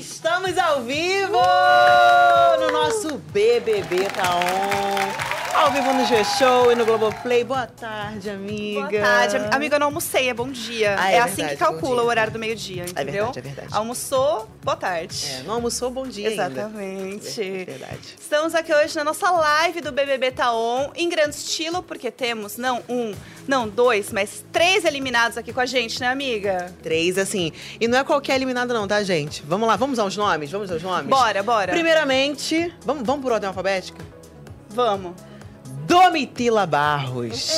Estamos 0.00 0.56
ao 0.56 0.80
vivo 0.80 1.38
no 2.58 2.72
nosso 2.72 3.18
BBB 3.34 4.08
Tá 4.08 4.34
On. 4.34 5.29
Ao 5.60 5.70
vivo 5.70 5.92
no 5.92 6.06
G-Show 6.06 6.72
e 6.72 6.74
no 6.74 6.86
Globoplay. 6.86 7.44
Boa 7.44 7.66
tarde, 7.66 8.30
amiga. 8.30 8.80
Boa 8.80 9.02
tarde. 9.02 9.36
Amiga, 9.54 9.76
eu 9.76 9.80
não 9.80 9.88
almocei, 9.88 10.30
é 10.30 10.32
bom 10.32 10.50
dia. 10.50 10.96
Ah, 10.98 11.12
é 11.12 11.16
é 11.16 11.18
assim 11.20 11.42
verdade, 11.42 11.58
que 11.58 11.64
bom 11.64 11.70
calcula 11.72 12.02
o 12.02 12.06
horário 12.06 12.32
do 12.32 12.38
meio-dia, 12.38 12.84
entendeu? 12.84 13.26
verdade, 13.26 13.38
é 13.38 13.42
verdade. 13.42 13.68
Almoçou, 13.70 14.48
boa 14.64 14.74
tarde. 14.74 15.26
É, 15.26 15.42
não 15.42 15.56
almoçou, 15.56 15.90
bom 15.90 16.06
dia 16.06 16.30
ainda. 16.30 16.46
Exatamente. 16.46 17.42
É 17.42 17.64
verdade. 17.66 18.16
Estamos 18.18 18.54
aqui 18.54 18.74
hoje 18.74 18.96
na 18.96 19.04
nossa 19.04 19.30
live 19.30 19.82
do 19.82 19.92
BBB 19.92 20.30
Tá 20.30 20.50
On, 20.50 20.92
em 20.96 21.10
grande 21.10 21.36
estilo, 21.36 21.82
porque 21.82 22.10
temos 22.10 22.56
não 22.56 22.82
um, 22.88 23.14
não 23.46 23.68
dois, 23.68 24.10
mas 24.10 24.42
três 24.50 24.86
eliminados 24.86 25.36
aqui 25.36 25.52
com 25.52 25.60
a 25.60 25.66
gente, 25.66 26.00
né, 26.00 26.08
amiga? 26.08 26.74
Três, 26.82 27.18
assim. 27.18 27.52
E 27.78 27.86
não 27.86 27.98
é 27.98 28.02
qualquer 28.02 28.36
eliminado, 28.36 28.72
não, 28.72 28.88
tá, 28.88 29.02
gente? 29.02 29.42
Vamos 29.46 29.68
lá, 29.68 29.76
vamos 29.76 29.98
aos 29.98 30.16
nomes? 30.16 30.50
Vamos 30.50 30.72
aos 30.72 30.82
nomes? 30.82 31.10
Bora, 31.10 31.42
bora. 31.42 31.72
Primeiramente, 31.72 32.74
vamos, 32.82 33.06
vamos 33.06 33.22
por 33.22 33.32
ordem 33.32 33.46
alfabética? 33.46 34.02
Vamos. 34.70 35.28
Domitila 35.90 36.66
Barros. 36.66 37.50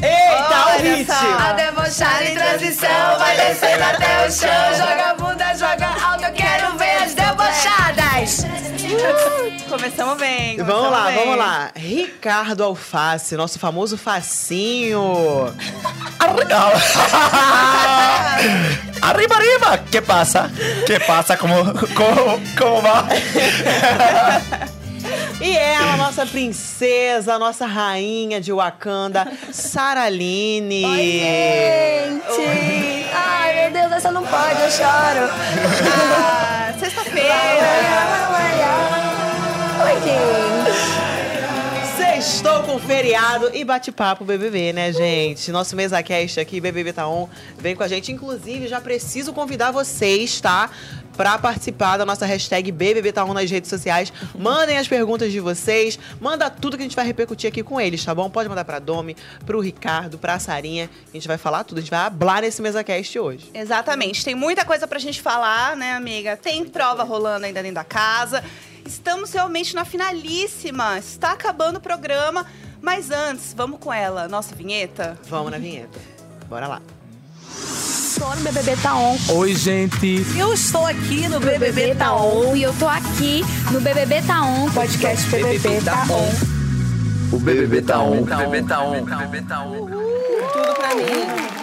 Eita, 0.00 0.66
o 0.66 0.80
hit! 0.80 1.10
A 1.10 1.52
debochada 1.52 2.24
em 2.24 2.34
transição 2.34 3.18
vai 3.18 3.36
descendo 3.36 3.84
até 3.84 4.26
o 4.26 4.32
chão. 4.32 4.74
Joga 4.78 5.10
a 5.10 5.14
bunda, 5.14 5.54
joga 5.54 5.73
Começamos 9.68 10.18
bem. 10.18 10.56
Vamos 10.56 10.72
começamos 10.72 10.90
lá, 10.90 11.04
bem. 11.06 11.16
vamos 11.16 11.36
lá. 11.38 11.70
Ricardo 11.74 12.64
Alface, 12.64 13.36
nosso 13.36 13.58
famoso 13.58 13.96
facinho. 13.96 15.52
Arriba, 19.02 19.34
arriba! 19.36 19.78
Que 19.90 20.00
passa? 20.00 20.50
Que 20.86 20.98
passa? 21.00 21.36
Como, 21.36 21.54
como, 21.94 22.40
como 22.56 22.80
va? 22.80 23.06
E 25.40 25.56
ela, 25.56 25.96
nossa 25.96 26.24
princesa, 26.24 27.36
nossa 27.38 27.66
rainha 27.66 28.40
de 28.40 28.52
Wakanda, 28.52 29.26
Saraline. 29.52 30.82
Gente! 30.82 33.06
Ai, 33.12 33.62
meu 33.62 33.72
Deus, 33.80 33.92
essa 33.92 34.10
não 34.12 34.24
pode, 34.24 34.60
eu 34.60 34.70
choro. 34.70 35.28
Ah, 36.16 36.72
Sexta-feira. 36.78 37.34
Oi, 39.84 40.00
gente. 40.00 41.04
Sextou 41.96 42.62
com 42.62 42.78
feriado 42.78 43.50
e 43.52 43.64
bate-papo 43.64 44.24
BBB, 44.24 44.72
né, 44.72 44.92
gente? 44.92 45.50
Nosso 45.52 45.74
MesaCast 45.76 46.38
aqui, 46.40 46.60
BBB 46.60 46.92
Tá 46.92 47.06
On, 47.08 47.28
vem 47.58 47.74
com 47.74 47.82
a 47.82 47.88
gente. 47.88 48.12
Inclusive, 48.12 48.68
já 48.68 48.80
preciso 48.80 49.32
convidar 49.32 49.72
vocês, 49.72 50.40
tá? 50.40 50.70
Pra 51.16 51.38
participar 51.38 51.96
da 51.96 52.04
nossa 52.04 52.26
hashtag 52.26 52.72
BBB 52.72 53.12
Tá 53.12 53.24
nas 53.24 53.50
redes 53.50 53.70
sociais. 53.70 54.12
Mandem 54.36 54.78
as 54.78 54.88
perguntas 54.88 55.30
de 55.30 55.40
vocês. 55.40 55.98
Manda 56.20 56.50
tudo 56.50 56.76
que 56.76 56.82
a 56.82 56.86
gente 56.86 56.96
vai 56.96 57.06
repercutir 57.06 57.48
aqui 57.48 57.62
com 57.62 57.80
eles, 57.80 58.04
tá 58.04 58.14
bom? 58.14 58.28
Pode 58.28 58.48
mandar 58.48 58.64
pra 58.64 58.78
Domi, 58.78 59.16
pro 59.46 59.60
Ricardo, 59.60 60.18
pra 60.18 60.38
Sarinha. 60.38 60.90
A 61.08 61.12
gente 61.12 61.28
vai 61.28 61.38
falar 61.38 61.64
tudo. 61.64 61.78
A 61.78 61.80
gente 61.80 61.90
vai 61.90 62.00
hablar 62.00 62.42
nesse 62.42 62.60
MesaCast 62.60 63.18
hoje. 63.18 63.50
Exatamente. 63.54 64.24
Tem 64.24 64.34
muita 64.34 64.64
coisa 64.64 64.86
pra 64.86 64.98
gente 64.98 65.22
falar, 65.22 65.76
né, 65.76 65.92
amiga? 65.92 66.36
Tem 66.36 66.64
prova 66.64 67.04
rolando 67.04 67.46
ainda 67.46 67.62
dentro 67.62 67.76
da 67.76 67.84
casa. 67.84 68.42
Estamos 68.84 69.32
realmente 69.32 69.74
na 69.74 69.84
finalíssima. 69.84 70.98
Está 70.98 71.32
acabando 71.32 71.76
o 71.76 71.80
programa. 71.80 72.46
Mas 72.82 73.10
antes, 73.10 73.54
vamos 73.54 73.78
com 73.80 73.92
ela, 73.92 74.28
nossa 74.28 74.54
vinheta? 74.54 75.18
Vamos 75.28 75.50
na 75.50 75.58
vinheta. 75.58 75.98
Bora 76.48 76.68
lá. 76.68 76.82
BBB 78.20 78.76
Tá 78.80 78.94
On. 78.94 79.16
Oi, 79.30 79.54
gente. 79.56 80.24
Eu 80.38 80.52
estou 80.54 80.86
aqui 80.86 81.26
no 81.26 81.40
BBB 81.40 81.96
Tá 81.96 82.14
On. 82.14 82.54
E 82.54 82.62
eu 82.62 82.72
tô 82.74 82.86
aqui 82.86 83.44
no 83.72 83.80
BBB 83.80 84.22
Tá 84.22 84.42
On. 84.42 84.70
Podcast 84.70 85.28
BBB 85.28 85.80
Tá 85.80 86.06
On. 86.08 86.54
O 87.34 87.38
BBB 87.40 87.82
tá 87.82 87.98
on. 87.98 88.20
O 88.20 88.24
BBB 88.24 88.62
tá 88.62 88.80
on. 88.80 89.00
O 89.00 89.04
BBB 89.04 89.42
tá 89.42 89.62
on. 89.62 89.86
Tudo 89.86 90.74
pra 90.76 90.94
mim. 90.94 91.53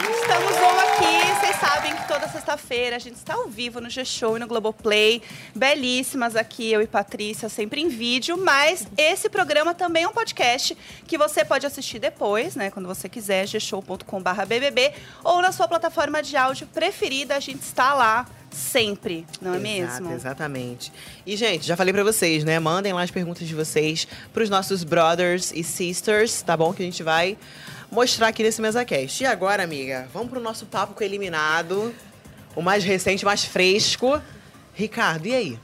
On 0.64 0.80
aqui. 0.80 1.40
Vocês 1.40 1.56
sabem 1.56 1.96
que 1.96 2.08
toda 2.08 2.28
sexta-feira 2.28 2.96
a 2.96 3.00
gente 3.00 3.16
está 3.16 3.34
ao 3.34 3.48
vivo 3.48 3.82
no 3.82 3.90
G-Show 3.90 4.38
e 4.38 4.40
no 4.40 4.48
Globoplay. 4.48 5.22
Belíssimas 5.56 6.36
aqui, 6.36 6.72
eu 6.72 6.82
e 6.82 6.88
Patrícia, 6.88 7.50
sempre 7.50 7.82
em 7.82 7.90
vídeo. 7.90 8.38
Mas 8.38 8.88
esse 8.96 9.28
programa 9.28 9.74
também 9.74 10.04
é 10.04 10.08
um 10.08 10.14
podcast 10.14 10.78
que 11.08 11.18
você 11.18 11.44
pode 11.44 11.66
assistir 11.66 11.98
depois, 11.98 12.56
né? 12.56 12.70
Quando 12.70 12.88
você 12.88 13.10
quiser, 13.10 13.48
gshow.com.br 13.48 14.46
BBB. 14.48 14.94
Ou 15.24 15.42
na 15.42 15.52
sua 15.52 15.68
plataforma 15.68 16.22
de 16.22 16.38
áudio 16.38 16.68
preferida. 16.68 17.36
A 17.36 17.40
gente 17.40 17.64
está 17.64 17.94
lá 17.94 18.28
sempre, 18.52 19.26
não 19.42 19.54
é 19.54 19.58
Exato, 19.58 20.04
mesmo? 20.04 20.14
Exatamente. 20.14 20.92
E, 21.26 21.36
gente, 21.36 21.66
já 21.66 21.76
falei 21.76 21.94
pra 21.94 22.04
vocês, 22.04 22.44
né? 22.44 22.60
Mandem 22.60 22.94
lá 22.94 23.02
as 23.02 23.10
perguntas 23.10 23.48
de 23.48 23.56
vocês 23.56 24.08
pros 24.34 24.50
nossos 24.50 24.84
brothers 24.84 25.52
e 25.56 25.64
sisters, 25.64 26.42
tá 26.42 26.56
bom? 26.56 26.74
Que 26.74 26.84
a 26.84 26.86
gente 26.86 27.02
vai 27.02 27.38
mostrar 27.92 28.28
aqui 28.30 28.42
nesse 28.44 28.62
MesaCast. 28.62 29.22
E 29.24 29.26
agora, 29.26 29.64
amiga, 29.64 30.08
vamos 30.14 30.30
pro 30.30 30.40
nosso 30.40 30.66
papo 30.66 30.94
com 30.94 31.02
o 31.02 31.04
eliminado. 31.04 31.94
O 32.56 32.62
mais 32.62 32.84
recente, 32.84 33.24
mais 33.26 33.44
fresco. 33.46 34.22
Ricardo, 34.74 35.28
e 35.28 35.36
aí? 35.36 35.60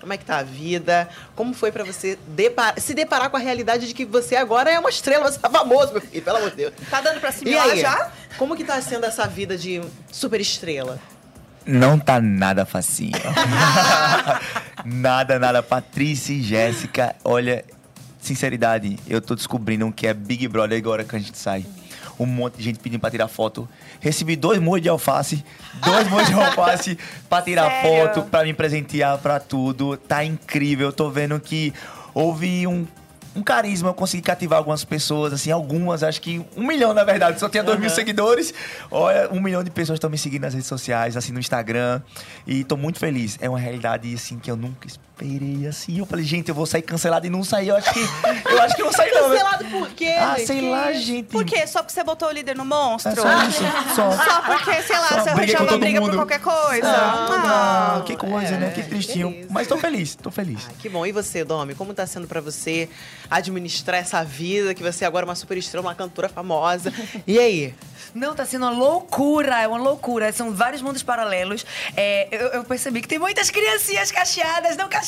Como 0.00 0.12
é 0.12 0.16
que 0.18 0.24
tá 0.24 0.38
a 0.38 0.42
vida? 0.42 1.08
Como 1.34 1.54
foi 1.54 1.72
pra 1.72 1.82
você 1.84 2.18
depar- 2.28 2.74
se 2.78 2.92
deparar 2.94 3.30
com 3.30 3.36
a 3.36 3.40
realidade 3.40 3.86
de 3.88 3.94
que 3.94 4.04
você 4.04 4.36
agora 4.36 4.70
é 4.70 4.78
uma 4.78 4.90
estrela, 4.90 5.30
você 5.30 5.38
tá 5.38 5.48
famoso, 5.48 5.92
meu 5.92 6.00
filho, 6.02 6.22
pelo 6.22 6.36
amor 6.38 6.50
de 6.50 6.56
Deus. 6.56 6.74
Tá 6.90 7.00
dando 7.00 7.20
pra 7.20 7.30
E 7.30 7.32
assimilar 7.32 7.70
aí? 7.70 7.80
já? 7.80 8.10
Como 8.36 8.56
que 8.56 8.64
tá 8.64 8.80
sendo 8.82 9.06
essa 9.06 9.26
vida 9.26 9.56
de 9.56 9.80
super 10.12 10.40
estrela? 10.40 10.98
Não 11.64 11.98
tá 11.98 12.20
nada 12.20 12.66
facinho. 12.66 13.12
nada, 14.84 15.38
nada. 15.38 15.62
Patrícia 15.62 16.32
e 16.34 16.42
Jéssica, 16.42 17.14
olha, 17.24 17.64
sinceridade, 18.26 18.98
eu 19.08 19.20
tô 19.20 19.34
descobrindo 19.34 19.90
que 19.92 20.06
é 20.06 20.14
Big 20.14 20.46
Brother 20.48 20.78
agora 20.78 21.04
que 21.04 21.14
a 21.14 21.18
gente 21.18 21.36
sai. 21.38 21.64
Um 22.18 22.26
monte 22.26 22.58
de 22.58 22.62
gente 22.62 22.78
pedindo 22.78 23.00
pra 23.00 23.10
tirar 23.10 23.26
foto. 23.26 23.68
Recebi 24.00 24.36
dois 24.36 24.60
molhos 24.60 24.82
de 24.82 24.88
alface, 24.88 25.44
dois 25.84 26.08
molhos 26.08 26.28
de 26.28 26.34
alface 26.34 26.96
pra 27.28 27.42
tirar 27.42 27.68
Sério? 27.68 28.06
foto, 28.14 28.30
pra 28.30 28.44
me 28.44 28.54
presentear, 28.54 29.18
pra 29.18 29.40
tudo. 29.40 29.96
Tá 29.96 30.24
incrível. 30.24 30.88
Eu 30.88 30.92
tô 30.92 31.10
vendo 31.10 31.38
que 31.40 31.74
houve 32.14 32.68
um, 32.68 32.86
um 33.34 33.42
carisma. 33.42 33.88
Eu 33.88 33.94
consegui 33.94 34.22
cativar 34.22 34.58
algumas 34.58 34.84
pessoas, 34.84 35.32
assim, 35.32 35.50
algumas, 35.50 36.04
acho 36.04 36.20
que 36.20 36.44
um 36.56 36.64
milhão, 36.64 36.94
na 36.94 37.02
verdade. 37.02 37.40
Só 37.40 37.48
tinha 37.48 37.64
dois 37.64 37.80
mil 37.80 37.90
seguidores. 37.90 38.54
Olha, 38.92 39.28
um 39.32 39.40
milhão 39.40 39.64
de 39.64 39.70
pessoas 39.70 39.96
estão 39.96 40.08
me 40.08 40.16
seguindo 40.16 40.42
nas 40.42 40.54
redes 40.54 40.68
sociais, 40.68 41.16
assim, 41.16 41.32
no 41.32 41.40
Instagram. 41.40 42.00
E 42.46 42.62
tô 42.62 42.76
muito 42.76 43.00
feliz. 43.00 43.36
É 43.40 43.48
uma 43.48 43.58
realidade, 43.58 44.14
assim, 44.14 44.38
que 44.38 44.48
eu 44.48 44.56
nunca 44.56 44.86
esperei, 45.16 45.66
assim. 45.66 45.98
Eu 45.98 46.06
falei, 46.06 46.24
gente, 46.24 46.48
eu 46.48 46.54
vou 46.54 46.66
sair 46.66 46.82
cancelado 46.82 47.26
e 47.26 47.30
não 47.30 47.44
saí. 47.44 47.68
Eu 47.68 47.76
acho 47.76 47.92
que. 47.92 48.00
Eu 48.00 48.62
acho 48.62 48.74
que 48.74 48.82
eu 48.82 48.86
vou 48.86 48.94
sair, 48.94 49.12
não. 49.12 49.28
Cancelado 49.30 49.64
por 49.66 49.88
quê? 49.90 50.14
Ah, 50.18 50.34
gente? 50.36 50.46
sei 50.46 50.60
lá, 50.70 50.92
gente. 50.92 51.26
Por 51.28 51.44
quê? 51.44 51.66
Só 51.66 51.80
porque 51.80 51.92
você 51.94 52.04
botou 52.04 52.28
o 52.28 52.32
líder 52.32 52.56
no 52.56 52.64
monstro? 52.64 53.12
É 53.12 53.14
só 53.16 53.42
isso. 53.44 53.62
Só. 53.94 54.10
Só 54.12 54.42
porque, 54.42 54.82
sei 54.82 54.98
lá, 54.98 55.08
Só 55.08 55.20
você 55.20 55.28
arranjava 55.30 55.66
todo 55.66 55.78
briga 55.80 56.00
por 56.00 56.06
mundo. 56.06 56.16
qualquer 56.16 56.40
coisa. 56.40 56.82
Não, 56.82 57.34
Ah. 57.44 57.96
Ah, 57.98 58.02
que 58.04 58.16
coisa, 58.16 58.56
né? 58.58 58.70
Que 58.70 58.80
É, 58.80 58.84
tristinho. 58.84 59.32
que 59.32 59.40
isso. 59.40 59.48
Mas 59.52 59.68
tô 59.68 59.76
feliz, 59.78 60.14
tô 60.16 60.30
feliz. 60.30 60.66
Ah, 60.68 60.72
que 60.78 60.88
bom. 60.88 61.06
E 61.06 61.12
você, 61.12 61.44
Domi? 61.44 61.74
Como 61.74 61.94
tá 61.94 62.06
sendo 62.06 62.26
pra 62.26 62.40
você 62.40 62.88
administrar 63.30 64.00
essa 64.00 64.22
vida? 64.24 64.74
Que 64.74 64.82
você 64.82 65.04
agora 65.04 65.24
é 65.24 65.28
uma 65.28 65.34
super 65.34 65.56
estrela, 65.56 65.86
uma 65.86 65.94
cantora 65.94 66.28
famosa. 66.28 66.92
E 67.26 67.38
aí? 67.38 67.74
Não, 68.14 68.34
tá 68.34 68.44
sendo 68.44 68.64
uma 68.66 68.70
loucura, 68.70 69.60
é 69.62 69.66
uma 69.68 69.78
loucura. 69.78 70.32
São 70.32 70.52
vários 70.52 70.80
mundos 70.82 71.02
paralelos. 71.02 71.64
É, 71.96 72.28
eu, 72.30 72.48
eu 72.48 72.64
percebi 72.64 73.00
que 73.00 73.08
tem 73.08 73.18
muitas 73.18 73.50
criancinhas 73.50 74.10
cacheadas, 74.12 74.76
não 74.76 74.88
cacheadas, 74.88 75.03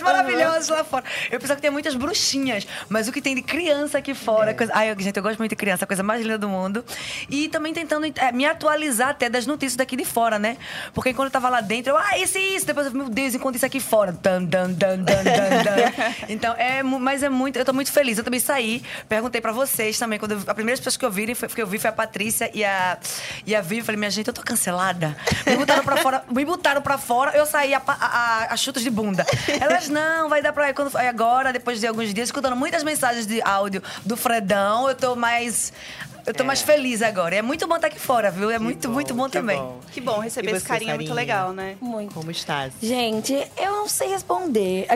maravilhosas 0.00 0.68
lá 0.68 0.84
fora. 0.84 1.04
Eu 1.30 1.38
pensava 1.38 1.56
que 1.56 1.62
tem 1.62 1.70
muitas 1.70 1.94
bruxinhas, 1.94 2.66
mas 2.88 3.08
o 3.08 3.12
que 3.12 3.20
tem 3.20 3.34
de 3.34 3.42
criança 3.42 3.98
aqui 3.98 4.14
fora. 4.14 4.54
Coisa... 4.54 4.72
Ai, 4.74 4.94
gente, 4.98 5.16
eu 5.16 5.22
gosto 5.22 5.38
muito 5.38 5.50
de 5.50 5.56
criança, 5.56 5.84
a 5.84 5.86
coisa 5.86 6.02
mais 6.02 6.22
linda 6.22 6.38
do 6.38 6.48
mundo. 6.48 6.84
E 7.28 7.48
também 7.48 7.72
tentando 7.72 8.06
é, 8.06 8.32
me 8.32 8.44
atualizar 8.44 9.10
até 9.10 9.28
das 9.28 9.46
notícias 9.46 9.76
daqui 9.76 9.96
de 9.96 10.04
fora, 10.04 10.38
né? 10.38 10.56
Porque 10.92 11.12
quando 11.14 11.26
eu 11.26 11.32
tava 11.32 11.48
lá 11.48 11.60
dentro, 11.60 11.92
eu, 11.92 11.98
ah, 11.98 12.18
isso 12.18 12.38
e 12.38 12.56
isso. 12.56 12.66
Depois 12.66 12.86
eu, 12.86 12.92
meu 12.92 13.08
Deus, 13.08 13.34
encontro 13.34 13.56
isso 13.56 13.66
aqui 13.66 13.80
fora. 13.80 14.12
Dan, 14.12 14.44
dan, 14.44 14.70
dan, 14.70 14.98
dan, 14.98 15.22
dan. 15.22 16.14
Então, 16.28 16.54
é, 16.54 16.82
mas 16.82 17.22
é 17.22 17.28
muito, 17.28 17.58
eu 17.58 17.64
tô 17.64 17.72
muito 17.72 17.92
feliz. 17.92 18.18
Eu 18.18 18.24
também 18.24 18.40
saí, 18.40 18.82
perguntei 19.08 19.40
pra 19.40 19.52
vocês 19.52 19.98
também, 19.98 20.18
quando 20.18 20.32
eu, 20.32 20.42
a 20.46 20.54
primeira 20.54 20.80
pessoa 20.80 20.98
que 20.98 21.04
eu 21.04 21.10
vi, 21.10 21.34
foi, 21.34 21.48
que 21.48 21.62
eu 21.62 21.66
vi 21.66 21.78
foi 21.78 21.90
a 21.90 21.92
Patrícia 21.92 22.50
e 22.54 22.64
a, 22.64 22.98
e 23.46 23.54
a 23.54 23.60
Vivi. 23.60 23.78
Eu 23.78 23.84
falei, 23.84 23.98
minha 23.98 24.10
gente, 24.10 24.28
eu 24.28 24.34
tô 24.34 24.42
cancelada. 24.42 25.16
Me 25.46 25.56
botaram 25.56 25.84
pra 25.84 25.96
fora, 25.96 26.24
me 26.30 26.44
botaram 26.44 26.82
pra 26.82 26.98
fora, 26.98 27.36
eu 27.36 27.46
saí 27.46 27.74
a, 27.74 27.82
a, 27.86 27.92
a, 27.92 28.54
a 28.54 28.56
chutos 28.56 28.82
de 28.82 28.90
bunda. 28.90 29.26
Elas, 29.60 29.88
não, 29.88 30.28
vai 30.28 30.42
dar 30.42 30.52
pra 30.52 30.72
quando 30.74 30.96
aí 30.96 31.08
agora, 31.08 31.52
depois 31.52 31.80
de 31.80 31.86
alguns 31.86 32.12
dias, 32.12 32.28
escutando 32.28 32.56
muitas 32.56 32.82
mensagens 32.82 33.26
de 33.26 33.40
áudio 33.42 33.82
do 34.04 34.16
Fredão, 34.16 34.88
eu 34.88 34.94
tô 34.94 35.16
mais. 35.16 35.72
Eu 36.28 36.34
tô 36.34 36.44
mais 36.44 36.60
feliz 36.60 37.00
agora. 37.00 37.36
É 37.36 37.40
muito 37.40 37.66
bom 37.66 37.76
estar 37.76 37.86
aqui 37.86 37.98
fora, 37.98 38.30
viu? 38.30 38.50
É 38.50 38.58
muito, 38.58 38.86
bom, 38.86 38.94
muito 38.94 39.14
bom 39.14 39.24
que 39.24 39.30
também. 39.30 39.58
bom. 39.58 39.80
Que 39.90 39.98
bom 39.98 40.18
receber 40.18 40.50
E 40.50 40.56
esse 40.56 40.60
você, 40.60 40.68
carinho, 40.68 40.90
é 40.90 40.94
muito 40.96 41.14
legal, 41.14 41.54
né? 41.54 41.76
Muito. 41.80 42.12
Como 42.12 42.30
estás? 42.30 42.74
Gente, 42.82 43.32
eu 43.56 43.72
não 43.72 43.88
sei 43.88 44.08
responder. 44.08 44.86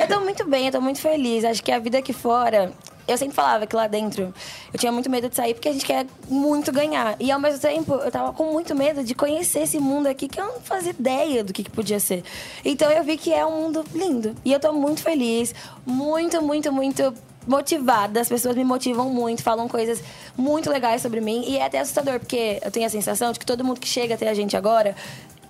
Eu 0.00 0.08
tô 0.08 0.20
muito 0.20 0.48
bem, 0.48 0.66
eu 0.66 0.72
tô 0.72 0.80
muito 0.80 0.98
feliz. 0.98 1.44
Acho 1.44 1.62
que 1.62 1.70
a 1.70 1.78
vida 1.78 1.98
aqui 1.98 2.14
fora 2.14 2.72
eu 3.06 3.18
sempre 3.18 3.34
falava 3.34 3.66
que 3.66 3.74
lá 3.74 3.86
dentro 3.86 4.32
eu 4.72 4.78
tinha 4.78 4.92
muito 4.92 5.10
medo 5.10 5.28
de 5.28 5.34
sair 5.34 5.54
porque 5.54 5.68
a 5.68 5.72
gente 5.72 5.84
quer 5.84 6.06
muito 6.28 6.72
ganhar. 6.72 7.16
E 7.20 7.30
ao 7.30 7.38
mesmo 7.38 7.60
tempo, 7.60 7.94
eu 7.94 8.10
tava 8.10 8.32
com 8.32 8.44
muito 8.52 8.74
medo 8.74 9.04
de 9.04 9.14
conhecer 9.14 9.60
esse 9.60 9.78
mundo 9.78 10.06
aqui 10.06 10.28
que 10.28 10.40
eu 10.40 10.46
não 10.46 10.60
fazia 10.60 10.90
ideia 10.90 11.44
do 11.44 11.52
que, 11.52 11.64
que 11.64 11.70
podia 11.70 12.00
ser. 12.00 12.22
Então 12.64 12.90
eu 12.90 13.04
vi 13.04 13.16
que 13.18 13.32
é 13.32 13.44
um 13.44 13.62
mundo 13.62 13.84
lindo. 13.94 14.34
E 14.44 14.52
eu 14.52 14.60
tô 14.60 14.72
muito 14.72 15.02
feliz, 15.02 15.54
muito, 15.84 16.40
muito, 16.40 16.72
muito 16.72 17.14
motivada. 17.46 18.20
As 18.20 18.28
pessoas 18.28 18.56
me 18.56 18.64
motivam 18.64 19.08
muito, 19.10 19.42
falam 19.42 19.68
coisas 19.68 20.02
muito 20.36 20.70
legais 20.70 21.02
sobre 21.02 21.20
mim. 21.20 21.44
E 21.46 21.58
é 21.58 21.66
até 21.66 21.78
assustador, 21.80 22.18
porque 22.18 22.60
eu 22.62 22.70
tenho 22.70 22.86
a 22.86 22.90
sensação 22.90 23.32
de 23.32 23.38
que 23.38 23.46
todo 23.46 23.64
mundo 23.64 23.80
que 23.80 23.88
chega 23.88 24.14
até 24.14 24.28
a 24.28 24.34
gente 24.34 24.56
agora 24.56 24.94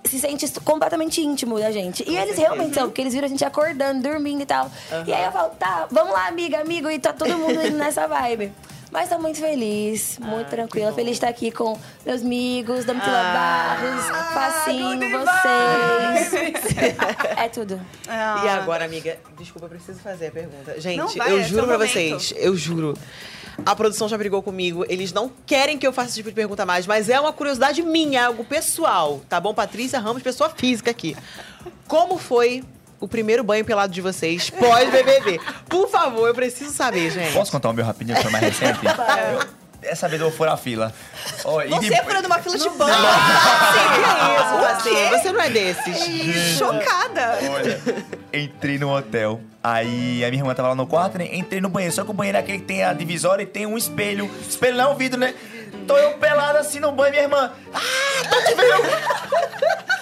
se 0.05 0.19
sente 0.19 0.49
completamente 0.61 1.21
íntimo 1.21 1.59
da 1.59 1.71
gente. 1.71 2.05
E 2.09 2.17
eles 2.17 2.37
realmente 2.37 2.75
são, 2.75 2.85
porque 2.85 3.01
eles 3.01 3.15
viram 3.15 3.27
a 3.27 3.29
gente 3.29 3.45
acordando, 3.45 4.03
dormindo 4.03 4.43
e 4.43 4.47
tal. 4.47 4.71
E 5.07 5.13
aí 5.13 5.25
eu 5.25 5.33
falo, 5.33 5.51
tá, 5.51 5.87
vamos 5.91 6.13
lá, 6.13 6.27
amiga, 6.27 6.61
amigo, 6.61 6.91
e 6.91 6.99
tá 6.99 7.13
todo 7.13 7.37
mundo 7.39 7.65
indo 7.65 7.77
nessa 7.77 8.07
vibe. 8.09 8.53
Mas 8.93 9.09
tô 9.09 9.19
muito 9.19 9.39
feliz, 9.41 10.19
muito 10.21 10.49
tranquila. 10.51 10.93
Feliz 10.93 11.13
de 11.13 11.17
estar 11.17 11.29
aqui 11.29 11.51
com 11.51 11.79
meus 12.05 12.21
amigos, 12.21 12.85
Domitila 12.85 13.21
Ah. 13.21 13.79
Barros, 13.81 14.07
Facinho, 14.35 14.99
vocês. 16.29 16.77
é 17.39 17.49
tudo. 17.49 17.81
E 18.07 18.49
agora, 18.49 18.85
amiga, 18.85 19.19
desculpa, 19.39 19.65
eu 19.65 19.71
preciso 19.71 19.99
fazer 20.01 20.27
a 20.27 20.31
pergunta. 20.31 20.79
Gente, 20.79 21.17
vai, 21.17 21.33
eu 21.33 21.39
é 21.39 21.43
juro 21.43 21.67
pra 21.67 21.79
momento. 21.79 21.91
vocês, 21.91 22.35
eu 22.37 22.55
juro. 22.55 22.95
A 23.65 23.75
produção 23.75 24.09
já 24.09 24.19
brigou 24.19 24.43
comigo, 24.43 24.85
eles 24.87 25.11
não 25.11 25.31
querem 25.47 25.79
que 25.79 25.87
eu 25.87 25.93
faça 25.93 26.09
esse 26.09 26.17
tipo 26.17 26.29
de 26.29 26.35
pergunta 26.35 26.67
mais, 26.67 26.87
mas 26.87 27.09
é 27.09 27.19
uma 27.19 27.33
curiosidade 27.33 27.83
minha, 27.83 28.21
é 28.21 28.25
algo 28.25 28.45
pessoal, 28.45 29.23
tá 29.27 29.41
bom? 29.41 29.55
Patrícia 29.55 29.99
Ramos, 30.01 30.23
pessoa 30.23 30.51
física 30.51 30.91
aqui. 30.91 31.17
Como 31.89 32.19
foi 32.19 32.63
o 33.03 33.09
primeiro 33.09 33.43
banho 33.45 33.65
pelado 33.65 33.93
de 33.93 34.01
vocês 34.01 34.49
pós-BBB? 34.51 35.41
Por 35.69 35.89
favor, 35.91 36.27
eu 36.29 36.35
preciso 36.35 36.73
saber, 36.73 37.11
gente. 37.11 37.33
Posso 37.33 37.51
contar 37.53 37.69
o 37.71 37.73
meu 37.73 37.85
rapidinho, 37.85 38.17
que 38.17 38.23
foi 38.23 38.33
mais 38.33 38.45
recente? 38.45 38.79
Eu- 38.87 39.63
Dessa 39.83 40.07
vez 40.09 40.23
eu 40.23 40.29
vou 40.29 40.37
furar 40.39 40.55
a 40.55 40.57
fila. 40.57 40.95
E 41.41 41.43
Você 41.43 41.89
depois- 41.89 42.05
furando 42.05 42.27
uma 42.29 42.39
fila 42.39 42.57
de 42.57 42.69
banho. 42.71 42.95
Que 42.95 43.99
isso, 44.45 44.55
O 44.55 44.61
Passinho? 44.61 44.95
quê? 44.95 45.19
Você 45.19 45.33
não 45.33 45.41
é 45.41 45.51
desses. 45.51 46.57
Chocada. 46.57 47.39
Olha, 47.51 47.81
entrei 48.33 48.79
no 48.79 48.95
hotel. 48.97 49.41
Aí 49.61 50.25
a 50.25 50.31
minha 50.31 50.41
irmã 50.41 50.55
tava 50.55 50.69
lá 50.69 50.75
no 50.77 50.87
quarto, 50.87 51.19
né? 51.19 51.29
Entrei 51.33 51.61
no 51.61 51.69
banheiro. 51.69 51.93
Só 51.93 52.05
que 52.05 52.11
o 52.13 52.15
banheiro 52.15 52.39
é 52.39 52.41
aquele 52.41 52.59
que 52.59 52.65
tem 52.65 52.85
a 52.85 52.93
divisória 52.93 53.43
e 53.43 53.47
tem 53.47 53.67
um 53.67 53.77
espelho. 53.77 54.31
Espelho 54.49 54.77
não 54.77 54.85
é 54.85 54.89
um 54.89 54.97
vidro, 54.97 55.19
né? 55.19 55.35
Tô 55.93 55.99
eu 55.99 56.13
pelado 56.13 56.57
assim 56.59 56.81
no 56.81 56.91
banho, 56.93 57.11
minha 57.11 57.23
irmã. 57.25 57.53
Ah, 57.75 57.81
tô 58.31 58.37
te 58.43 58.55
vendo! 58.55 58.83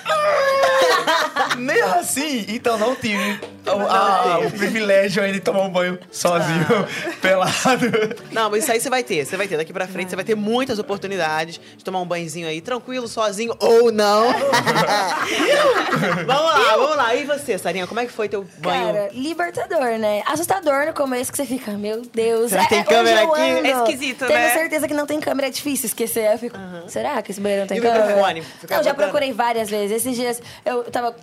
Ah! 0.07 1.57
Nem 1.59 1.81
assim. 1.83 2.45
Então 2.49 2.79
não 2.79 2.95
tive 2.95 3.41
o, 3.67 3.71
a- 3.87 4.39
o 4.47 4.51
privilégio 4.51 5.23
aí 5.23 5.33
de 5.33 5.41
tomar 5.41 5.63
um 5.63 5.69
banho 5.71 5.99
sozinho, 6.11 6.67
pelado. 7.21 7.91
Não, 8.33 8.51
mas 8.51 8.63
isso 8.63 8.73
aí 8.73 8.81
você 8.81 8.89
vai 8.91 9.03
ter. 9.03 9.25
Você 9.25 9.37
vai 9.37 9.47
ter. 9.49 9.57
Daqui 9.57 9.73
pra 9.73 9.87
frente 9.87 10.11
você 10.11 10.17
vai 10.17 10.25
ter 10.25 10.35
muitas 10.35 10.79
oportunidades 10.79 11.61
de 11.77 11.85
tomar 11.85 12.01
um 12.01 12.07
banhozinho 12.07 12.49
aí, 12.49 12.61
tranquilo, 12.61 13.07
sozinho 13.09 13.55
ou 13.59 13.91
não. 13.93 14.29
vamos 16.27 16.27
lá, 16.27 16.77
vamos 16.77 16.97
lá. 16.97 17.15
E 17.15 17.25
você, 17.25 17.59
Sarinha, 17.59 17.87
como 17.87 18.01
é 18.01 18.07
que 18.07 18.13
foi 18.13 18.29
teu 18.29 18.45
banho? 18.59 18.87
Cara, 18.95 19.11
libertador, 19.13 19.99
né? 19.99 20.23
Assustador 20.27 20.87
no 20.87 20.93
começo 20.95 21.31
que 21.31 21.37
você 21.37 21.45
fica, 21.47 21.73
meu 21.73 22.03
Deus. 22.03 22.51
Será 22.51 22.63
que 22.65 22.69
tem 22.71 22.79
onde 22.81 22.89
câmera 22.89 23.23
eu 23.23 23.33
aqui? 23.35 23.43
É 23.43 23.71
esquisito, 23.73 24.27
Tenho 24.27 24.39
né? 24.39 24.51
certeza 24.53 24.89
que 24.89 24.95
não 24.95 25.07
tem 25.07 25.21
câmera, 25.21 25.49
é 25.49 25.51
difícil 25.51 25.80
esquecer. 25.87 26.27
Aí 26.27 26.35
eu 26.35 26.39
fico, 26.39 26.57
será 26.89 27.21
que 27.23 27.31
esse 27.31 27.41
banheiro 27.41 27.63
não 27.63 27.69
tem 27.69 27.79
E 27.79 27.81
câmera? 27.81 28.07
microfone? 28.07 28.43
Não, 28.71 28.83
já 28.83 28.95
procurei 28.95 29.33
várias 29.33 29.69
vezes. 29.71 29.97
Esses 29.99 30.17
dias 30.17 30.43
eu 30.65 30.85
tava. 30.85 31.15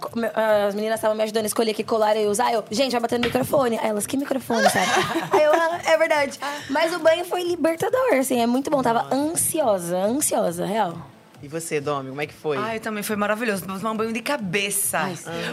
As 0.67 0.75
meninas 0.75 0.95
estavam 0.99 1.15
me 1.15 1.23
ajudando 1.23 1.43
a 1.43 1.47
escolher 1.47 1.73
que 1.73 1.83
colar 1.83 2.15
eu 2.15 2.23
ia 2.23 2.29
usar. 2.29 2.51
Eu, 2.53 2.63
gente, 2.71 2.91
vai 2.91 3.01
bater 3.01 3.19
no 3.19 3.25
microfone. 3.25 3.77
Aí 3.79 3.89
elas, 3.89 4.05
que 4.07 4.17
microfone, 4.17 4.69
sabe? 4.69 4.85
Aí 5.31 5.43
eu, 5.43 5.53
ah, 5.53 5.79
é 5.85 5.97
verdade. 5.97 6.39
Mas 6.69 6.93
o 6.93 6.99
banho 6.99 7.25
foi 7.25 7.43
libertador, 7.43 8.13
assim, 8.19 8.41
é 8.41 8.47
muito 8.47 8.69
bom. 8.69 8.81
Tava 8.81 9.13
ansiosa, 9.13 9.97
ansiosa, 9.97 10.65
real. 10.65 10.97
E 11.41 11.47
você, 11.47 11.79
Domi, 11.79 12.09
como 12.09 12.19
é 12.21 12.25
que 12.25 12.33
foi? 12.33 12.57
Ai, 12.57 12.79
também 12.79 13.03
foi 13.03 13.15
maravilhoso. 13.15 13.63
Tomar 13.65 13.91
um 13.91 13.95
banho 13.97 14.11
de 14.11 14.21
cabeça. 14.21 15.01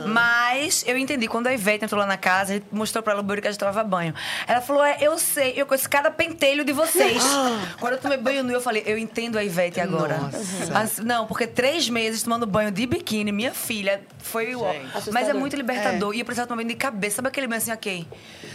Mas 0.07 0.83
eu 0.87 0.97
entendi. 0.97 1.27
Quando 1.29 1.47
a 1.47 1.53
Ivete 1.53 1.85
entrou 1.85 2.01
lá 2.01 2.07
na 2.07 2.17
casa, 2.17 2.53
a 2.53 2.55
gente 2.57 2.67
mostrou 2.73 3.03
pra 3.03 3.13
ela 3.13 3.21
o 3.21 3.25
banheiro 3.25 3.43
que 3.43 3.49
a 3.49 3.51
gente 3.51 3.59
tomava 3.61 3.85
banho. 3.85 4.15
Ela 4.47 4.61
falou: 4.61 4.83
É, 4.83 4.97
eu 5.01 5.19
sei, 5.19 5.53
eu 5.57 5.67
conheço 5.67 5.89
cada 5.91 6.11
pentelho 6.11 6.65
de 6.65 6.73
vocês. 6.73 7.23
Quando 7.79 7.95
eu 7.95 7.99
tomei 8.01 8.17
banho 8.17 8.43
nu, 8.43 8.53
eu 8.53 8.61
falei: 8.61 8.83
Eu 8.87 8.97
entendo 8.97 9.37
a 9.39 9.45
Ivete 9.45 9.81
agora. 9.81 10.17
Nossa. 10.19 10.79
As- 10.79 10.99
não, 10.99 11.27
porque 11.27 11.47
três 11.47 11.89
meses 11.89 12.23
tomando 12.23 12.47
banho 12.47 12.71
de 12.71 12.87
biquíni, 12.87 13.31
minha 13.31 13.53
filha, 13.53 14.01
foi 14.19 14.55
o. 14.55 14.61
Gente. 14.61 14.85
Mas 14.85 14.95
é 14.95 14.99
Assustador. 14.99 15.35
muito 15.41 15.57
libertador. 15.57 16.15
E 16.15 16.21
eu 16.21 16.25
precisava 16.25 16.49
tomar 16.49 16.57
banho 16.59 16.69
de 16.69 16.77
cabeça. 16.77 17.17
Sabe 17.17 17.29
aquele 17.29 17.47
banho 17.47 17.59
assim, 17.59 17.73
ok? 17.73 18.07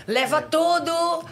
Leva 0.08 0.42
tudo! 0.42 1.26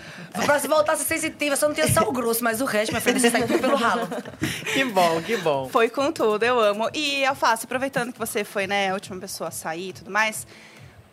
Pra 0.46 0.60
se 0.60 0.68
voltar 0.68 0.94
a 0.94 0.96
ser 0.96 1.06
sensitiva, 1.06 1.56
só 1.56 1.68
não 1.68 1.74
tinha 1.74 1.88
sal 1.88 2.12
grosso, 2.12 2.44
mas 2.44 2.62
o 2.62 2.66
resto, 2.66 2.92
minha 2.92 3.02
filha, 3.02 3.20
você 3.20 3.32
sai 3.32 3.48
tudo 3.48 3.60
pelo 3.60 3.76
ralo. 3.76 4.08
Que 4.74 4.84
bom, 4.84 5.22
que 5.22 5.38
bom. 5.38 5.68
Foi 5.70 5.87
com 5.90 6.12
tudo, 6.12 6.44
eu 6.44 6.60
amo. 6.60 6.90
E, 6.94 7.26
Alface, 7.26 7.66
aproveitando 7.66 8.14
que 8.14 8.20
você 8.20 8.44
foi, 8.44 8.68
né, 8.68 8.90
a 8.90 8.94
última 8.94 9.20
pessoa 9.20 9.50
a 9.50 9.52
sair 9.52 9.90
e 9.90 9.94
tudo 9.94 10.12
mais, 10.12 10.46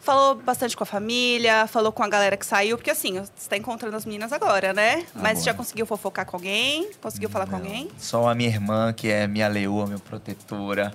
falou 0.04 0.34
bastante 0.34 0.76
com 0.76 0.82
a 0.82 0.86
família, 0.86 1.66
falou 1.66 1.90
com 1.90 2.02
a 2.02 2.08
galera 2.08 2.36
que 2.36 2.44
saiu, 2.44 2.76
porque 2.76 2.90
assim, 2.90 3.18
você 3.18 3.48
tá 3.48 3.56
encontrando 3.56 3.96
as 3.96 4.04
meninas 4.04 4.32
agora, 4.32 4.74
né? 4.74 5.06
Mas 5.14 5.38
Agora. 5.38 5.44
já 5.44 5.54
conseguiu 5.54 5.86
fofocar 5.86 6.26
com 6.26 6.36
alguém? 6.36 6.90
Conseguiu 7.00 7.30
falar 7.30 7.46
com 7.46 7.56
alguém? 7.56 7.88
Só 7.98 8.28
a 8.28 8.34
minha 8.34 8.50
irmã, 8.50 8.92
que 8.92 9.08
é 9.08 9.26
minha 9.26 9.48
leoa, 9.48 9.86
minha 9.86 9.98
protetora. 9.98 10.92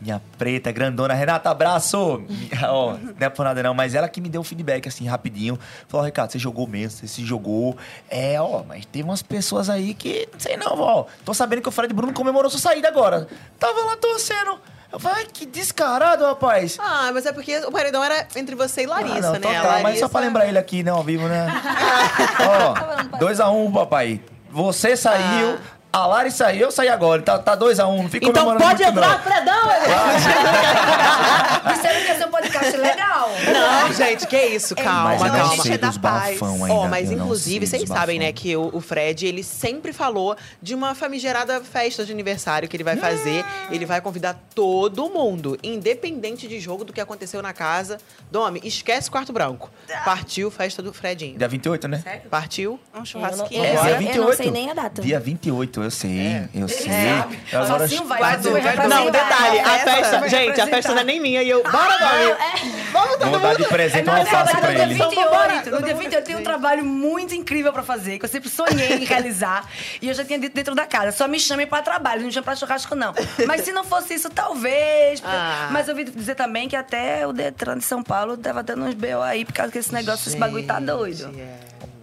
Minha 0.00 0.22
preta, 0.38 0.70
grandona. 0.70 1.14
Renata, 1.14 1.50
abraço! 1.50 2.22
Ó, 2.68 2.92
não 2.92 3.14
é 3.18 3.28
por 3.28 3.44
nada 3.44 3.62
não, 3.62 3.74
mas 3.74 3.94
ela 3.94 4.08
que 4.08 4.20
me 4.20 4.28
deu 4.28 4.40
um 4.40 4.44
feedback, 4.44 4.86
assim, 4.88 5.06
rapidinho. 5.06 5.58
Falou, 5.88 6.06
Ricardo, 6.06 6.30
você 6.30 6.38
jogou 6.38 6.66
mesmo, 6.66 6.98
você 6.98 7.08
se 7.08 7.24
jogou. 7.24 7.76
É, 8.08 8.40
ó, 8.40 8.62
mas 8.62 8.86
teve 8.86 9.04
umas 9.08 9.22
pessoas 9.22 9.68
aí 9.68 9.94
que, 9.94 10.28
não 10.32 10.38
sei 10.40 10.56
não, 10.56 10.78
ó. 10.80 11.04
Tô 11.24 11.34
sabendo 11.34 11.62
que 11.62 11.68
o 11.68 11.72
Fred 11.72 11.92
Bruno 11.92 12.12
comemorou 12.12 12.50
sua 12.50 12.60
saída 12.60 12.88
agora. 12.88 13.26
Tava 13.58 13.80
lá 13.84 13.96
torcendo. 13.96 14.58
Eu 14.90 14.98
falei, 14.98 15.18
ai, 15.24 15.26
que 15.30 15.44
descarado, 15.44 16.24
rapaz. 16.24 16.78
Ah, 16.80 17.10
mas 17.12 17.26
é 17.26 17.32
porque 17.32 17.58
o 17.58 17.70
paredão 17.70 18.02
era 18.02 18.26
entre 18.36 18.54
você 18.54 18.84
e 18.84 18.86
Larissa, 18.86 19.18
Ah, 19.18 19.20
não, 19.20 19.32
né? 19.32 19.38
total, 19.40 19.64
Larissa... 19.64 19.82
mas 19.82 19.98
só 19.98 20.08
pra 20.08 20.20
lembrar 20.20 20.46
ele 20.48 20.58
aqui, 20.58 20.82
né, 20.82 20.90
ao 20.90 21.02
vivo, 21.02 21.28
né? 21.28 21.46
Ó, 23.12 23.18
2x1, 23.18 23.52
um, 23.52 23.70
papai. 23.70 24.20
Você 24.50 24.96
saiu, 24.96 25.58
a 26.02 26.06
Lari 26.06 26.30
saiu, 26.30 26.62
eu 26.66 26.70
saí 26.70 26.88
agora. 26.88 27.22
Tá 27.22 27.38
2x1, 27.38 27.42
tá 27.44 27.54
dois 27.54 27.80
a 27.80 27.86
um, 27.86 28.02
não 28.02 28.08
fica 28.10 28.26
Então 28.28 28.44
comemorando 28.44 28.64
pode 28.70 28.82
muito, 28.82 28.98
entrar, 28.98 29.18
não. 29.18 29.32
Fredão! 29.32 29.68
Disseram 31.74 32.00
que 32.00 32.06
ia 32.08 32.16
ser 32.18 32.26
um 32.26 32.30
podcast 32.30 32.76
legal. 32.76 33.28
Não, 33.52 33.92
gente, 33.92 34.26
que 34.26 34.36
isso, 34.38 34.74
calma, 34.74 35.10
Mas 35.10 35.20
Calma, 35.22 35.38
calma. 35.38 35.56
gente, 35.56 35.72
é 35.72 35.78
da 35.78 35.92
paz. 35.92 36.38
Ó, 36.42 36.88
mas 36.88 37.10
eu 37.10 37.16
não 37.16 37.24
inclusive, 37.24 37.66
vocês 37.66 37.88
sabem, 37.88 38.18
né, 38.18 38.32
que 38.32 38.56
o, 38.56 38.70
o 38.74 38.80
Fred, 38.80 39.26
ele 39.26 39.42
sempre 39.42 39.92
falou 39.92 40.36
de 40.62 40.74
uma 40.74 40.94
famigerada 40.94 41.60
festa 41.62 42.04
de 42.04 42.12
aniversário 42.12 42.68
que 42.68 42.76
ele 42.76 42.84
vai 42.84 42.96
fazer. 42.96 43.44
Ele 43.70 43.84
vai 43.86 44.00
convidar 44.00 44.36
todo 44.54 45.08
mundo, 45.10 45.58
independente 45.62 46.46
de 46.48 46.58
jogo 46.60 46.84
do 46.84 46.92
que 46.92 47.00
aconteceu 47.00 47.42
na 47.42 47.52
casa. 47.52 47.98
Domi, 48.30 48.60
esquece 48.64 49.08
o 49.08 49.12
quarto 49.12 49.32
branco. 49.32 49.70
Partiu 50.04 50.50
festa 50.50 50.82
do 50.82 50.92
Fredinho. 50.92 51.38
Dia 51.38 51.48
28, 51.48 51.88
né? 51.88 52.02
Partiu? 52.30 52.72
Um 52.72 52.98
Eu 52.98 52.98
não, 52.98 53.06
churrasquinho. 53.06 53.64
eu, 53.64 53.78
Agora- 53.78 54.02
eu, 54.02 54.10
eu 54.10 54.24
não 54.24 54.32
sei 54.32 54.50
nem 54.50 54.70
a 54.70 54.74
data. 54.74 55.02
Dia 55.02 55.20
28, 55.20 55.82
eu 55.88 55.90
sei, 55.90 56.18
É. 56.20 56.48
eu 56.54 56.68
sei. 56.68 56.90
Agora, 57.52 57.84
Assim 57.84 58.04
vai, 58.04 58.20
vai 58.20 58.36
vai 58.36 58.38
doer. 58.38 58.88
Não, 58.88 59.10
detalhe, 59.10 59.58
a 59.60 59.64
festa, 59.70 59.90
festa, 59.94 60.18
vai 60.20 60.28
gente, 60.28 60.60
a 60.60 60.66
festa 60.66 60.92
não 60.92 61.00
é 61.00 61.04
nem 61.04 61.18
minha 61.20 61.42
e 61.42 61.48
eu. 61.48 61.62
Bora, 61.62 61.96
Domi! 61.98 62.78
Vamos 62.92 63.16
todo 63.16 63.30
vou 63.30 63.40
dar 63.40 63.54
de 63.56 63.64
presente 63.64 64.08
uma 64.08 64.18
alface 64.18 64.52
verdade, 64.52 64.60
pra 64.60 64.68
no 64.68 64.74
dia 64.74 64.84
ele. 64.84 64.94
28, 64.94 65.70
no 65.70 65.82
dia 65.82 65.94
28 65.94 66.24
tem 66.26 66.36
um 66.36 66.42
trabalho 66.42 66.84
muito 66.84 67.34
incrível 67.34 67.72
pra 67.72 67.82
fazer, 67.82 68.18
que 68.18 68.24
eu 68.24 68.28
sempre 68.28 68.48
sonhei 68.50 68.94
em 68.96 69.04
realizar. 69.04 69.64
E 70.02 70.08
eu 70.08 70.14
já 70.14 70.24
tinha 70.24 70.38
dito 70.38 70.54
dentro 70.54 70.74
da 70.74 70.86
casa. 70.86 71.12
Só 71.12 71.26
me 71.28 71.40
chamem 71.40 71.66
pra 71.66 71.80
trabalho, 71.82 72.20
não 72.20 72.26
me 72.26 72.32
chamem 72.32 72.44
pra 72.44 72.56
churrasco, 72.56 72.94
não. 72.94 73.14
Mas 73.46 73.62
se 73.62 73.72
não 73.72 73.84
fosse 73.84 74.14
isso, 74.14 74.28
talvez. 74.30 75.22
Ah. 75.24 75.68
Mas 75.70 75.88
eu 75.88 75.94
ouvi 75.96 76.04
dizer 76.10 76.34
também 76.34 76.68
que 76.68 76.76
até 76.76 77.26
o 77.26 77.32
Detran 77.32 77.78
de 77.78 77.84
São 77.84 78.02
Paulo 78.02 78.36
tava 78.36 78.62
dando 78.62 78.84
uns 78.84 78.94
B.O. 78.94 79.22
aí, 79.22 79.44
por 79.44 79.52
causa 79.54 79.72
que 79.72 79.78
esse 79.78 79.92
negócio, 79.92 80.28
esse 80.28 80.36
bagulho 80.36 80.66
tá 80.66 80.78
doido. 80.80 81.30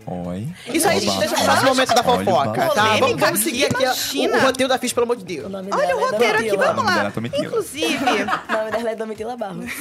Oi. 0.08 0.48
Isso 0.68 0.88
aí 0.88 0.98
a 0.98 1.00
gente 1.00 1.18
deixa 1.18 1.36
pro 1.36 1.44
próximo 1.44 1.70
momento 1.70 1.96
da 1.96 2.04
fofoca, 2.04 2.70
tá? 2.70 2.98
Vamos, 2.98 3.20
vamos 3.20 3.40
seguir 3.40 3.66
aqui, 3.66 4.28
o, 4.28 4.40
roteiro 4.40 4.70
da 4.70 4.78
ficha, 4.78 4.94
pelo 4.94 5.06
amor 5.06 5.16
de 5.16 5.26
Deus. 5.26 5.52
O 5.52 5.56
Olha 5.56 5.96
o 5.96 6.00
é 6.00 6.04
roteiro 6.12 6.40
aqui, 6.40 6.58
vamos 6.58 6.86
lá. 6.86 7.12
Inclusive, 7.40 8.06
O 8.06 8.54
nome 8.54 8.72
dela 8.72 8.92
é 8.92 8.96
Domitila 8.96 9.36
Barros. 9.36 9.72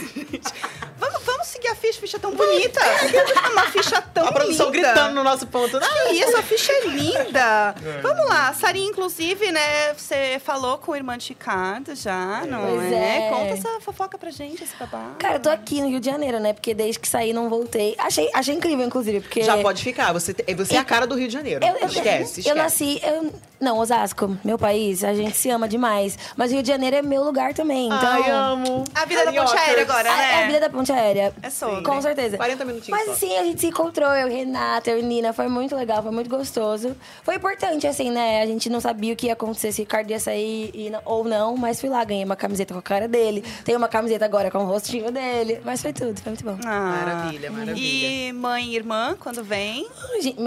vamos, 0.99 1.23
seguir 1.55 1.69
a 1.69 1.75
ficha, 1.75 2.01
ficha 2.01 2.19
tão 2.19 2.33
bonita. 2.35 2.81
Uma 3.53 3.67
ficha 3.71 4.03
tão 4.03 4.27
A 4.29 4.33
produção 4.33 4.71
linda. 4.71 4.89
gritando 4.89 5.15
no 5.15 5.25
nosso 5.25 5.47
ponto. 5.47 5.77
Ah, 5.77 5.81
Que 6.09 6.15
isso, 6.15 6.37
a 6.37 6.43
ficha 6.43 6.73
é 6.73 6.87
linda. 6.89 7.75
Vamos 8.03 8.27
lá, 8.29 8.53
Sarinha, 8.53 8.89
inclusive, 8.89 9.51
né? 9.53 9.95
Você 9.95 10.41
falou 10.45 10.79
com 10.79 10.93
o 10.93 10.97
irmão 10.97 11.17
de 11.17 11.29
Ricardo 11.29 11.95
já, 11.95 12.43
não 12.47 12.67
Pois 12.67 12.93
é? 12.93 13.27
é. 13.27 13.31
Conta 13.31 13.53
essa 13.53 13.81
fofoca 13.81 14.19
pra 14.19 14.31
gente, 14.31 14.63
esse 14.65 14.75
babado. 14.77 15.17
Cara, 15.19 15.37
eu 15.37 15.41
tô 15.41 15.51
aqui 15.51 15.81
no 15.81 15.89
Rio 15.89 16.01
de 16.01 16.07
Janeiro, 16.07 16.41
né? 16.41 16.53
Porque 16.53 16.75
desde 16.75 16.99
que 16.99 17.09
saí 17.09 17.33
não 17.33 17.49
voltei. 17.49 17.95
Achei, 17.99 18.29
achei 18.35 18.55
incrível, 18.55 18.85
inclusive, 18.85 19.21
porque. 19.21 19.43
Já 19.43 19.57
pode 19.59 19.83
ficar. 19.83 20.13
Você, 20.13 20.35
você 20.57 20.75
é 20.77 20.79
a 20.79 20.85
cara 20.85 21.07
do 21.07 21.15
Rio 21.15 21.29
de 21.29 21.33
Janeiro. 21.35 21.65
Eu, 21.65 21.77
eu, 21.77 21.87
esquece, 21.87 22.41
esquece. 22.41 22.49
Eu 22.49 22.55
nasci, 22.57 23.01
eu 23.03 23.33
Não, 23.65 23.79
Osasco, 23.79 24.37
meu 24.45 24.59
país, 24.59 25.03
a 25.03 25.15
gente 25.15 25.35
se 25.39 25.49
ama 25.49 25.67
demais. 25.67 26.19
Mas 26.37 26.53
Rio 26.53 26.63
de 26.63 26.69
Janeiro 26.69 26.97
é 26.97 27.01
meu 27.01 27.25
lugar 27.25 27.55
também. 27.55 27.87
Então, 27.87 27.99
Ai, 27.99 28.31
amo. 28.31 28.85
A 28.95 29.07
vida 29.07 29.25
da 29.25 29.33
ponte 29.33 29.57
aérea 29.57 29.83
agora, 29.85 30.13
a, 30.13 30.17
né? 30.17 30.33
é 30.33 30.45
a 30.45 30.47
vida 30.47 30.61
da 30.61 30.69
ponte 30.69 30.93
aérea. 30.93 31.33
É 31.41 31.49
sobre. 31.49 31.83
Com 31.83 32.03
certeza. 32.03 32.37
40 32.37 32.65
minutinhos 32.67 32.91
Mas 32.91 33.07
só. 33.07 33.13
assim, 33.13 33.35
a 33.39 33.43
gente 33.43 33.63
se 33.63 33.69
encontrou, 33.69 34.11
eu, 34.11 34.29
Renata, 34.29 34.91
eu 34.91 34.99
e 34.99 35.03
Nina. 35.03 35.33
Foi 35.33 35.49
muito 35.49 35.75
legal, 35.75 36.03
foi 36.03 36.13
muito 36.13 36.29
gostoso. 36.29 36.95
Foi 37.23 37.37
importante, 37.37 37.87
assim, 37.87 38.11
né? 38.11 38.43
A 38.43 38.47
gente 38.47 38.69
não 38.69 38.81
sabia 38.81 39.15
o 39.15 39.17
que 39.17 39.29
ia 39.29 39.33
acontecer, 39.33 39.73
se 39.73 39.81
o 39.81 39.85
Ricardo 39.85 40.11
ia 40.11 40.21
sair 40.21 40.71
e 40.75 40.93
ou 41.07 41.25
não. 41.25 41.57
Mas 41.57 41.81
fui 41.81 41.89
lá, 41.89 42.05
ganhei 42.05 42.25
uma 42.25 42.37
camiseta 42.37 42.75
com 42.75 42.81
a 42.81 42.83
cara 42.83 43.09
dele. 43.09 43.43
Tenho 43.65 43.79
uma 43.79 43.89
camiseta 43.89 44.27
agora 44.27 44.51
com 44.51 44.59
o 44.59 44.67
rostinho 44.67 45.11
dele. 45.11 45.63
Mas 45.65 45.81
foi 45.81 45.95
tudo, 45.95 46.21
foi 46.21 46.33
muito 46.33 46.45
bom. 46.45 46.59
Ah. 46.67 47.03
Maravilha, 47.03 47.51
maravilha. 47.51 48.29
E 48.29 48.31
mãe 48.35 48.67
e 48.67 48.77
irmã, 48.77 49.17
quando 49.19 49.43
vem? 49.43 49.89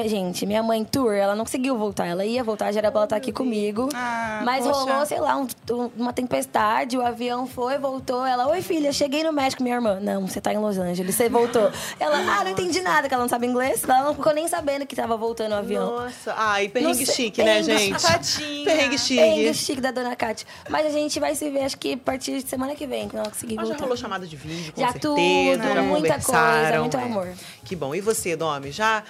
Gente, 0.06 0.46
minha 0.46 0.62
mãe 0.62 0.86
tour, 0.86 1.14
ela 1.14 1.36
não 1.36 1.46
conseguiu 1.46 1.76
voltar. 1.76 2.06
Ela 2.06 2.24
ia 2.24 2.44
voltar, 2.44 2.72
já 2.72 2.80
era 2.80 2.92
pra 2.92 3.07
estar 3.08 3.16
aqui 3.16 3.32
comigo. 3.32 3.90
Ah, 3.94 4.42
mas 4.46 4.64
poxa. 4.66 4.80
rolou, 4.80 5.06
sei 5.06 5.20
lá, 5.20 5.36
um- 5.38 5.48
um- 5.72 5.92
uma 5.98 6.14
tempestade, 6.14 6.98
o 6.98 7.02
avião 7.06 7.48
foi, 7.48 7.78
voltou. 7.78 8.26
Ela, 8.26 8.48
oi 8.48 8.62
filha, 8.62 8.92
cheguei 8.94 9.24
no 9.24 9.32
México, 9.34 9.64
minha 9.64 9.76
irmã. 9.76 10.00
Não, 10.00 10.28
você 10.28 10.40
tá 10.40 10.54
em 10.54 10.58
Los 10.58 10.78
Angeles, 10.78 11.16
você 11.16 11.28
voltou. 11.30 11.72
Ela, 12.00 12.18
ah, 12.18 12.44
não 12.44 12.52
entendi 12.52 12.80
nada, 12.82 13.08
que 13.08 13.14
ela 13.14 13.24
não 13.24 13.30
sabe 13.30 13.48
inglês. 13.48 13.84
Ela 13.84 14.04
não 14.04 14.14
ficou 14.16 14.34
nem 14.34 14.48
sabendo 14.48 14.86
que 14.86 14.96
tava 14.96 15.18
voltando 15.18 15.52
o 15.54 15.56
avião. 15.56 15.86
Nossa. 16.04 16.34
Ai, 16.38 16.68
perrengue 16.70 17.06
sei- 17.06 17.16
chique, 17.16 17.44
né, 17.44 17.64
gente? 17.64 18.02
Tadinha. 18.02 18.66
Perrengue 18.66 18.98
chique. 18.98 19.20
Perrengue 19.20 19.54
chique 19.54 19.82
da 19.82 19.92
dona 19.92 20.16
Kátia. 20.16 20.48
Mas 20.70 20.86
a 20.86 20.90
gente 20.90 21.20
vai 21.20 21.34
se 21.36 21.50
ver, 21.50 21.64
acho 21.64 21.78
que 21.78 21.94
a 21.94 21.98
partir 21.98 22.42
de 22.42 22.48
semana 22.50 22.76
que 22.76 22.86
vem, 22.86 23.08
quando 23.10 23.22
ela 23.22 23.30
conseguir 23.30 23.56
Mas 23.56 23.66
já 23.68 23.74
voltar. 23.74 23.84
rolou 23.84 23.98
chamada 23.98 24.26
de 24.28 24.36
vídeo, 24.36 24.74
com 24.74 24.82
Já 24.82 24.92
certeza. 24.92 25.14
tudo, 25.16 25.74
já 25.74 25.82
muita 25.82 26.14
coisa, 26.22 26.80
muito 26.80 26.98
é. 26.98 27.04
amor. 27.04 27.30
Que 27.64 27.76
bom. 27.76 27.94
E 27.96 28.02
você, 28.02 28.36
Domi, 28.36 28.72
já 28.72 29.04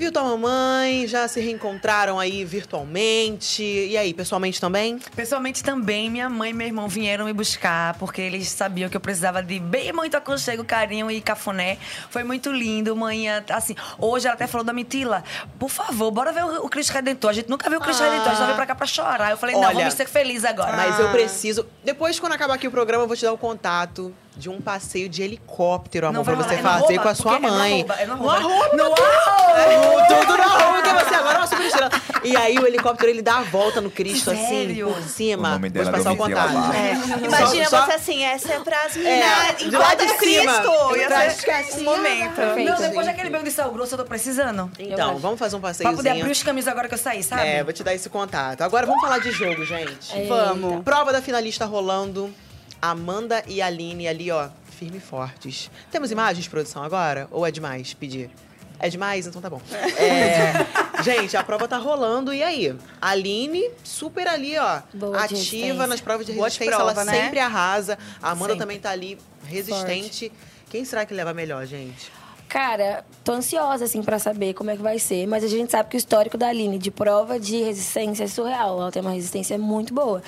viu 0.00 0.10
tua 0.10 0.24
mamãe? 0.24 1.06
Já 1.06 1.28
se 1.28 1.40
reencontraram 1.40 2.18
aí 2.18 2.42
virtualmente? 2.42 3.62
E 3.62 3.98
aí, 3.98 4.14
pessoalmente 4.14 4.58
também? 4.58 4.98
Pessoalmente 5.14 5.62
também, 5.62 6.08
minha 6.08 6.26
mãe 6.30 6.52
e 6.52 6.54
meu 6.54 6.66
irmão 6.66 6.88
vieram 6.88 7.26
me 7.26 7.34
buscar, 7.34 7.92
porque 7.98 8.22
eles 8.22 8.48
sabiam 8.48 8.88
que 8.88 8.96
eu 8.96 9.00
precisava 9.00 9.42
de 9.42 9.58
bem 9.60 9.92
muito 9.92 10.16
aconchego, 10.16 10.64
carinho 10.64 11.10
e 11.10 11.20
cafuné. 11.20 11.76
Foi 12.08 12.24
muito 12.24 12.50
lindo, 12.50 12.96
manhã. 12.96 13.44
Assim, 13.50 13.76
hoje 13.98 14.26
ela 14.26 14.34
até 14.34 14.46
falou 14.46 14.64
da 14.64 14.72
Mitila, 14.72 15.22
por 15.58 15.68
favor, 15.68 16.10
bora 16.10 16.32
ver 16.32 16.44
o, 16.44 16.68
Cristo 16.70 16.92
Redentor. 16.94 17.28
A 17.28 17.34
gente 17.34 17.50
nunca 17.50 17.68
viu 17.68 17.78
o 17.78 17.82
Cristo 17.82 18.02
Ah. 18.02 18.06
Redentor, 18.06 18.26
a 18.26 18.30
gente 18.30 18.38
só 18.38 18.44
veio 18.46 18.56
pra 18.56 18.66
cá 18.66 18.74
pra 18.74 18.86
chorar. 18.86 19.30
Eu 19.32 19.36
falei, 19.36 19.54
não, 19.54 19.64
Olha, 19.64 19.74
vamos 19.74 19.92
ser 19.92 20.08
felizes 20.08 20.46
agora. 20.46 20.74
Mas 20.74 20.98
eu 20.98 21.10
preciso. 21.10 21.66
Depois, 21.84 22.18
quando 22.18 22.32
acabar 22.32 22.54
aqui 22.54 22.66
o 22.66 22.70
programa, 22.70 23.04
eu 23.04 23.06
vou 23.06 23.16
te 23.18 23.22
dar 23.22 23.34
o 23.34 23.38
contato 23.38 24.14
de 24.40 24.48
um 24.48 24.60
passeio 24.60 25.08
de 25.08 25.22
helicóptero, 25.22 26.06
amor, 26.08 26.16
Não 26.18 26.24
pra 26.24 26.34
você 26.34 26.54
é 26.54 26.58
fazer 26.58 26.84
arroba, 26.84 27.02
com 27.02 27.08
a 27.08 27.14
sua 27.14 27.32
porque 27.32 27.46
é 27.46 27.50
no 27.50 27.56
mãe. 27.56 27.72
arroba, 27.82 27.94
é 27.94 28.06
no 28.06 28.16
No 28.16 28.30
arroba. 28.30 28.54
arroba, 28.54 28.76
No 28.76 28.84
tudo. 28.94 30.20
Tudo 30.20 30.36
no 30.36 30.42
arroba, 30.42 30.82
porque 30.82 31.04
você 31.04 31.14
agora 31.14 31.34
é 31.34 31.38
uma 31.38 31.46
super 31.46 31.66
estrela. 31.66 31.90
E 32.24 32.36
aí 32.36 32.58
o 32.58 32.66
helicóptero 32.66 33.10
ele 33.10 33.22
dá 33.22 33.38
a 33.38 33.42
volta 33.42 33.80
no 33.80 33.90
Cristo, 33.90 34.30
Sério? 34.30 34.88
assim, 34.88 34.94
por 34.94 35.02
cima. 35.08 35.48
O 35.48 35.52
nome 35.52 35.70
dela 35.70 35.88
é 35.88 35.92
passar 35.92 36.12
o 36.12 36.16
contato. 36.16 36.52
É. 36.74 37.24
Imagina 37.26 37.64
Só- 37.68 37.78
só- 37.80 37.86
você 37.86 37.92
assim, 37.92 38.24
essa 38.24 38.52
é 38.54 38.60
pras 38.60 38.96
É, 38.96 39.56
enquanto 39.62 40.00
cima. 40.00 40.16
Cristo. 40.18 40.96
Ia 40.96 41.06
Pra 41.08 41.30
ser 41.30 41.46
cá, 41.46 41.62
um 41.78 41.82
momento. 41.84 42.34
Perfeito. 42.34 42.70
Não, 42.70 42.78
depois 42.78 43.06
daquele 43.06 43.30
banho 43.30 43.44
de 43.44 43.50
sal 43.50 43.70
grosso 43.70 43.94
eu 43.94 43.98
tô 43.98 44.04
precisando. 44.04 44.70
Então, 44.78 45.18
vamos 45.18 45.38
fazer 45.38 45.56
um 45.56 45.60
Pra 45.60 45.92
poder 45.92 46.10
abrir 46.10 46.30
os 46.30 46.42
caminhos 46.42 46.66
agora 46.68 46.88
que 46.88 46.94
eu 46.94 46.98
saí, 46.98 47.22
sabe? 47.22 47.42
É, 47.46 47.62
vou 47.64 47.72
te 47.72 47.82
dar 47.82 47.94
esse 47.94 48.08
contato. 48.08 48.62
Agora 48.62 48.86
vamos 48.86 49.00
falar 49.00 49.18
de 49.18 49.30
jogo, 49.30 49.64
gente. 49.64 50.26
Vamos. 50.28 50.82
Prova 50.84 51.12
da 51.12 51.20
finalista 51.22 51.64
rolando. 51.66 52.32
Amanda 52.80 53.42
e 53.46 53.60
Aline 53.60 54.08
ali, 54.08 54.30
ó, 54.30 54.48
firme 54.78 54.98
e 54.98 55.00
fortes. 55.00 55.70
Temos 55.90 56.10
imagens 56.10 56.44
de 56.44 56.50
produção 56.50 56.82
agora? 56.82 57.28
Ou 57.30 57.46
é 57.46 57.50
demais 57.50 57.92
pedir? 57.94 58.30
É 58.78 58.88
demais? 58.88 59.26
Então 59.26 59.42
tá 59.42 59.50
bom. 59.50 59.60
É, 59.98 61.02
gente, 61.02 61.36
a 61.36 61.44
prova 61.44 61.68
tá 61.68 61.76
rolando. 61.76 62.32
E 62.32 62.42
aí? 62.42 62.74
A 63.00 63.10
Aline, 63.10 63.70
super 63.84 64.26
ali, 64.26 64.56
ó. 64.56 64.80
Boa 64.94 65.22
ativa 65.22 65.86
nas 65.86 66.00
provas 66.00 66.24
de 66.24 66.32
resistência. 66.32 66.74
prova, 66.74 66.92
ela 66.92 67.04
né? 67.04 67.12
sempre 67.12 67.38
arrasa. 67.38 67.98
A 68.22 68.30
Amanda 68.30 68.54
Sempre. 68.54 68.58
também 68.58 68.80
tá 68.80 68.90
ali, 68.90 69.18
resistente. 69.44 70.32
Quem 70.70 70.84
será 70.84 71.04
que 71.04 71.12
leva 71.12 71.34
melhor, 71.34 71.66
gente? 71.66 72.10
Cara, 72.48 73.04
tô 73.22 73.32
ansiosa, 73.32 73.84
assim, 73.84 74.02
pra 74.02 74.18
saber 74.18 74.54
como 74.54 74.70
é 74.70 74.76
que 74.76 74.82
vai 74.82 74.98
ser. 74.98 75.26
Mas 75.26 75.44
a 75.44 75.48
gente 75.48 75.70
sabe 75.70 75.88
que 75.88 75.96
o 75.96 75.98
histórico 75.98 76.36
da 76.36 76.48
Aline 76.48 76.78
de 76.78 76.90
prova 76.90 77.38
de 77.38 77.62
resistência 77.62 78.24
é 78.24 78.26
surreal. 78.26 78.80
Ela 78.80 78.90
tem 78.90 79.02
uma 79.02 79.12
resistência 79.12 79.56
muito 79.58 79.94
boa. 79.94 80.22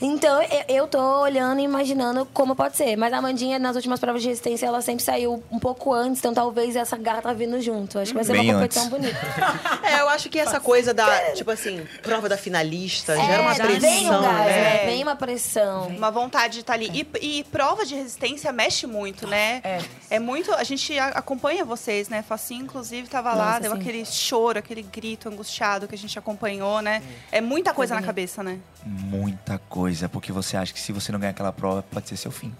Então, 0.00 0.42
eu, 0.42 0.64
eu 0.68 0.86
tô 0.86 0.98
olhando 1.22 1.60
e 1.60 1.64
imaginando 1.64 2.26
como 2.32 2.54
pode 2.54 2.76
ser. 2.76 2.96
Mas 2.96 3.12
a 3.12 3.18
Amandinha, 3.18 3.58
nas 3.58 3.76
últimas 3.76 4.00
provas 4.00 4.22
de 4.22 4.28
resistência, 4.28 4.66
ela 4.66 4.80
sempre 4.82 5.02
saiu 5.04 5.42
um 5.50 5.58
pouco 5.58 5.92
antes. 5.92 6.18
Então, 6.20 6.34
talvez 6.34 6.76
essa 6.76 6.96
garra 6.96 7.22
tá 7.22 7.32
vindo 7.32 7.60
junto. 7.60 7.98
Acho 7.98 8.10
que 8.10 8.14
vai 8.16 8.24
ser 8.24 8.32
Bem 8.32 8.50
uma 8.50 8.54
competição 8.54 8.84
antes. 8.84 8.98
bonita. 8.98 9.14
É, 9.84 10.00
eu 10.00 10.08
acho 10.08 10.28
que 10.30 10.38
essa 10.38 10.58
coisa 10.58 10.94
da, 10.94 11.32
tipo 11.32 11.50
assim, 11.50 11.86
prova 12.02 12.28
da 12.28 12.36
finalista 12.36 13.14
gera 13.16 13.42
uma 13.42 13.52
É, 13.52 13.54
Vem 13.54 13.76
um 13.76 13.80
pressão, 13.80 14.22
gás, 14.22 14.46
né? 14.46 14.62
né? 14.62 14.86
Vem 14.86 15.02
uma 15.02 15.16
pressão. 15.16 15.86
Uma 15.88 16.10
vontade 16.10 16.54
de 16.54 16.60
estar 16.60 16.72
ali. 16.72 16.90
E, 17.20 17.38
e 17.38 17.44
prova 17.44 17.84
de 17.84 17.94
resistência 17.94 18.50
mexe 18.52 18.86
muito, 18.86 19.26
né? 19.26 19.60
É. 19.62 19.78
É 20.10 20.18
muito. 20.18 20.52
A 20.54 20.64
gente 20.64 20.98
acompanha 20.98 21.64
vocês, 21.64 22.08
né? 22.08 22.22
Facinho, 22.22 22.62
inclusive, 22.64 23.08
tava 23.08 23.34
lá, 23.34 23.46
Nossa, 23.46 23.60
deu 23.60 23.72
sim. 23.72 23.78
aquele 23.80 24.04
choro, 24.04 24.58
aquele 24.58 24.82
grito 24.82 25.28
angustiado 25.28 25.86
que 25.86 25.94
a 25.94 25.98
gente 25.98 26.18
acompanhou, 26.18 26.80
né? 26.80 27.02
É 27.30 27.40
muita 27.40 27.72
coisa 27.74 27.94
na 27.94 28.02
cabeça, 28.02 28.42
né? 28.42 28.58
Muita 28.84 29.58
coisa, 29.68 29.84
porque 30.08 30.32
você 30.32 30.56
acha 30.56 30.72
que 30.72 30.80
se 30.80 30.92
você 30.92 31.12
não 31.12 31.18
ganhar 31.18 31.30
aquela 31.30 31.52
prova, 31.52 31.82
pode 31.82 32.08
ser 32.08 32.16
seu 32.16 32.30
fim 32.30 32.52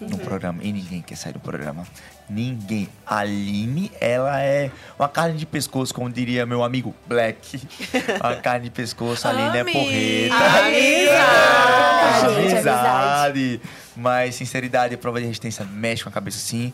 no 0.00 0.18
programa. 0.18 0.62
E 0.62 0.72
ninguém 0.72 1.02
quer 1.02 1.16
sair 1.16 1.32
do 1.32 1.40
programa. 1.40 1.86
Ninguém. 2.28 2.88
A 3.06 3.18
Aline, 3.18 3.90
ela 4.00 4.40
é 4.40 4.70
uma 4.98 5.08
carne 5.08 5.36
de 5.36 5.44
pescoço, 5.44 5.92
como 5.92 6.08
diria 6.08 6.46
meu 6.46 6.62
amigo 6.62 6.94
Black. 7.06 7.60
Uma 8.22 8.36
carne 8.36 8.64
de 8.64 8.70
pescoço, 8.70 9.26
a 9.26 9.30
Aline 9.30 9.58
é 9.58 9.64
porreta. 9.64 10.34
Gente, 12.34 12.54
é 12.54 12.56
Amizade. 12.56 13.60
Mas 13.96 14.36
sinceridade, 14.36 14.96
prova 14.96 15.18
de 15.18 15.26
resistência 15.26 15.64
mexe 15.64 16.02
com 16.02 16.08
a 16.08 16.12
cabeça 16.12 16.38
sim. 16.38 16.72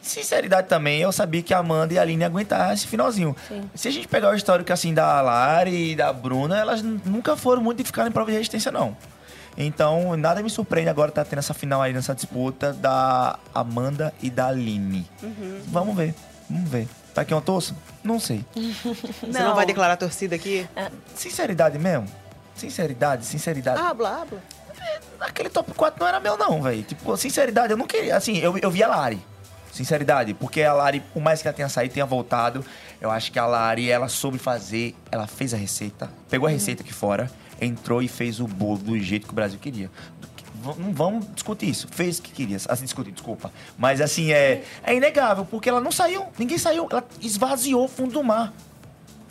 Sinceridade 0.00 0.68
também, 0.68 1.02
eu 1.02 1.12
sabia 1.12 1.42
que 1.42 1.52
a 1.52 1.58
Amanda 1.58 1.92
e 1.92 1.98
a 1.98 2.02
Aline 2.02 2.24
aguentar 2.24 2.72
esse 2.72 2.86
finalzinho. 2.86 3.36
Sim. 3.46 3.70
Se 3.74 3.88
a 3.88 3.90
gente 3.90 4.08
pegar 4.08 4.30
o 4.30 4.34
histórico 4.34 4.72
assim 4.72 4.94
da 4.94 5.20
Lari 5.20 5.92
e 5.92 5.96
da 5.96 6.10
Bruna, 6.12 6.56
elas 6.58 6.82
nunca 6.82 7.36
foram 7.36 7.62
muito 7.62 7.78
de 7.78 7.84
ficar 7.84 8.06
em 8.06 8.10
prova 8.10 8.30
de 8.30 8.36
resistência, 8.36 8.72
não. 8.72 8.96
Então, 9.56 10.16
nada 10.16 10.42
me 10.42 10.50
surpreende 10.50 10.88
agora 10.90 11.08
estar 11.08 11.24
tendo 11.24 11.40
essa 11.40 11.54
final 11.54 11.82
aí 11.82 11.92
nessa 11.92 12.14
disputa 12.14 12.72
da 12.72 13.38
Amanda 13.54 14.14
e 14.22 14.30
da 14.30 14.48
Aline. 14.48 15.08
Vamos 15.66 15.96
ver, 15.96 16.14
vamos 16.48 16.68
ver. 16.68 16.88
Pra 17.14 17.24
quem 17.24 17.36
eu 17.36 17.40
torço? 17.40 17.74
Não 18.04 18.20
sei. 18.20 18.44
Você 18.54 19.38
não 19.40 19.54
vai 19.54 19.66
declarar 19.66 19.96
torcida 19.96 20.36
aqui? 20.36 20.68
Sinceridade 21.14 21.78
mesmo? 21.78 22.06
Sinceridade, 22.54 23.26
sinceridade. 23.26 23.80
Habla, 23.80 24.22
habla. 24.22 24.42
Aquele 25.20 25.48
top 25.48 25.72
4 25.74 25.98
não 25.98 26.06
era 26.06 26.20
meu, 26.20 26.36
não, 26.36 26.62
velho. 26.62 26.82
Tipo, 26.82 27.16
sinceridade, 27.16 27.72
eu 27.72 27.76
não 27.76 27.86
queria. 27.86 28.16
Assim, 28.16 28.38
eu, 28.38 28.56
eu 28.58 28.70
vi 28.70 28.82
a 28.82 28.88
Lari. 28.88 29.20
Sinceridade, 29.78 30.34
porque 30.34 30.60
a 30.62 30.72
Lari, 30.72 30.98
por 31.14 31.22
mais 31.22 31.40
que 31.40 31.46
ela 31.46 31.56
tenha 31.56 31.68
saído, 31.68 31.94
tenha 31.94 32.04
voltado, 32.04 32.64
eu 33.00 33.12
acho 33.12 33.30
que 33.30 33.38
a 33.38 33.46
Lari, 33.46 33.88
ela 33.88 34.08
soube 34.08 34.36
fazer, 34.36 34.92
ela 35.08 35.28
fez 35.28 35.54
a 35.54 35.56
receita, 35.56 36.10
pegou 36.28 36.48
a 36.48 36.50
receita 36.50 36.82
aqui 36.82 36.92
fora, 36.92 37.30
entrou 37.60 38.02
e 38.02 38.08
fez 38.08 38.40
o 38.40 38.48
bolo 38.48 38.78
do 38.78 38.98
jeito 38.98 39.28
que 39.28 39.32
o 39.32 39.36
Brasil 39.36 39.56
queria. 39.60 39.88
Não 40.76 40.92
vamos 40.92 41.32
discutir 41.32 41.68
isso. 41.68 41.86
Fez 41.92 42.18
o 42.18 42.22
que 42.22 42.32
queria. 42.32 42.56
Assim, 42.68 42.82
discutir, 42.82 43.12
desculpa. 43.12 43.52
Mas 43.78 44.00
assim, 44.00 44.32
é, 44.32 44.64
é 44.82 44.96
inegável, 44.96 45.44
porque 45.44 45.68
ela 45.68 45.80
não 45.80 45.92
saiu. 45.92 46.26
Ninguém 46.36 46.58
saiu. 46.58 46.88
Ela 46.90 47.04
esvaziou 47.20 47.84
o 47.84 47.88
fundo 47.88 48.14
do 48.14 48.24
mar. 48.24 48.52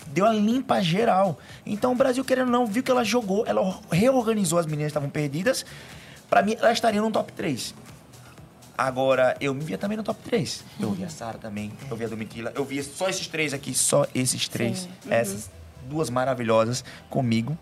Deu 0.07 0.25
a 0.25 0.31
limpa 0.31 0.81
geral. 0.81 1.37
Então 1.65 1.91
o 1.91 1.95
Brasil, 1.95 2.23
querendo 2.23 2.45
ou 2.45 2.53
não, 2.53 2.65
viu 2.65 2.81
que 2.81 2.89
ela 2.89 3.03
jogou, 3.03 3.45
ela 3.45 3.77
reorganizou 3.91 4.57
as 4.57 4.65
meninas 4.65 4.85
que 4.85 4.91
estavam 4.91 5.09
perdidas. 5.09 5.65
Pra 6.29 6.41
mim, 6.41 6.55
ela 6.57 6.71
estaria 6.71 7.01
no 7.01 7.11
top 7.11 7.33
3. 7.33 7.75
Agora, 8.77 9.35
eu 9.41 9.53
me 9.53 9.63
via 9.63 9.77
também 9.77 9.97
no 9.97 10.03
top 10.03 10.21
3. 10.23 10.63
Eu 10.79 10.91
via 10.91 11.07
a 11.07 11.09
Sara 11.09 11.39
também, 11.39 11.73
eu 11.89 11.97
via 11.97 12.05
a 12.05 12.09
Domitila. 12.09 12.51
Eu 12.55 12.63
via 12.63 12.83
só 12.83 13.09
esses 13.09 13.25
três 13.27 13.53
aqui, 13.53 13.73
só 13.73 14.05
esses 14.13 14.47
três. 14.47 14.87
Essas 15.09 15.49
duas 15.89 16.09
maravilhosas 16.09 16.83
comigo. 17.09 17.57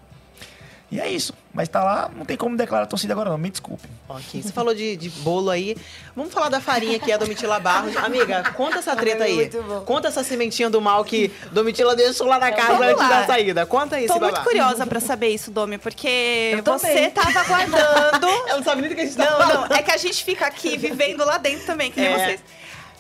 E 0.96 1.00
é 1.00 1.10
isso. 1.10 1.34
Mas 1.54 1.70
tá 1.70 1.84
lá, 1.84 2.10
não 2.16 2.26
tem 2.26 2.36
como 2.36 2.56
declarar 2.58 2.86
torcida 2.86 3.14
agora 3.14 3.30
não, 3.30 3.38
me 3.38 3.50
desculpe. 3.50 3.88
Ok, 4.10 4.42
você 4.42 4.52
falou 4.52 4.74
de, 4.74 4.96
de 4.98 5.10
bolo 5.10 5.50
aí. 5.50 5.76
Vamos 6.16 6.34
falar 6.34 6.50
da 6.50 6.60
farinha 6.60 7.00
que 7.00 7.12
é 7.12 7.16
a 7.16 7.18
Domitila 7.18 7.60
Barros. 7.60 7.96
Amiga, 7.98 8.44
conta 8.56 8.80
essa 8.80 8.96
treta 8.96 9.24
aí. 9.24 9.36
Muito 9.36 9.62
bom. 9.64 9.82
Conta 9.82 10.08
essa 10.10 10.24
sementinha 10.24 10.70
do 10.70 10.82
mal 10.82 11.04
que 11.06 11.30
Domitila 11.52 11.96
deixou 11.96 12.28
lá 12.28 12.40
na 12.40 12.52
casa 12.52 12.74
Vamos 12.74 12.88
antes 12.88 12.98
lá. 12.98 13.22
da 13.22 13.26
saída. 13.28 13.66
Conta 13.66 13.96
aí, 13.96 14.08
Tô 14.08 14.14
esse 14.14 14.22
muito 14.22 14.42
curiosa 14.42 14.86
pra 14.86 15.00
saber 15.00 15.30
isso, 15.30 15.50
Domi, 15.52 15.78
porque 15.78 16.62
você 16.66 17.10
tava 17.10 17.40
aguardando. 17.40 18.28
Ela 18.48 18.58
não 18.58 18.64
sabe 18.64 18.82
nem 18.82 18.90
do 18.90 18.96
que 18.96 19.02
a 19.02 19.06
gente 19.06 19.16
tá 19.18 19.26
Não, 19.32 19.38
falando. 19.38 19.70
não, 19.70 19.78
é 19.78 19.82
que 19.82 19.92
a 19.92 19.98
gente 19.98 20.24
fica 20.24 20.46
aqui 20.46 20.78
vivendo 20.78 21.24
lá 21.26 21.38
dentro 21.38 21.66
também, 21.66 21.92
que 21.92 22.00
nem 22.00 22.10
É. 22.14 22.18
vocês. 22.26 22.40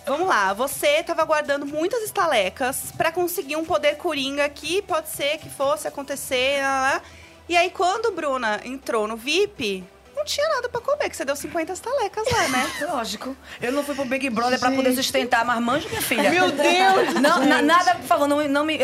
Vamos 0.08 0.28
lá, 0.28 0.54
você 0.54 1.02
tava 1.02 1.26
guardando 1.26 1.66
muitas 1.66 2.04
estalecas 2.04 2.94
pra 2.96 3.12
conseguir 3.12 3.56
um 3.56 3.66
poder 3.66 3.96
coringa 3.98 4.48
que 4.48 4.82
pode 4.84 5.10
ser 5.10 5.40
que 5.40 5.50
fosse 5.50 5.88
acontecer. 5.88 6.62
lá, 6.62 6.82
lá. 6.94 7.02
E 7.48 7.56
aí, 7.56 7.70
quando 7.70 8.12
Bruna 8.12 8.60
entrou 8.64 9.08
no 9.08 9.16
VIP, 9.16 9.84
não 10.16 10.26
tinha 10.26 10.48
nada 10.50 10.68
pra 10.70 10.82
comer, 10.82 11.10
que 11.10 11.16
você 11.16 11.24
deu 11.26 11.36
50 11.36 11.74
estalecas 11.74 12.26
lá, 12.32 12.48
né? 12.48 12.72
Lógico. 12.90 13.36
Eu 13.62 13.72
não 13.72 13.84
fui 13.84 13.94
pro 13.94 14.06
Big 14.06 14.30
Brother 14.30 14.60
pra 14.60 14.72
poder 14.72 14.94
sustentar 14.96 15.46
marmanjo, 15.46 15.88
minha 15.90 16.02
filha. 16.02 16.30
Meu 16.32 16.52
Deus! 16.52 17.14
Não, 17.22 17.46
na- 17.46 17.62
nada, 17.62 17.96
por 17.96 18.06
favor, 18.06 18.28
não, 18.28 18.38
me- 18.38 18.48
não, 18.48 18.64
me, 18.66 18.80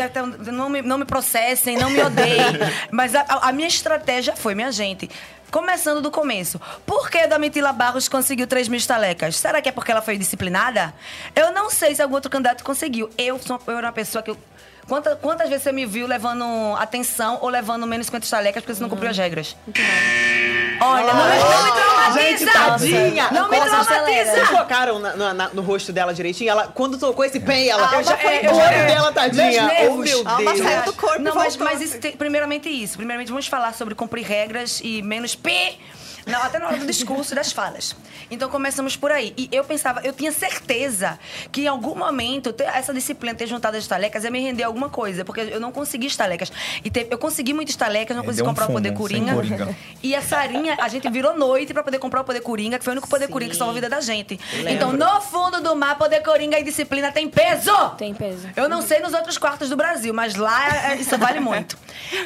não, 0.52 0.68
me, 0.68 0.82
não 0.82 0.98
me 0.98 1.04
processem, 1.04 1.76
não 1.76 1.90
me 1.90 2.00
odeiem. 2.02 2.58
Mas 2.92 3.14
a, 3.14 3.22
a- 3.22 3.52
minha 3.52 3.66
estratégia 3.68 4.36
foi, 4.36 4.54
minha 4.54 4.70
gente. 4.70 5.10
Começando 5.50 6.00
do 6.00 6.10
começo. 6.10 6.58
Por 6.86 7.10
que 7.10 7.18
a 7.18 7.26
Domitila 7.26 7.74
Barros 7.74 8.08
conseguiu 8.08 8.46
3 8.46 8.68
mil 8.68 8.78
estalecas? 8.78 9.36
Será 9.36 9.60
que 9.60 9.68
é 9.68 9.72
porque 9.72 9.90
ela 9.92 10.00
foi 10.00 10.16
disciplinada? 10.16 10.94
Eu 11.36 11.52
não 11.52 11.68
sei 11.68 11.94
se 11.94 12.00
algum 12.00 12.14
outro 12.14 12.30
candidato 12.30 12.64
conseguiu. 12.64 13.10
Eu, 13.18 13.38
sou, 13.38 13.60
eu 13.66 13.76
era 13.76 13.88
uma 13.88 13.92
pessoa 13.92 14.22
que. 14.22 14.30
Eu, 14.30 14.38
quanta- 14.88 15.16
quantas 15.16 15.48
vezes 15.48 15.62
você 15.62 15.72
me 15.72 15.86
viu 15.86 16.06
levando 16.06 16.44
atenção 16.78 17.38
ou 17.40 17.48
levando 17.48 17.86
menos 17.86 18.06
50 18.06 18.24
estalecas 18.24 18.62
porque 18.62 18.74
você 18.74 18.82
não 18.82 18.88
cumpriu 18.90 19.10
as 19.10 19.16
regras? 19.18 19.56
Olha, 20.80 21.12
não, 21.14 21.24
me- 21.24 21.38
não 21.38 21.64
me 21.64 21.72
traumatiza! 21.72 22.20
Gente, 22.20 22.52
tadinha! 22.52 23.28
Não 23.30 23.48
me 23.48 23.56
traumatiza! 23.60 24.32
Vocês 24.32 24.48
colocaram 24.48 24.98
na- 24.98 25.16
na- 25.16 25.34
na- 25.34 25.48
no 25.50 25.62
rosto 25.62 25.92
dela 25.92 26.12
direitinho? 26.12 26.50
Ela, 26.50 26.68
quando 26.68 26.98
tocou 26.98 27.24
esse 27.24 27.38
pen, 27.38 27.68
ela. 27.68 27.88
Ah, 27.92 27.96
eu 27.98 28.04
já- 28.04 28.18
é, 28.18 28.46
eu 28.46 28.50
o 28.52 28.54
já- 28.56 28.62
olho 28.64 28.74
é. 28.74 28.86
dela, 28.86 29.12
tadinha. 29.12 29.44
Meus 29.44 29.56
Oh, 29.62 29.66
nervos. 29.66 30.04
meu 30.10 30.22
A 30.26 30.32
alma 30.32 30.52
Deus. 30.54 30.66
saiu 30.66 30.82
do 30.82 30.92
corpo 30.94 31.16
e 31.20 31.22
Não, 31.22 31.34
mas, 31.34 31.56
voltou. 31.56 31.72
mas 31.72 31.80
isso 31.88 31.98
tem- 31.98 32.12
primeiramente 32.16 32.68
isso. 32.68 32.96
Primeiramente 32.96 33.28
vamos 33.28 33.46
falar 33.46 33.72
sobre 33.74 33.94
cumprir 33.94 34.24
regras 34.24 34.80
e 34.82 35.02
menos 35.02 35.34
pi. 35.36 35.78
Não, 36.26 36.42
até 36.42 36.58
na 36.58 36.66
hora 36.68 36.76
do 36.78 36.86
discurso 36.86 37.32
e 37.32 37.34
das 37.36 37.52
falas. 37.52 37.96
Então 38.30 38.48
começamos 38.48 38.96
por 38.96 39.10
aí. 39.10 39.34
E 39.36 39.48
eu 39.52 39.64
pensava, 39.64 40.00
eu 40.04 40.12
tinha 40.12 40.30
certeza 40.32 41.18
que 41.50 41.62
em 41.62 41.66
algum 41.68 41.94
momento 41.94 42.52
ter- 42.52 42.64
essa 42.64 42.92
disciplina, 42.94 43.34
ter 43.34 43.46
juntado 43.46 43.76
as 43.76 43.82
estalecas, 43.84 44.24
ia 44.24 44.30
me 44.30 44.40
render 44.40 44.62
alguma 44.62 44.88
coisa. 44.88 45.24
Porque 45.24 45.40
eu 45.40 45.58
não 45.60 45.72
consegui 45.72 46.06
estalecas. 46.06 46.52
E 46.84 46.90
te- 46.90 47.06
eu 47.10 47.18
consegui 47.18 47.52
muitas 47.52 47.72
estalecas, 47.72 48.16
não 48.16 48.22
É, 48.22 48.26
consegui 48.26 48.42
um 48.42 48.46
comprar 48.50 48.68
o 48.68 48.72
Poder 48.72 48.88
fumo, 48.90 49.00
Coringa. 49.00 49.34
Coringa. 49.34 49.76
E 50.02 50.16
a 50.16 50.20
Sarinha, 50.22 50.76
a 50.80 50.88
gente 50.88 51.08
virou 51.10 51.36
noite 51.36 51.72
pra 51.72 51.82
poder 51.82 51.98
comprar 52.00 52.22
o 52.22 52.24
Poder 52.24 52.40
Coringa, 52.40 52.76
que 52.78 52.84
foi 52.84 52.92
o 52.92 52.94
único 52.94 53.08
Poder 53.08 53.28
Coringa 53.28 53.52
que 53.52 53.56
salvou 53.56 53.70
a 53.72 53.74
vida 53.74 53.88
da 53.88 54.00
gente. 54.00 54.38
Então, 54.68 54.92
no 54.92 55.20
fundo 55.20 55.60
do 55.60 55.76
mar, 55.76 55.96
Poder 55.96 56.20
Coringa 56.22 56.58
e 56.58 56.64
disciplina 56.64 57.12
tem 57.12 57.28
peso! 57.28 57.72
Tem 57.96 58.12
peso. 58.14 58.48
Eu 58.56 58.68
não 58.68 58.82
sei 58.82 58.98
nos 59.00 59.12
outros 59.12 59.38
quartos 59.38 59.68
do 59.68 59.76
Brasil, 59.76 60.12
mas 60.12 60.34
lá 60.34 60.90
é, 60.92 60.96
isso 60.96 61.16
vale 61.18 61.38
muito. 61.40 61.78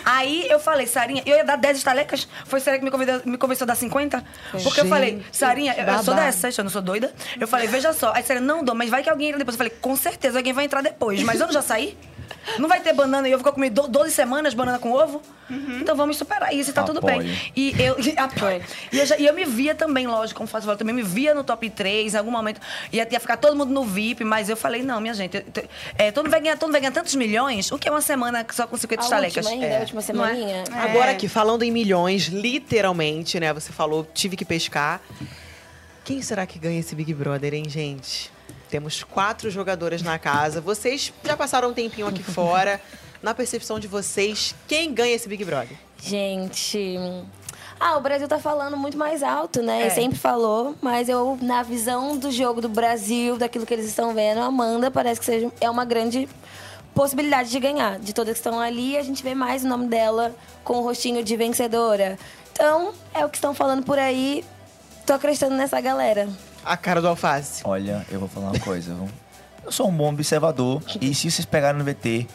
Aí 0.04 0.46
eu 0.49 0.58
falei, 0.58 0.87
Sarinha, 0.87 1.23
eu 1.26 1.37
ia 1.37 1.44
dar 1.44 1.56
10 1.56 1.78
estalecas. 1.78 2.28
Foi 2.44 2.61
Sarinha 2.61 2.78
que 2.80 2.85
me, 2.85 2.90
convidou, 2.90 3.20
me 3.25 3.38
convenceu 3.38 3.64
a 3.64 3.68
dar 3.68 3.75
50? 3.75 4.25
Porque 4.62 4.80
eu 4.80 4.87
falei, 4.87 5.23
Sarinha, 5.32 5.75
eu, 5.76 5.85
eu 5.85 6.02
sou 6.02 6.14
dessas, 6.14 6.56
eu 6.56 6.64
não 6.64 6.70
sou 6.70 6.82
doida. 6.82 7.12
Eu 7.38 7.49
falei, 7.49 7.66
veja 7.66 7.92
só. 7.92 8.12
Aí 8.14 8.23
Sarinha, 8.23 8.44
não 8.46 8.64
dou, 8.64 8.75
mas 8.75 8.90
vai 8.90 9.02
que 9.02 9.11
alguém 9.11 9.28
entra 9.28 9.38
depois. 9.38 9.54
Eu 9.54 9.58
falei, 9.58 9.73
com 9.80 9.96
certeza 9.96 10.38
alguém 10.38 10.52
vai 10.52 10.64
entrar 10.64 10.82
depois. 10.82 11.23
Mas 11.23 11.40
eu 11.40 11.46
não 11.46 11.52
já 11.52 11.62
saí? 11.62 11.96
Não 12.59 12.68
vai 12.68 12.80
ter 12.80 12.92
banana 12.92 13.28
e 13.28 13.33
eu 13.33 13.38
vou 13.38 13.52
comer 13.52 13.71
do- 13.71 13.88
12 13.88 14.11
semanas 14.12 14.54
banana 14.54 14.78
com 14.78 14.92
ovo? 14.92 15.21
Então 15.49 15.95
vamos 15.95 16.16
superar 16.16 16.52
isso 16.52 16.71
e 16.71 16.73
tá 16.73 16.83
tudo 16.83 16.99
Apoio. 16.99 17.18
bem. 17.18 17.38
E 17.54 17.75
eu, 17.80 17.97
e, 18.02 18.18
apoio. 18.18 18.61
E 18.92 18.99
eu, 18.99 19.06
já- 19.06 19.16
e 19.16 19.26
eu 19.26 19.33
me 19.35 19.45
via 19.45 19.75
também, 19.75 20.06
lógico, 20.06 20.38
como 20.38 20.49
faço, 20.49 20.68
eu 20.68 20.76
também 20.76 20.95
me 20.95 21.02
via 21.02 21.35
no 21.35 21.45
top 21.45 21.71
3, 21.71 22.14
em 22.14 22.18
algum 22.18 22.30
momento. 22.33 22.61
Ia, 22.92 23.06
ia 23.11 23.21
ficar 23.21 23.37
todo 23.37 23.54
mundo 23.56 23.73
no 23.73 23.85
VIP, 23.85 24.25
mas 24.25 24.49
eu 24.49 24.56
falei, 24.56 24.83
não, 24.83 25.00
minha 25.00 25.14
gente, 25.14 25.37
eu- 25.37 25.45
eu- 25.54 25.68
é, 25.97 26.11
todo, 26.11 26.25
mundo 26.25 26.33
vai 26.33 26.40
ganhar, 26.40 26.54
todo 26.56 26.64
mundo 26.68 26.73
vai 26.73 26.80
ganhar 26.80 26.92
tantos 26.92 27.14
milhões, 27.14 27.71
o 27.71 27.78
que 27.78 27.88
é 27.88 27.90
uma 27.90 28.00
semana 28.00 28.45
só 28.52 28.66
com 28.66 28.76
50 28.76 29.02
A 29.02 29.04
estalecas? 29.04 29.37
última 29.47 29.52
ainda, 29.64 29.66
É. 29.66 29.76
a 29.76 29.80
última 29.80 30.02
Não 30.12 30.25
é? 30.26 30.35
semaninha. 30.35 30.64
Agora 30.73 31.11
aqui, 31.12 31.28
falando 31.28 31.62
em 31.62 31.71
milhões, 31.71 32.26
literalmente, 32.26 33.38
né? 33.38 33.52
Você 33.52 33.73
falou, 33.73 34.06
tive 34.14 34.37
que 34.37 34.45
pescar. 34.45 35.00
Quem 36.04 36.23
será 36.23 36.47
que 36.47 36.59
ganha 36.59 36.80
esse 36.80 36.95
Big 36.95 37.12
Brother, 37.14 37.54
hein, 37.54 37.64
gente? 37.68 38.30
Temos 38.68 39.04
quatro 39.04 39.50
jogadoras 39.50 40.02
na 40.02 40.18
casa. 40.18 40.61
Vocês 40.61 41.12
já 41.25 41.37
passaram 41.37 41.70
um 41.70 41.75
tempinho 41.75 42.06
aqui 42.06 42.23
fora. 42.23 42.80
Na 43.23 43.35
percepção 43.35 43.80
de 43.80 43.88
vocês, 43.88 44.54
quem 44.68 44.92
ganha 44.92 45.14
esse 45.14 45.28
Big 45.28 45.44
Brother? 45.44 45.76
Gente. 46.02 46.99
Ah, 47.78 47.96
o 47.96 48.00
Brasil 48.00 48.26
tá 48.26 48.38
falando 48.38 48.76
muito 48.76 48.96
mais 48.96 49.23
alto, 49.23 49.62
né? 49.62 49.87
É. 49.87 49.90
Sempre 49.90 50.18
falou, 50.18 50.75
mas 50.80 51.08
eu, 51.08 51.38
na 51.42 51.62
visão 51.62 52.16
do 52.16 52.30
jogo 52.30 52.61
do 52.61 52.68
Brasil, 52.68 53.37
daquilo 53.37 53.66
que 53.66 53.75
eles 53.75 53.87
estão 53.87 54.14
vendo, 54.14 54.40
a 54.40 54.44
Amanda 54.44 54.90
parece 54.90 55.20
que 55.20 55.26
seja, 55.26 55.50
é 55.61 55.68
uma 55.68 55.85
grande 55.85 56.28
possibilidade 56.94 57.50
de 57.50 57.61
ganhar. 57.61 57.99
De 57.99 58.14
todas 58.14 58.35
que 58.35 58.38
estão 58.38 58.58
ali, 58.58 58.96
a 58.96 59.02
gente 59.02 59.23
vê 59.23 59.35
mais 59.35 59.64
o 59.64 59.68
nome 59.68 59.88
dela 59.88 60.35
com 60.64 60.78
o 60.78 60.82
rostinho 60.82 61.23
de 61.23 61.37
vencedora. 61.37 62.18
Então, 62.52 62.94
é 63.12 63.25
o 63.25 63.28
que 63.28 63.37
estão 63.37 63.52
falando 63.52 63.85
por 63.85 63.99
aí. 63.99 64.42
Tô 65.04 65.12
acreditando 65.12 65.54
nessa 65.54 65.78
galera. 65.80 66.28
A 66.66 66.76
cara 66.76 67.00
do 67.00 67.06
alface. 67.06 67.62
Olha, 67.64 68.04
eu 68.11 68.18
vou 68.18 68.28
falar 68.28 68.50
uma 68.50 68.58
coisa. 68.58 68.92
viu? 68.92 69.08
Eu 69.64 69.70
sou 69.70 69.88
um 69.88 69.96
bom 69.96 70.12
observador. 70.12 70.82
E 71.00 71.14
se 71.14 71.30
vocês 71.30 71.46
pegarem 71.46 71.78
no 71.78 71.85
VT, 71.85 72.26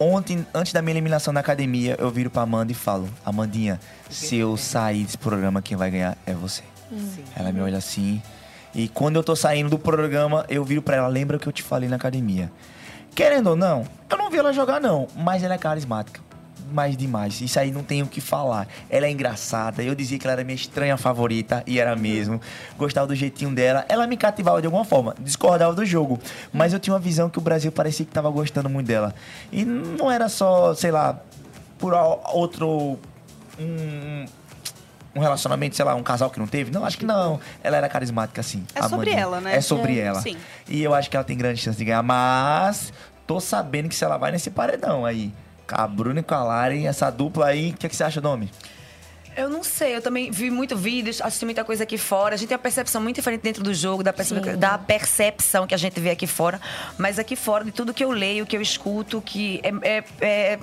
ontem, 0.00 0.46
antes 0.54 0.72
da 0.72 0.80
minha 0.80 0.94
eliminação 0.94 1.30
na 1.30 1.40
academia, 1.40 1.94
eu 1.98 2.10
viro 2.10 2.30
pra 2.30 2.40
Amanda 2.42 2.72
e 2.72 2.74
falo: 2.74 3.06
Amandinha, 3.24 3.78
se 4.08 4.36
eu 4.36 4.56
sair 4.56 5.04
desse 5.04 5.18
programa, 5.18 5.60
quem 5.60 5.76
vai 5.76 5.90
ganhar 5.90 6.16
é 6.24 6.32
você. 6.32 6.62
Ela 7.36 7.52
me 7.52 7.60
olha 7.60 7.76
assim. 7.76 8.22
E 8.74 8.88
quando 8.88 9.16
eu 9.16 9.22
tô 9.22 9.36
saindo 9.36 9.68
do 9.68 9.78
programa, 9.78 10.46
eu 10.48 10.64
viro 10.64 10.80
pra 10.80 10.96
ela: 10.96 11.08
lembra 11.08 11.36
o 11.36 11.40
que 11.40 11.46
eu 11.46 11.52
te 11.52 11.62
falei 11.62 11.86
na 11.86 11.96
academia? 11.96 12.50
Querendo 13.14 13.48
ou 13.48 13.56
não, 13.56 13.86
eu 14.08 14.16
não 14.16 14.30
vi 14.30 14.38
ela 14.38 14.52
jogar, 14.54 14.80
não, 14.80 15.06
mas 15.14 15.42
ela 15.42 15.54
é 15.54 15.58
carismática. 15.58 16.20
Mais 16.72 16.96
demais. 16.96 17.40
Isso 17.40 17.58
aí 17.60 17.70
não 17.70 17.82
tem 17.82 18.02
o 18.02 18.06
que 18.06 18.20
falar. 18.20 18.66
Ela 18.90 19.06
é 19.06 19.10
engraçada. 19.10 19.82
Eu 19.82 19.94
dizia 19.94 20.18
que 20.18 20.26
ela 20.26 20.32
era 20.32 20.44
minha 20.44 20.54
estranha 20.56 20.96
favorita, 20.96 21.62
e 21.66 21.78
era 21.78 21.94
mesmo. 21.94 22.40
Gostava 22.76 23.06
do 23.06 23.14
jeitinho 23.14 23.54
dela. 23.54 23.84
Ela 23.88 24.06
me 24.06 24.16
cativava 24.16 24.60
de 24.60 24.66
alguma 24.66 24.84
forma. 24.84 25.14
Discordava 25.20 25.74
do 25.74 25.84
jogo. 25.84 26.18
Mas 26.52 26.72
eu 26.72 26.78
tinha 26.80 26.92
uma 26.94 27.00
visão 27.00 27.30
que 27.30 27.38
o 27.38 27.40
Brasil 27.40 27.70
parecia 27.70 28.04
que 28.04 28.12
tava 28.12 28.28
gostando 28.30 28.68
muito 28.68 28.86
dela. 28.86 29.14
E 29.52 29.64
não 29.64 30.10
era 30.10 30.28
só, 30.28 30.74
sei 30.74 30.90
lá, 30.90 31.20
por 31.78 31.94
outro. 31.94 32.98
Um, 33.58 34.26
um 35.14 35.20
relacionamento, 35.20 35.74
sei 35.76 35.84
lá, 35.84 35.94
um 35.94 36.02
casal 36.02 36.28
que 36.28 36.38
não 36.38 36.46
teve? 36.46 36.70
Não, 36.70 36.84
acho 36.84 36.98
que 36.98 37.06
não. 37.06 37.40
Ela 37.62 37.78
era 37.78 37.88
carismática, 37.88 38.40
assim. 38.40 38.64
É 38.74 38.80
a 38.80 38.88
sobre 38.88 39.10
ela, 39.10 39.40
né? 39.40 39.56
É 39.56 39.60
sobre 39.60 39.98
É, 39.98 40.02
ela. 40.02 40.20
sim. 40.20 40.36
E 40.68 40.82
eu 40.82 40.92
acho 40.94 41.08
que 41.08 41.16
ela 41.16 41.24
tem 41.24 41.36
grande 41.38 41.60
chance 41.60 41.78
de 41.78 41.84
ganhar, 41.84 42.02
mas 42.02 42.92
tô 43.26 43.40
sabendo 43.40 43.88
que 43.88 43.94
se 43.94 44.04
ela 44.04 44.18
vai 44.18 44.30
nesse 44.30 44.50
paredão 44.50 45.06
aí, 45.06 45.32
Bruna 45.88 46.20
e 46.20 46.22
com 46.22 46.34
a 46.34 46.42
Lari, 46.44 46.86
essa 46.86 47.10
dupla 47.10 47.46
aí, 47.46 47.70
o 47.70 47.76
que, 47.76 47.88
que 47.88 47.96
você 47.96 48.04
acha, 48.04 48.20
Domi? 48.20 48.50
Eu 49.36 49.50
não 49.50 49.62
sei, 49.62 49.94
eu 49.94 50.00
também 50.00 50.30
vi 50.30 50.50
muito 50.50 50.76
vídeos, 50.76 51.20
assisti 51.20 51.44
muita 51.44 51.62
coisa 51.62 51.82
aqui 51.82 51.98
fora. 51.98 52.34
A 52.34 52.38
gente 52.38 52.48
tem 52.48 52.56
uma 52.56 52.62
percepção 52.62 53.00
muito 53.02 53.16
diferente 53.16 53.42
dentro 53.42 53.62
do 53.62 53.74
jogo, 53.74 54.02
da, 54.02 54.12
da 54.56 54.78
percepção 54.78 55.66
que 55.66 55.74
a 55.74 55.78
gente 55.78 56.00
vê 56.00 56.10
aqui 56.10 56.26
fora. 56.26 56.60
Mas 56.96 57.18
aqui 57.18 57.36
fora, 57.36 57.62
de 57.64 57.70
tudo 57.70 57.92
que 57.92 58.02
eu 58.02 58.10
leio, 58.10 58.46
que 58.46 58.56
eu 58.56 58.62
escuto, 58.62 59.20
que 59.20 59.60
é, 59.62 59.72
é- 59.96 60.04
é- 60.20 60.58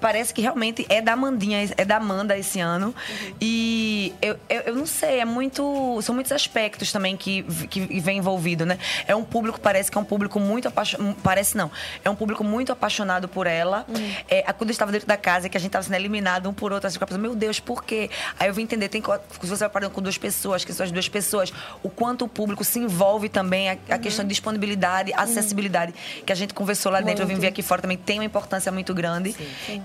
parece 0.00 0.32
que 0.32 0.40
realmente 0.40 0.86
é 0.88 1.02
da 1.02 1.12
Amandinha, 1.12 1.68
é 1.76 1.84
da 1.84 1.96
Amanda 1.96 2.36
esse 2.38 2.58
ano. 2.58 2.94
E 3.40 4.14
eu, 4.22 4.38
eu, 4.48 4.60
eu 4.62 4.74
não 4.74 4.86
sei, 4.86 5.20
é 5.20 5.24
muito. 5.24 6.00
São 6.02 6.14
muitos 6.14 6.32
aspectos 6.32 6.90
também 6.92 7.16
que, 7.16 7.42
que 7.68 8.00
vem 8.00 8.18
envolvido, 8.18 8.64
né? 8.64 8.78
É 9.06 9.14
um 9.14 9.24
público, 9.24 9.60
parece 9.60 9.90
que 9.90 9.98
é 9.98 10.00
um 10.00 10.04
público 10.04 10.40
muito 10.40 10.68
apaixonado. 10.68 11.16
Parece 11.22 11.56
não. 11.56 11.70
É 12.04 12.08
um 12.10 12.16
público 12.16 12.42
muito 12.42 12.72
apaixonado 12.72 13.28
por 13.28 13.46
ela. 13.46 13.86
É, 14.28 14.42
a- 14.46 14.52
quando 14.52 14.70
eu 14.70 14.72
estava 14.72 14.90
dentro 14.90 15.06
da 15.06 15.16
casa, 15.16 15.48
que 15.48 15.56
a 15.56 15.60
gente 15.60 15.68
estava 15.68 15.82
sendo 15.84 15.96
eliminado 15.96 16.48
um 16.48 16.54
por 16.54 16.72
outro, 16.72 16.86
assim, 16.86 16.94
eu 16.94 16.98
ficava 16.98 17.10
pensando, 17.10 17.22
meu 17.22 17.34
Deus, 17.34 17.60
por 17.60 17.84
quê? 17.84 18.05
Aí 18.38 18.48
eu 18.48 18.54
vim 18.54 18.62
entender, 18.62 18.88
tem, 18.88 19.02
se 19.02 19.46
você 19.46 19.60
vai 19.60 19.68
parando 19.68 19.92
com 19.92 20.02
duas 20.02 20.18
pessoas, 20.18 20.64
que 20.64 20.72
são 20.72 20.84
as 20.84 20.92
duas 20.92 21.08
pessoas, 21.08 21.52
o 21.82 21.88
quanto 21.88 22.24
o 22.24 22.28
público 22.28 22.64
se 22.64 22.78
envolve 22.78 23.28
também, 23.28 23.70
a, 23.70 23.76
a 23.90 23.98
questão 23.98 24.24
de 24.24 24.30
disponibilidade, 24.30 25.12
acessibilidade, 25.14 25.94
que 26.24 26.32
a 26.32 26.36
gente 26.36 26.54
conversou 26.54 26.90
lá 26.92 27.00
dentro, 27.00 27.22
eu 27.22 27.26
vim 27.26 27.36
ver 27.36 27.48
aqui 27.48 27.62
fora 27.62 27.82
também, 27.82 27.96
tem 27.96 28.18
uma 28.18 28.24
importância 28.24 28.70
muito 28.72 28.92
grande. 28.94 29.34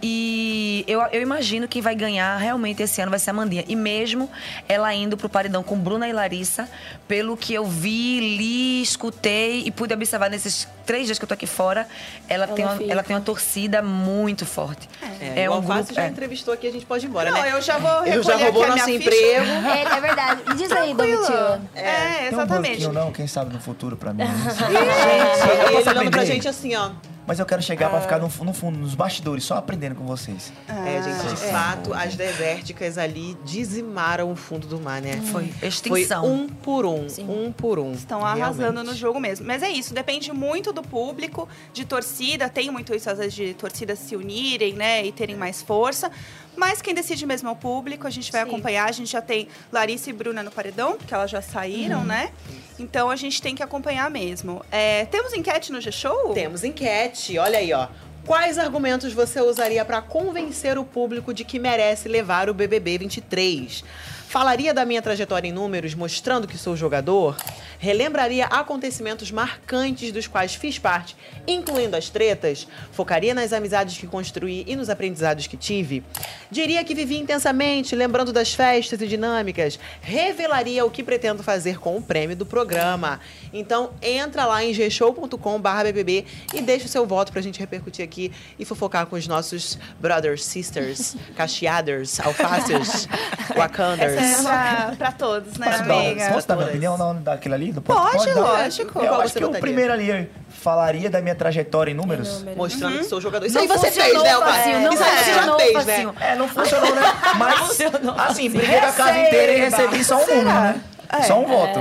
E 0.01 0.83
eu, 0.87 1.01
eu 1.11 1.21
imagino 1.21 1.67
que 1.67 1.81
vai 1.81 1.95
ganhar 1.95 2.37
realmente 2.37 2.81
esse 2.83 3.01
ano 3.01 3.09
vai 3.09 3.19
ser 3.19 3.29
a 3.29 3.33
Mandinha. 3.33 3.63
E 3.67 3.75
mesmo 3.75 4.29
ela 4.67 4.93
indo 4.93 5.17
pro 5.17 5.29
paredão 5.29 5.63
com 5.63 5.77
Bruna 5.77 6.07
e 6.07 6.13
Larissa, 6.13 6.69
pelo 7.07 7.35
que 7.37 7.53
eu 7.53 7.65
vi, 7.65 8.19
li, 8.37 8.81
escutei 8.81 9.63
e 9.65 9.71
pude 9.71 9.93
observar 9.93 10.29
nesses 10.29 10.67
três 10.85 11.05
dias 11.05 11.17
que 11.17 11.23
eu 11.23 11.27
tô 11.27 11.33
aqui 11.33 11.47
fora, 11.47 11.87
ela, 12.27 12.45
Ela 12.45 12.55
tem, 12.55 12.65
uma, 12.65 12.73
fica. 12.73 12.85
um 12.85 12.91
ela 12.91 13.03
tem 13.03 13.15
uma 13.15 13.21
torcida 13.21 13.81
muito 13.81 14.45
forte. 14.45 14.89
É, 15.35 15.49
o 15.49 15.53
Alface 15.53 15.93
já 15.93 16.03
é. 16.03 16.07
entrevistou 16.07 16.53
aqui, 16.53 16.67
a 16.67 16.71
gente 16.71 16.85
pode 16.85 17.05
ir 17.05 17.09
embora, 17.09 17.31
Não, 17.31 17.41
né? 17.41 17.53
eu 17.53 17.61
já 17.61 17.77
vou 17.77 18.05
Eu 18.11 18.23
já 18.23 18.35
roubou 18.37 18.63
aqui 18.63 18.71
a 18.71 18.75
nosso 18.75 18.89
emprego. 18.89 19.45
É, 19.45 19.97
é 19.97 20.01
verdade. 20.01 20.41
Me 20.47 20.55
diz 20.55 20.71
aí. 20.71 20.93
Domitila. 20.93 21.61
É, 21.73 21.81
Tem 21.81 22.23
um 22.23 22.27
exatamente. 22.27 22.71
banquinho 22.71 22.93
não, 22.93 23.11
quem 23.11 23.27
sabe 23.27 23.53
no 23.53 23.59
futuro 23.59 23.95
pra 23.95 24.13
mim. 24.13 24.23
Gente, 24.27 25.75
ele 25.75 25.89
olhando 25.89 26.11
pra 26.11 26.25
gente 26.25 26.47
assim, 26.47 26.75
ó. 26.75 26.91
Mas 27.25 27.39
eu 27.39 27.45
quero 27.45 27.61
chegar 27.61 27.89
pra 27.89 28.01
ficar 28.01 28.17
no, 28.19 28.27
no 28.43 28.53
fundo, 28.53 28.79
nos 28.79 28.95
bastidores, 28.95 29.43
só 29.43 29.55
aprendendo 29.55 29.95
com 29.95 30.05
vocês. 30.05 30.51
É, 30.67 31.01
gente, 31.03 31.29
de 31.29 31.51
fato, 31.51 31.93
as 31.93 32.15
desérticas 32.15 32.97
ali 32.97 33.37
dizimaram 33.45 34.31
o 34.31 34.35
fundo 34.35 34.67
do 34.67 34.79
mar, 34.79 35.01
né? 35.01 35.21
Foi 35.31 35.53
extinção. 35.61 36.23
Foi 36.23 36.29
um 36.31 36.49
por 36.49 36.85
um, 36.85 37.07
Sim. 37.07 37.29
um 37.29 37.51
por 37.51 37.77
um. 37.77 37.93
Estão 37.93 38.25
arrasando 38.25 38.59
Realmente. 38.73 38.87
no 38.87 38.95
jogo 38.95 39.19
mesmo. 39.19 39.45
Mas 39.45 39.61
é 39.61 39.69
isso, 39.69 39.93
depende 39.93 40.33
muito 40.33 40.73
do 40.73 40.81
público, 40.81 41.47
de 41.71 41.85
torcida. 41.85 42.49
Tem 42.49 42.71
muito 42.71 42.93
isso, 42.93 43.09
às 43.09 43.19
vezes, 43.19 43.33
de 43.33 43.53
torcidas 43.53 43.99
se 43.99 44.15
unirem, 44.15 44.73
né? 44.73 45.05
E 45.05 45.11
terem 45.11 45.35
mais 45.35 45.61
força. 45.61 46.11
Mas 46.55 46.81
quem 46.81 46.93
decide 46.93 47.25
mesmo 47.25 47.49
é 47.49 47.51
o 47.51 47.55
público. 47.55 48.05
A 48.05 48.09
gente 48.09 48.31
vai 48.31 48.41
Sim. 48.43 48.47
acompanhar. 48.47 48.87
A 48.87 48.91
gente 48.91 49.11
já 49.11 49.21
tem 49.21 49.47
Larissa 49.71 50.09
e 50.09 50.13
Bruna 50.13 50.43
no 50.43 50.51
paredão, 50.51 50.97
porque 50.97 51.13
elas 51.13 51.31
já 51.31 51.41
saíram, 51.41 51.99
Uhum. 51.99 52.05
né? 52.05 52.31
Então 52.77 53.09
a 53.09 53.15
gente 53.15 53.41
tem 53.41 53.55
que 53.55 53.63
acompanhar 53.63 54.09
mesmo. 54.09 54.63
É, 54.71 55.05
temos 55.05 55.33
enquete 55.33 55.71
no 55.71 55.79
G-Show? 55.79 56.33
Temos 56.33 56.63
enquete, 56.63 57.37
olha 57.37 57.59
aí, 57.59 57.71
ó. 57.73 57.87
Quais 58.25 58.57
argumentos 58.59 59.13
você 59.13 59.41
usaria 59.41 59.83
pra 59.83 60.01
convencer 60.01 60.77
o 60.77 60.83
público 60.85 61.33
de 61.33 61.43
que 61.43 61.57
merece 61.57 62.07
levar 62.07 62.49
o 62.49 62.53
BBB 62.53 62.99
23? 62.99 63.83
Falaria 64.27 64.73
da 64.73 64.85
minha 64.85 65.01
trajetória 65.01 65.47
em 65.47 65.51
números, 65.51 65.93
mostrando 65.95 66.47
que 66.47 66.57
sou 66.57 66.75
jogador? 66.75 67.35
Relembraria 67.81 68.45
acontecimentos 68.45 69.31
marcantes 69.31 70.11
dos 70.11 70.27
quais 70.27 70.53
fiz 70.53 70.77
parte, 70.77 71.17
incluindo 71.47 71.97
as 71.97 72.11
tretas? 72.11 72.67
Focaria 72.91 73.33
nas 73.33 73.51
amizades 73.51 73.97
que 73.97 74.05
construí 74.05 74.63
e 74.67 74.75
nos 74.75 74.87
aprendizados 74.87 75.47
que 75.47 75.57
tive? 75.57 76.03
Diria 76.51 76.83
que 76.83 76.93
vivi 76.93 77.17
intensamente, 77.17 77.95
lembrando 77.95 78.31
das 78.31 78.53
festas 78.53 79.01
e 79.01 79.07
dinâmicas? 79.07 79.79
Revelaria 79.99 80.85
o 80.85 80.91
que 80.91 81.01
pretendo 81.01 81.41
fazer 81.41 81.79
com 81.79 81.97
o 81.97 82.01
prêmio 82.03 82.35
do 82.35 82.45
programa? 82.45 83.19
Então, 83.51 83.93
entra 83.99 84.45
lá 84.45 84.63
em 84.63 84.71
gshow.com.br 84.73 86.27
e 86.53 86.61
deixa 86.61 86.85
o 86.85 86.87
seu 86.89 87.07
voto 87.07 87.31
pra 87.31 87.41
gente 87.41 87.59
repercutir 87.59 88.05
aqui 88.05 88.31
e 88.59 88.63
fofocar 88.63 89.07
com 89.07 89.15
os 89.15 89.27
nossos 89.27 89.79
brothers, 89.99 90.45
sisters, 90.45 91.15
cacheaders, 91.35 92.19
alfaces, 92.19 93.07
wakanders. 93.57 94.13
Essa 94.13 94.39
é 94.39 94.43
pra, 94.43 94.95
pra 94.97 95.11
todos, 95.13 95.57
né, 95.57 95.65
Posso 95.65 95.83
dar, 95.83 95.99
amiga? 95.99 96.29
posso 96.31 96.47
dar 96.47 96.55
minha 96.57 96.67
opinião 96.67 96.95
não, 96.95 97.19
daquele 97.19 97.55
ali? 97.55 97.70
Pode, 97.79 98.33
não? 98.33 98.41
lógico. 98.41 98.99
Eu 98.99 99.07
Qual 99.07 99.21
acho 99.21 99.33
você 99.33 99.39
que 99.39 99.45
o 99.45 99.51
primeiro 99.51 99.93
ali 99.93 100.29
falaria 100.49 101.09
da 101.09 101.21
minha 101.21 101.35
trajetória 101.35 101.91
em 101.91 101.93
números. 101.93 102.43
Mostrando 102.55 102.97
que 102.99 103.05
sou 103.05 103.21
jogador. 103.21 103.45
Isso 103.45 103.55
Não 103.55 103.61
aí 103.61 103.67
você 103.67 103.87
funcionou, 103.87 104.11
fez, 104.11 104.23
né, 104.23 104.31
Alface? 104.31 104.69
não 104.69 104.93
Isso 104.93 105.03
aí 105.03 105.09
você 105.17 105.25
já 105.33 105.41
funcionou, 105.41 105.59
fez, 105.59 105.85
né? 105.85 106.13
É, 106.19 106.35
não 106.35 106.47
funcionou, 106.47 106.95
né? 106.95 107.01
Mas, 107.37 107.59
funcionou. 107.59 108.15
assim, 108.17 108.49
briguei 108.49 108.79
com 108.79 108.85
a 108.85 108.91
casa 108.91 109.17
inteira 109.19 109.53
e 109.53 109.59
recebi 109.61 110.03
só 110.03 110.17
um 110.17 110.27
número, 110.27 110.43
né? 110.43 110.81
É. 111.09 111.21
Só 111.23 111.39
um 111.39 111.45
voto. 111.45 111.79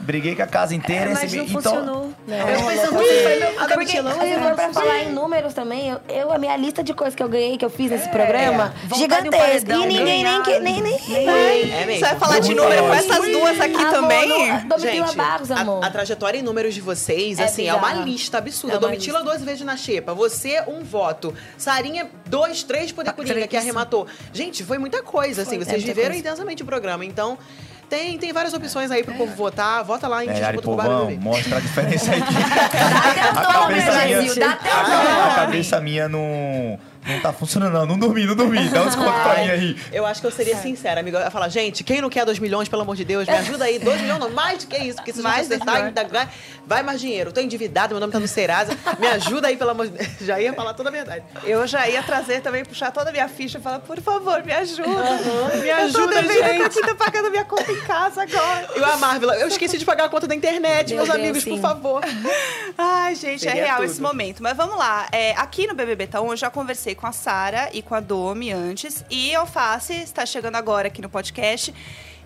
Briguei 0.00 0.34
com 0.34 0.42
a 0.42 0.46
casa 0.46 0.74
inteira 0.74 1.06
e 1.10 1.14
Mas 1.14 1.22
recebi. 1.22 1.36
não 1.38 1.44
então, 1.60 1.62
funcionou. 1.62 2.05
Não. 2.26 2.36
Eu 2.36 2.66
pensando 2.66 2.96
A 3.60 3.68
Porque, 3.68 3.86
se 3.96 4.02
for 4.02 4.54
pra 4.54 4.72
falar 4.72 4.98
em 5.04 5.12
números 5.12 5.54
também, 5.54 5.90
eu, 5.90 6.00
eu- 6.08 6.32
a 6.32 6.38
minha 6.38 6.56
lista 6.56 6.82
de 6.82 6.92
coisas 6.92 7.14
que 7.14 7.22
eu 7.22 7.28
ganhei, 7.28 7.56
que 7.56 7.64
eu 7.64 7.70
fiz 7.70 7.90
nesse 7.90 8.08
programa, 8.08 8.74
Vontade 8.84 8.88
de 8.88 8.94
um 8.94 8.98
gigantesca. 9.32 9.38
paredão, 9.38 9.82
E 9.84 9.86
ninguém 9.86 10.24
nem, 10.24 10.42
que, 10.42 10.58
nem, 10.58 10.82
nem, 10.82 10.94
É 11.72 11.86
mesmo. 11.86 11.92
Você 11.94 12.00
vai 12.00 12.18
falar 12.18 12.38
de 12.40 12.54
número 12.54 12.82
com 12.82 12.94
essas 12.94 13.28
duas 13.32 13.60
aqui 13.60 13.74
Amor, 13.76 13.90
também? 13.90 14.28
não- 14.28 14.68
Domitila 14.68 15.06
Gente, 15.06 15.16
Barros, 15.16 15.50
amor. 15.50 15.84
a, 15.84 15.86
a 15.86 15.90
trajetória 15.90 16.38
em 16.38 16.42
números 16.42 16.74
de 16.74 16.80
vocês, 16.80 17.38
É 17.38 17.44
assim, 17.44 17.68
é 17.68 17.74
uma 17.74 17.92
lista 17.92 18.38
absurda. 18.38 18.74
É 18.74 18.78
uma 18.78 18.88
Domitila 18.88 19.22
duas 19.22 19.42
vezes 19.42 19.62
na 19.62 19.76
xepa, 19.76 20.12
você 20.14 20.62
um 20.66 20.82
voto. 20.82 21.34
Sarinha, 21.56 22.08
dois, 22.26 22.62
três 22.62 22.90
poder 22.92 23.10
Ah, 23.10 23.12
coringa, 23.12 23.46
que 23.46 23.56
arrematou. 23.56 24.06
Gente, 24.32 24.64
foi 24.64 24.78
muita 24.78 25.02
coisa, 25.02 25.42
assim. 25.42 25.58
Vocês 25.58 25.82
é 25.82 25.86
viveram 25.86 26.14
intensamente 26.14 26.62
o 26.62 26.66
programa. 26.66 27.04
Então, 27.04 27.38
tem, 27.88 28.18
tem 28.18 28.32
várias 28.32 28.52
opções 28.54 28.90
aí 28.90 29.02
pro 29.04 29.14
povo 29.14 29.34
votar. 29.34 29.82
Vota 29.84 30.06
lá 30.08 30.24
em 30.24 30.28
É, 30.28 30.52
Povão, 30.62 31.10
mostra 31.20 31.56
a 31.56 31.60
diferença 31.60 32.10
aí. 32.14 32.20
O 32.20 33.34
nome, 33.60 33.82
cabeça 33.82 33.90
minha- 34.40 34.58
A, 34.72 35.26
a 35.28 35.34
cabeça 35.34 35.80
minha 35.80 36.08
não, 36.08 36.78
não 37.06 37.20
tá 37.20 37.32
funcionando, 37.32 37.72
não. 37.72 37.86
Não 37.86 37.98
dormi, 37.98 38.26
não 38.26 38.34
dormi. 38.34 38.68
Dá 38.68 38.82
um 38.82 38.86
desconto 38.86 39.12
pra 39.12 39.34
mim 39.36 39.50
aí. 39.50 39.76
Eu 39.92 40.04
acho 40.06 40.20
que 40.20 40.26
eu 40.26 40.30
seria 40.30 40.56
sincera, 40.56 41.00
amiga. 41.00 41.18
Eu 41.18 41.24
ia 41.24 41.30
falar, 41.30 41.48
gente, 41.48 41.82
quem 41.84 42.00
não 42.00 42.10
quer 42.10 42.24
2 42.24 42.38
milhões, 42.38 42.68
pelo 42.68 42.82
amor 42.82 42.96
de 42.96 43.04
Deus, 43.04 43.26
me 43.28 43.34
ajuda 43.34 43.64
aí. 43.64 43.78
2 43.78 44.00
milhões 44.00 44.18
não, 44.20 44.30
mais 44.30 44.64
do 44.64 44.68
que 44.68 44.76
isso. 44.78 44.96
Porque 44.96 45.12
se 45.12 45.22
Mais 45.22 45.46
acertar, 45.46 45.76
ainda 45.84 46.02
ganha. 46.02 46.28
vai 46.66 46.82
mais 46.82 47.00
dinheiro. 47.00 47.30
Eu 47.30 47.34
tô 47.34 47.40
endividado, 47.40 47.94
meu 47.94 48.00
nome 48.00 48.12
tá 48.12 48.18
no 48.20 48.26
Serasa. 48.28 48.76
Me 48.98 49.06
ajuda 49.06 49.48
aí, 49.48 49.56
pelo 49.56 49.70
amor 49.70 49.86
de 49.88 49.92
Deus. 49.98 50.10
Já 50.20 50.40
ia 50.40 50.52
falar 50.52 50.74
toda 50.74 50.88
a 50.88 50.92
verdade. 50.92 51.22
Eu 51.44 51.66
já 51.66 51.88
ia 51.88 52.02
trazer 52.02 52.40
também, 52.40 52.64
puxar 52.64 52.90
toda 52.90 53.10
a 53.10 53.12
minha 53.12 53.28
ficha 53.28 53.58
e 53.58 53.60
falar, 53.60 53.78
por 53.80 54.00
favor, 54.00 54.42
me 54.44 54.52
ajuda. 54.52 54.82
Me 55.62 55.68
Eu 55.68 55.92
tô 55.92 55.98
ajuda, 56.00 56.22
devendo, 56.22 56.62
gente. 56.64 56.76
eu 56.78 56.86
tô 56.88 56.94
pagando 56.96 57.30
minha 57.30 57.44
conta 57.44 57.70
em 57.70 57.80
casa 57.82 58.22
agora. 58.22 58.68
E 58.76 58.82
a 58.82 58.96
Marvel, 58.96 59.30
eu 59.34 59.48
esqueci 59.48 59.78
de 59.78 59.84
pagar 59.84 60.04
a 60.06 60.08
conta 60.08 60.26
da 60.26 60.34
internet, 60.34 60.88
Meu 60.94 60.96
meus 61.04 61.08
Deus, 61.08 61.18
amigos, 61.20 61.42
sim. 61.44 61.50
por 61.50 61.60
favor. 61.60 62.02
Ai, 62.76 63.14
gente, 63.14 63.40
Seria 63.42 63.60
é 63.60 63.64
real 63.64 63.76
tudo. 63.78 63.90
esse 63.90 64.00
momento. 64.00 64.42
Mas 64.42 64.56
vamos 64.56 64.76
lá. 64.76 65.06
É, 65.12 65.32
aqui 65.36 65.66
no 65.66 65.74
BBB 65.74 66.06
Taon, 66.08 66.30
eu 66.32 66.36
já 66.36 66.50
conversei 66.50 66.94
com 66.96 67.06
a 67.06 67.12
Sara 67.12 67.70
e 67.72 67.82
com 67.82 67.94
a 67.94 68.00
Domi 68.00 68.50
antes. 68.50 69.04
E 69.08 69.34
Alface 69.34 69.92
está 69.92 70.26
chegando 70.26 70.56
agora 70.56 70.88
aqui 70.88 71.00
no 71.00 71.08
podcast. 71.08 71.72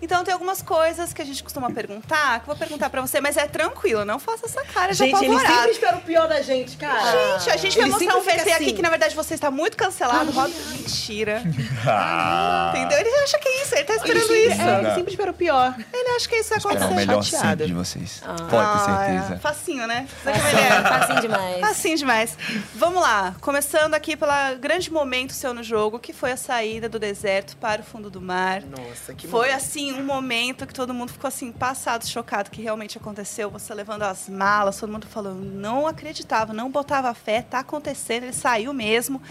Então 0.01 0.23
tem 0.23 0.33
algumas 0.33 0.61
coisas 0.61 1.13
que 1.13 1.21
a 1.21 1.25
gente 1.25 1.43
costuma 1.43 1.69
perguntar, 1.71 2.39
que 2.39 2.43
eu 2.43 2.47
vou 2.47 2.55
perguntar 2.55 2.89
pra 2.89 3.01
você, 3.01 3.21
mas 3.21 3.37
é 3.37 3.47
tranquilo, 3.47 4.03
não 4.03 4.17
faça 4.19 4.45
essa 4.47 4.63
cara 4.65 4.91
de 4.93 4.97
Gente, 4.97 5.15
ele 5.23 5.33
apavorado. 5.35 5.55
sempre 5.55 5.71
espera 5.71 5.97
o 5.97 6.01
pior 6.01 6.27
da 6.27 6.41
gente, 6.41 6.77
cara. 6.77 7.37
Gente, 7.39 7.49
a 7.51 7.57
gente 7.57 7.77
vai 7.77 7.83
Ele 7.87 7.91
mostrar 7.93 8.17
um 8.17 8.21
VT 8.21 8.31
aqui 8.39 8.51
assim. 8.51 8.75
que, 8.75 8.81
na 8.81 8.89
verdade, 8.89 9.15
você 9.15 9.33
está 9.35 9.51
muito 9.51 9.77
cancelado. 9.77 10.31
Roda... 10.31 10.53
Mentira. 10.71 11.41
Entendeu? 12.69 12.99
Ele 12.99 13.09
acha 13.23 13.37
que 13.39 13.47
é 13.47 13.61
isso, 13.63 13.75
ele 13.75 13.83
tá 13.83 13.93
Ele 13.93 14.01
esperando 14.01 14.27
sempre, 14.27 14.51
isso. 14.53 14.61
é, 14.61 14.79
ele 14.79 14.95
sempre 14.95 15.11
espera 15.11 15.31
o 15.31 15.33
pior. 15.33 15.75
Ele 15.93 16.09
acha 16.15 16.27
que 16.29 16.35
isso 16.35 16.49
vai 16.49 16.57
Era 16.59 16.67
o 16.67 16.73
acontecer. 16.85 16.95
melhor 16.95 17.23
sempre 17.23 17.65
de 17.67 17.73
vocês. 17.73 18.21
Pode 18.25 18.47
ter 18.49 18.55
Ah, 18.57 19.05
certeza. 19.07 19.33
é. 19.35 19.39
Facinho, 19.39 19.87
né? 19.87 20.07
Que 20.23 20.29
é. 20.29 20.81
Facinho 20.81 21.21
demais. 21.21 21.63
Assim 21.63 21.95
demais. 21.95 22.37
Vamos 22.75 23.01
lá. 23.01 23.35
Começando 23.41 23.93
aqui 23.93 24.15
pelo 24.15 24.31
grande 24.59 24.91
momento 24.91 25.33
seu 25.33 25.53
no 25.53 25.63
jogo, 25.63 25.99
que 25.99 26.13
foi 26.13 26.31
a 26.31 26.37
saída 26.37 26.87
do 26.89 26.99
deserto 26.99 27.55
para 27.57 27.81
o 27.81 27.83
fundo 27.83 28.09
do 28.09 28.21
mar. 28.21 28.61
Nossa, 28.61 29.13
que 29.13 29.27
Foi 29.27 29.47
momento. 29.47 29.55
assim 29.57 29.90
um 29.93 30.03
momento 30.03 30.65
que 30.67 30.73
todo 30.73 30.93
mundo 30.93 31.11
ficou 31.11 31.27
assim 31.27 31.51
passado, 31.51 32.05
chocado 32.07 32.49
que 32.51 32.61
realmente 32.61 32.97
aconteceu. 32.97 33.49
Você 33.51 33.73
levando 33.73 34.03
as 34.03 34.27
malas, 34.29 34.77
todo 34.79 34.91
mundo 34.91 35.07
falando, 35.07 35.43
não 35.43 35.85
acreditava, 35.87 36.53
não 36.53 36.69
botava 36.71 37.13
fé, 37.13 37.41
tá 37.41 37.59
acontecendo, 37.59 38.23
ele 38.23 38.33
saiu 38.33 38.73
mesmo. 38.73 39.21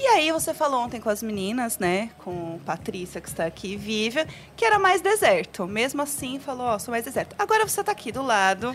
E 0.00 0.06
aí 0.06 0.32
você 0.32 0.52
falou 0.54 0.80
ontem 0.80 1.00
com 1.00 1.08
as 1.10 1.22
meninas, 1.22 1.78
né, 1.78 2.10
com 2.18 2.58
Patrícia 2.64 3.20
que 3.20 3.28
está 3.28 3.44
aqui, 3.44 3.74
e 3.74 3.76
Vivian, 3.76 4.26
que 4.56 4.64
era 4.64 4.78
mais 4.78 5.00
deserto. 5.00 5.66
Mesmo 5.66 6.02
assim, 6.02 6.40
falou, 6.40 6.66
ó, 6.66 6.78
sou 6.78 6.90
mais 6.92 7.04
deserto. 7.04 7.36
Agora 7.38 7.68
você 7.68 7.84
tá 7.84 7.92
aqui 7.92 8.10
do 8.10 8.22
lado 8.22 8.74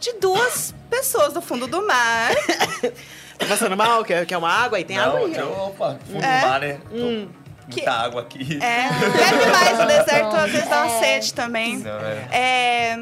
de 0.00 0.14
duas 0.14 0.74
pessoas 0.90 1.32
do 1.34 1.40
fundo 1.42 1.66
do 1.66 1.86
mar. 1.86 2.30
Tá 3.38 3.44
passando 3.44 3.76
mal? 3.76 4.02
Quer, 4.02 4.24
quer 4.24 4.38
uma 4.38 4.48
água? 4.50 4.78
Aí 4.78 4.84
tem 4.84 4.96
água 4.96 5.20
aí. 5.20 5.38
opa, 5.42 5.98
fundo 6.10 6.24
É. 6.24 6.40
do 6.40 6.46
mar, 6.46 6.58
né? 6.60 6.80
Tô- 6.88 6.96
Hum. 6.96 7.28
Que- 7.68 7.76
Muita 7.82 7.92
água 7.92 8.20
aqui. 8.22 8.58
É, 8.62 8.88
bebe 8.88 9.46
mais 9.50 9.80
o 9.80 9.86
deserto, 9.86 10.36
às 10.36 10.50
vezes 10.52 10.68
dá 10.68 10.84
uma 10.84 10.92
É. 10.96 11.00
sede 11.00 11.34
também. 11.34 11.78
Não, 11.78 11.90
é. 12.00 12.28
É, 12.30 12.98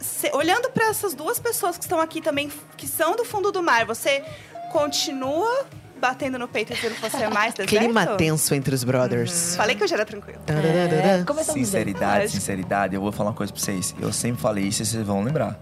cê- 0.00 0.30
olhando 0.34 0.70
para 0.70 0.88
essas 0.88 1.14
duas 1.14 1.38
pessoas 1.40 1.76
que 1.76 1.84
estão 1.84 2.00
aqui 2.00 2.20
também, 2.20 2.50
que 2.76 2.86
são 2.86 3.16
do 3.16 3.24
fundo 3.24 3.50
do 3.50 3.62
mar, 3.62 3.84
você 3.84 4.22
continua 4.70 5.66
batendo 6.00 6.36
no 6.38 6.48
peito 6.48 6.72
e 6.72 6.76
dizendo 6.76 6.96
que 6.96 7.00
você 7.00 7.16
é 7.24 7.28
mais 7.28 7.54
deserto? 7.54 7.68
Clima 7.78 8.06
tenso 8.16 8.54
entre 8.54 8.74
os 8.74 8.82
brothers. 8.82 9.54
Falei 9.56 9.76
que 9.76 9.84
eu 9.84 9.88
já 9.88 9.94
era 9.96 10.04
tranquilo. 10.04 10.40
Tararara. 10.44 11.24
Começamos 11.24 11.54
bem. 11.54 11.64
Sinceridade, 11.64 12.14
Lógico. 12.22 12.30
sinceridade, 12.40 12.94
eu 12.96 13.00
vou 13.00 13.12
falar 13.12 13.30
uma 13.30 13.36
coisa 13.36 13.52
pra 13.52 13.62
vocês. 13.62 13.94
Eu 14.00 14.12
sempre 14.12 14.40
falei 14.42 14.64
isso 14.64 14.82
e 14.82 14.86
vocês 14.86 15.06
vão 15.06 15.22
lembrar. 15.22 15.56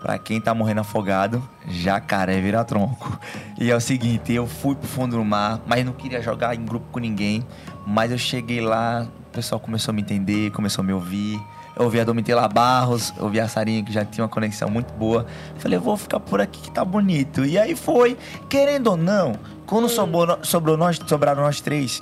Pra 0.00 0.18
quem 0.18 0.40
tá 0.40 0.54
morrendo 0.54 0.80
afogado, 0.80 1.46
jacaré 1.68 2.40
vira 2.40 2.64
tronco. 2.64 3.18
E 3.58 3.70
é 3.70 3.76
o 3.76 3.80
seguinte, 3.80 4.32
eu 4.32 4.46
fui 4.46 4.74
pro 4.74 4.88
fundo 4.88 5.16
do 5.16 5.24
mar, 5.24 5.60
mas 5.66 5.84
não 5.84 5.92
queria 5.92 6.22
jogar 6.22 6.54
em 6.54 6.64
grupo 6.64 6.86
com 6.90 6.98
ninguém. 6.98 7.44
Mas 7.86 8.10
eu 8.10 8.16
cheguei 8.16 8.62
lá, 8.62 9.06
o 9.26 9.30
pessoal 9.30 9.60
começou 9.60 9.92
a 9.92 9.94
me 9.94 10.00
entender, 10.00 10.50
começou 10.52 10.82
a 10.82 10.86
me 10.86 10.92
ouvir. 10.92 11.38
Eu 11.76 11.84
ouvi 11.84 12.00
a 12.00 12.04
Domitila 12.04 12.48
Barros, 12.48 13.12
eu 13.16 13.24
ouvi 13.24 13.40
a 13.40 13.48
Sarinha, 13.48 13.82
que 13.82 13.92
já 13.92 14.04
tinha 14.04 14.24
uma 14.24 14.28
conexão 14.28 14.70
muito 14.70 14.92
boa. 14.94 15.26
Falei, 15.58 15.76
eu 15.78 15.82
vou 15.82 15.96
ficar 15.96 16.18
por 16.18 16.40
aqui 16.40 16.60
que 16.60 16.70
tá 16.70 16.84
bonito. 16.84 17.44
E 17.44 17.58
aí 17.58 17.76
foi, 17.76 18.16
querendo 18.48 18.88
ou 18.88 18.96
não, 18.96 19.34
quando 19.66 19.88
sobrou, 19.88 20.38
sobrou 20.42 20.76
nós, 20.76 20.98
sobraram 21.06 21.42
nós 21.42 21.60
três, 21.60 22.00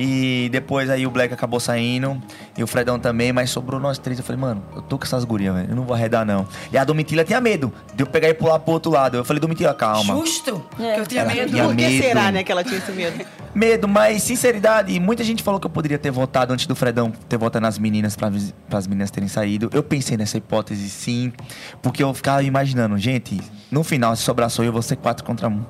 e 0.00 0.48
depois 0.52 0.88
aí 0.88 1.04
o 1.04 1.10
Black 1.10 1.34
acabou 1.34 1.58
saindo. 1.58 2.22
E 2.56 2.62
o 2.62 2.68
Fredão 2.68 3.00
também, 3.00 3.32
mas 3.32 3.50
sobrou 3.50 3.80
nós 3.80 3.98
três. 3.98 4.16
Eu 4.16 4.24
falei, 4.24 4.40
mano, 4.40 4.62
eu 4.76 4.80
tô 4.80 4.96
com 4.96 5.04
essas 5.04 5.24
gurias, 5.24 5.52
velho. 5.52 5.70
Eu 5.70 5.74
não 5.74 5.82
vou 5.82 5.92
arredar, 5.92 6.24
não. 6.24 6.46
E 6.72 6.78
a 6.78 6.84
Domitila 6.84 7.24
tinha 7.24 7.40
medo 7.40 7.72
de 7.96 8.04
eu 8.04 8.06
pegar 8.06 8.28
e 8.28 8.34
pular 8.34 8.60
pro 8.60 8.74
outro 8.74 8.92
lado. 8.92 9.16
Eu 9.16 9.24
falei, 9.24 9.40
Domitila, 9.40 9.74
calma. 9.74 10.14
Justo. 10.14 10.64
Que 10.76 10.82
eu 10.82 11.04
tinha 11.04 11.22
Ela 11.22 11.34
medo. 11.34 11.50
tinha 11.50 11.64
Por 11.64 11.74
que 11.74 11.82
medo. 11.82 12.02
será, 12.04 12.30
né, 12.30 12.44
que 12.44 12.52
ela 12.52 12.62
tinha 12.62 12.78
esse 12.78 12.92
medo? 12.92 13.26
Medo, 13.54 13.88
mas 13.88 14.22
sinceridade, 14.22 15.00
muita 15.00 15.24
gente 15.24 15.42
falou 15.42 15.58
que 15.58 15.66
eu 15.66 15.70
poderia 15.70 15.98
ter 15.98 16.12
votado 16.12 16.52
antes 16.52 16.66
do 16.66 16.76
Fredão 16.76 17.10
ter 17.28 17.36
votado 17.38 17.62
nas 17.62 17.76
meninas, 17.76 18.14
para 18.14 18.30
as 18.78 18.86
meninas 18.86 19.10
terem 19.10 19.28
saído. 19.28 19.68
Eu 19.72 19.82
pensei 19.82 20.16
nessa 20.16 20.36
hipótese 20.36 20.88
sim, 20.88 21.32
porque 21.82 22.00
eu 22.04 22.14
ficava 22.14 22.42
imaginando, 22.44 22.96
gente, 22.98 23.40
no 23.68 23.82
final, 23.82 24.14
se 24.14 24.22
sobrar 24.22 24.48
só 24.48 24.62
eu, 24.62 24.66
eu 24.66 24.72
vou 24.72 24.82
ser 24.82 24.96
quatro 24.96 25.24
contra 25.24 25.48
um. 25.48 25.64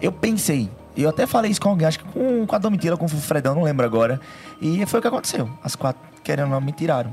Eu 0.00 0.10
pensei, 0.10 0.68
e 0.98 1.04
eu 1.04 1.10
até 1.10 1.28
falei 1.28 1.48
isso 1.48 1.60
com 1.60 1.68
alguém, 1.68 1.86
acho 1.86 2.00
que 2.00 2.04
com, 2.06 2.44
com 2.44 2.56
a 2.56 2.58
Domitila, 2.58 2.96
com 2.96 3.04
o 3.04 3.08
Fredão, 3.08 3.54
não 3.54 3.62
lembro 3.62 3.86
agora. 3.86 4.20
E 4.60 4.84
foi 4.84 4.98
o 4.98 5.00
que 5.00 5.06
aconteceu. 5.06 5.48
As 5.62 5.76
quatro, 5.76 6.02
querendo 6.24 6.46
ou 6.46 6.50
não, 6.50 6.60
me 6.60 6.72
tiraram. 6.72 7.12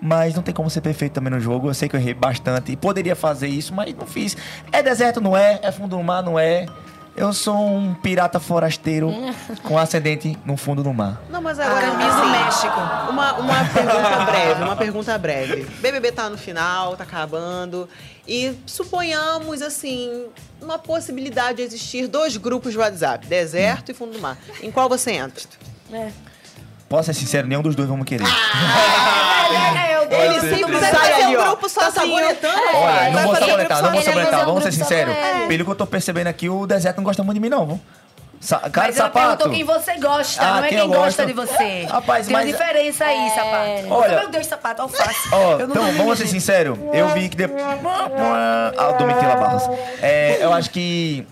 Mas 0.00 0.34
não 0.34 0.42
tem 0.42 0.54
como 0.54 0.70
ser 0.70 0.80
perfeito 0.80 1.12
também 1.12 1.30
no 1.30 1.38
jogo. 1.38 1.68
Eu 1.68 1.74
sei 1.74 1.86
que 1.86 1.94
eu 1.94 2.00
errei 2.00 2.14
bastante. 2.14 2.72
E 2.72 2.76
poderia 2.76 3.14
fazer 3.14 3.48
isso, 3.48 3.74
mas 3.74 3.94
não 3.94 4.06
fiz. 4.06 4.34
É 4.72 4.82
deserto, 4.82 5.20
não 5.20 5.36
é? 5.36 5.60
É 5.62 5.70
fundo 5.70 5.98
do 5.98 6.02
mar, 6.02 6.22
não 6.22 6.38
é? 6.38 6.64
Eu 7.16 7.32
sou 7.32 7.56
um 7.56 7.92
pirata 7.94 8.38
forasteiro 8.40 9.12
com 9.62 9.76
ascendente 9.76 10.38
no 10.44 10.56
fundo 10.56 10.82
do 10.82 10.92
mar. 10.94 11.20
Não, 11.28 11.42
mas 11.42 11.58
agora, 11.58 11.86
Ah, 11.86 12.08
assim, 12.08 12.20
no 12.20 12.30
México. 12.30 13.10
Uma, 13.10 13.32
uma 13.34 13.64
pergunta 13.64 14.24
breve, 14.24 14.62
uma 14.62 14.76
pergunta 14.76 15.18
breve. 15.18 15.62
BBB 15.80 16.12
tá 16.12 16.30
no 16.30 16.38
final, 16.38 16.96
tá 16.96 17.04
acabando. 17.04 17.88
E 18.26 18.54
suponhamos, 18.64 19.60
assim, 19.60 20.26
uma 20.62 20.78
possibilidade 20.78 21.56
de 21.58 21.62
existir 21.62 22.06
dois 22.06 22.36
grupos 22.36 22.72
de 22.72 22.78
WhatsApp, 22.78 23.26
deserto 23.26 23.90
e 23.90 23.94
fundo 23.94 24.12
do 24.12 24.18
mar. 24.20 24.38
Em 24.62 24.70
qual 24.70 24.88
você 24.88 25.12
entra? 25.12 25.44
É. 25.92 26.10
Posso 26.90 27.04
ser 27.06 27.14
sincero, 27.14 27.46
nenhum 27.46 27.62
dos 27.62 27.74
dois 27.76 27.88
vamos 27.88 28.04
querer. 28.04 28.24
É, 29.50 29.96
eu 29.96 30.02
Ele 30.02 30.34
gosto. 30.34 30.48
sempre 30.48 30.72
Vai 30.78 30.90
sai 30.92 31.10
fazer 31.10 31.22
ali, 31.24 31.36
um 31.36 31.40
ó. 31.40 31.44
grupo 31.46 31.62
Tá 31.68 31.90
sozinho. 31.90 31.92
sabonetando, 32.18 32.58
É. 32.58 32.76
Olha, 32.76 33.10
não 33.10 33.22
vou 33.24 33.36
sabonetar, 33.36 33.82
não 33.82 33.90
vou 33.90 34.00
ele 34.00 34.04
sabonetar, 34.04 34.44
vamos 34.44 34.62
ser 34.62 34.72
sinceros. 34.72 35.14
ele. 35.16 35.46
Pelo 35.48 35.64
que 35.64 35.70
eu 35.70 35.74
tô 35.74 35.86
percebendo 35.86 36.26
aqui, 36.28 36.48
o 36.48 36.66
deserto 36.68 36.96
não 36.98 37.04
gosta 37.04 37.22
muito 37.24 37.34
de 37.34 37.40
mim, 37.40 37.48
não. 37.48 37.66
viu? 37.66 37.80
Sa 38.40 38.58
cara 38.70 38.86
Mas 38.86 38.94
de 38.94 39.00
ela 39.00 39.08
sapato. 39.08 39.26
perguntou 39.38 39.50
quem 39.50 39.64
você 39.64 39.96
gosta, 39.98 40.42
Ah, 40.42 40.50
não 40.58 40.64
é 40.64 40.68
quem 40.68 40.78
quem, 40.78 40.88
gosta 40.88 41.26
de 41.26 41.32
você. 41.32 41.86
Rapaz, 41.90 42.26
Tem 42.26 42.34
uma 42.36 42.42
mas- 42.42 42.50
diferença 42.52 43.04
aí, 43.04 43.26
É. 43.26 43.30
sapato. 43.30 43.94
Olha- 43.94 44.18
Meu 44.20 44.28
Deus, 44.30 44.46
sapato, 44.46 44.82
alface. 44.82 45.28
Ó, 45.32 45.52
Eu 45.52 45.58
não 45.66 45.74
então, 45.74 45.92
vamos 45.94 46.18
ser 46.18 46.26
sinceros. 46.28 46.78
Eu 46.92 47.08
vi 47.08 47.28
que 47.28 47.36
depois. 47.36 47.60
Ah, 47.62 48.92
Domitila 48.98 49.36
Barros. 49.36 49.64
É, 50.00 50.38
eu 50.40 50.52
acho 50.52 50.70
que. 50.70 51.26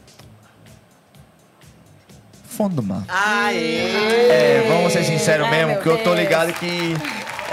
Fundo 2.58 2.74
do 2.74 2.82
mar. 2.82 3.04
Aê! 3.06 3.86
É, 4.28 4.64
vamos 4.66 4.92
ser 4.92 5.04
sinceros 5.04 5.46
Ai, 5.46 5.50
mesmo, 5.52 5.66
meu 5.68 5.76
porque 5.76 5.88
eu 5.90 6.02
tô 6.02 6.12
ligado 6.12 6.52
que. 6.54 6.96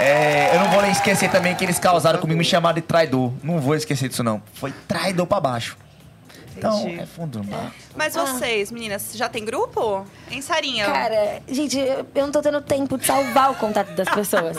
é, 0.00 0.56
eu 0.56 0.58
não 0.58 0.68
vou 0.68 0.82
nem 0.82 0.90
esquecer 0.90 1.30
também 1.30 1.54
que 1.54 1.64
eles 1.64 1.78
causaram 1.78 2.18
comigo, 2.18 2.36
me 2.36 2.44
chamaram 2.44 2.74
de 2.74 2.80
traidor. 2.80 3.32
Não 3.40 3.60
vou 3.60 3.76
esquecer 3.76 4.08
disso, 4.08 4.24
não. 4.24 4.42
Foi 4.54 4.74
traidor 4.88 5.24
pra 5.24 5.38
baixo. 5.38 5.76
Então, 6.56 6.88
é 6.88 7.06
fundo 7.06 7.38
do 7.38 7.48
mar. 7.48 7.72
Mas 7.94 8.14
vocês, 8.14 8.72
meninas, 8.72 9.12
já 9.14 9.28
tem 9.28 9.44
grupo? 9.44 10.04
Em 10.28 10.42
Sarinha? 10.42 10.86
Cara, 10.86 11.40
gente, 11.46 11.78
eu 11.78 12.04
eu 12.12 12.24
não 12.24 12.32
tô 12.32 12.42
tendo 12.42 12.60
tempo 12.60 12.98
de 12.98 13.06
salvar 13.06 13.52
o 13.52 13.54
contato 13.54 13.92
das 13.92 14.08
pessoas. 14.08 14.56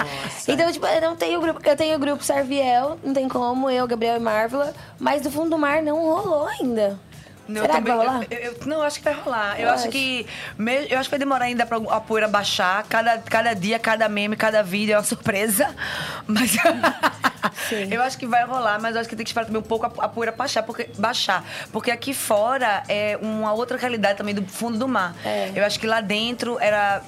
Então, 0.48 0.72
tipo, 0.72 0.86
eu 0.86 1.02
não 1.02 1.18
tenho 1.18 1.42
grupo. 1.42 1.60
Eu 1.62 1.76
tenho 1.76 1.98
o 1.98 2.00
grupo 2.00 2.24
Sarviel, 2.24 2.98
não 3.04 3.14
tem 3.14 3.28
como, 3.28 3.70
eu, 3.70 3.86
Gabriel 3.86 4.16
e 4.16 4.20
Marvel, 4.20 4.74
mas 4.98 5.24
do 5.24 5.30
fundo 5.30 5.50
do 5.50 5.58
mar 5.58 5.82
não 5.82 5.98
rolou 6.06 6.48
ainda. 6.48 6.98
Não, 7.48 7.62
Será 7.62 7.76
eu 7.76 7.82
que 7.82 7.88
vai 7.90 7.98
também- 7.98 8.08
rolar? 8.14 8.26
eu- 8.30 8.38
eu- 8.40 8.58
não, 8.66 8.82
acho 8.84 8.98
que 8.98 9.04
vai 9.06 9.14
rolar. 9.14 9.60
Eu, 9.60 9.68
Eu 9.68 9.74
acho, 9.74 9.84
acho. 9.84 9.92
que. 9.92 10.26
eu 10.90 11.00
acho 11.00 11.04
que 11.08 11.12
vai 11.12 11.20
demorar 11.20 11.46
ainda 11.46 11.66
pra 11.66 11.78
a 11.78 12.02
poeira 12.02 12.28
baixar. 12.28 12.84
Cada, 12.90 13.18
cada 13.20 13.54
dia, 13.54 13.80
cada 13.80 14.10
meme, 14.10 14.36
cada 14.36 14.62
vídeo 14.64 14.94
é 14.94 14.98
uma 14.98 15.04
surpresa. 15.06 15.74
Mas. 16.28 16.52
Sim. 17.70 17.88
eu 17.92 18.02
acho 18.02 18.18
que 18.18 18.26
vai 18.26 18.46
rolar, 18.46 18.80
mas 18.82 18.96
eu 18.96 19.02
acho 19.02 19.10
que 19.10 19.16
tem 19.16 19.24
que 19.24 19.30
esperar 19.30 19.46
também 19.46 19.60
um 19.62 19.64
pouco 19.66 19.86
a, 19.86 20.06
a 20.06 20.10
poeira 20.10 20.32
baixar 20.32 20.64
porque, 20.64 20.90
baixar. 20.98 21.44
porque 21.72 21.92
aqui 21.92 22.14
fora 22.14 22.84
é 22.88 23.18
uma 23.22 23.52
outra 23.54 23.78
realidade 23.78 24.18
também 24.18 24.34
do 24.34 24.46
fundo 24.46 24.78
do 24.78 24.88
mar. 24.88 25.16
É. 25.26 25.52
Eu 25.56 25.66
acho 25.66 25.80
que 25.80 25.88
lá 25.88 26.02
dentro 26.02 26.58
era. 26.60 27.02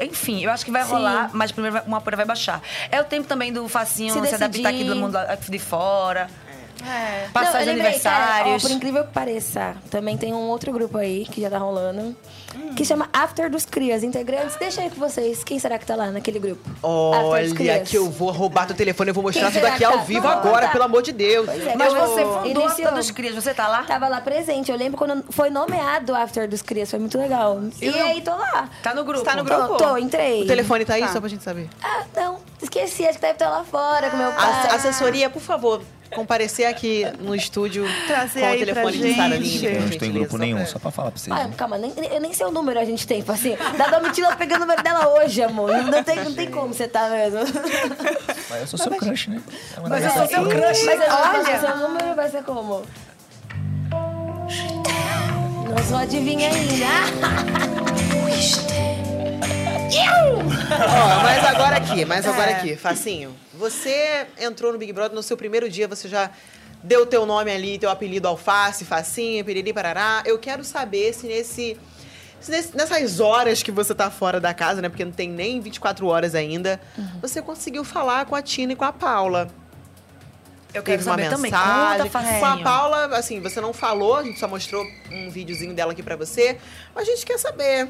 Enfim, 0.00 0.42
eu 0.44 0.50
acho 0.50 0.62
que 0.64 0.70
vai 0.70 0.84
Sim. 0.84 0.90
rolar, 0.90 1.30
mas 1.32 1.50
primeiro 1.52 1.80
uma 1.86 2.00
poeira 2.02 2.16
vai 2.18 2.26
baixar. 2.26 2.60
É 2.90 3.00
o 3.00 3.04
tempo 3.04 3.26
também 3.26 3.50
do 3.52 3.66
facinho 3.68 4.12
Se 4.12 4.28
se, 4.28 4.34
adaptar 4.34 4.68
aqui 4.68 4.84
do 4.84 4.94
mundo 4.96 5.16
de 5.48 5.58
fora. 5.58 6.28
É. 6.84 7.28
Passar 7.32 7.52
Não, 7.54 7.60
os 7.60 7.66
eu 7.66 7.74
lembrei, 7.74 7.98
cara, 7.98 8.16
ó, 8.16 8.22
aniversários. 8.22 8.62
por 8.62 8.70
incrível 8.70 9.04
que 9.04 9.12
pareça, 9.12 9.76
também 9.90 10.16
tem 10.16 10.32
um 10.32 10.48
outro 10.48 10.72
grupo 10.72 10.98
aí 10.98 11.24
que 11.24 11.40
já 11.40 11.50
tá 11.50 11.58
rolando. 11.58 12.14
Que 12.74 12.84
chama 12.84 13.08
After 13.12 13.50
dos 13.50 13.66
Crias. 13.66 14.02
Integrantes, 14.02 14.56
deixa 14.56 14.80
aí 14.80 14.88
com 14.90 14.96
vocês. 14.96 15.44
Quem 15.44 15.58
será 15.58 15.78
que 15.78 15.84
tá 15.86 15.94
lá 15.94 16.10
naquele 16.10 16.38
grupo? 16.38 16.68
Olha 16.82 17.80
que 17.80 17.96
eu 17.96 18.10
vou 18.10 18.30
roubar 18.30 18.66
teu 18.66 18.74
telefone, 18.76 19.10
eu 19.10 19.14
vou 19.14 19.22
mostrar 19.22 19.50
tudo 19.50 19.64
aqui 19.66 19.78
que 19.78 19.84
ao 19.84 19.92
tá? 19.98 20.04
vivo 20.04 20.22
Não, 20.26 20.30
agora, 20.38 20.66
tá. 20.66 20.72
pelo 20.72 20.84
amor 20.84 21.02
de 21.02 21.12
Deus. 21.12 21.48
É, 21.48 21.74
Mas 21.76 21.92
você 21.92 22.22
fundou. 22.24 22.66
After 22.66 22.94
dos 22.94 23.10
Crias, 23.10 23.34
você 23.34 23.52
tá 23.54 23.68
lá? 23.68 23.82
Tava 23.82 24.08
lá 24.08 24.20
presente. 24.20 24.70
Eu 24.70 24.76
lembro 24.76 24.96
quando 24.98 25.24
foi 25.30 25.50
nomeado 25.50 26.14
After 26.14 26.48
dos 26.48 26.62
Crias. 26.62 26.90
Foi 26.90 26.98
muito 26.98 27.18
legal. 27.18 27.60
E, 27.80 27.90
não- 27.90 28.06
aí, 28.06 28.20
tô 28.22 28.30
lá. 28.34 28.68
Tá 28.82 28.94
no 28.94 29.04
grupo. 29.04 29.24
Tá 29.24 29.36
no 29.36 29.44
Tô, 29.44 29.54
grupo? 29.56 29.76
tô, 29.76 29.96
entrei. 29.98 30.42
O 30.42 30.46
telefone 30.46 30.84
tá 30.84 30.94
aí, 30.94 31.02
Tá. 31.02 31.08
só 31.12 31.20
pra 31.20 31.28
gente 31.28 31.42
saber. 31.44 31.68
Ah, 31.82 32.02
não. 32.16 32.38
Esqueci. 32.62 33.04
Acho 33.04 33.14
que 33.14 33.20
deve 33.22 33.34
estar 33.34 33.48
lá 33.50 33.64
fora 33.64 34.10
com 34.10 34.16
meu 34.16 34.32
pai. 34.32 34.68
A 34.70 34.74
assessoria, 34.76 35.28
por 35.30 35.42
favor, 35.42 35.82
comparecer 36.14 36.66
aqui 36.66 37.04
no 37.20 37.34
estúdio 37.34 37.84
Trazer 38.06 38.40
com 38.40 38.46
o 38.46 38.58
telefone 38.58 38.98
pra 38.98 39.06
de 39.08 39.14
Sara 39.16 39.36
gente. 39.36 39.58
Line. 39.58 39.66
Eu 39.74 39.80
não 39.80 39.88
estou 39.88 40.08
em 40.08 40.12
grupo 40.12 40.38
nenhum, 40.38 40.66
só 40.66 40.78
pra 40.78 40.90
falar 40.90 41.10
pra 41.10 41.20
vocês. 41.20 41.36
Ah, 41.36 41.46
né? 41.48 41.54
calma, 41.56 41.78
nem, 41.78 41.92
eu 42.10 42.20
nem 42.20 42.32
sei 42.32 42.46
o 42.46 42.50
número 42.50 42.78
a 42.78 42.84
gente 42.84 43.06
tem, 43.06 43.20
tipo 43.20 43.32
assim. 43.32 43.56
Da 43.76 43.88
Domitila 43.88 44.30
eu 44.30 44.36
peguei 44.36 44.56
o 44.56 44.60
número 44.60 44.82
dela 44.82 45.08
hoje, 45.08 45.42
amor. 45.42 45.70
Não 45.72 46.02
tem, 46.02 46.16
não 46.24 46.32
tem 46.34 46.50
como 46.50 46.72
você 46.72 46.86
tá 46.88 47.08
mesmo. 47.08 47.40
Mas 48.50 48.60
eu 48.60 48.66
sou 48.66 48.78
seu 48.78 48.92
crush, 48.92 49.28
né? 49.28 49.42
É 49.76 49.88
Mas 49.88 50.04
eu 50.04 50.10
sou 50.10 50.26
seu 50.26 50.48
crush. 50.48 50.84
Mas 50.84 51.00
eu 51.00 51.06
Olha. 51.12 51.38
olha, 51.40 51.60
seu 51.60 51.76
número 51.76 52.14
vai 52.14 52.30
ser 52.30 52.42
como? 52.42 52.82
Não 55.68 55.84
sou 55.88 55.96
adivinha 55.98 56.48
ainda. 56.48 56.86
Ó, 60.70 61.22
mas 61.22 61.44
agora 61.44 61.76
aqui, 61.76 62.04
mas 62.04 62.26
agora 62.26 62.50
É. 62.50 62.54
aqui, 62.54 62.76
Facinho. 62.76 63.34
Você 63.58 64.26
entrou 64.38 64.72
no 64.72 64.78
Big 64.78 64.92
Brother 64.92 65.14
no 65.14 65.22
seu 65.22 65.36
primeiro 65.36 65.68
dia, 65.68 65.88
você 65.88 66.08
já 66.08 66.30
deu 66.82 67.06
teu 67.06 67.24
nome 67.26 67.50
ali, 67.50 67.78
teu 67.78 67.90
apelido 67.90 68.28
Alface, 68.28 68.84
Facinho, 68.84 69.44
Piriri, 69.44 69.72
Parará. 69.72 70.22
Eu 70.24 70.38
quero 70.38 70.62
saber 70.62 71.12
se 71.14 71.26
nesse, 71.26 71.76
se 72.40 72.50
nesse- 72.50 72.76
nessas 72.76 73.18
horas 73.20 73.62
que 73.62 73.72
você 73.72 73.94
tá 73.94 74.10
fora 74.10 74.38
da 74.40 74.52
casa, 74.52 74.82
né? 74.82 74.88
Porque 74.88 75.04
não 75.04 75.12
tem 75.12 75.28
nem 75.28 75.60
24 75.60 76.06
horas 76.06 76.34
ainda, 76.34 76.80
você 77.20 77.40
conseguiu 77.40 77.82
falar 77.84 78.26
com 78.26 78.34
a 78.34 78.42
Tina 78.42 78.72
e 78.72 78.76
com 78.76 78.84
a 78.84 78.92
Paula. 78.92 79.48
Eu 80.74 80.82
quero 80.82 80.98
Teve 80.98 81.08
uma 81.08 81.16
saber 81.16 81.30
também. 81.30 81.50
mensagem. 81.50 81.98
Conta, 81.98 82.10
facinho. 82.10 82.40
com 82.40 82.46
a 82.46 82.56
Paula, 82.58 83.06
assim, 83.16 83.40
você 83.40 83.60
não 83.62 83.72
falou, 83.72 84.16
a 84.16 84.22
gente 84.22 84.38
só 84.38 84.46
mostrou 84.46 84.86
um 85.10 85.30
videozinho 85.30 85.72
dela 85.72 85.92
aqui 85.92 86.02
pra 86.02 86.16
você, 86.16 86.58
mas 86.94 87.08
a 87.08 87.10
gente 87.10 87.24
quer 87.24 87.38
saber. 87.38 87.88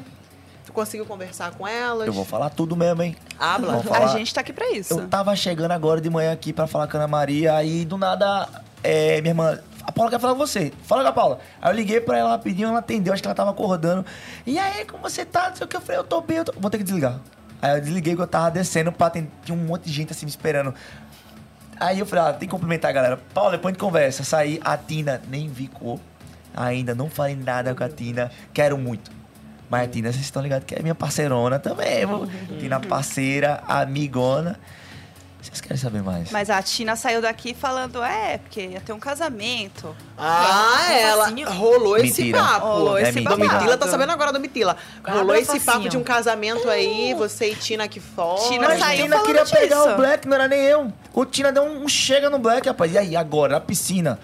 Tu 0.67 0.73
conseguiu 0.73 1.05
conversar 1.05 1.51
com 1.51 1.65
elas? 1.65 2.05
Eu 2.05 2.11
vou 2.11 2.25
falar 2.25 2.49
tudo 2.49 2.75
mesmo, 2.75 3.01
hein? 3.01 3.15
Habla. 3.39 3.77
Vou 3.77 3.93
A 3.93 4.07
gente 4.07 4.33
tá 4.33 4.41
aqui 4.41 4.51
pra 4.51 4.69
isso. 4.71 4.93
Eu 4.93 5.07
tava 5.07 5.33
chegando 5.33 5.71
agora 5.71 6.01
de 6.01 6.09
manhã 6.09 6.33
aqui 6.33 6.51
pra 6.51 6.67
falar 6.67 6.89
com 6.89 6.97
a 6.97 6.99
Ana 6.99 7.07
Maria, 7.07 7.55
aí 7.55 7.85
do 7.85 7.97
nada, 7.97 8.49
é, 8.83 9.21
minha 9.21 9.31
irmã, 9.31 9.57
a 9.81 9.93
Paula 9.93 10.11
quer 10.11 10.19
falar 10.19 10.33
com 10.33 10.39
você. 10.39 10.73
Fala 10.83 11.03
com 11.03 11.07
a 11.07 11.13
Paula. 11.13 11.39
Aí 11.61 11.71
eu 11.71 11.73
liguei 11.73 12.01
pra 12.01 12.17
ela 12.17 12.31
rapidinho, 12.31 12.67
ela 12.67 12.79
atendeu, 12.79 13.13
acho 13.13 13.23
que 13.23 13.27
ela 13.29 13.33
tava 13.33 13.51
acordando. 13.51 14.05
E 14.45 14.59
aí, 14.59 14.83
como 14.83 15.01
você 15.01 15.23
tá? 15.23 15.47
Não 15.47 15.55
sei 15.55 15.63
o 15.63 15.69
que. 15.69 15.77
Eu 15.77 15.81
falei, 15.81 16.01
eu 16.01 16.03
tô 16.03 16.19
bem, 16.19 16.39
eu 16.39 16.43
tô... 16.43 16.51
vou 16.59 16.69
ter 16.69 16.79
que 16.79 16.83
desligar. 16.83 17.17
Aí 17.61 17.77
eu 17.77 17.79
desliguei 17.79 18.13
que 18.13 18.21
eu 18.21 18.27
tava 18.27 18.51
descendo 18.51 18.91
pra 18.91 19.07
atender, 19.07 19.31
tinha 19.45 19.57
um 19.57 19.65
monte 19.65 19.83
de 19.83 19.93
gente 19.93 20.11
assim 20.11 20.25
me 20.25 20.29
esperando. 20.29 20.73
Aí 21.79 21.97
eu 21.97 22.05
falei, 22.05 22.25
ah, 22.25 22.33
tem 22.33 22.49
que 22.49 22.53
cumprimentar 22.53 22.89
a 22.89 22.93
galera. 22.93 23.17
Paula, 23.33 23.51
depois 23.51 23.71
gente 23.71 23.79
conversa. 23.79 24.25
Saí, 24.25 24.59
a 24.65 24.75
Tina 24.75 25.21
nem 25.29 25.47
vicou. 25.47 25.97
Ainda 26.53 26.93
não 26.93 27.09
falei 27.09 27.37
nada 27.37 27.73
com 27.73 27.85
a 27.85 27.87
Tina. 27.87 28.29
Quero 28.53 28.77
muito. 28.77 29.16
Mas 29.69 29.83
a 29.83 29.87
Tina, 29.87 30.11
vocês 30.11 30.23
estão 30.23 30.41
ligados 30.41 30.65
que 30.65 30.75
é 30.75 30.81
minha 30.81 30.95
parceirona 30.95 31.59
também, 31.59 32.05
viu? 32.05 32.27
Tina 32.59 32.79
parceira, 32.79 33.61
amigona. 33.67 34.57
Vocês 35.47 35.61
querem 35.61 35.77
saber 35.77 36.03
mais? 36.03 36.29
Mas 36.31 36.49
a 36.49 36.61
Tina 36.61 36.95
saiu 36.95 37.21
daqui 37.21 37.53
falando, 37.53 38.03
é, 38.03 38.37
porque 38.39 38.61
ia 38.61 38.81
ter 38.81 38.93
um 38.93 38.99
casamento. 38.99 39.95
Ah, 40.17 40.87
ela 40.91 41.23
facinho. 41.25 41.49
rolou 41.49 41.97
esse 41.97 42.31
papo. 42.31 42.65
Rolou 42.65 42.97
É 42.97 43.03
esse. 43.09 43.21
Domitila 43.21 43.77
tá 43.77 43.87
sabendo 43.87 44.11
agora, 44.11 44.31
Domitila. 44.33 44.75
Guarda 45.03 45.19
Rolou 45.21 45.35
esse 45.35 45.59
papo 45.59 45.87
de 45.89 45.97
um 45.97 46.03
casamento 46.03 46.69
aí, 46.69 47.13
você 47.13 47.51
e 47.51 47.55
Tina 47.55 47.85
aqui 47.85 47.99
fora. 47.99 48.41
Tina 48.49 48.67
Mas 48.67 48.79
saiu 48.79 49.03
Tina 49.03 49.15
falando 49.17 49.25
queria 49.27 49.45
pegar 49.45 49.75
disso. 49.83 49.89
o 49.89 49.95
Black, 49.95 50.27
não 50.27 50.35
era 50.35 50.47
nem 50.47 50.59
eu. 50.61 50.91
O 51.13 51.25
Tina 51.25 51.51
deu 51.51 51.63
um 51.63 51.87
chega 51.87 52.29
no 52.29 52.39
Black, 52.39 52.67
rapaz. 52.67 52.93
E 52.93 52.97
aí, 52.97 53.15
agora, 53.15 53.53
na 53.53 53.59
piscina. 53.61 54.19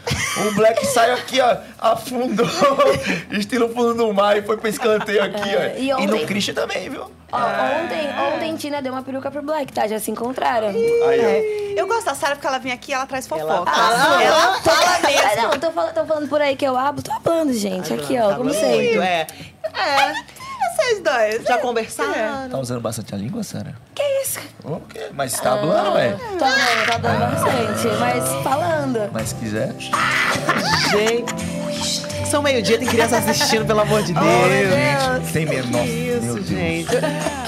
O 0.48 0.52
Black 0.56 0.86
saiu 0.88 1.14
aqui, 1.16 1.40
ó, 1.40 1.58
afundou, 1.80 2.46
estilo 3.32 3.70
fundo 3.74 3.94
do 3.96 4.14
mar 4.14 4.38
e 4.38 4.42
foi 4.42 4.58
pra 4.58 4.70
escanteio 4.70 5.24
aqui, 5.24 5.50
É, 5.50 5.74
ó. 5.76 5.80
e 5.80 5.88
E, 5.88 5.94
ontem- 5.94 6.08
no 6.08 6.26
Christian 6.26 6.54
também, 6.54 6.90
viu? 6.90 7.10
Ó, 7.32 7.38
ontem, 7.38 8.36
ontem 8.36 8.56
Tina 8.58 8.80
deu 8.80 8.94
uma 8.94 9.02
peruca 9.02 9.32
pro 9.32 9.42
Black, 9.42 9.74
tá? 9.74 9.88
Já 9.88 10.00
se 10.00 10.12
encontraram. 10.12 10.72
Aí, 11.13 11.21
É. 11.21 11.63
Eu 11.76 11.88
gosto 11.88 12.06
da 12.06 12.13
Sara 12.15 12.36
porque 12.36 12.45
ela 12.45 12.60
vem 12.60 12.71
aqui 12.71 12.91
e 12.91 12.93
ela 12.93 13.06
traz 13.08 13.26
fofoca. 13.28 13.71
Ela- 13.71 14.21
Ela, 14.21 14.23
ela- 14.23 14.62
fala 14.62 14.95
Ah, 14.95 14.99
mesmo. 15.08 15.41
não, 15.52 15.60
tô 15.60 15.71
falando, 15.71 15.93
tô 15.93 16.06
falando 16.06 16.30
por 16.30 16.39
aí 16.41 16.56
que 16.56 16.65
eu 16.65 16.78
abro, 16.78 17.02
tô 17.02 17.12
falando, 17.21 17.52
gente. 17.54 17.91
Aqui, 17.93 18.17
ó, 18.19 18.30
Tá 18.30 18.36
como 18.36 18.43
muito, 18.49 18.60
sempre. 18.60 18.97
É. 18.99 19.26
Vocês 20.76 21.02
dois. 21.04 21.43
Já 21.47 21.58
conversaram? 21.60 22.49
Tá 22.49 22.58
usando 22.60 22.82
bastante 22.82 23.13
a 23.13 23.17
língua, 23.17 23.43
Sara? 23.43 23.73
Que 23.95 24.04
isso? 24.23 24.39
O 24.63 24.80
quê? 24.82 25.08
Mas 25.13 25.32
você 25.34 25.41
tá 25.41 25.52
falando, 25.58 25.93
velho? 25.93 26.17
Tô 26.17 26.38
dando, 26.38 26.86
tá 26.88 26.97
dando 26.97 27.19
bastante, 27.19 27.88
mas 27.99 28.43
falando. 28.43 29.10
Mas 29.12 29.30
se 29.30 29.36
quiser. 29.36 29.73
Gente. 30.91 32.26
São 32.30 32.41
meio-dia, 32.41 32.80
tem 32.80 32.88
criança 32.88 33.17
assistindo, 33.17 33.65
pelo 33.65 33.82
amor 33.82 34.02
de 34.02 34.13
Deus. 34.13 34.26
Gente, 34.26 35.34
tem 35.34 35.45
mesmo. 35.45 35.71
Nossa, 35.71 35.84
Que 35.86 35.91
isso, 35.91 36.34
Deus. 36.34 36.47
gente. 36.47 36.89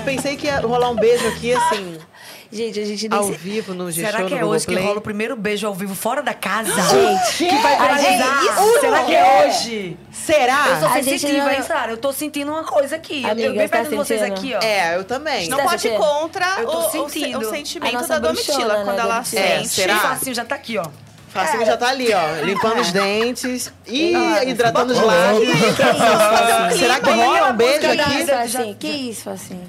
Pensei 0.04 0.36
que 0.36 0.46
ia 0.48 0.60
rolar 0.60 0.90
um 0.90 0.96
beijo 0.96 1.28
aqui, 1.28 1.54
assim, 1.54 1.98
Gente, 2.52 2.80
a 2.80 2.86
gente 2.86 3.10
nem 3.10 3.18
ao 3.20 3.26
se... 3.26 3.32
vivo 3.34 3.74
no 3.74 3.92
G-Show, 3.92 4.12
Será 4.12 4.24
que 4.26 4.34
é 4.34 4.46
hoje 4.46 4.66
que 4.66 4.72
Globoplay. 4.72 4.84
rola 4.88 4.98
o 5.00 5.02
primeiro 5.02 5.36
beijo 5.36 5.66
ao 5.68 5.74
vivo 5.74 5.96
fora 5.96 6.22
da 6.22 6.34
casa? 6.34 6.72
Gente, 6.72 7.38
que 7.50 7.58
vai 7.58 7.72
gente- 7.72 8.18
viralizar? 8.18 8.80
Será 8.80 9.04
que 9.04 9.16
é 9.16 9.48
hoje? 9.48 9.98
Será? 10.12 10.66
Eu 10.70 10.80
sou 10.80 10.88
A 10.90 11.02
gente 11.02 11.10
sensitiva, 11.20 11.44
não- 11.46 11.52
hein, 11.52 11.62
Sara? 11.64 11.92
Eu 11.92 11.98
tô 11.98 12.14
sentindo 12.14 12.52
uma 12.52 12.64
coisa 12.64 12.96
aqui. 12.96 13.26
Amiga, 13.26 13.48
eu 13.50 13.56
bem 13.56 13.68
tá 13.68 13.78
perto 13.78 13.90
de 13.90 13.96
vocês 13.96 14.22
aqui, 14.22 14.54
ó. 14.56 14.60
É, 14.64 14.96
eu 14.96 15.04
também. 15.04 15.48
Não 15.50 15.58
Tá 15.58 15.64
pode 15.64 15.76
ir 15.76 15.80
sentindo? 15.92 16.00
contra 16.00 16.46
Eu 16.60 16.68
tô 16.68 16.78
o, 16.80 16.90
sentindo. 16.90 17.40
o 17.40 17.50
sentimento 17.50 18.08
da 18.08 18.20
Domitila. 18.20 18.78
né, 18.78 18.84
quando 18.86 19.00
ela? 19.00 19.20
É, 19.20 19.24
sente. 19.24 19.68
será? 19.70 19.96
O 19.96 20.00
facinho 20.00 20.36
já 20.36 20.46
tá 20.46 20.56
aqui, 20.56 20.78
ó. 20.78 20.86
Facinho 21.30 21.66
já 21.66 21.76
tá 21.76 21.90
ali, 21.90 22.08
ó, 22.14 22.46
limpando 22.46 22.80
os 22.80 22.94
dentes 22.94 23.70
e 23.86 24.14
hidratando 24.48 24.94
os 24.94 25.02
lábios. 25.02 25.50
Que 25.52 25.58
isso, 25.58 25.76
Facinho? 25.76 26.80
Será 26.80 27.00
que 27.02 27.10
rola 27.10 27.50
um 27.50 27.54
beijo 27.58 27.74
música 27.88 27.96
Que 27.96 28.02
aqui? 28.02 28.22
isso, 28.22 28.32
assim? 28.34 28.74
Que 28.80 28.88
isso, 28.88 29.30
assim? 29.30 29.62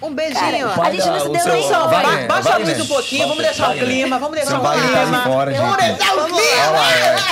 Um 0.00 0.14
beijinho. 0.14 0.68
Cara, 0.70 0.88
a 0.88 0.90
gente 0.92 1.06
não 1.06 1.20
se 1.20 1.28
deu 1.28 1.40
seu- 1.40 1.52
nem 1.54 1.68
Wagner, 1.68 2.26
baixa 2.28 2.54
a 2.54 2.58
luz 2.58 2.80
um 2.80 2.86
pouquinho, 2.86 3.26
vamos 3.28 3.42
deixar 3.42 3.64
o 3.64 3.66
Wagner. 3.70 3.84
clima, 3.84 4.18
vamos 4.20 4.36
deixar 4.36 4.58
o 4.58 4.62
tá 4.62 4.72
clima. 4.72 4.86
Vamos 5.24 5.76
deixar 5.76 6.14
o 6.14 6.24
clima. 6.24 6.38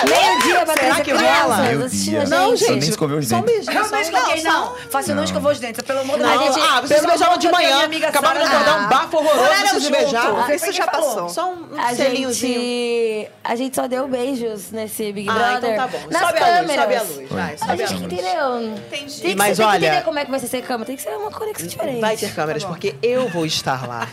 Meio-dia, 0.08 0.66
Patrícia, 0.66 1.04
que 1.04 1.10
rola? 1.12 1.22
crianças, 1.22 1.70
Meu 1.76 1.86
assistindo 1.86 2.10
dia. 2.10 2.22
a 2.22 2.26
Não, 2.26 2.56
gente. 2.56 2.66
Só 2.66 2.72
um 2.72 2.74
dentes. 2.78 2.96
beijinho. 3.44 3.84
Só 3.84 3.90
não 3.92 3.98
um- 3.98 4.42
Não, 4.42 4.52
não. 4.52 4.74
Faça, 4.90 5.12
eu 5.12 5.16
não 5.16 5.24
escovou 5.24 5.52
os 5.52 5.60
dentes, 5.60 5.80
pelo 5.82 6.00
amor 6.00 6.16
de 6.18 6.24
Não, 6.24 6.38
Deus. 6.44 6.56
ah, 6.56 6.80
vocês 6.80 7.00
se 7.00 7.06
beijaram 7.06 7.38
de 7.38 7.50
manhã, 7.52 7.84
amiga 7.84 8.08
acabaram 8.08 8.40
de 8.40 8.46
acordar 8.48 8.80
um 8.80 8.88
bafo 8.88 9.16
horroroso, 9.16 9.54
vocês 9.68 9.82
se 9.84 9.90
beijaram. 9.92 10.50
Isso 10.54 10.72
já 10.72 10.86
passou. 10.88 11.28
Só 11.28 11.52
um 11.52 11.94
selinhozinho. 11.94 13.28
a 13.44 13.54
gente 13.54 13.76
só 13.76 13.86
deu 13.86 14.08
beijos 14.08 14.70
nesse 14.72 15.12
Big 15.12 15.28
Ah, 15.28 15.32
Brother. 15.34 15.56
então 15.74 15.74
tá 15.76 15.86
bom. 15.86 15.98
Nas 16.10 16.20
Sobe 16.22 16.38
a 16.38 16.46
luz, 16.46 16.56
câmeras. 16.56 16.78
sobe 16.82 16.94
a 16.94 17.02
luz. 17.02 17.62
A 17.62 17.76
gente 17.76 17.94
entendeu. 18.04 18.62
Entendi. 18.62 19.20
Tem 19.20 19.30
que, 19.30 19.36
Mas 19.36 19.56
você 19.56 19.62
tem 19.62 19.70
que 19.70 19.76
olha- 19.76 19.86
entender 19.86 20.02
como 20.04 20.18
é 20.18 20.24
que 20.24 20.30
vai 20.30 20.40
ser 20.40 20.62
câmera. 20.62 20.84
Tem 20.86 20.96
que 20.96 21.02
ser 21.02 21.10
uma 21.10 21.30
conexão 21.30 21.66
diferente. 21.66 22.00
Vai 22.00 22.16
ter 22.16 22.34
câmeras, 22.62 22.64
porque 22.64 22.94
eu 23.02 23.28
vou 23.28 23.44
estar 23.46 23.86
lá. 23.86 24.08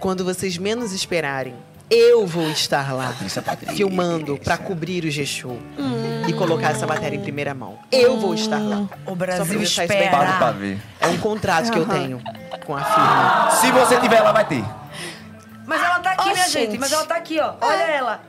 Quando 0.00 0.24
vocês 0.24 0.56
menos 0.58 0.92
esperarem, 0.92 1.54
eu 1.90 2.26
vou 2.26 2.48
estar 2.50 2.92
lá. 2.94 3.08
Patrícia, 3.08 3.42
Patrícia. 3.42 3.76
Filmando 3.76 4.36
pra 4.38 4.56
cobrir 4.56 5.04
o 5.04 5.10
G-Show. 5.10 5.58
E 6.26 6.32
colocar 6.32 6.70
essa 6.70 6.86
matéria 6.86 7.16
em 7.16 7.20
primeira 7.20 7.52
mão. 7.54 7.78
Eu 7.92 8.18
vou 8.18 8.34
estar 8.34 8.58
lá. 8.58 8.88
O 9.04 9.10
Só 9.10 9.14
Brasil 9.14 9.44
pra 9.44 9.56
deixar 9.56 9.84
isso 9.84 9.92
bem 9.94 10.04
espera. 10.04 10.24
Pago 10.26 10.38
pra 10.38 10.50
ver. 10.52 10.78
É 11.00 11.06
um 11.08 11.18
contrato 11.18 11.70
que 11.70 11.78
eu 11.78 11.86
tenho 11.86 12.20
com 12.64 12.74
a 12.74 12.82
firma. 12.82 13.50
Se 13.60 13.70
você 13.70 14.00
tiver 14.00 14.20
lá, 14.20 14.32
vai 14.32 14.46
ter. 14.46 14.64
Mas 15.66 15.82
ela 15.82 15.98
tá 16.00 16.12
aqui, 16.12 16.28
Ó, 16.28 16.32
minha 16.32 16.48
gente. 16.48 16.70
gente. 16.70 16.78
Mas 16.78 16.92
ela 16.92 17.04
tá 17.04 17.16
aqui, 17.16 17.38
ó. 17.40 17.54
Olha 17.60 17.82
ela. 17.82 18.20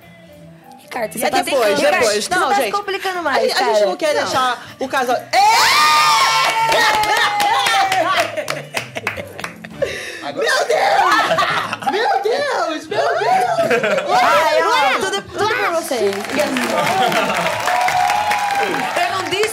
Você 0.96 1.26
E 1.26 1.30
tá 1.30 1.42
depois, 1.42 1.80
depois. 1.80 2.24
Você 2.26 2.36
Não, 2.36 2.48
tá 2.50 2.56
se 2.56 2.62
gente. 2.62 2.72
complicando 2.72 3.20
A, 3.20 3.22
mais, 3.22 3.42
gente- 3.44 3.52
a 3.54 3.60
cara. 3.60 3.74
gente 3.74 3.86
não 3.86 3.96
quer 3.98 4.14
deixar 4.14 4.66
o 4.80 4.88
casal. 4.88 5.18
Meu 10.24 10.42
Deus! 10.66 11.92
Meu 11.92 12.22
Deus! 12.24 12.88
Meu 12.88 13.08
Deus! 13.20 14.22
Ai, 14.22 14.62
ó, 14.64 15.00
tudo, 15.00 15.22
tudo 15.22 15.56
pra 15.56 15.70
vocês. 15.72 16.16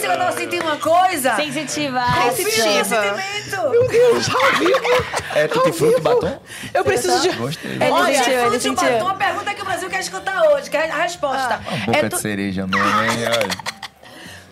Eu 0.03 0.17
não 0.17 0.31
sentindo 0.31 0.63
uma 0.65 0.77
coisa? 0.77 1.35
Sensitiva. 1.35 2.01
Sensitiva. 2.35 2.83
sentimento. 2.83 3.69
Meu 3.71 3.87
Deus, 3.87 4.29
ao 4.35 4.53
vivo! 4.59 5.05
É 5.35 5.47
tutti 5.47 5.71
frutti 5.71 6.01
batom? 6.01 6.39
Eu 6.73 6.83
preciso 6.83 7.19
de. 7.21 7.29
Gostei. 7.31 7.71
Ele 7.71 7.89
Olha, 7.91 8.17
sentiu, 8.17 8.33
ele 8.33 8.41
Frutti 8.59 8.61
sentiu. 8.63 8.91
Batom, 8.91 9.07
a 9.07 9.13
pergunta 9.15 9.53
que 9.53 9.61
o 9.61 9.65
Brasil 9.65 9.89
quer 9.89 9.99
escutar 10.01 10.41
hoje, 10.51 10.69
que 10.69 10.77
é 10.77 10.89
a 10.91 10.95
resposta. 11.03 11.59
Uma 11.67 11.85
boca 11.85 11.97
é 11.99 12.03
de 12.03 12.09
tu- 12.09 12.17
cereja 12.17 12.67
mesmo, 12.67 12.85
hein? 12.85 13.09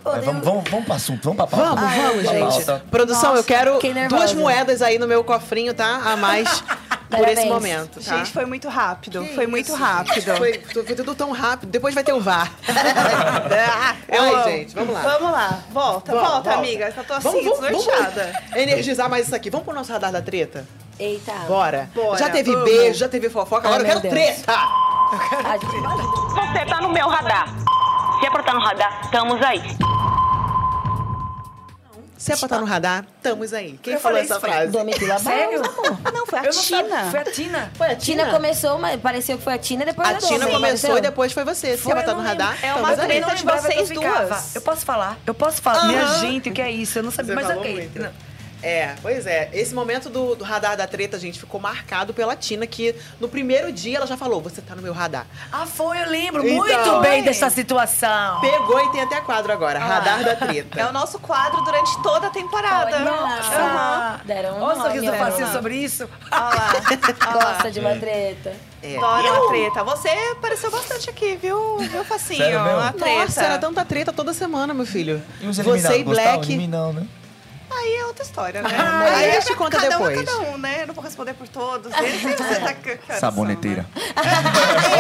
Mas 0.03 0.23
vamos, 0.25 0.43
vamos, 0.43 0.63
vamos 0.69 0.85
pro 0.85 0.93
assunto, 0.95 1.23
vamos 1.23 1.37
pra 1.37 1.47
pauta. 1.47 1.75
Vamos, 1.81 1.95
vamos, 1.95 2.23
gente. 2.29 2.39
pauta. 2.65 2.83
Produção, 2.89 3.35
eu 3.35 3.43
quero 3.43 3.79
duas 4.09 4.33
moedas 4.33 4.81
aí 4.81 4.97
no 4.97 5.07
meu 5.07 5.23
cofrinho, 5.23 5.73
tá? 5.73 6.01
A 6.05 6.15
mais 6.15 6.63
por 7.17 7.28
esse 7.28 7.45
momento, 7.45 8.00
tá? 8.04 8.17
Gente, 8.17 8.32
foi 8.32 8.45
muito 8.45 8.67
rápido. 8.69 9.26
foi 9.36 9.47
muito 9.47 9.74
rápido. 9.74 10.36
Foi, 10.38 10.60
foi 10.60 10.84
tudo 10.95 11.13
tão 11.15 11.32
rápido. 11.32 11.69
Depois 11.69 11.93
vai 11.93 12.04
ter 12.04 12.13
o 12.13 12.19
VAR. 12.19 12.52
Eu 14.08 14.21
Ai, 14.24 14.34
amo. 14.34 14.43
gente, 14.43 14.76
vamos 14.76 14.93
lá. 14.93 15.02
Vamos 15.02 15.32
lá. 15.32 15.60
Volta, 15.71 16.12
volta, 16.12 16.30
volta. 16.32 16.54
amiga. 16.54 16.93
Eu 16.95 17.04
tô 17.04 17.13
assim, 17.13 17.30
Vamos, 17.43 17.60
vamos, 17.60 17.86
vamos 17.86 18.56
energizar 18.56 19.10
mais 19.10 19.26
isso 19.28 19.36
aqui. 19.36 19.50
Vamos 19.50 19.65
pro 19.65 19.74
nosso 19.76 19.91
radar 19.91 20.12
da 20.12 20.21
treta? 20.21 20.65
Eita. 21.00 21.32
Bora. 21.47 21.89
Bora, 21.95 22.17
Já 22.17 22.30
teve 22.30 22.52
vamos. 22.52 22.65
beijo, 22.69 23.00
já 23.00 23.10
teve 23.10 23.30
fofoca, 23.30 23.67
agora 23.67 23.84
Ai, 23.84 23.91
eu 23.95 24.02
quero 24.02 24.02
Deus. 24.02 24.13
treta. 24.13 24.54
A 24.54 25.58
gente- 25.58 26.60
Você 26.60 26.65
tá 26.65 26.82
no 26.82 26.89
meu 26.89 27.08
radar. 27.08 27.47
Se 28.19 28.26
é 28.28 28.30
pra 28.30 28.41
estar 28.41 28.54
no 28.54 28.62
radar, 28.62 29.02
estamos 29.04 29.41
aí. 29.41 29.62
Se 32.21 32.31
é 32.34 32.36
pra 32.38 32.45
estar 32.45 32.60
no 32.60 32.65
radar, 32.67 33.03
estamos 33.17 33.51
aí. 33.51 33.79
Quem 33.81 33.93
Eu 33.95 33.99
falou 33.99 34.19
falei 34.19 34.23
essa 34.23 34.34
isso, 34.36 34.41
frase? 34.41 34.71
Domitila 34.71 35.17
Sério? 35.17 35.60
Barros, 35.62 35.77
amor. 35.88 36.13
Não, 36.13 36.25
foi 36.27 36.38
a 36.39 36.43
Eu 36.43 36.53
não 36.53 36.62
Tina. 36.62 36.77
sabia. 36.89 37.10
Foi 37.10 37.19
a 37.19 37.23
Tina. 37.23 37.71
Foi 37.75 37.88
a 37.88 37.95
Tina 37.95 38.23
Tina? 38.25 38.36
começou, 38.36 38.77
mas 38.77 39.01
pareceu 39.01 39.38
que 39.39 39.43
foi 39.43 39.53
a 39.53 39.57
Tina, 39.57 39.86
depois 39.86 40.07
A 40.07 40.12
a 40.12 40.17
Tina 40.17 40.45
começou 40.45 40.60
pareceu? 40.62 40.97
e 40.99 41.01
depois 41.01 41.34
foi 41.34 41.43
você. 41.43 41.67
Se 41.69 41.73
é 41.73 41.77
Foi, 41.77 41.93
pra 41.93 42.01
estar 42.01 42.12
eu 42.12 42.17
no 42.17 42.21
não 42.21 42.29
radar. 42.29 42.57
É 42.63 42.75
uma 42.75 42.95
treta 42.95 43.27
não 43.27 43.34
de 43.34 43.43
vocês 43.43 43.89
duas. 43.89 44.55
Eu 44.55 44.62
posso 44.62 44.86
falar? 44.86 45.17
Eu 45.25 45.34
posso 45.34 45.62
falar. 45.63 45.86
Minha 45.88 46.05
gente, 46.19 46.49
o 46.49 46.53
que 46.53 46.62
é 46.62 46.69
isso? 46.69 46.99
Eu 46.99 47.03
não 47.03 47.12
sabia. 47.12 47.34
Mas 47.34 47.49
ok. 47.49 47.89
É, 48.63 48.95
pois 49.02 49.26
é. 49.26 49.50
Esse 49.54 49.74
momento 49.74 50.10
do, 50.10 50.36
do 50.36 50.43
radar 50.43 50.78
da 50.78 50.86
treta, 50.86 51.17
gente, 51.17 51.39
ficou 51.39 51.60
marcado 51.60 52.13
pela 52.13 52.36
Tina, 52.36 52.67
que 52.67 52.95
no 53.19 53.28
primeiro 53.28 53.71
dia 53.71 53.97
ela 53.97 54.08
já 54.08 54.15
falou: 54.15 54.41
você 54.41 54.62
tá 54.62 54.76
no 54.76 54.82
meu 54.82 54.93
radar. 54.93 55.26
Ah, 55.52 55.65
foi, 55.65 56.00
eu 56.02 56.10
lembro 56.10 56.47
Então, 56.47 56.58
muito 56.58 57.02
bem 57.02 57.19
hein? 57.19 57.24
dessa 57.24 57.50
situação. 57.50 58.39
Pegou 58.41 58.80
e 58.80 58.89
tem 58.91 59.02
até 59.02 59.19
quadro 59.21 59.52
agora, 59.52 59.80
radar 59.80 60.24
da 60.24 60.36
treta. 60.36 60.80
É 60.80 60.86
o 60.86 60.91
nosso 60.91 61.19
quadro 61.19 61.62
durante 61.63 62.02
toda 62.04 62.28
a 62.28 62.30
temporada. 62.30 63.00
Nossa. 63.00 63.56
Aham. 63.56 64.19
Deram 64.26 64.58
um 64.58 64.62
Olha 64.62 64.78
o 64.78 64.82
sorriso 64.82 65.52
sobre 65.52 65.76
isso. 65.76 66.10
Olha 66.32 66.41
lá. 66.41 66.74
Olha 67.28 67.36
lá. 67.36 67.54
Gosta 67.54 67.71
de 67.71 67.80
uma 67.80 67.95
treta. 67.95 68.54
É. 68.84 68.97
Adoro 68.97 69.28
uma 69.43 69.50
treta. 69.50 69.84
Você 69.84 70.10
apareceu 70.32 70.71
bastante 70.71 71.10
aqui, 71.10 71.36
viu? 71.36 71.78
Viu, 71.78 72.04
Facinho? 72.04 72.38
Sério 72.39 72.63
mesmo? 72.63 72.80
A 72.80 72.93
treta. 72.93 73.21
Nossa, 73.26 73.43
era 73.43 73.58
tanta 73.58 73.86
treta 73.86 74.12
toda 74.13 74.34
semana, 74.34 74.74
meu 74.74 74.86
filho. 74.86 75.21
E 75.39 75.47
os 75.47 75.58
Você 75.58 75.62
e 76.00 76.04
Gostavam 76.04 76.41
de 76.41 76.47
Black. 76.47 76.58
mim, 76.58 76.67
não, 76.67 76.93
né? 76.93 77.06
Aí 77.73 77.95
é 77.95 78.05
outra 78.05 78.23
história, 78.23 78.62
né? 78.62 78.69
Ah, 78.77 79.01
aí 79.17 79.29
é 79.29 79.38
a 79.38 79.39
gente 79.39 79.55
conta 79.55 79.77
cada 79.77 79.89
depois. 79.89 80.17
Um 80.17 80.21
é 80.21 80.25
cada 80.25 80.39
um, 80.39 80.57
né? 80.57 80.81
Eu 80.84 80.88
não 80.88 80.93
vou 80.93 81.03
responder 81.03 81.34
por 81.34 81.47
todos. 81.47 81.91
Esse 81.93 82.17
você 82.19 82.36
tá... 82.36 82.43
horas 82.45 83.19
Saboneteira. 83.19 83.86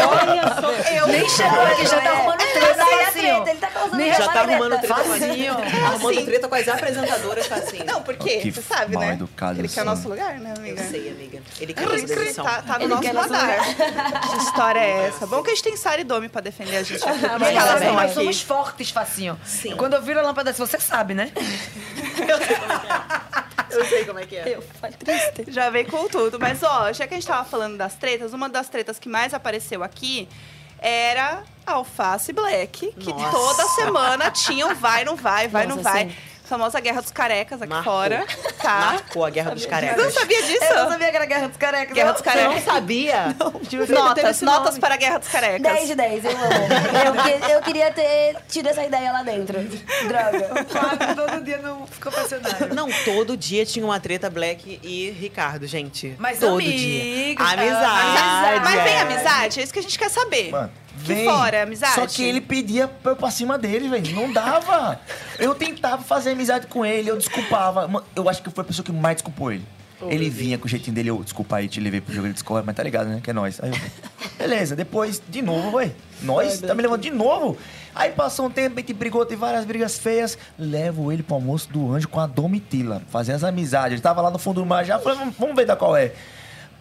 Olha 0.09 0.55
só, 0.61 0.71
eu... 0.93 1.07
Nem 1.07 1.29
chegou 1.29 1.61
aqui, 1.61 1.85
já 1.87 2.01
tá 2.01 2.11
arrumando 2.11 2.37
treta, 2.37 2.83
Ele 2.83 3.05
facinho. 3.05 3.47
ele 3.47 3.59
tá 3.59 3.67
causando 3.67 4.03
uma 4.03 4.07
Já 4.13 4.17
tá 4.17 4.23
treta. 4.31 4.39
arrumando 4.39 4.77
treta 4.79 4.93
com 4.93 4.93
a 4.93 5.03
Facinho. 5.03 5.53
Arrumando 5.85 6.25
treta 6.25 6.47
com 6.47 6.55
as 6.55 6.67
apresentadoras, 6.67 7.51
assim. 7.51 7.83
Não, 7.83 8.01
por 8.01 8.15
quê? 8.15 8.37
Que 8.39 8.51
Você 8.51 8.61
sabe, 8.61 8.97
né? 8.97 9.17
Ele 9.17 9.27
quer 9.27 9.45
o 9.45 9.65
assim. 9.65 9.83
nosso 9.83 10.09
lugar, 10.09 10.39
né, 10.39 10.53
Eu 10.55 10.61
amiga? 10.61 10.83
sei, 10.83 11.09
amiga. 11.09 11.41
Ele 11.59 11.73
quer 11.73 11.87
cri, 11.87 11.99
edição. 12.01 12.45
Tá, 12.45 12.61
tá 12.61 12.73
no 12.79 12.85
Ele 12.85 12.87
nosso 12.89 13.01
quer 13.01 13.13
nosso 13.13 13.33
radar. 13.33 14.29
Que 14.31 14.37
história 14.37 14.79
é 14.79 15.07
essa? 15.07 15.27
Bom 15.27 15.43
que 15.43 15.51
a 15.51 15.53
gente 15.53 15.63
tem 15.63 15.75
Sara 15.77 16.01
e 16.01 16.03
Domi 16.03 16.29
pra 16.29 16.41
defender 16.41 16.77
a 16.77 16.83
gente 16.83 17.03
aqui. 17.03 17.19
Porque 17.19 17.39
Mas 17.39 17.55
Nós 17.55 17.97
aqui. 18.05 18.13
somos 18.13 18.41
fortes, 18.41 18.89
facinho. 18.91 19.39
Sim. 19.45 19.75
Quando 19.75 19.93
eu 19.93 20.01
viro 20.01 20.19
a 20.19 20.23
lâmpada, 20.23 20.53
você 20.53 20.79
sabe, 20.79 21.13
né? 21.13 21.31
Eu 21.35 22.39
sei 23.85 24.05
como 24.05 24.19
é 24.19 24.25
que 24.25 24.35
é. 24.35 24.55
Eu, 24.55 24.61
foi 24.61 24.91
triste. 24.91 25.45
Já 25.47 25.69
veio 25.69 25.89
com 25.89 26.07
tudo. 26.07 26.39
Mas, 26.39 26.63
ó, 26.63 26.91
já 26.93 27.07
que 27.07 27.13
a 27.13 27.17
gente 27.17 27.27
tava 27.27 27.43
falando 27.45 27.77
das 27.77 27.95
tretas, 27.95 28.33
uma 28.33 28.49
das 28.49 28.69
tretas 28.69 28.97
que 28.97 29.09
mais 29.09 29.33
apareceu 29.33 29.83
aqui 29.83 30.27
era 30.79 31.43
a 31.65 31.73
Alface 31.73 32.33
Black, 32.33 32.91
que 32.93 33.09
Nossa. 33.09 33.31
toda 33.31 33.63
semana 33.69 34.31
tinha 34.31 34.65
um 34.65 34.73
vai, 34.73 35.05
não 35.05 35.15
vai, 35.15 35.47
vai, 35.47 35.67
não 35.67 35.75
Nossa, 35.75 35.91
vai. 35.91 36.09
sim. 36.09 36.15
Famosa 36.51 36.79
Guerra 36.81 37.01
dos 37.01 37.11
Carecas 37.11 37.61
aqui 37.61 37.69
Marcou. 37.69 37.93
fora. 37.93 38.25
Tá. 38.61 38.79
Marcou 38.91 39.25
a 39.25 39.29
Guerra 39.29 39.51
dos 39.51 39.63
Você 39.63 39.69
Carecas. 39.69 40.03
não 40.03 40.11
sabia 40.11 40.43
disso? 40.43 40.63
Eu 40.65 40.75
não 40.83 40.89
sabia 40.89 41.09
que 41.09 41.15
era 41.15 41.25
Guerra 41.25 41.47
dos 41.47 41.57
Carecas. 41.57 41.93
Guerra 41.95 42.11
dos 42.11 42.21
Você 42.21 42.29
não 42.29 42.43
Carecas. 42.43 42.63
sabia? 42.65 43.35
Teve 43.69 43.93
Notas, 43.93 44.41
notas 44.41 44.77
para 44.77 44.93
a 44.95 44.97
Guerra 44.97 45.17
dos 45.19 45.29
Carecas. 45.29 45.61
10 45.61 45.87
de 45.87 45.95
10, 45.95 46.25
eu 46.25 46.31
amo. 46.31 46.41
Eu, 47.05 47.13
que- 47.23 47.51
eu 47.53 47.61
queria 47.61 47.91
ter 47.91 48.35
tido 48.49 48.67
essa 48.67 48.83
ideia 48.83 49.11
lá 49.13 49.23
dentro. 49.23 49.59
Droga. 49.63 50.65
Quatro 50.65 51.15
todo 51.15 51.43
dia 51.43 51.57
no 51.59 51.87
confessionário. 52.03 52.73
Não, 52.75 52.89
todo 53.05 53.37
dia 53.37 53.65
tinha 53.65 53.85
uma 53.85 53.99
treta 53.99 54.29
Black 54.29 54.79
e 54.83 55.09
Ricardo, 55.11 55.65
gente. 55.65 56.15
Mas 56.19 56.39
todo 56.39 56.55
amigos, 56.55 56.75
dia. 56.81 57.35
ah, 57.39 57.51
Amizade. 57.53 58.59
Mas 58.63 58.83
vem 58.83 58.97
amizade, 58.99 59.59
é 59.59 59.63
isso 59.63 59.71
que 59.73 59.79
a 59.79 59.83
gente 59.83 59.97
quer 59.97 60.09
saber. 60.09 60.51
Mano, 60.51 60.71
Que 61.01 61.13
vem. 61.13 61.25
fora, 61.25 61.63
amizade? 61.63 61.95
Só 61.95 62.07
que 62.07 62.23
ele 62.23 62.41
pedia 62.41 62.87
pra 62.87 63.11
eu 63.11 63.15
pra 63.15 63.31
cima 63.31 63.57
dele, 63.57 63.87
velho. 63.89 64.15
Não 64.15 64.31
dava. 64.31 64.99
Eu 65.39 65.55
tentava 65.55 66.01
fazer 66.03 66.31
amizade 66.31 66.67
com 66.67 66.85
ele, 66.85 67.09
eu 67.09 67.17
desculpava. 67.17 67.89
Eu 68.15 68.29
acho 68.29 68.41
que 68.41 68.49
foi 68.49 68.63
a 68.63 68.67
pessoa 68.67 68.85
que 68.85 68.91
mais 68.91 69.17
desculpou 69.17 69.51
ele. 69.51 69.65
ele 70.09 70.29
vinha 70.29 70.57
com 70.57 70.65
o 70.65 70.69
jeitinho 70.69 70.95
dele, 70.95 71.09
eu, 71.09 71.23
desculpa 71.23 71.57
aí, 71.57 71.67
te 71.67 71.79
levei 71.79 72.01
pro 72.01 72.13
jogo, 72.13 72.27
ele 72.27 72.33
discorre, 72.33 72.63
mas 72.65 72.75
tá 72.75 72.83
ligado, 72.83 73.07
né? 73.07 73.19
Que 73.23 73.29
é 73.29 73.33
nós. 73.33 73.59
Aí 73.61 73.69
eu, 73.69 73.77
beleza, 74.37 74.75
depois, 74.75 75.21
de 75.29 75.41
novo, 75.41 75.77
ué. 75.77 75.91
Nós, 76.23 76.59
tá 76.59 76.73
me 76.73 76.81
levando 76.81 77.01
de 77.01 77.11
novo. 77.11 77.57
Aí 77.93 78.11
passou 78.11 78.45
um 78.45 78.49
tempo, 78.49 78.77
a 78.77 78.79
gente 78.79 78.93
brigou, 78.93 79.25
teve 79.25 79.39
várias 79.39 79.65
brigas 79.65 79.97
feias. 79.99 80.37
Levo 80.57 81.11
ele 81.11 81.21
pro 81.21 81.35
almoço 81.35 81.69
do 81.69 81.91
anjo 81.91 82.07
com 82.07 82.19
a 82.19 82.25
Domitila, 82.27 83.01
fazer 83.09 83.33
as 83.33 83.43
amizades. 83.43 83.93
Ele 83.93 84.01
tava 84.01 84.21
lá 84.21 84.31
no 84.31 84.39
fundo 84.39 84.61
do 84.61 84.65
mar 84.65 84.85
já, 84.85 84.97
falei, 84.97 85.19
vamos 85.37 85.55
ver 85.55 85.65
da 85.65 85.75
qual 85.75 85.95
é. 85.95 86.13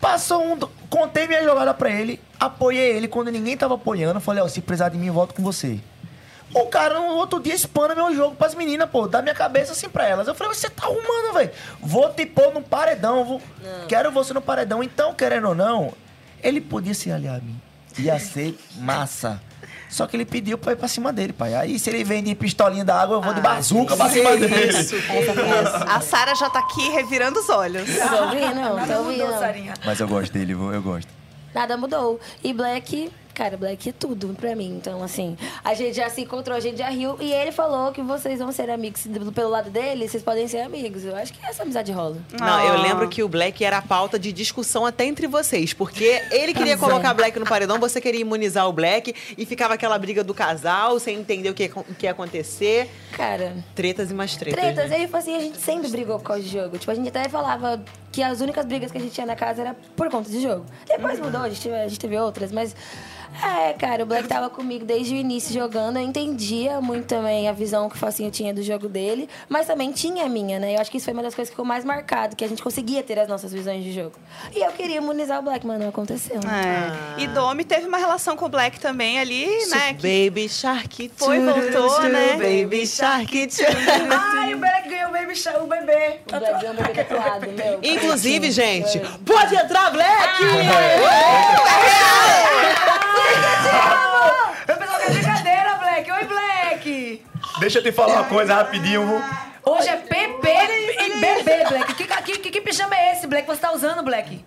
Passou 0.00 0.42
um. 0.42 0.58
Contei 0.88 1.28
minha 1.28 1.44
jogada 1.44 1.74
pra 1.74 1.90
ele, 1.90 2.20
apoiei 2.38 2.96
ele 2.96 3.06
quando 3.06 3.30
ninguém 3.30 3.56
tava 3.56 3.74
apoiando. 3.74 4.20
Falei, 4.20 4.42
ó, 4.42 4.48
se 4.48 4.60
precisar 4.60 4.88
de 4.88 4.98
mim, 4.98 5.08
eu 5.08 5.12
volto 5.12 5.34
com 5.34 5.42
você. 5.42 5.78
O 6.52 6.66
cara 6.66 6.98
no 6.98 7.14
outro 7.14 7.38
dia 7.38 7.54
espana 7.54 7.94
meu 7.94 8.12
jogo 8.12 8.34
pras 8.34 8.56
meninas, 8.56 8.90
pô, 8.90 9.06
dá 9.06 9.22
minha 9.22 9.34
cabeça 9.34 9.72
assim 9.72 9.88
pra 9.88 10.08
elas. 10.08 10.26
Eu 10.26 10.34
falei, 10.34 10.52
você 10.52 10.68
tá 10.68 10.84
arrumando, 10.84 11.34
velho. 11.34 11.50
Vou 11.80 12.12
te 12.12 12.26
pôr 12.26 12.52
no 12.52 12.60
paredão, 12.60 13.24
vou... 13.24 13.42
quero 13.86 14.10
você 14.10 14.32
no 14.32 14.40
paredão. 14.40 14.82
Então, 14.82 15.14
querendo 15.14 15.48
ou 15.48 15.54
não, 15.54 15.92
ele 16.42 16.60
podia 16.60 16.94
se 16.94 17.12
aliar 17.12 17.36
a 17.36 17.40
mim. 17.40 17.60
Ia 17.98 18.18
ser 18.18 18.58
massa. 18.76 19.40
Só 19.88 20.06
que 20.06 20.16
ele 20.16 20.24
pediu 20.24 20.56
pra 20.56 20.72
ir 20.72 20.76
pra 20.76 20.86
cima 20.88 21.12
dele, 21.12 21.32
pai. 21.32 21.54
Aí, 21.54 21.78
se 21.78 21.90
ele 21.90 22.04
vem 22.04 22.22
de 22.22 22.34
pistolinha 22.34 22.84
da 22.84 23.00
água, 23.00 23.16
eu 23.16 23.22
vou 23.22 23.34
de 23.34 23.40
bazuca 23.40 23.96
pra 23.96 24.08
cima 24.08 24.36
dele. 24.36 24.68
Isso. 24.68 24.94
A 25.88 26.00
Sara 26.00 26.34
já 26.34 26.48
tá 26.48 26.60
aqui 26.60 26.88
revirando 26.90 27.40
os 27.40 27.48
olhos. 27.48 27.82
Tô 27.88 28.24
ouvindo, 28.24 28.54
Nada 28.54 28.92
tô 28.94 29.00
ouvindo. 29.02 29.24
mudou, 29.24 29.38
Sarinha. 29.38 29.74
Mas 29.84 29.98
eu 30.00 30.08
gosto 30.08 30.32
dele, 30.32 30.52
eu 30.52 30.82
gosto. 30.82 31.08
Nada 31.54 31.76
mudou. 31.76 32.20
E 32.44 32.52
Black 32.52 33.10
Cara, 33.40 33.56
Black 33.56 33.88
é 33.88 33.92
tudo 33.92 34.36
pra 34.38 34.54
mim. 34.54 34.68
Então, 34.76 35.02
assim, 35.02 35.34
a 35.64 35.72
gente 35.72 35.94
já 35.96 36.10
se 36.10 36.20
encontrou, 36.20 36.54
a 36.54 36.60
gente 36.60 36.76
já 36.76 36.90
riu. 36.90 37.16
E 37.18 37.32
ele 37.32 37.50
falou 37.50 37.90
que 37.90 38.02
vocês 38.02 38.38
vão 38.38 38.52
ser 38.52 38.68
amigos. 38.68 39.06
Pelo 39.34 39.48
lado 39.48 39.70
dele, 39.70 40.06
vocês 40.06 40.22
podem 40.22 40.46
ser 40.46 40.60
amigos. 40.60 41.06
Eu 41.06 41.16
acho 41.16 41.32
que 41.32 41.38
essa 41.46 41.62
amizade 41.62 41.90
rola. 41.90 42.18
Não, 42.38 42.60
eu 42.66 42.74
Ah. 42.74 42.82
lembro 42.82 43.08
que 43.08 43.22
o 43.22 43.28
Black 43.30 43.64
era 43.64 43.78
a 43.78 43.82
pauta 43.82 44.18
de 44.18 44.30
discussão 44.30 44.84
até 44.84 45.06
entre 45.06 45.26
vocês, 45.26 45.72
porque 45.72 46.22
ele 46.30 46.52
queria 46.52 46.76
colocar 46.76 47.14
Black 47.14 47.38
no 47.38 47.46
paredão, 47.46 47.80
você 47.80 47.98
queria 47.98 48.20
imunizar 48.20 48.68
o 48.68 48.72
Black 48.74 49.14
e 49.38 49.46
ficava 49.46 49.72
aquela 49.72 49.98
briga 49.98 50.22
do 50.22 50.34
casal, 50.34 50.98
sem 51.00 51.16
entender 51.18 51.48
o 51.48 51.54
que, 51.54 51.70
o 51.74 51.94
que 51.94 52.04
ia 52.04 52.10
acontecer. 52.10 52.90
Cara, 53.12 53.56
Tretas 53.74 54.10
e 54.10 54.14
mais 54.14 54.36
tretas. 54.36 54.60
tretas. 54.60 54.90
né? 54.90 54.96
Aí, 54.96 55.04
tipo 55.06 55.16
assim, 55.16 55.34
a 55.34 55.40
gente 55.40 55.56
sempre 55.58 55.88
brigou 55.88 56.18
por 56.18 56.26
causa 56.26 56.42
de 56.42 56.48
jogo. 56.50 56.76
Tipo, 56.76 56.90
a 56.92 56.94
gente 56.94 57.08
até 57.08 57.26
falava 57.26 57.82
que 58.12 58.22
as 58.22 58.42
únicas 58.42 58.66
brigas 58.66 58.92
que 58.92 58.98
a 58.98 59.00
gente 59.00 59.14
tinha 59.14 59.26
na 59.26 59.34
casa 59.36 59.62
era 59.62 59.76
por 59.96 60.10
conta 60.10 60.28
de 60.30 60.42
jogo. 60.42 60.66
Depois 60.86 61.18
mudou, 61.18 61.40
a 61.40 61.48
gente, 61.48 61.62
teve, 61.62 61.74
a 61.74 61.88
gente 61.88 61.98
teve 61.98 62.18
outras, 62.18 62.52
mas... 62.52 62.76
É, 63.42 63.72
cara, 63.72 64.02
o 64.02 64.06
Black 64.06 64.28
tava 64.28 64.50
comigo 64.50 64.84
desde 64.84 65.14
o 65.14 65.16
início 65.16 65.52
jogando. 65.54 65.96
Eu 65.96 66.02
entendia 66.02 66.80
muito 66.80 67.06
também 67.06 67.48
a 67.48 67.52
visão 67.52 67.88
que 67.88 67.96
o 67.96 67.98
Facinho 67.98 68.30
tinha 68.30 68.52
do 68.52 68.62
jogo 68.62 68.88
dele, 68.88 69.28
mas 69.48 69.66
também 69.66 69.92
tinha 69.92 70.24
a 70.26 70.28
minha, 70.28 70.58
né? 70.58 70.74
Eu 70.76 70.80
acho 70.80 70.90
que 70.90 70.98
isso 70.98 71.04
foi 71.04 71.14
uma 71.14 71.22
das 71.22 71.34
coisas 71.34 71.48
que 71.48 71.54
ficou 71.54 71.64
mais 71.64 71.84
marcado, 71.84 72.36
que 72.36 72.44
a 72.44 72.48
gente 72.48 72.62
conseguia 72.62 73.02
ter 73.02 73.18
as 73.18 73.28
nossas 73.28 73.52
visões 73.52 73.82
de 73.82 73.92
jogo. 73.92 74.12
E 74.54 74.60
eu 74.60 74.70
queria 74.72 74.96
imunizar 74.96 75.38
o 75.38 75.42
Black, 75.42 75.66
mas 75.66 75.80
não 75.80 75.88
aconteceu. 75.88 76.38
né? 76.44 76.92
É. 77.16 77.22
E 77.22 77.26
Domi 77.28 77.64
teve 77.64 77.86
uma 77.86 77.96
relação 77.98 78.36
com 78.36 78.44
o 78.44 78.48
Black 78.48 78.78
também 78.78 79.18
ali, 79.18 79.46
né? 79.68 79.94
que- 79.94 80.26
Baby 80.30 80.48
Shark 80.48 81.10
Foi, 81.16 81.40
voltou, 81.40 82.02
né? 82.02 82.32
Baby 82.36 82.86
Shark 82.86 83.48
Ai, 84.10 84.54
o 84.54 84.58
Black 84.58 84.88
ganhou 84.88 85.08
o 85.08 85.12
baby 85.12 85.34
shower, 85.36 85.62
o 85.62 85.66
bebê. 85.66 86.20
O 86.26 86.38
Black 86.38 86.60
deu 86.60 86.72
um 86.72 86.74
bebê 86.74 87.04
tatuado, 87.04 87.46
meu. 87.52 87.78
Inclusive, 87.82 88.50
gente, 88.50 88.98
pode 89.24 89.54
entrar, 89.54 89.90
Black! 89.90 90.40
Eu 94.68 94.76
pensava 94.76 95.00
que 95.00 95.10
brincadeira, 95.12 95.74
Black. 95.76 96.12
Oi, 96.12 96.24
Black. 96.24 97.22
Deixa 97.60 97.78
eu 97.78 97.82
te 97.82 97.92
falar 97.92 98.14
uma 98.14 98.24
coisa 98.24 98.54
rapidinho. 98.54 99.22
Hoje 99.64 99.88
é 99.88 99.96
PP 99.96 100.48
e 100.98 101.20
bebê, 101.20 101.64
Black. 101.68 101.94
Que, 101.94 102.04
que, 102.04 102.38
que, 102.38 102.50
que 102.50 102.60
pijama 102.60 102.94
é 102.94 103.12
esse, 103.12 103.26
Black? 103.26 103.46
Você 103.46 103.60
tá 103.60 103.72
usando, 103.72 104.02
Black? 104.02 104.42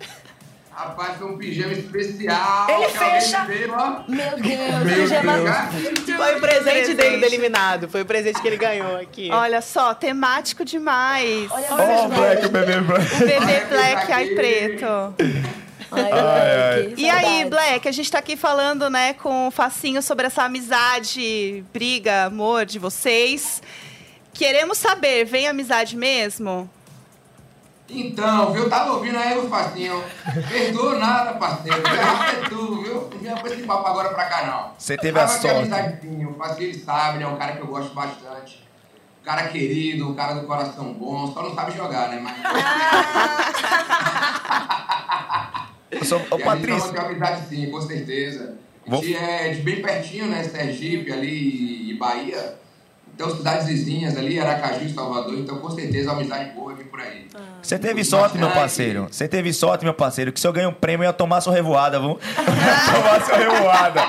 Rapaz, 0.75 1.17
foi 1.19 1.27
um 1.27 1.37
pijama 1.37 1.71
especial. 1.73 2.67
Ele 2.67 2.89
fecha. 2.89 3.45
Meu 3.45 4.37
Deus, 4.37 4.83
Meu 4.83 4.95
pijama... 4.95 5.33
Deus. 5.37 6.17
Foi 6.17 6.35
o 6.35 6.41
presente 6.41 6.93
dele 6.95 7.17
do 7.17 7.25
eliminado. 7.25 7.87
Foi 7.87 8.01
o 8.01 8.05
presente 8.05 8.41
que 8.41 8.47
ele 8.47 8.57
ganhou 8.57 8.97
aqui. 8.97 9.29
Olha 9.31 9.61
só, 9.61 9.93
temático 9.93 10.65
demais. 10.65 11.51
Olha 11.51 11.67
só, 11.67 12.05
o 12.05 12.09
Black, 12.09 12.45
o 12.45 12.49
bebê 12.49 12.81
Black. 12.81 13.15
O 13.15 13.19
bebê 13.19 13.35
Olha 13.37 13.65
Black, 13.67 14.11
ai 14.11 14.27
preto. 14.29 14.85
Ai, 15.95 16.83
Black, 16.83 17.01
E 17.01 17.09
aí. 17.09 17.45
Black, 17.49 17.87
a 17.87 17.91
gente 17.91 18.11
tá 18.11 18.19
aqui 18.19 18.35
falando, 18.35 18.89
né, 18.89 19.13
com 19.13 19.47
o 19.47 19.51
Facinho 19.51 20.01
sobre 20.01 20.27
essa 20.27 20.43
amizade, 20.43 21.63
briga, 21.71 22.25
amor 22.25 22.65
de 22.65 22.79
vocês. 22.79 23.61
Queremos 24.33 24.77
saber, 24.77 25.23
vem 25.25 25.47
amizade 25.47 25.95
mesmo? 25.95 26.69
Então, 27.89 28.53
viu? 28.53 28.69
Tava 28.69 28.93
ouvindo 28.93 29.17
aí 29.17 29.37
o 29.37 29.47
Facinho. 29.49 30.03
Perdoa 30.49 30.97
nada, 30.97 31.33
parceiro. 31.33 31.79
Errado 31.85 32.37
é 32.37 32.49
tu, 32.49 32.81
viu? 32.81 33.09
Não 33.11 33.19
vinha 33.19 33.41
esse 33.45 33.63
papo 33.63 33.87
agora 33.87 34.09
pra 34.09 34.25
cá, 34.25 34.45
não. 34.45 34.71
Você 34.77 34.97
teve 34.97 35.19
a 35.19 35.27
Tava 35.27 35.39
sorte. 35.39 35.67
O 35.67 35.69
Facinho, 36.35 36.69
ele 36.69 36.79
sabe, 36.79 37.19
né? 37.19 37.27
Um 37.27 37.35
cara 37.35 37.51
que 37.53 37.61
eu 37.61 37.67
gosto 37.67 37.93
bastante. 37.93 38.63
Um 39.21 39.25
cara 39.25 39.47
querido, 39.49 40.09
um 40.09 40.15
cara 40.15 40.33
do 40.33 40.47
coração 40.47 40.91
bom. 40.93 41.31
Só 41.31 41.43
não 41.43 41.53
sabe 41.53 41.77
jogar, 41.77 42.09
né? 42.09 42.19
Mas... 42.19 42.33
Eu 45.99 46.05
sou, 46.05 46.21
ô, 46.31 46.37
E 46.39 46.43
Patrícia. 46.43 46.91
uma 46.91 47.01
amizade 47.03 47.41
sim, 47.49 47.69
com 47.69 47.81
certeza. 47.81 48.55
A 48.85 48.89
Vou- 48.89 49.01
gente 49.03 49.15
é 49.17 49.49
de 49.49 49.61
bem 49.61 49.81
pertinho, 49.81 50.27
né? 50.27 50.43
Sergipe 50.43 51.11
ali 51.11 51.91
e 51.91 51.97
Bahia. 51.97 52.55
Então, 53.15 53.29
cidades 53.29 53.67
vizinhas 53.67 54.17
ali, 54.17 54.39
Aracaju 54.39 54.85
e 54.85 54.89
Salvador. 54.91 55.35
Então, 55.37 55.59
com 55.59 55.69
certeza, 55.69 56.09
a 56.09 56.13
amizade 56.15 56.49
boa 56.55 56.73
vem 56.73 56.87
por 56.87 56.99
aí. 56.99 57.27
Você 57.61 57.77
teve 57.77 58.03
sorte, 58.03 58.39
meu 58.39 58.49
parceiro. 58.49 59.07
Você 59.11 59.27
teve 59.27 59.53
sorte, 59.53 59.85
meu 59.85 59.93
parceiro, 59.93 60.33
que 60.33 60.39
se 60.39 60.47
eu 60.47 60.51
ganho 60.51 60.69
um 60.69 60.73
prêmio, 60.73 61.03
eu 61.03 61.09
ia 61.09 61.13
tomar 61.13 61.39
sua 61.39 61.53
revoada, 61.53 61.99
viu? 61.99 62.17
tomar 62.35 63.23
sua 63.23 63.37
revoada. 63.37 64.01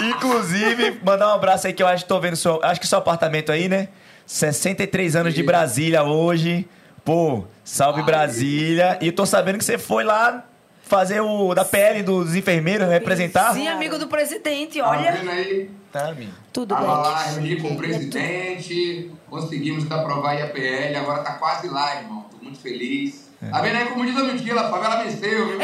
Inclusive, 0.00 0.98
mandar 1.04 1.28
um 1.28 1.34
abraço 1.34 1.66
aí 1.66 1.72
que 1.72 1.82
eu 1.82 1.86
acho 1.86 2.04
que 2.04 2.08
tô 2.08 2.18
vendo 2.18 2.36
seu. 2.36 2.58
Acho 2.62 2.80
que 2.80 2.86
seu 2.86 2.98
apartamento 2.98 3.52
aí, 3.52 3.68
né? 3.68 3.88
63 4.26 5.14
anos 5.14 5.34
de. 5.34 5.42
Brasília 5.42 6.02
hoje. 6.02 6.66
Pô, 7.04 7.44
salve 7.64 8.02
Brasília. 8.02 8.98
E 9.00 9.12
tô 9.12 9.24
sabendo 9.26 9.58
que 9.58 9.64
você 9.64 9.78
foi 9.78 10.02
lá 10.04 10.44
fazer 10.86 11.20
o 11.20 11.52
da 11.54 11.64
PL 11.64 12.02
dos 12.02 12.34
enfermeiros, 12.34 12.88
representar. 12.88 13.52
Sim, 13.52 13.66
amigo 13.68 13.98
do 13.98 14.06
presidente, 14.08 14.78
Tá 14.78 14.88
olha. 14.88 15.12
vendo 15.12 15.30
aí? 15.30 15.70
Tá, 15.92 16.08
amigo. 16.10 16.32
Tudo 16.52 16.74
Tava 16.74 16.86
Black. 16.86 17.08
lá, 17.08 17.22
reuni 17.24 17.60
com 17.60 17.68
o 17.68 17.76
presidente, 17.76 19.10
conseguimos 19.28 19.90
aprovar 19.90 20.30
a 20.30 20.34
IAPL, 20.34 20.98
agora 20.98 21.22
tá 21.22 21.32
quase 21.34 21.68
lá, 21.68 21.96
irmão. 21.96 22.24
Tô 22.30 22.42
muito 22.42 22.58
feliz. 22.60 23.25
Tá 23.38 23.60
vendo 23.60 23.76
aí 23.76 23.84
como 23.86 24.06
diz 24.06 24.16
a 24.16 24.24
Mitila, 24.24 24.62
a 24.62 24.70
favela 24.70 25.04
venceu, 25.04 25.46
viu? 25.48 25.58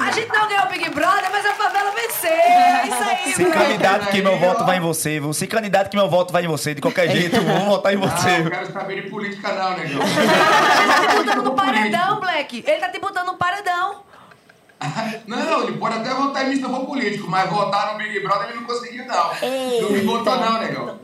A 0.00 0.10
gente 0.12 0.28
não 0.28 0.48
ganhou 0.48 0.64
o 0.64 0.68
Big 0.68 0.90
Brother, 0.90 1.28
mas 1.30 1.44
a 1.44 1.54
favela 1.54 1.90
venceu. 1.90 2.30
É 2.30 2.86
isso 2.86 3.02
aí, 3.02 3.32
Se 3.34 3.44
candidato 3.46 4.10
que 4.10 4.22
meu 4.22 4.38
voto 4.38 4.64
vai 4.64 4.76
em 4.76 4.80
você, 4.80 5.18
viu? 5.20 5.32
Se 5.32 5.46
candidato 5.46 5.90
que 5.90 5.96
meu 5.96 6.08
voto 6.08 6.32
vai 6.32 6.44
em 6.44 6.48
você, 6.48 6.74
de 6.74 6.80
qualquer 6.80 7.10
jeito, 7.10 7.36
eu 7.36 7.42
vou 7.42 7.60
votar 7.66 7.92
em 7.92 7.96
Não, 7.96 8.08
você. 8.08 8.38
não 8.38 8.50
quero 8.50 8.72
saber 8.72 9.02
de 9.02 9.10
política 9.10 9.52
não, 9.52 9.76
negão. 9.76 10.00
Ele 10.06 10.88
tá 10.88 11.00
te 11.00 11.16
botando 11.16 11.44
no 11.44 11.54
paredão, 11.54 12.20
Black. 12.20 12.64
Ele 12.66 12.80
tá 12.80 12.88
te 12.88 12.98
botando 13.00 13.26
no 13.26 13.34
paredão. 13.36 14.10
Não, 15.26 15.64
ele 15.64 15.76
pode 15.76 15.96
até 15.96 16.08
votar 16.14 16.46
em 16.46 16.48
mim 16.50 16.56
se 16.56 16.62
eu 16.62 16.70
for 16.70 16.86
político, 16.86 17.28
mas 17.28 17.50
votar 17.50 17.92
no 17.92 17.98
Big 17.98 18.18
Brother 18.20 18.48
ele 18.48 18.60
não 18.60 18.64
conseguiu, 18.64 19.04
não. 19.04 19.30
Não 19.82 19.90
me 19.90 20.00
votou 20.00 20.36
não, 20.36 20.58
negão. 20.58 20.98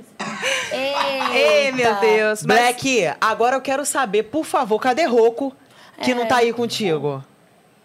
Ei, 1.33 1.73
meu 1.73 1.95
Deus. 1.97 2.43
mas- 2.45 2.57
Black, 2.59 3.13
agora 3.21 3.57
eu 3.57 3.61
quero 3.61 3.85
saber, 3.85 4.25
por 4.25 4.45
favor, 4.45 4.79
cadê 4.79 5.05
Roco, 5.05 5.55
que 6.03 6.15
não 6.15 6.27
tá 6.27 6.37
aí 6.39 6.53
contigo? 6.53 7.25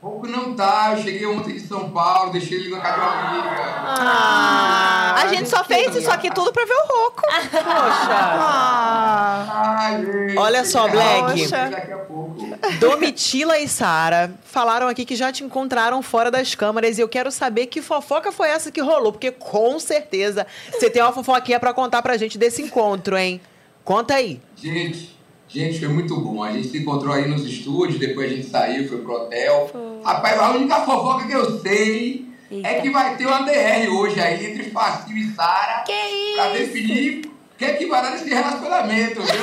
Pouco 0.02 0.28
não 0.28 0.56
tá, 0.56 0.96
eu 0.98 1.04
cheguei 1.04 1.28
ontem 1.28 1.54
de 1.54 1.60
São 1.60 1.92
Paulo, 1.92 2.32
deixei 2.32 2.58
ele 2.58 2.70
na 2.72 2.82
casa 2.82 2.96
de 2.96 3.02
uma 3.02 3.30
amiga. 3.30 3.52
Ah, 3.86 5.14
a 5.22 5.28
gente 5.28 5.48
só 5.48 5.64
fez 5.64 5.96
isso 5.96 6.10
aqui 6.10 6.32
tudo 6.34 6.52
pra 6.52 6.66
ver 6.66 6.74
o 6.74 6.88
Roco. 6.88 7.22
Poxa. 7.22 8.10
Ah. 8.10 9.78
Ai, 9.78 10.04
gente. 10.04 10.38
Olha 10.40 10.66
só, 10.66 10.88
Black. 10.88 11.42
Poxa. 11.42 11.70
Daqui 11.70 11.92
a 11.92 11.98
pouco. 12.00 12.48
Domitila 12.80 13.60
e 13.60 13.68
Sara 13.68 14.34
falaram 14.44 14.88
aqui 14.88 15.06
que 15.06 15.16
já 15.16 15.32
te 15.32 15.44
encontraram 15.44 16.02
fora 16.02 16.32
das 16.32 16.56
câmeras 16.56 16.98
e 16.98 17.02
eu 17.02 17.08
quero 17.08 17.32
saber 17.32 17.68
que 17.68 17.80
fofoca 17.80 18.32
foi 18.32 18.50
essa 18.50 18.72
que 18.72 18.82
rolou, 18.82 19.12
porque 19.12 19.30
com 19.30 19.80
certeza 19.80 20.48
você 20.72 20.90
tem 20.90 21.04
uma 21.04 21.14
fofoquinha 21.14 21.60
pra 21.60 21.76
contar 21.76 22.02
pra 22.02 22.18
gente 22.18 22.40
desse 22.40 22.64
encontro, 22.64 23.16
hein? 23.16 23.40
Conta 23.84 24.16
aí. 24.16 24.42
Gente, 24.56 25.16
gente, 25.54 25.80
foi 25.80 25.88
muito 25.90 26.16
bom. 26.20 26.44
A 26.44 26.52
gente 26.52 26.68
se 26.70 26.78
encontrou 26.80 27.14
aí 27.14 27.28
nos 27.28 27.46
estúdios, 27.46 28.00
depois 28.00 28.32
a 28.32 28.36
gente 28.36 28.48
saiu, 28.48 28.88
foi 28.88 28.98
pro 29.00 29.14
hotel. 29.14 29.70
Rapaz, 30.04 30.40
a 30.40 30.52
única 30.52 30.76
fofoca 30.82 31.28
que 31.28 31.34
eu 31.34 31.60
sei 31.60 32.26
é 32.64 32.82
que 32.82 32.90
vai 32.90 33.16
ter 33.18 33.26
uma 33.26 33.42
DR 33.44 33.90
hoje 33.94 34.20
aí 34.20 34.46
entre 34.46 34.64
Facinho 34.72 35.18
e 35.18 35.32
Sara. 35.34 35.84
Que 35.86 36.34
Pra 36.36 36.50
isso? 36.54 36.60
definir 36.74 37.31
o 37.70 37.78
que 37.78 37.90
dar 37.90 38.12
nesse 38.12 38.30
relacionamento, 38.30 39.22
viu? 39.22 39.42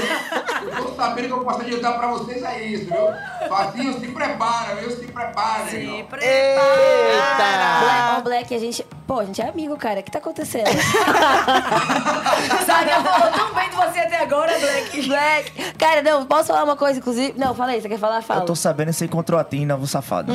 Eu 0.77 0.85
tô 0.87 0.95
sabendo 0.95 1.27
que 1.27 1.33
eu 1.35 1.45
posso 1.45 1.61
adiantar 1.61 1.99
pra 1.99 2.09
vocês 2.09 2.43
é 2.43 2.63
isso, 2.65 2.87
viu? 2.87 3.49
Facinho, 3.49 3.99
se 4.01 4.09
prepara, 4.09 4.75
viu? 4.77 4.91
Se 4.91 5.07
prepara, 5.07 5.67
Se 5.67 5.77
negão. 5.77 5.97
Eita! 5.97 7.39
Black, 7.81 8.23
Black, 8.25 8.55
a 8.55 8.59
gente. 8.59 8.85
Pô, 9.07 9.21
a 9.21 9.25
gente 9.25 9.41
é 9.41 9.49
amigo, 9.49 9.77
cara. 9.77 10.01
O 10.01 10.03
que 10.03 10.11
tá 10.11 10.19
acontecendo? 10.19 10.67
Saga 12.67 13.03
falou 13.03 13.33
tão 13.33 13.55
bem 13.55 13.71
de 13.71 13.77
você 13.77 14.01
até 14.01 14.21
agora, 14.23 14.59
Black. 14.59 15.09
Black. 15.09 15.53
Cara, 15.79 16.03
não, 16.03 16.27
posso 16.27 16.49
falar 16.49 16.65
uma 16.65 16.77
coisa, 16.77 16.99
inclusive? 16.99 17.35
Não, 17.39 17.55
fala 17.55 17.73
aí, 17.73 17.81
você 17.81 17.89
quer 17.89 17.99
falar? 17.99 18.21
Fala. 18.23 18.43
Eu 18.43 18.47
tô 18.47 18.55
sabendo 18.55 18.89
que 18.89 18.95
você 18.95 19.05
encontrou 19.07 19.39
a 19.41 19.45
Tina, 19.45 19.77
vô 19.77 19.87
safado. 19.87 20.33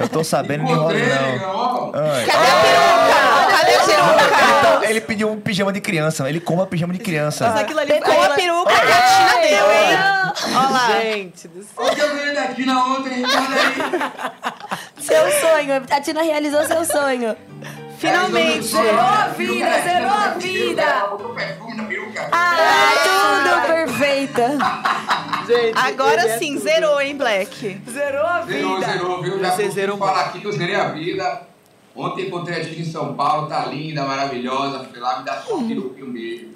Eu 0.00 0.08
tô 0.08 0.24
sabendo, 0.24 0.64
não 0.64 0.70
enrola 0.72 0.98
Encontrei, 0.98 1.38
não. 1.38 1.48
ó. 1.48 1.90
Cadê 1.92 2.30
a 2.30 2.62
peruca? 2.62 3.39
Cadê 3.50 3.74
a 3.74 3.80
peruca? 3.84 4.30
Então, 4.60 4.84
ele 4.84 5.00
pediu 5.00 5.30
um 5.30 5.40
pijama 5.40 5.72
de 5.72 5.80
criança. 5.80 6.28
Ele 6.28 6.40
come 6.40 6.64
pijama 6.66 6.92
de 6.92 6.98
criança. 6.98 7.48
Mas 7.50 7.60
aquilo 7.60 7.80
ali 7.80 8.00
Com 8.00 8.22
a 8.22 8.30
peruca 8.30 8.72
que 8.72 8.92
a 8.92 9.02
Tina 9.02 9.40
deu, 9.48 9.72
hein? 9.72 9.98
Olha 10.56 10.68
lá. 10.70 10.86
Gente 11.02 11.48
do 11.48 11.62
céu. 11.62 11.70
Olha 11.76 11.92
o 11.92 11.94
que 11.94 12.00
eu 12.00 12.14
ganhei 12.16 12.34
da 12.34 12.48
Tina 12.48 12.84
ontem. 12.84 13.22
Seu 14.98 15.30
sonho. 15.32 15.82
A 15.90 16.00
Tina 16.00 16.22
realizou 16.22 16.64
seu 16.64 16.84
sonho. 16.84 17.36
Finalmente. 17.98 18.62
Zerou 18.68 19.00
a 19.00 19.26
vida, 19.36 19.80
zerou 19.82 20.10
a 20.10 20.28
vida. 20.38 21.06
Botou 21.10 21.34
perfume 21.34 21.76
na 21.76 21.84
peruca. 21.84 22.28
Ah, 22.32 22.92
tudo 23.04 23.66
perfeita. 23.66 24.58
Gente, 25.46 25.76
Agora 25.78 26.22
é 26.22 26.38
sim, 26.38 26.58
zerou, 26.58 27.00
hein, 27.00 27.16
Black? 27.16 27.82
Zerou 27.90 28.24
a 28.26 28.42
Zerou, 28.42 28.76
vida. 28.76 28.92
zerou, 28.92 29.22
viu? 29.22 29.40
Já 29.40 29.50
Você 29.50 29.70
zerou 29.70 29.98
falar 29.98 30.20
aqui 30.26 30.40
que 30.40 30.46
eu 30.46 30.52
zerei 30.52 30.76
a 30.76 30.88
vida. 30.90 31.42
Ontem 31.94 32.26
encontrei 32.28 32.60
a 32.60 32.64
Tina 32.64 32.80
em 32.80 32.84
São 32.84 33.14
Paulo, 33.14 33.48
tá 33.48 33.66
linda, 33.66 34.04
maravilhosa. 34.04 34.84
Fui 34.84 34.98
lá 35.00 35.18
me 35.18 35.24
dar 35.24 35.42
só 35.42 35.56
um 35.56 35.66
peruquinho 35.68 36.06
mesmo. 36.08 36.50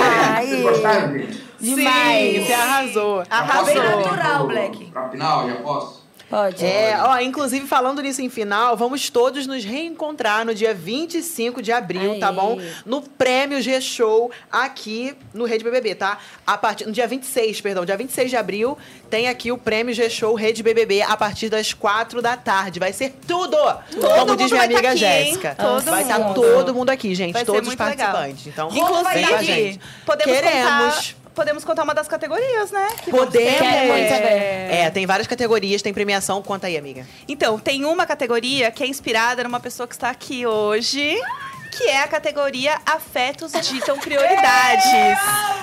Ai. 0.00 0.46
Vocês 0.46 0.62
gostaram, 0.62 1.12
gente? 1.18 1.44
Demais. 1.60 2.34
Sim, 2.36 2.44
você 2.46 2.52
arrasou. 2.52 3.22
Arrasou. 3.28 3.64
Bem 3.66 3.74
natural, 3.82 4.38
pro- 4.38 4.46
Black. 4.48 4.84
Pra 4.86 5.08
final, 5.10 5.48
já 5.48 5.56
posso? 5.56 5.99
Pode. 6.30 6.64
É, 6.64 6.96
ó, 7.02 7.18
inclusive 7.18 7.66
falando 7.66 8.00
nisso 8.00 8.22
em 8.22 8.30
final, 8.30 8.76
vamos 8.76 9.10
todos 9.10 9.48
nos 9.48 9.64
reencontrar 9.64 10.46
no 10.46 10.54
dia 10.54 10.72
25 10.72 11.60
de 11.60 11.72
abril, 11.72 12.20
tá 12.20 12.28
Aí. 12.28 12.34
bom? 12.36 12.60
No 12.86 13.02
Prêmio 13.02 13.60
G-Show 13.60 14.30
aqui 14.50 15.12
no 15.34 15.44
Rede 15.44 15.64
BBB, 15.64 15.96
tá? 15.96 16.18
A 16.46 16.56
partir 16.56 16.86
no 16.86 16.92
dia 16.92 17.08
26, 17.08 17.60
perdão, 17.60 17.84
dia 17.84 17.96
26 17.96 18.30
de 18.30 18.36
abril, 18.36 18.78
tem 19.10 19.28
aqui 19.28 19.50
o 19.50 19.58
Prêmio 19.58 19.92
G-Show 19.92 20.32
Rede 20.34 20.62
BBB 20.62 21.02
a 21.02 21.16
partir 21.16 21.48
das 21.48 21.72
4 21.72 22.22
da 22.22 22.36
tarde. 22.36 22.78
Vai 22.78 22.92
ser 22.92 23.12
tudo! 23.26 23.56
Como 24.00 24.16
mundo 24.18 24.36
diz 24.36 24.52
minha 24.52 24.60
vai 24.60 24.68
tá 24.68 24.78
amiga? 24.78 24.96
Jéssica. 24.96 25.56
Todo 25.58 25.82
vai 25.82 26.02
estar 26.02 26.18
mundo. 26.20 26.40
todo 26.40 26.74
mundo 26.74 26.90
aqui, 26.90 27.12
gente, 27.12 27.32
Vai 27.32 27.44
todos 27.44 27.62
os 27.62 27.66
muito 27.66 27.82
legal. 27.82 28.12
participantes. 28.12 28.46
Então, 28.46 28.70
vem 28.70 28.80
com 28.80 28.94
a 28.94 29.00
Inclusive, 29.18 29.44
gente. 29.44 29.80
podemos 30.06 30.32
Queremos. 30.32 30.62
contar, 30.62 31.19
podemos 31.40 31.64
contar 31.64 31.84
uma 31.84 31.94
das 31.94 32.06
categorias, 32.06 32.70
né? 32.70 32.86
que 33.02 33.10
Podemos. 33.10 33.50
saber. 34.10 34.28
É, 34.28 34.90
tem 34.90 35.06
várias 35.06 35.26
categorias, 35.26 35.80
tem 35.80 35.90
premiação. 35.90 36.42
Conta 36.42 36.66
aí, 36.66 36.76
amiga. 36.76 37.06
Então, 37.26 37.58
tem 37.58 37.82
uma 37.86 38.04
categoria 38.04 38.70
que 38.70 38.82
é 38.82 38.86
inspirada 38.86 39.42
numa 39.42 39.58
pessoa 39.58 39.88
que 39.88 39.94
está 39.94 40.10
aqui 40.10 40.44
hoje, 40.44 41.18
que 41.70 41.84
é 41.84 42.02
a 42.02 42.08
categoria 42.08 42.78
Afetos 42.84 43.52
Ditam 43.52 43.98
Prioridades. 43.98 44.84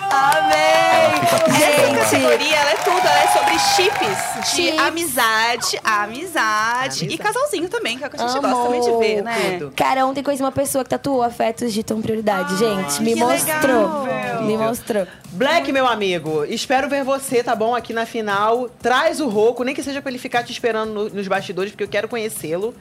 Amém! 0.09 1.17
Essa 1.57 2.11
categoria, 2.11 2.55
ela 2.55 2.71
é 2.71 2.75
tudo, 2.75 2.99
ela 2.99 3.23
é 3.23 3.27
sobre 3.27 3.59
chips, 3.59 4.51
de 4.51 4.63
Chips. 4.67 4.79
amizade, 4.79 5.79
amizade, 5.83 7.05
e 7.05 7.17
casalzinho 7.17 7.67
também, 7.69 7.97
que 7.97 8.03
é 8.03 8.07
o 8.07 8.09
que 8.09 8.15
a 8.15 8.19
gente 8.27 8.37
Amor. 8.37 8.49
gosta 8.49 8.63
também 8.65 8.81
de 8.81 8.91
ver, 8.97 9.21
né? 9.23 9.57
Tudo. 9.59 9.73
Cara, 9.75 10.05
ontem 10.05 10.23
conheci 10.23 10.41
uma 10.41 10.51
pessoa 10.51 10.83
que 10.83 10.89
tatuou 10.89 11.21
afetos 11.23 11.73
de 11.73 11.83
tão 11.83 12.01
prioridade, 12.01 12.57
gente. 12.57 13.01
Me 13.01 13.13
que 13.13 13.19
mostrou. 13.19 14.03
legal. 14.03 14.41
Me 14.43 14.57
mostrou. 14.57 15.07
Black, 15.31 15.71
meu 15.71 15.85
amigo, 15.87 16.45
espero 16.45 16.87
ver 16.87 17.03
você, 17.03 17.43
tá 17.43 17.55
bom? 17.55 17.75
Aqui 17.75 17.91
na 17.93 18.05
final. 18.05 18.69
Traz 18.81 19.19
o 19.19 19.27
Roco, 19.27 19.63
nem 19.63 19.75
que 19.75 19.83
seja 19.83 20.01
pra 20.01 20.09
ele 20.09 20.19
ficar 20.19 20.43
te 20.43 20.51
esperando 20.51 20.93
no- 20.93 21.09
nos 21.09 21.27
bastidores, 21.27 21.71
porque 21.71 21.83
eu 21.83 21.87
quero 21.89 22.07
conhecê-lo. 22.07 22.73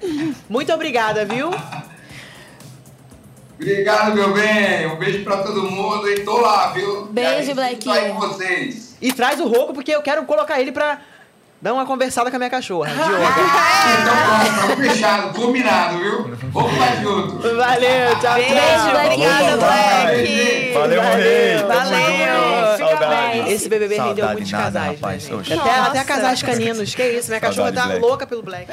Muito 0.49 0.72
obrigada, 0.72 1.24
viu? 1.24 1.51
Obrigado, 3.59 4.14
meu 4.14 4.32
bem. 4.34 4.86
Um 4.86 4.96
beijo 4.96 5.24
pra 5.24 5.38
todo 5.38 5.62
mundo 5.70 6.09
e 6.09 6.20
tô 6.20 6.38
lá, 6.40 6.68
viu? 6.68 7.07
Beijo, 7.07 7.46
gente 7.46 7.54
Black. 7.54 7.84
Com 8.12 8.20
vocês. 8.20 8.96
E 9.00 9.12
traz 9.12 9.40
o 9.40 9.48
Roco, 9.48 9.72
porque 9.72 9.90
eu 9.94 10.02
quero 10.02 10.24
colocar 10.24 10.61
ele 10.61 10.72
pra 10.72 10.98
dar 11.61 11.72
uma 11.72 11.86
conversada 11.86 12.28
com 12.30 12.36
a 12.36 12.38
minha 12.38 12.50
cachorra, 12.50 12.90
de 12.90 12.98
yoga. 13.00 13.16
Então, 14.02 14.66
pronto, 14.66 14.82
fechado, 14.82 15.34
combinado, 15.34 15.98
viu? 15.98 16.36
Vamos 16.52 16.78
lá 16.78 16.96
junto. 17.02 17.38
Valeu, 17.57 18.20
tchau, 18.20 18.34
Beijo, 18.34 18.54
tchau. 18.54 19.04
obrigada, 19.04 19.57
Black. 19.57 20.72
Valeu. 20.74 21.00
Tamo 21.66 21.90
Valeu. 21.90 22.66
Saudades. 22.99 23.53
Esse 23.53 23.68
BBB 23.68 23.94
rendeu 23.97 24.07
Saudade 24.07 24.32
muitos 24.32 24.53
nada, 24.53 24.64
casais, 24.64 25.01
rapaz. 25.01 25.28
né, 25.28 25.36
gente? 25.44 25.61
Até, 25.61 25.70
até 25.80 26.05
casais 26.05 26.42
caninos. 26.42 26.94
Que 26.94 27.03
isso, 27.11 27.28
minha 27.28 27.40
cachorra 27.40 27.66
Saudade, 27.68 27.86
tá 27.86 27.86
Black. 27.92 28.07
louca 28.07 28.26
pelo 28.26 28.42
Black. 28.42 28.66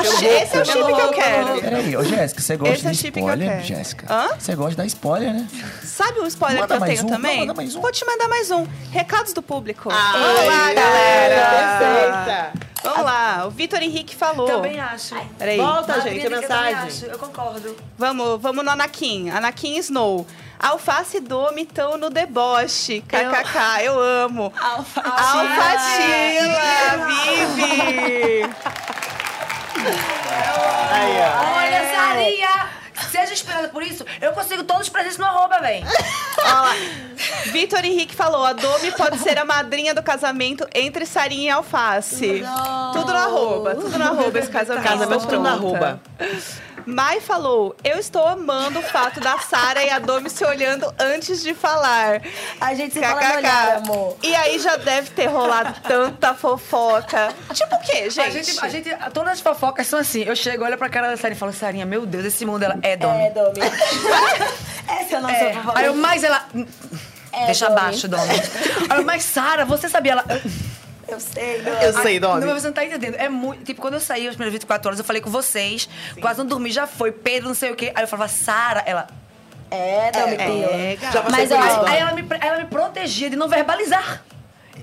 Oxe, 0.00 0.24
esse 0.26 0.56
é 0.56 0.60
o 0.62 0.64
chip 0.64 0.84
que 0.84 1.00
eu 1.00 1.08
quero. 1.10 1.60
Peraí, 1.60 1.96
ô 1.96 2.04
Jéssica, 2.04 2.40
você 2.40 2.56
gosta 2.56 2.74
Esse 2.74 2.86
é 2.86 2.88
o 2.88 2.92
de 2.92 2.98
chip 2.98 3.12
que 3.12 3.18
eu 3.20 3.22
spoiler, 3.28 3.48
quero. 3.50 3.62
Jéssica? 3.64 4.06
Hã? 4.12 4.28
Você 4.38 4.54
gosta 4.54 4.70
de 4.72 4.76
dar 4.78 4.86
spoiler, 4.86 5.32
né? 5.34 5.46
Sabe 5.84 6.20
um 6.20 6.26
spoiler 6.26 6.60
Manda 6.60 6.66
que 6.68 6.76
eu 6.76 6.80
mais 6.80 6.94
tenho 6.94 7.06
um, 7.08 7.12
também? 7.12 7.38
manda 7.40 7.54
mais 7.54 7.74
um. 7.76 7.80
Vou 7.80 7.92
te 7.92 8.04
mandar 8.04 8.28
mais 8.28 8.50
um. 8.50 8.66
Recados 8.90 9.32
do 9.32 9.42
público. 9.42 9.88
Ai, 9.92 10.12
Vamos 10.20 10.46
lá, 10.46 10.64
ai, 10.66 10.74
galera. 10.74 12.52
Perfeita. 12.52 12.71
Vamos 12.82 13.04
lá. 13.04 13.44
O 13.46 13.50
Vitor 13.50 13.82
Henrique 13.82 14.14
falou. 14.16 14.46
Também 14.46 14.80
acho. 14.80 15.14
Peraí. 15.38 15.56
Volta, 15.56 16.00
gente, 16.00 16.20
a 16.20 16.24
eu 16.24 16.30
mensagem. 16.30 16.74
acho, 16.74 17.06
Eu 17.06 17.18
concordo. 17.18 17.76
Vamos, 17.96 18.40
vamos 18.40 18.64
no 18.64 18.70
Anakin. 18.70 19.30
Anakin 19.30 19.76
Snow. 19.78 20.26
Alface 20.58 21.16
e 21.16 21.20
Domi 21.20 21.62
estão 21.62 21.96
no 21.96 22.08
deboche. 22.10 23.00
KKK, 23.02 23.82
eu 23.84 23.98
amo. 24.00 24.52
Alfatila. 24.60 25.14
Alfatila. 25.16 26.62
Aí, 30.90 31.14
ó. 31.18 31.56
Olha, 31.56 31.94
Sarinha! 31.94 32.81
Seja 33.10 33.32
esperada 33.32 33.68
por 33.68 33.82
isso, 33.82 34.04
eu 34.20 34.32
consigo 34.32 34.64
todos 34.64 34.82
os 34.82 34.88
presentes 34.88 35.18
no 35.18 35.24
arroba, 35.24 35.58
véi. 35.60 35.84
Vitor 37.52 37.84
Henrique 37.84 38.14
falou: 38.14 38.44
a 38.44 38.52
Domi 38.52 38.92
pode 38.92 39.18
ser 39.18 39.38
a 39.38 39.44
madrinha 39.44 39.94
do 39.94 40.02
casamento 40.02 40.66
entre 40.74 41.06
Sarinha 41.06 41.48
e 41.48 41.50
Alface. 41.50 42.42
Tudo 42.92 43.12
no 43.12 43.18
arroba, 43.18 43.74
tudo 43.74 43.98
no 43.98 44.04
arroba 44.04 44.38
esse 44.38 44.50
casamento. 44.50 44.84
Casamento 44.84 45.26
tudo 45.26 45.40
na 45.40 45.52
arroba. 45.52 46.00
Mai 46.86 47.20
falou: 47.20 47.76
Eu 47.84 47.98
estou 47.98 48.26
amando 48.26 48.78
o 48.78 48.82
fato 48.82 49.20
da 49.20 49.38
Sara 49.38 49.82
e 49.84 49.90
a 49.90 49.98
Domi 49.98 50.28
se 50.28 50.44
olhando 50.44 50.92
antes 50.98 51.42
de 51.42 51.54
falar. 51.54 52.20
A 52.60 52.74
gente 52.74 52.94
se 52.94 53.00
fala 53.00 53.20
no 53.28 53.34
olhar, 53.36 53.76
amor. 53.76 54.16
E 54.22 54.34
aí 54.34 54.58
já 54.58 54.76
deve 54.76 55.10
ter 55.10 55.26
rolado 55.26 55.74
tanta 55.82 56.34
fofoca. 56.34 57.32
Tipo 57.54 57.74
o 57.76 57.80
quê, 57.80 58.10
gente? 58.10 58.20
A 58.26 58.30
gente, 58.30 58.64
a 58.64 58.68
gente, 58.68 58.90
todas 59.12 59.34
as 59.34 59.40
fofocas 59.40 59.86
são 59.86 59.98
assim. 59.98 60.22
Eu 60.22 60.34
chego, 60.34 60.64
olho 60.64 60.76
pra 60.78 60.88
cara 60.88 61.08
da 61.10 61.16
Sarinha 61.16 61.36
e 61.36 61.38
falo, 61.38 61.52
Sarinha, 61.52 61.86
meu 61.86 62.04
Deus, 62.04 62.24
esse 62.24 62.44
mundo 62.44 62.58
dela 62.60 62.78
é 62.82 62.96
Domi. 62.96 63.22
É, 63.26 63.30
Domi. 63.30 63.60
Essa 64.88 65.14
é 65.14 65.16
a 65.16 65.20
nossa 65.20 65.34
É. 65.34 65.52
fofoca. 65.54 65.78
Aí 65.78 65.86
eu, 65.86 65.94
mais 65.94 66.24
ela. 66.24 66.44
É, 67.32 67.46
Deixa 67.46 67.66
Domi. 67.68 67.80
abaixo, 67.80 68.08
Domi. 68.08 68.22
Aí 68.90 68.98
eu, 68.98 69.04
mas 69.04 69.22
Sara, 69.22 69.64
você 69.64 69.88
sabia? 69.88 70.12
Ela. 70.12 70.24
Eu 71.12 71.20
sei, 71.20 71.60
Domi. 71.62 71.76
Eu 71.84 71.92
sei, 72.02 72.20
Não, 72.20 72.34
Domi. 72.34 72.46
mas 72.52 72.62
você 72.62 72.66
não 72.68 72.74
tá 72.74 72.84
entendendo. 72.84 73.14
É 73.16 73.28
muito. 73.28 73.64
Tipo, 73.64 73.80
quando 73.80 73.94
eu 73.94 74.00
saí 74.00 74.26
as 74.26 74.34
primeiras 74.34 74.52
24 74.52 74.88
horas, 74.88 74.98
eu 74.98 75.04
falei 75.04 75.20
com 75.20 75.30
vocês, 75.30 75.88
quase 76.20 76.38
não 76.38 76.46
dormi, 76.46 76.70
já 76.70 76.86
foi, 76.86 77.12
Pedro, 77.12 77.48
não 77.48 77.54
sei 77.54 77.70
o 77.70 77.76
quê. 77.76 77.92
Aí 77.94 78.02
eu 78.04 78.08
falava, 78.08 78.28
Sara, 78.28 78.82
ela. 78.86 79.06
É, 79.70 80.10
Domi. 80.12 80.34
É, 80.34 80.96
Pila. 80.96 81.12
Já 81.12 81.22
Mas, 81.30 81.50
ó, 81.50 81.86
aí 81.86 81.98
ela, 81.98 82.12
me, 82.12 82.24
ela 82.40 82.58
me 82.58 82.66
protegia 82.66 83.30
de 83.30 83.36
não 83.36 83.48
verbalizar. 83.48 84.22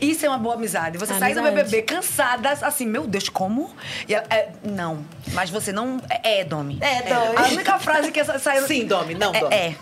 Isso 0.01 0.25
é 0.25 0.29
uma 0.29 0.37
boa 0.37 0.55
amizade. 0.55 0.97
Você 0.97 1.13
sai 1.17 1.33
do 1.33 1.39
Amizade. 1.39 1.63
BBB 1.69 1.81
cansada, 1.83 2.51
assim, 2.61 2.85
meu 2.85 3.05
Deus, 3.07 3.29
como? 3.29 3.73
E 4.07 4.13
ela, 4.13 4.25
é, 4.29 4.49
não, 4.63 5.05
mas 5.33 5.49
você 5.49 5.71
não. 5.71 6.01
É, 6.09 6.39
é 6.39 6.43
Domi. 6.43 6.77
É, 6.81 7.01
Domi. 7.03 7.37
A 7.37 7.43
única 7.49 7.79
frase 7.79 8.11
que 8.11 8.23
sa- 8.23 8.39
saiu. 8.39 8.65
Sim, 8.67 8.85
Domi, 8.85 9.15
não, 9.15 9.33
é, 9.33 9.39
Domi. 9.39 9.53
É. 9.55 9.75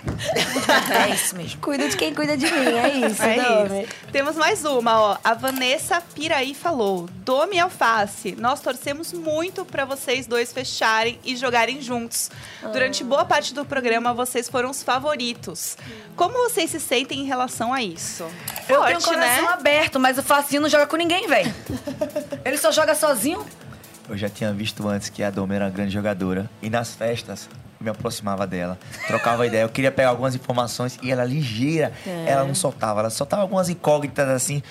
É 1.10 1.14
isso 1.14 1.36
mesmo. 1.36 1.60
Cuida 1.62 1.88
de 1.90 1.98
quem 1.98 2.14
cuida 2.14 2.38
de 2.38 2.46
mim, 2.46 2.66
é 2.68 2.90
isso, 3.08 3.22
É 3.24 3.36
Domi. 3.36 3.84
isso. 3.84 3.92
Temos 4.12 4.36
mais 4.36 4.64
uma, 4.66 5.00
ó. 5.02 5.18
A 5.24 5.34
Vanessa 5.34 6.02
Piraí 6.14 6.54
falou: 6.54 7.08
Domi 7.26 7.58
e 7.58 7.60
Alface, 7.60 8.36
nós 8.38 8.60
torcemos 8.62 9.12
muito 9.14 9.66
pra 9.66 9.86
vocês 9.86 10.26
dois 10.28 10.52
fecharem 10.54 11.20
e 11.24 11.36
jogarem 11.36 11.82
juntos. 11.82 12.30
Durante 12.72 13.04
boa 13.04 13.26
parte 13.26 13.54
do 13.54 13.66
programa, 13.66 14.14
vocês 14.14 14.48
foram 14.50 14.70
os 14.70 14.82
favoritos. 14.84 15.78
Como 16.16 16.34
vocês 16.34 16.72
se 16.72 16.80
sentem 16.80 17.20
em 17.22 17.26
relação 17.26 17.74
a 17.74 17.82
isso? 17.82 18.24
Eu 18.70 18.82
tenho 18.84 18.98
o 18.98 19.02
Forte, 19.02 19.04
coração 19.06 19.44
né? 19.46 19.54
aberto, 19.54 20.00
mas 20.00 20.07
o 20.16 20.22
Facinho 20.24 20.62
não 20.62 20.70
joga 20.70 20.86
com 20.86 20.96
ninguém, 20.96 21.28
velho. 21.28 21.52
Ele 22.46 22.58
só 22.58 22.72
joga 22.72 22.94
sozinho. 22.94 23.44
Eu 24.08 24.16
já 24.16 24.30
tinha 24.30 24.54
visto 24.54 24.88
antes 24.88 25.10
que 25.10 25.24
a 25.24 25.32
Doma 25.32 25.56
era 25.56 25.66
uma 25.66 25.72
grande 25.72 25.92
jogadora. 25.92 26.48
E 26.62 26.70
nas 26.70 26.94
festas, 26.94 27.50
eu 27.80 27.84
me 27.84 27.90
aproximava 27.90 28.46
dela. 28.46 28.78
Trocava 29.08 29.46
ideia. 29.48 29.64
Eu 29.64 29.70
queria 29.70 29.92
pegar 29.92 30.10
algumas 30.10 30.36
informações 30.36 31.00
e 31.02 31.12
ela 31.12 31.26
ligeira. 31.26 31.92
Ela 32.28 32.44
não 32.46 32.54
soltava. 32.56 33.00
Ela 33.00 33.10
soltava 33.10 33.42
algumas 33.42 33.70
incógnitas 33.70 34.30
assim. 34.30 34.62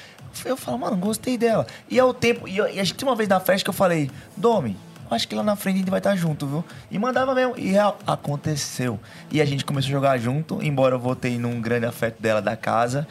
Eu 0.45 0.57
falava, 0.57 0.87
mano, 0.87 0.97
gostei 0.99 1.37
dela. 1.37 1.67
E 1.91 1.99
ao 1.99 2.15
tempo... 2.15 2.47
E, 2.47 2.57
eu- 2.57 2.69
e 2.69 2.79
a 2.79 2.85
gente 2.85 2.95
tinha 2.95 3.09
uma 3.11 3.17
vez 3.17 3.29
na 3.29 3.41
festa 3.41 3.65
que 3.65 3.71
eu 3.71 3.75
falei... 3.75 4.11
Domi, 4.37 4.77
acho 5.11 5.27
que 5.27 5.35
lá 5.35 5.43
na 5.43 5.57
frente 5.57 5.77
a 5.77 5.79
gente 5.79 5.91
vai 5.91 5.99
estar 5.99 6.15
junto, 6.15 6.47
viu? 6.47 6.65
E 6.91 6.99
mandava 6.99 7.35
mesmo. 7.35 7.55
E 7.57 7.71
real, 7.73 7.99
aconteceu. 8.07 9.01
E 9.31 9.41
a 9.41 9.45
gente 9.45 9.65
começou 9.65 9.89
a 9.89 9.93
jogar 9.93 10.19
junto. 10.19 10.63
Embora 10.63 10.95
eu 10.95 10.99
votei 10.99 11.39
num 11.39 11.59
grande 11.61 11.87
afeto 11.87 12.21
dela 12.23 12.41
da 12.43 12.55
casa. 12.57 13.07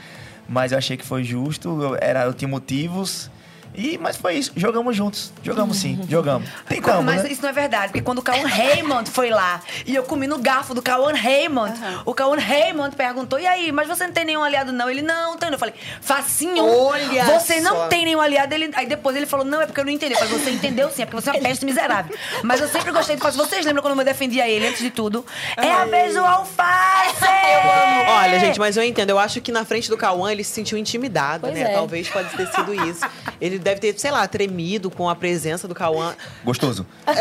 Mas 0.48 0.72
eu 0.72 0.78
achei 0.78 0.98
que 0.98 1.06
foi 1.06 1.24
justo. 1.24 1.82
Eu, 1.82 1.98
era, 2.00 2.24
eu 2.26 2.34
tinha 2.34 2.48
motivos... 2.48 3.30
E, 3.78 3.98
mas 3.98 4.18
foi 4.18 4.36
isso, 4.36 4.52
jogamos 4.56 4.96
juntos. 4.96 5.32
Jogamos 5.44 5.78
sim, 5.78 6.00
jogamos. 6.10 6.48
Tentamos, 6.68 7.04
mas 7.06 7.24
né? 7.24 7.32
isso 7.32 7.42
não 7.42 7.50
é 7.50 7.54
verdade, 7.54 7.88
porque 7.88 8.02
quando 8.02 8.20
o 8.20 8.22
Cauan 8.22 8.48
Raymond 8.48 9.10
foi 9.10 9.30
lá 9.30 9.62
e 9.86 9.96
eu 9.96 10.04
comi 10.04 10.28
no 10.28 10.38
garfo 10.38 10.74
do 10.74 10.82
Cauan 10.82 11.14
Raymond, 11.14 11.74
o 12.06 12.14
Cauan 12.14 12.38
Raymond 12.38 12.96
perguntou: 12.96 13.40
e 13.40 13.46
aí, 13.48 13.72
mas 13.72 13.88
você 13.88 14.06
não 14.08 14.14
tem 14.14 14.26
nenhum 14.26 14.44
aliado, 14.44 14.72
não? 14.72 14.90
Ele, 14.90 15.02
não, 15.02 15.38
tem. 15.38 15.50
Eu 15.52 15.60
falei, 15.60 15.74
facinho. 16.02 16.66
Olha 16.66 17.26
Você 17.26 17.60
não 17.62 17.76
só. 17.76 17.88
tem 17.88 18.06
nenhum 18.06 18.20
aliado. 18.22 18.54
Ele, 18.54 18.70
aí 18.74 18.86
depois 18.86 19.16
ele 19.16 19.26
falou: 19.26 19.46
não, 19.46 19.62
é 19.62 19.66
porque 19.66 19.80
eu 19.80 19.86
não 19.86 19.92
entendi. 19.92 20.14
Eu 20.14 20.20
falei, 20.20 20.34
você 20.38 20.52
entendeu 20.52 20.90
sim, 20.90 21.02
é 21.04 21.06
porque 21.06 21.22
você 21.22 21.30
é 21.30 21.34
uma 21.34 21.42
peste 21.42 21.66
miserável. 21.66 22.16
Mas 22.44 22.62
eu 22.62 22.68
sempre 22.68 22.92
gostei 22.92 23.16
do 23.16 23.22
Facinho. 23.22 23.46
Vocês 23.46 23.66
lembram 23.66 23.82
quando 23.82 23.98
eu 24.00 24.06
defendia 24.06 24.48
ele 24.48 24.68
antes 24.68 24.80
de 24.82 24.90
tudo? 24.92 25.26
É 25.58 25.72
a 25.72 25.86
vez 25.86 26.14
do 26.14 26.24
alface! 26.24 27.24
Eu 27.24 27.72
amo. 27.72 28.12
Olha, 28.12 28.40
gente, 28.40 28.60
mas 28.60 28.78
eu 28.78 28.84
entendo. 28.84 29.10
Eu 29.10 29.20
acho 29.20 29.42
que 29.42 29.52
na 29.52 29.66
frente 29.66 29.90
do 29.90 29.98
Cauã 29.98 30.32
ele 30.32 30.44
se 30.44 30.52
sentiu 30.52 30.78
intimidado, 30.78 31.42
Pois 31.42 31.54
né? 31.54 31.72
é. 31.72 31.74
Talvez 31.74 32.08
pode 32.10 32.30
ter 32.36 32.48
sido 32.48 32.74
isso. 32.88 33.06
Ele 33.40 33.60
deve 33.66 33.82
ter, 33.82 33.99
sei 33.99 34.11
lá, 34.11 34.26
tremido 34.28 34.89
com 34.91 35.09
a 35.09 35.16
presença 35.16 35.68
do 35.68 35.74
Cauã. 35.76 36.13
Gostoso. 36.43 36.86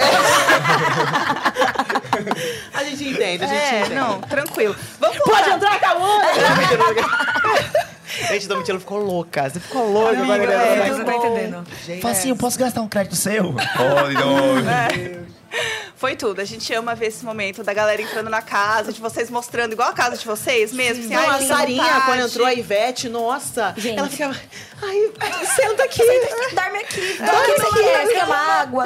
A 2.72 2.84
gente 2.84 3.08
entende, 3.08 3.44
a 3.44 3.48
gente 3.48 3.60
É, 3.60 3.80
entende. 3.80 3.94
não, 3.94 4.20
tranquilo. 4.20 4.74
Vamos 5.00 5.18
Pode 5.18 5.42
pular. 5.44 5.56
entrar, 5.56 5.80
Cauã! 5.80 6.20
gente, 8.28 8.46
Domitila 8.46 8.78
ficou 8.78 8.98
louca. 8.98 9.48
Você 9.50 9.58
ficou 9.60 9.90
louca 9.92 10.10
Amiga, 10.18 10.38
galera 10.38 10.62
é, 10.64 10.88
você 10.90 10.98
não 10.98 11.04
tá 11.04 11.14
entendendo. 11.16 11.66
Facinho, 12.00 12.36
posso 12.36 12.58
gastar 12.58 12.80
um 12.82 12.88
crédito 12.88 13.16
seu? 13.16 13.52
Pode, 13.52 14.14
não. 14.14 14.54
Foi 16.04 16.16
tudo. 16.16 16.38
A 16.42 16.44
gente 16.44 16.70
ama 16.74 16.94
ver 16.94 17.06
esse 17.06 17.24
momento 17.24 17.64
da 17.64 17.72
galera 17.72 18.02
entrando 18.02 18.28
na 18.28 18.42
casa, 18.42 18.92
de 18.92 19.00
vocês 19.00 19.30
mostrando 19.30 19.72
igual 19.72 19.88
a 19.88 19.94
casa 19.94 20.18
de 20.18 20.26
vocês 20.26 20.70
mesmo. 20.70 21.02
assim, 21.02 21.14
Não, 21.14 21.30
ai, 21.30 21.44
a 21.44 21.46
Sarinha, 21.46 21.82
vontade. 21.82 22.04
quando 22.04 22.20
entrou 22.20 22.46
a 22.46 22.52
Ivete, 22.52 23.08
nossa, 23.08 23.72
Gente. 23.74 23.98
ela 23.98 24.08
ficava. 24.10 24.36
Ai, 24.82 25.10
senta 25.56 25.84
aqui. 25.84 26.02
Dorme 26.54 26.78
aqui. 26.80 27.16
Dorme 27.16 27.52
aqui. 27.52 28.06
Você 28.06 28.12
quer 28.12 28.30
água? 28.30 28.84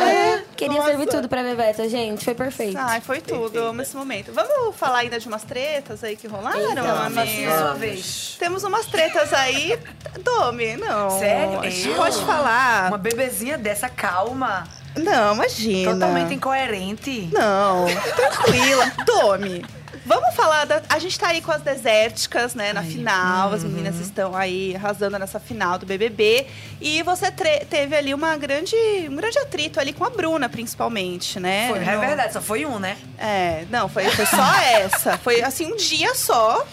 completa, 1.68 1.88
gente. 1.88 2.24
Foi 2.24 2.34
perfeito. 2.34 2.78
Ai, 2.78 3.00
foi 3.00 3.20
tudo. 3.20 3.56
Eu 3.56 3.66
amo 3.68 3.82
esse 3.82 3.96
momento. 3.96 4.32
Vamos 4.32 4.76
falar 4.76 4.98
ainda 4.98 5.18
de 5.18 5.28
umas 5.28 5.42
tretas 5.42 6.02
aí 6.02 6.16
que 6.16 6.26
rolaram, 6.26 6.58
Eita, 6.58 6.80
amiga? 6.80 7.10
facinho 7.10 7.52
a 7.52 7.58
sua 7.58 7.74
vez. 7.74 8.36
Temos 8.38 8.64
umas 8.64 8.86
tretas 8.86 9.32
aí. 9.32 9.78
Domi, 10.20 10.76
não. 10.76 11.18
Sério? 11.18 11.64
Eu? 11.64 11.94
pode 11.96 12.24
falar. 12.24 12.88
Uma 12.88 12.98
bebezinha 12.98 13.58
dessa, 13.58 13.88
calma. 13.88 14.66
Não, 14.98 15.34
imagina. 15.34 15.92
Totalmente 15.92 16.34
incoerente. 16.34 17.28
Não, 17.32 17.86
tranquila. 18.16 18.92
Domi. 19.06 19.64
Vamos 20.04 20.34
falar 20.34 20.64
da. 20.64 20.80
A 20.88 20.98
gente 20.98 21.18
tá 21.18 21.28
aí 21.28 21.42
com 21.42 21.52
as 21.52 21.60
desérticas, 21.60 22.54
né, 22.54 22.72
na 22.72 22.82
final. 22.82 23.52
As 23.52 23.62
meninas 23.62 23.96
estão 24.00 24.34
aí 24.34 24.74
arrasando 24.74 25.18
nessa 25.18 25.38
final 25.38 25.78
do 25.78 25.84
BBB. 25.84 26.46
E 26.80 27.02
você 27.02 27.30
tre- 27.30 27.66
teve 27.68 27.94
ali 27.94 28.14
uma 28.14 28.34
grande, 28.38 28.74
um 29.10 29.14
grande 29.16 29.38
atrito 29.38 29.78
ali 29.78 29.92
com 29.92 30.04
a 30.06 30.10
Bruna, 30.10 30.48
principalmente, 30.48 31.38
né? 31.38 31.68
Foi, 31.68 31.78
é 31.80 31.96
verdade, 31.98 32.32
só 32.32 32.40
foi 32.40 32.64
um, 32.64 32.78
né? 32.78 32.96
É, 33.18 33.66
não, 33.70 33.86
foi, 33.86 34.08
foi 34.08 34.24
só 34.24 34.54
essa. 34.72 35.18
Foi 35.18 35.42
assim, 35.42 35.70
um 35.70 35.76
dia 35.76 36.14
só. 36.14 36.64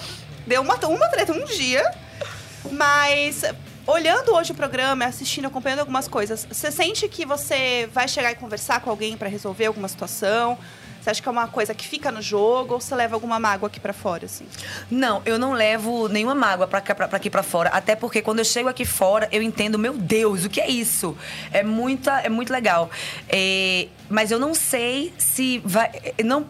Deu 0.48 0.62
uma, 0.62 0.76
uma 0.76 1.08
treta, 1.10 1.34
um 1.34 1.44
dia. 1.44 1.84
Mas 2.72 3.44
olhando 3.88 4.34
hoje 4.34 4.52
o 4.52 4.56
programa, 4.56 5.06
assistindo, 5.06 5.46
acompanhando 5.46 5.80
algumas 5.80 6.08
coisas, 6.08 6.46
você 6.50 6.72
sente 6.72 7.08
que 7.08 7.26
você 7.26 7.90
vai 7.94 8.08
chegar 8.08 8.32
e 8.32 8.36
conversar 8.36 8.80
com 8.82 8.90
alguém 8.90 9.18
pra 9.18 9.30
resolver 9.30 9.66
alguma 9.66 9.88
situação? 9.88 10.58
Você 11.06 11.12
acha 11.12 11.22
que 11.22 11.30
é 11.30 11.32
uma 11.32 11.48
coisa 11.48 11.72
que 11.76 11.88
fica 11.88 12.12
no 12.12 12.20
jogo 12.20 12.74
ou 12.74 12.82
você 12.82 12.96
leva 12.96 13.16
alguma 13.16 13.40
mágoa 13.40 13.68
aqui 13.68 13.80
pra 13.80 13.94
fora, 13.94 14.26
assim? 14.26 14.48
Não, 14.90 15.22
eu 15.24 15.38
não 15.38 15.54
levo 15.54 16.08
nenhuma 16.08 16.34
mágoa 16.34 16.66
pra 16.66 16.80
aqui 16.80 17.30
pra 17.30 17.44
fora. 17.44 17.70
Até 17.70 17.96
porque 17.96 18.24
quando 18.24 18.40
eu 18.40 18.46
chego 18.46 18.68
aqui 18.68 18.86
fora, 18.86 19.30
eu 19.32 19.44
entendo, 19.44 19.78
meu 19.78 19.94
Deus, 19.94 20.46
o 20.46 20.50
que 20.50 20.60
é 20.60 20.68
isso? 20.68 21.16
É, 21.52 21.62
muita, 21.62 22.22
é 22.22 22.30
muito 22.30 22.52
legal. 22.52 22.90
É, 23.30 23.88
mas 24.10 24.32
eu 24.32 24.40
não 24.40 24.56
sei 24.56 25.14
se 25.16 25.62
vai. 25.64 25.92
Não. 26.24 26.48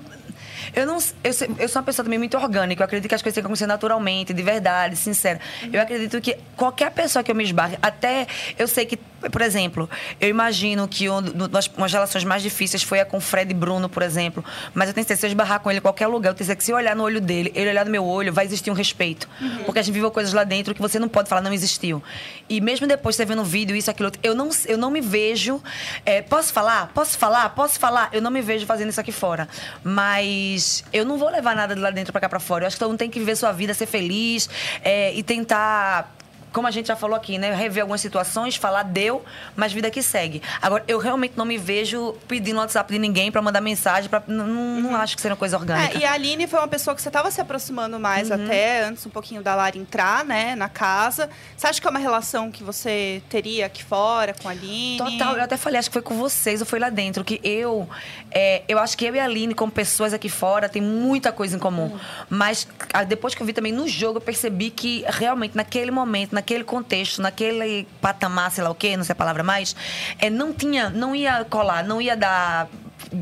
Eu 0.75 0.85
não. 0.85 0.97
Eu, 1.23 1.31
eu 1.59 1.69
sou 1.69 1.79
uma 1.79 1.85
pessoa 1.85 2.03
também 2.03 2.19
muito 2.19 2.37
orgânica. 2.37 2.83
Eu 2.83 2.85
acredito 2.85 3.07
que 3.07 3.15
as 3.15 3.21
coisas 3.21 3.33
têm 3.33 3.41
que 3.41 3.47
acontecer 3.47 3.65
naturalmente, 3.65 4.33
de 4.33 4.43
verdade, 4.43 4.95
sincera. 4.95 5.39
Eu 5.71 5.81
acredito 5.81 6.19
que 6.19 6.37
qualquer 6.57 6.91
pessoa 6.91 7.23
que 7.23 7.31
eu 7.31 7.35
me 7.35 7.43
esbarre, 7.43 7.77
até 7.81 8.27
eu 8.59 8.67
sei 8.67 8.85
que, 8.85 8.97
por 8.97 9.41
exemplo, 9.41 9.89
eu 10.19 10.27
imagino 10.27 10.87
que 10.87 11.09
um, 11.09 11.21
das 11.21 11.67
umas 11.67 11.91
relações 11.91 12.23
mais 12.23 12.43
difíceis 12.43 12.83
foi 12.83 12.99
a 12.99 13.05
com 13.05 13.17
o 13.17 13.21
Fred 13.21 13.51
e 13.51 13.53
Bruno, 13.53 13.87
por 13.87 14.03
exemplo. 14.03 14.43
Mas 14.73 14.89
eu 14.89 14.93
tenho 14.93 15.05
certeza 15.05 15.15
que 15.15 15.21
se 15.21 15.25
eu 15.27 15.29
esbarrar 15.29 15.59
com 15.61 15.69
ele 15.69 15.79
em 15.79 15.81
qualquer 15.81 16.07
lugar, 16.07 16.31
eu 16.31 16.33
tenho 16.33 16.45
certeza 16.45 16.57
que 16.57 16.63
se 16.65 16.71
eu 16.71 16.75
olhar 16.75 16.95
no 16.95 17.03
olho 17.03 17.21
dele, 17.21 17.51
ele 17.55 17.69
olhar 17.69 17.85
no 17.85 17.91
meu 17.91 18.05
olho, 18.05 18.33
vai 18.33 18.45
existir 18.45 18.69
um 18.69 18.73
respeito. 18.73 19.29
Porque 19.65 19.79
a 19.79 19.81
gente 19.81 19.93
viveu 19.93 20.11
coisas 20.11 20.33
lá 20.33 20.43
dentro 20.43 20.75
que 20.75 20.81
você 20.81 20.99
não 20.99 21.07
pode 21.07 21.29
falar, 21.29 21.41
não 21.41 21.53
existiu. 21.53 22.03
E 22.49 22.59
mesmo 22.59 22.85
depois 22.85 23.15
de 23.15 23.17
você 23.17 23.25
vendo 23.25 23.43
vídeo, 23.45 23.75
isso, 23.75 23.89
aquilo, 23.89 24.11
eu 24.21 24.35
não, 24.35 24.49
eu 24.65 24.77
não 24.77 24.91
me 24.91 24.99
vejo. 24.99 25.61
é, 26.05 26.21
posso 26.21 26.51
falar? 26.51 26.91
Posso 26.93 27.17
falar? 27.17 27.49
Posso 27.49 27.79
falar? 27.79 28.09
Eu 28.11 28.21
não 28.21 28.29
me 28.29 28.41
vejo 28.41 28.65
fazendo 28.65 28.89
isso 28.89 28.99
aqui 28.99 29.11
fora. 29.11 29.47
Mas 29.83 30.64
eu 30.91 31.05
não 31.05 31.17
vou 31.17 31.29
levar 31.29 31.55
nada 31.55 31.75
de 31.75 31.81
lá 31.81 31.91
dentro 31.91 32.11
pra 32.11 32.21
cá 32.21 32.29
pra 32.29 32.39
fora. 32.39 32.63
Eu 32.63 32.67
acho 32.67 32.75
que 32.75 32.79
todo 32.79 32.89
mundo 32.89 32.99
tem 32.99 33.09
que 33.09 33.19
viver 33.19 33.35
sua 33.35 33.51
vida, 33.51 33.73
ser 33.73 33.85
feliz 33.85 34.49
é, 34.83 35.13
e 35.13 35.21
tentar 35.23 36.14
como 36.55 36.67
a 36.67 36.71
gente 36.71 36.87
já 36.87 36.95
falou 36.95 37.15
aqui, 37.17 37.37
né? 37.37 37.53
Rever 37.53 37.81
algumas 37.83 37.99
situações, 37.99 38.55
falar 38.55 38.83
deu, 38.83 39.23
mas 39.57 39.73
vida 39.73 39.91
que 39.91 40.01
segue. 40.01 40.41
Agora, 40.61 40.83
eu 40.87 40.97
realmente 40.97 41.33
não 41.35 41.43
me 41.45 41.57
vejo 41.57 42.13
pedindo 42.27 42.57
WhatsApp 42.59 42.91
de 42.93 42.97
ninguém 42.97 43.29
pra 43.31 43.41
mandar 43.41 43.59
mensagem, 43.59 44.09
pra, 44.09 44.23
não, 44.25 44.47
não- 44.47 44.81
não 44.81 44.95
acho 44.95 45.15
que 45.17 45.21
seja 45.21 45.33
uma 45.33 45.37
coisa 45.37 45.57
orgânica. 45.57 45.97
É, 45.97 46.01
e 46.01 46.05
a 46.05 46.13
Aline 46.13 46.47
foi 46.47 46.57
uma 46.59 46.67
pessoa 46.67 46.95
que 46.95 47.01
você 47.01 47.09
estava 47.09 47.29
se 47.29 47.41
aproximando 47.41 47.99
mais 47.99 48.29
Uhum. 48.29 48.45
até 48.45 48.83
antes 48.85 49.05
um 49.05 49.09
pouquinho 49.09 49.41
da 49.41 49.53
Lara 49.53 49.77
entrar, 49.77 50.23
né, 50.23 50.55
na 50.55 50.69
casa. 50.69 51.29
Você 51.57 51.67
acha 51.67 51.81
que 51.81 51.85
é 51.85 51.89
uma 51.89 51.99
relação 51.99 52.49
que 52.49 52.63
você 52.63 53.21
teria 53.29 53.65
aqui 53.65 53.83
fora 53.83 54.33
com 54.41 54.47
a 54.47 54.51
Aline? 54.51 54.97
Total, 54.97 55.35
eu 55.35 55.43
até 55.43 55.57
falei, 55.57 55.77
acho 55.77 55.89
que 55.89 55.93
foi 55.93 56.01
com 56.01 56.15
vocês, 56.15 56.61
ou 56.61 56.65
foi 56.65 56.79
lá 56.79 56.89
dentro, 56.89 57.23
que 57.23 57.41
eu. 57.43 57.87
é, 58.31 58.63
eu 58.67 58.79
acho 58.79 58.97
que 58.97 59.03
eu 59.05 59.13
e 59.13 59.19
a 59.19 59.25
Aline, 59.25 59.53
como 59.53 59.71
pessoas 59.71 60.13
aqui 60.13 60.29
fora, 60.29 60.69
tem 60.69 60.81
muita 60.81 61.31
coisa 61.33 61.55
em 61.55 61.59
comum. 61.59 61.97
Mas 62.29 62.65
ah, 62.93 63.03
depois 63.03 63.35
que 63.35 63.41
eu 63.41 63.45
vi 63.45 63.51
também 63.51 63.73
no 63.73 63.87
jogo, 63.87 64.17
eu 64.19 64.21
percebi 64.21 64.69
que 64.69 65.03
realmente, 65.07 65.55
naquele 65.57 65.91
momento, 65.91 66.33
naquele 66.33 66.44
contexto, 66.63 67.21
naquele 67.21 67.87
patamar, 68.01 68.51
sei 68.51 68.63
lá 68.63 68.69
o 68.69 68.75
quê, 68.75 68.95
não 68.95 69.03
sei 69.03 69.13
a 69.13 69.15
palavra 69.15 69.43
mais, 69.43 69.75
é, 70.19 70.29
não 70.29 70.53
tinha, 70.53 70.89
não 70.89 71.15
ia 71.15 71.43
colar, 71.45 71.83
não 71.83 72.01
ia 72.01 72.15
dar. 72.15 72.67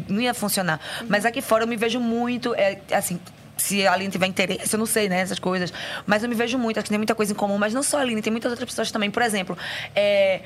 Não 0.07 0.21
ia 0.21 0.33
funcionar. 0.33 0.79
Mas 1.07 1.25
aqui 1.25 1.41
fora 1.41 1.63
eu 1.63 1.67
me 1.67 1.75
vejo 1.75 1.99
muito, 1.99 2.53
é, 2.55 2.79
assim. 2.91 3.19
Se 3.55 3.85
a 3.85 3.93
Aline 3.93 4.11
tiver 4.11 4.25
interesse, 4.25 4.73
eu 4.73 4.79
não 4.79 4.85
sei, 4.85 5.07
né? 5.07 5.19
Essas 5.19 5.37
coisas. 5.37 5.71
Mas 6.07 6.23
eu 6.23 6.29
me 6.29 6.33
vejo 6.33 6.57
muito, 6.57 6.77
acho 6.77 6.85
que 6.85 6.89
tem 6.89 6.97
muita 6.97 7.13
coisa 7.13 7.31
em 7.31 7.35
comum. 7.35 7.57
Mas 7.57 7.73
não 7.73 7.83
só 7.83 7.99
a 7.99 8.01
Aline, 8.01 8.21
tem 8.21 8.31
muitas 8.31 8.51
outras 8.51 8.67
pessoas 8.67 8.91
também. 8.91 9.11
Por 9.11 9.21
exemplo, 9.21 9.55
é, 9.95 10.41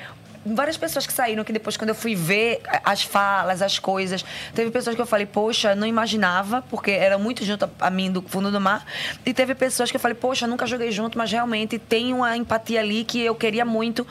várias 0.54 0.76
pessoas 0.76 1.06
que 1.06 1.12
saíram 1.12 1.44
que 1.44 1.52
depois, 1.52 1.76
quando 1.76 1.90
eu 1.90 1.94
fui 1.94 2.14
ver 2.14 2.60
as 2.84 3.02
falas, 3.02 3.62
as 3.62 3.78
coisas, 3.78 4.24
teve 4.54 4.70
pessoas 4.70 4.94
que 4.96 5.02
eu 5.02 5.06
falei, 5.06 5.26
poxa, 5.26 5.74
não 5.74 5.86
imaginava, 5.86 6.62
porque 6.70 6.90
era 6.90 7.18
muito 7.18 7.44
junto 7.44 7.68
a, 7.80 7.90
mim 7.90 8.10
do 8.10 8.22
fundo 8.22 8.50
do 8.50 8.60
mar. 8.60 8.84
E 9.24 9.32
teve 9.34 9.54
pessoas 9.54 9.90
que 9.90 9.96
eu 9.96 10.00
falei, 10.00 10.14
poxa, 10.14 10.46
nunca 10.46 10.66
joguei 10.66 10.90
junto, 10.92 11.16
mas 11.18 11.30
realmente 11.30 11.78
tem 11.78 12.12
uma 12.12 12.36
empatia 12.36 12.80
ali 12.80 13.04
que 13.04 13.20
eu 13.20 13.34
queria 13.34 13.64
muito. 13.64 14.06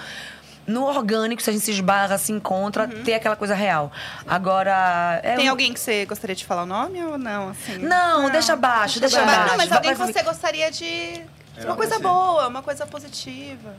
No 0.66 0.84
orgânico, 0.84 1.42
se 1.42 1.50
a 1.50 1.54
gente 1.54 1.64
se 1.64 1.72
esbarra, 1.72 2.18
se 2.18 2.34
encontra, 2.34 2.90
ter 2.90 3.14
aquela 3.14 3.38
coisa 3.38 3.56
real. 3.56 3.90
Agora. 4.28 5.20
é 5.24 5.36
Tem 5.38 5.48
um- 5.48 5.52
alguém 5.52 5.74
que 5.74 5.80
você 5.80 6.06
gostaria 6.06 6.36
de 6.36 6.44
falar 6.46 6.64
o 6.64 6.66
nome 6.66 7.02
ou 7.04 7.18
não? 7.18 7.50
Assim? 7.52 7.78
Não, 7.78 8.30
deixa 8.30 8.52
abaixo, 8.52 9.00
deixa 9.00 9.22
Mas- 9.24 9.34
abaixo. 9.34 9.50
Não, 9.52 9.58
mas 9.58 9.72
alguém 9.72 9.92
que 9.92 9.98
você 9.98 10.22
gostaria 10.24 10.70
de. 10.70 10.86
É, 10.86 11.64
uma 11.66 11.76
coisa 11.78 11.98
boa, 12.00 12.48
uma 12.50 12.62
coisa 12.62 12.86
positiva. 12.86 13.74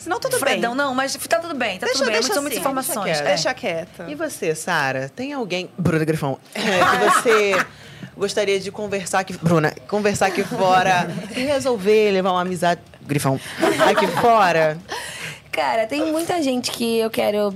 Senão 0.00 0.18
tudo 0.18 0.38
Fredão, 0.38 0.70
bem. 0.70 0.78
não, 0.78 0.94
mas 0.94 1.14
tá 1.14 1.38
tudo 1.38 1.54
bem, 1.54 1.78
tá 1.78 1.84
Deixa- 1.86 1.98
tudo 2.00 2.06
bem. 2.10 2.14
deixa 2.20 2.32
São 2.32 2.42
muitas 2.42 2.58
assim, 2.58 2.60
informações. 2.68 3.04
deixa 3.04 3.22
é. 3.22 3.26
Deixa 3.26 3.54
quieto. 3.54 4.02
E 4.08 4.14
você, 4.14 4.54
Sara? 4.54 5.10
Tem 5.14 5.32
alguém. 5.32 5.70
Bruna 5.78 6.04
Grifão. 6.04 6.38
é, 6.54 6.60
que 6.62 7.04
você 7.20 7.66
gostaria 8.16 8.58
de 8.58 8.72
conversar 8.72 9.20
aqui. 9.20 9.34
Bruna, 9.34 9.72
conversar 9.88 10.26
aqui 10.26 10.42
fora 10.42 11.06
e 11.36 11.40
resolver 11.40 12.10
levar 12.12 12.32
uma 12.32 12.40
amizade. 12.42 12.80
Grifão. 13.02 13.38
Aqui 13.90 14.06
fora. 14.06 14.78
Cara, 15.52 15.86
tem 15.86 16.10
muita 16.12 16.40
gente 16.42 16.70
que 16.70 16.98
eu 16.98 17.10
quero 17.10 17.54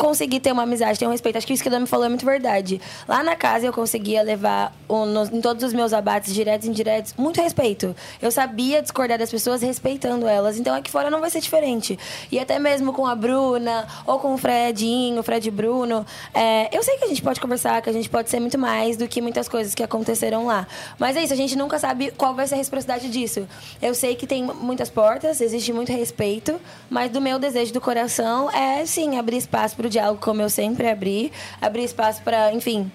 conseguir 0.00 0.40
ter 0.40 0.50
uma 0.50 0.62
amizade, 0.62 0.98
ter 0.98 1.06
um 1.06 1.10
respeito. 1.10 1.36
Acho 1.36 1.46
que 1.46 1.52
isso 1.52 1.62
que 1.62 1.68
a 1.68 1.72
Dami 1.72 1.86
falou 1.86 2.06
é 2.06 2.08
muito 2.08 2.24
verdade. 2.24 2.80
Lá 3.06 3.22
na 3.22 3.36
casa 3.36 3.66
eu 3.66 3.72
conseguia 3.72 4.22
levar 4.22 4.74
o- 4.88 5.04
nos- 5.04 5.28
em 5.30 5.42
todos 5.42 5.62
os 5.62 5.74
meus 5.74 5.92
abates, 5.92 6.32
diretos 6.32 6.66
e 6.66 6.70
indiretos, 6.70 7.12
muito 7.18 7.38
respeito. 7.42 7.94
Eu 8.22 8.30
sabia 8.30 8.80
discordar 8.80 9.18
das 9.18 9.30
pessoas 9.30 9.60
respeitando 9.60 10.26
elas. 10.26 10.58
Então 10.58 10.74
aqui 10.74 10.90
fora 10.90 11.10
não 11.10 11.20
vai 11.20 11.28
ser 11.28 11.40
diferente. 11.40 11.98
E 12.32 12.38
até 12.38 12.58
mesmo 12.58 12.94
com 12.94 13.06
a 13.06 13.14
Bruna, 13.14 13.86
ou 14.06 14.18
com 14.18 14.32
o 14.32 14.38
Fredinho, 14.38 15.20
o 15.20 15.22
Fred 15.22 15.50
Bruno. 15.50 16.06
é, 16.32 16.74
eu 16.74 16.82
sei 16.82 16.96
que 16.96 17.04
a 17.04 17.08
gente 17.08 17.20
pode 17.20 17.38
conversar, 17.38 17.82
que 17.82 17.90
a 17.90 17.92
gente 17.92 18.08
pode 18.08 18.30
ser 18.30 18.40
muito 18.40 18.56
mais 18.56 18.96
do 18.96 19.06
que 19.06 19.20
muitas 19.20 19.48
coisas 19.50 19.74
que 19.74 19.82
aconteceram 19.82 20.46
lá. 20.46 20.66
Mas 20.98 21.14
é 21.14 21.22
isso, 21.22 21.34
a 21.34 21.36
gente 21.36 21.56
nunca 21.56 21.78
sabe 21.78 22.10
qual 22.16 22.34
vai 22.34 22.46
ser 22.46 22.54
a 22.54 22.56
reciprocidade 22.58 23.10
disso. 23.10 23.46
Eu 23.82 23.94
sei 23.94 24.14
que 24.14 24.26
tem 24.26 24.44
muitas 24.44 24.88
portas, 24.88 25.42
existe 25.42 25.72
muito 25.74 25.92
respeito, 25.92 26.58
mas 26.88 27.10
do 27.10 27.20
meu 27.20 27.38
desejo 27.38 27.72
do 27.74 27.80
coração 27.82 28.50
é, 28.50 28.86
sim, 28.86 29.18
abrir 29.18 29.36
espaço 29.36 29.76
para 29.76 29.89
diálogo, 29.90 30.20
como 30.20 30.40
eu 30.40 30.48
sempre 30.48 30.88
abri, 30.88 31.30
abrir 31.60 31.84
espaço 31.84 32.22
para, 32.22 32.52
enfim, 32.52 32.90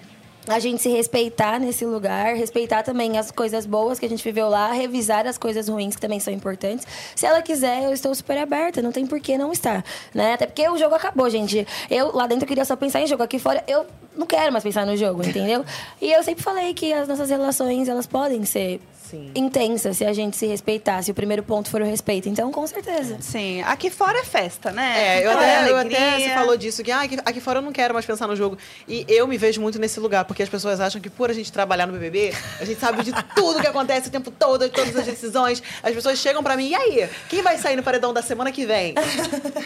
a 0.48 0.60
gente 0.60 0.82
se 0.82 0.90
respeitar 0.90 1.60
nesse 1.60 1.86
lugar, 1.86 2.36
respeitar 2.36 2.84
também 2.84 3.18
as 3.18 3.32
coisas 3.32 3.66
boas 3.66 4.00
que 4.00 4.06
a 4.06 4.10
gente 4.10 4.24
viveu 4.24 4.48
lá, 4.48 4.72
revisar 4.72 5.26
as 5.26 5.38
coisas 5.38 5.68
ruins 5.68 5.96
que 5.96 6.02
também 6.02 6.20
são 6.20 6.34
importantes. 6.34 6.86
Se 7.16 7.26
ela 7.26 7.42
quiser, 7.42 7.84
eu 7.84 7.94
estou 7.94 8.14
super 8.14 8.38
aberta, 8.38 8.82
não 8.82 8.92
tem 8.92 9.06
por 9.06 9.20
que 9.20 9.38
não 9.38 9.52
estar, 9.52 9.84
né? 10.14 10.34
Até 10.34 10.46
porque 10.46 10.68
o 10.70 10.78
jogo 10.78 10.96
acabou, 10.96 11.30
gente. 11.30 11.66
Eu 11.90 12.16
lá 12.16 12.28
dentro 12.28 12.48
queria 12.48 12.66
só 12.66 12.76
pensar 12.76 13.02
em 13.02 13.08
jogo, 13.08 13.24
aqui 13.24 13.40
fora 13.40 13.64
eu 13.68 13.86
não 14.16 14.28
quero 14.28 14.52
mais 14.52 14.64
pensar 14.64 14.86
no 14.86 14.96
jogo, 14.96 15.24
entendeu? 15.24 15.66
E 16.02 16.12
eu 16.12 16.24
sempre 16.24 16.44
falei 16.44 16.74
que 16.74 16.94
as 16.94 17.08
nossas 17.08 17.30
relações, 17.30 17.90
elas 17.90 18.08
podem 18.08 18.46
ser 18.46 18.80
Sim. 19.10 19.32
intensas 19.36 19.98
se 19.98 20.06
a 20.06 20.14
gente 20.14 20.36
se 20.38 20.46
respeitar, 20.48 21.02
se 21.02 21.12
o 21.12 21.14
primeiro 21.14 21.44
ponto 21.44 21.70
for 21.70 21.82
o 21.82 21.86
respeito. 21.86 22.28
Então, 22.28 22.52
com 22.52 22.66
certeza. 22.66 23.18
Sim, 23.20 23.62
aqui 23.64 23.90
fora 23.90 24.20
é 24.20 24.24
festa, 24.24 24.72
né? 24.72 24.94
É, 24.98 25.26
eu 25.26 25.32
até, 25.32 25.70
eu 25.72 25.78
até 25.78 26.20
você 26.20 26.30
falou 26.34 26.58
disso, 26.58 26.84
que 26.84 26.92
ah, 26.92 27.02
aqui, 27.02 27.18
aqui 27.26 27.40
fora 27.40 27.60
eu 27.60 27.64
não 27.64 27.72
quero 27.72 27.94
mais 27.94 28.06
pensar 28.06 28.28
no 28.28 28.36
jogo. 28.36 28.58
E 28.88 29.06
eu 29.08 29.28
me 29.28 29.38
vejo 29.38 29.62
muito 29.62 29.80
nesse 29.80 30.00
lugar, 30.00 30.26
porque 30.26 30.44
as 30.44 30.50
pessoas 30.50 30.80
acham 30.80 31.00
que 31.02 31.10
por 31.10 31.30
a 31.30 31.34
gente 31.34 31.52
trabalhar 31.52 31.86
no 31.86 31.94
BBB, 31.94 32.34
a 32.60 32.66
gente 32.66 32.80
sabe 32.80 33.04
de 33.04 33.12
tudo 33.36 33.62
que 33.62 33.68
acontece 33.68 34.08
o 34.08 34.12
tempo 34.12 34.32
todo, 34.32 34.66
de 34.66 34.72
todas 34.72 34.96
as 34.96 35.06
decisões. 35.06 35.62
As 35.84 35.94
pessoas 35.94 36.18
chegam 36.20 36.42
pra 36.44 36.58
mim, 36.58 36.70
e 36.70 36.76
aí? 36.76 37.10
Quem 37.30 37.42
vai 37.42 37.58
sair 37.58 37.76
no 37.76 37.84
paredão 37.84 38.14
da 38.14 38.22
semana 38.22 38.52
que 38.52 38.66
vem? 38.66 38.96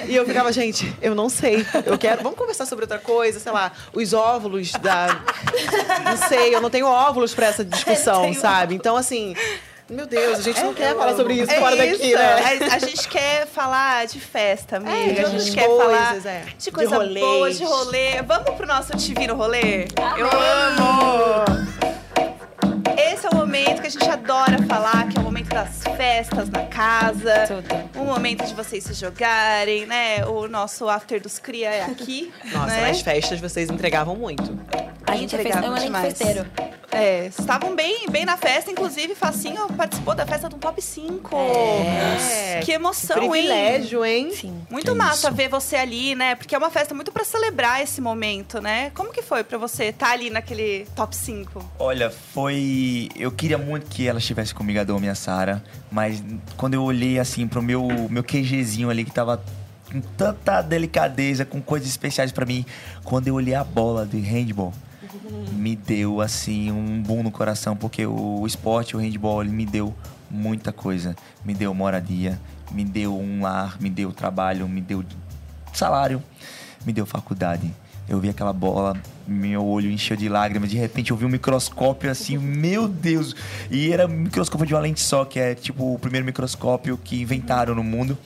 E 0.07 0.15
eu 0.15 0.25
ficava, 0.25 0.51
gente, 0.51 0.93
eu 1.01 1.13
não 1.15 1.29
sei. 1.29 1.65
Eu 1.85 1.97
quero. 1.97 2.23
Vamos 2.23 2.37
conversar 2.37 2.65
sobre 2.65 2.83
outra 2.83 2.99
coisa, 2.99 3.39
sei 3.39 3.51
lá, 3.51 3.71
os 3.93 4.13
óvulos 4.13 4.71
da. 4.73 5.21
Não 6.03 6.17
sei, 6.27 6.53
eu 6.53 6.61
não 6.61 6.69
tenho 6.69 6.85
óvulos 6.87 7.33
pra 7.33 7.47
essa 7.47 7.63
discussão, 7.63 8.33
sabe? 8.35 8.75
Então, 8.75 8.95
assim. 8.97 9.35
Meu 9.89 10.05
Deus, 10.05 10.37
a 10.39 10.41
gente 10.43 10.61
não 10.61 10.71
quer 10.73 10.95
falar 10.95 11.15
sobre 11.15 11.33
isso 11.33 11.51
É 11.51 11.59
fora 11.59 11.75
isso. 11.83 11.97
daqui, 11.99 12.13
né? 12.13 12.67
A, 12.71 12.75
a 12.75 12.79
gente 12.79 13.07
quer 13.09 13.47
falar 13.47 14.05
de 14.05 14.19
festa, 14.19 14.77
amiga. 14.77 14.95
É, 14.95 15.13
de 15.13 15.19
a 15.25 15.29
gente 15.29 15.51
quer 15.51 15.65
coisas, 15.65 16.23
falar 16.23 16.29
é. 16.29 16.39
de 16.41 16.55
De 16.65 16.71
coisa 16.71 16.95
rolês. 16.95 17.25
boa, 17.25 17.51
de 17.51 17.63
rolê. 17.63 18.21
Vamos 18.21 18.51
pro 18.55 18.67
nosso 18.67 18.95
Te 18.95 19.13
Vi 19.15 19.25
no 19.25 19.33
Rolê? 19.33 19.87
Eu 20.15 20.27
amo! 20.27 21.98
Esse 22.99 23.25
é 23.25 23.29
o 23.29 23.35
momento 23.35 23.79
que 23.79 23.87
a 23.87 23.89
gente 23.89 24.09
adora 24.09 24.61
falar, 24.63 25.07
que 25.07 25.17
é 25.17 25.21
o 25.21 25.23
momento 25.23 25.49
das 25.49 25.81
festas 25.95 26.49
na 26.49 26.65
casa. 26.65 27.63
O 27.95 28.03
momento 28.03 28.45
de 28.45 28.53
vocês 28.53 28.83
se 28.83 28.93
jogarem, 28.93 29.85
né? 29.85 30.25
O 30.25 30.49
nosso 30.49 30.89
after 30.89 31.21
dos 31.21 31.39
cria 31.39 31.69
é 31.69 31.83
aqui. 31.85 32.31
Nossa, 32.51 32.75
né? 32.75 32.89
nas 32.89 33.01
festas 33.01 33.39
vocês 33.39 33.69
entregavam 33.69 34.15
muito. 34.15 34.59
A 35.07 35.15
gente 35.15 35.33
é, 35.33 35.39
feste... 35.39 35.57
é 35.57 35.61
um 35.61 35.77
elenco 35.77 35.81
demais. 35.81 36.17
festeiro. 36.17 36.45
É, 36.91 37.27
estavam 37.27 37.75
bem, 37.75 38.07
bem 38.09 38.25
na 38.25 38.35
festa, 38.35 38.71
inclusive 38.71 39.13
Facinho 39.13 39.67
participou 39.77 40.15
da 40.15 40.25
festa 40.25 40.49
do 40.49 40.57
Top 40.57 40.81
5. 40.81 41.35
É. 41.35 42.59
Que 42.63 42.71
emoção, 42.71 43.21
hein? 43.21 43.29
Privilégio, 43.29 44.03
hein? 44.03 44.31
Sim. 44.31 44.61
Muito 44.69 44.91
Que 44.91 44.97
massa 44.97 45.27
isso. 45.27 45.35
ver 45.35 45.49
você 45.49 45.75
ali, 45.75 46.15
né? 46.15 46.33
Porque 46.35 46.55
é 46.55 46.57
uma 46.57 46.71
festa 46.71 46.95
muito 46.95 47.11
pra 47.11 47.23
celebrar 47.23 47.81
esse 47.81 48.01
momento, 48.01 48.59
né? 48.59 48.91
Como 48.95 49.11
que 49.11 49.21
foi 49.21 49.43
pra 49.43 49.57
você 49.57 49.85
estar 49.85 50.11
ali 50.11 50.29
naquele 50.31 50.87
top 50.95 51.15
5? 51.15 51.63
Olha, 51.77 52.09
foi. 52.09 52.88
Eu 53.15 53.31
queria 53.31 53.57
muito 53.57 53.87
que 53.87 54.07
ela 54.07 54.19
estivesse 54.19 54.53
comigo, 54.53 54.79
a 54.79 54.83
Dom 54.83 54.99
e 55.01 55.09
a 55.09 55.15
Sara, 55.15 55.63
mas 55.91 56.23
quando 56.57 56.73
eu 56.73 56.83
olhei 56.83 57.19
assim 57.19 57.47
pro 57.47 57.61
meu, 57.61 57.87
meu 58.09 58.23
QGzinho 58.23 58.89
ali 58.89 59.03
que 59.03 59.11
tava 59.11 59.41
com 59.91 60.01
tanta 60.17 60.61
delicadeza, 60.61 61.45
com 61.45 61.61
coisas 61.61 61.89
especiais 61.89 62.31
pra 62.31 62.45
mim, 62.45 62.65
quando 63.03 63.27
eu 63.27 63.35
olhei 63.35 63.55
a 63.55 63.63
bola 63.63 64.05
de 64.05 64.19
handball, 64.19 64.73
me 65.51 65.75
deu 65.75 66.21
assim 66.21 66.71
um 66.71 67.01
boom 67.01 67.23
no 67.23 67.31
coração, 67.31 67.75
porque 67.75 68.05
o 68.05 68.45
esporte, 68.45 68.95
o 68.95 68.99
handball, 68.99 69.41
ele 69.41 69.51
me 69.51 69.65
deu 69.65 69.93
muita 70.29 70.71
coisa. 70.71 71.15
Me 71.43 71.53
deu 71.53 71.73
moradia, 71.73 72.39
me 72.71 72.83
deu 72.83 73.17
um 73.17 73.41
lar, 73.41 73.77
me 73.81 73.89
deu 73.89 74.11
trabalho, 74.11 74.67
me 74.67 74.81
deu 74.81 75.03
salário, 75.73 76.23
me 76.85 76.93
deu 76.93 77.05
faculdade. 77.05 77.73
Eu 78.09 78.19
vi 78.19 78.27
aquela 78.27 78.51
bola, 78.51 78.97
meu 79.27 79.63
olho 79.63 79.91
encheu 79.91 80.17
de 80.17 80.27
lágrimas. 80.27 80.71
De 80.71 80.77
repente 80.77 81.11
eu 81.11 81.17
vi 81.17 81.25
um 81.25 81.29
microscópio 81.29 82.09
assim, 82.09 82.39
meu 82.39 82.87
Deus! 82.87 83.35
E 83.69 83.93
era 83.93 84.07
um 84.07 84.09
microscópio 84.09 84.65
de 84.65 84.73
uma 84.73 84.79
lente 84.79 84.99
só, 84.99 85.23
que 85.23 85.39
é 85.39 85.53
tipo 85.53 85.93
o 85.93 85.99
primeiro 85.99 86.25
microscópio 86.25 86.97
que 86.97 87.21
inventaram 87.21 87.75
no 87.75 87.83
mundo. 87.83 88.17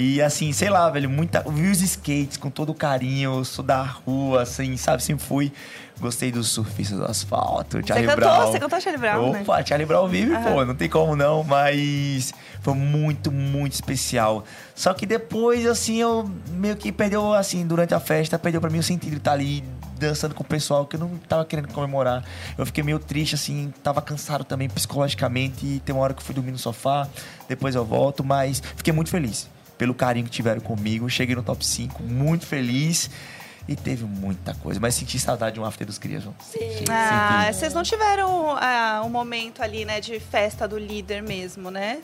E 0.00 0.22
assim, 0.22 0.52
sei 0.52 0.70
lá, 0.70 0.88
velho, 0.88 1.10
muita. 1.10 1.42
Eu 1.44 1.50
vi 1.50 1.68
os 1.68 1.82
skates 1.82 2.36
com 2.36 2.48
todo 2.48 2.70
o 2.70 2.74
carinho, 2.74 3.38
eu 3.38 3.44
sou 3.44 3.64
da 3.64 3.82
rua, 3.82 4.42
assim, 4.42 4.76
sabe? 4.76 5.02
Sempre 5.02 5.24
fui. 5.24 5.52
Gostei 5.98 6.30
dos 6.30 6.46
surfistas 6.50 6.96
do 6.96 7.04
asfalto, 7.04 7.84
Charlie 7.84 8.06
cantou, 8.06 8.28
Brown. 8.28 8.46
você 8.46 8.60
cantou 8.60 8.80
Charlie 8.80 9.00
Brown, 9.00 9.32
né? 9.32 9.40
Opa, 9.42 9.66
Charlie 9.66 9.84
Brown 9.84 10.06
vive, 10.06 10.32
pô, 10.36 10.64
não 10.64 10.76
tem 10.76 10.88
como 10.88 11.16
não, 11.16 11.42
mas 11.42 12.32
foi 12.60 12.74
muito, 12.74 13.32
muito 13.32 13.72
especial. 13.72 14.44
Só 14.76 14.94
que 14.94 15.04
depois, 15.04 15.66
assim, 15.66 15.96
eu 15.96 16.30
meio 16.50 16.76
que 16.76 16.92
perdeu, 16.92 17.34
assim, 17.34 17.66
durante 17.66 17.92
a 17.94 17.98
festa, 17.98 18.38
perdeu 18.38 18.60
pra 18.60 18.70
mim 18.70 18.78
o 18.78 18.82
sentido 18.84 19.10
de 19.10 19.16
estar 19.16 19.32
ali 19.32 19.64
dançando 19.98 20.32
com 20.32 20.44
o 20.44 20.46
pessoal 20.46 20.86
que 20.86 20.94
eu 20.94 21.00
não 21.00 21.18
tava 21.28 21.44
querendo 21.44 21.66
comemorar. 21.72 22.24
Eu 22.56 22.64
fiquei 22.64 22.84
meio 22.84 23.00
triste, 23.00 23.34
assim, 23.34 23.74
tava 23.82 24.00
cansado 24.00 24.44
também 24.44 24.68
psicologicamente 24.68 25.66
e 25.66 25.80
tem 25.80 25.92
uma 25.92 26.04
hora 26.04 26.14
que 26.14 26.20
eu 26.20 26.24
fui 26.24 26.36
dormir 26.36 26.52
no 26.52 26.58
sofá, 26.58 27.08
depois 27.48 27.74
eu 27.74 27.84
volto, 27.84 28.22
mas 28.22 28.62
fiquei 28.76 28.92
muito 28.92 29.10
feliz 29.10 29.48
pelo 29.78 29.94
carinho 29.94 30.26
que 30.26 30.32
tiveram 30.32 30.60
comigo. 30.60 31.08
Cheguei 31.08 31.34
no 31.34 31.42
top 31.42 31.64
5, 31.64 32.02
muito 32.02 32.46
feliz. 32.46 33.08
E 33.66 33.76
teve 33.76 34.04
muita 34.04 34.54
coisa, 34.54 34.80
mas 34.80 34.94
senti 34.94 35.18
saudade 35.18 35.54
de 35.54 35.60
um 35.60 35.64
after 35.64 35.86
dos 35.86 35.98
crias. 35.98 36.24
Sim. 36.40 36.84
Ah, 36.90 37.50
vocês 37.52 37.74
não 37.74 37.82
tiveram 37.82 38.56
ah, 38.56 39.02
um 39.04 39.10
momento 39.10 39.62
ali, 39.62 39.84
né, 39.84 40.00
de 40.00 40.18
festa 40.18 40.66
do 40.66 40.78
líder 40.78 41.22
mesmo, 41.22 41.70
né? 41.70 42.00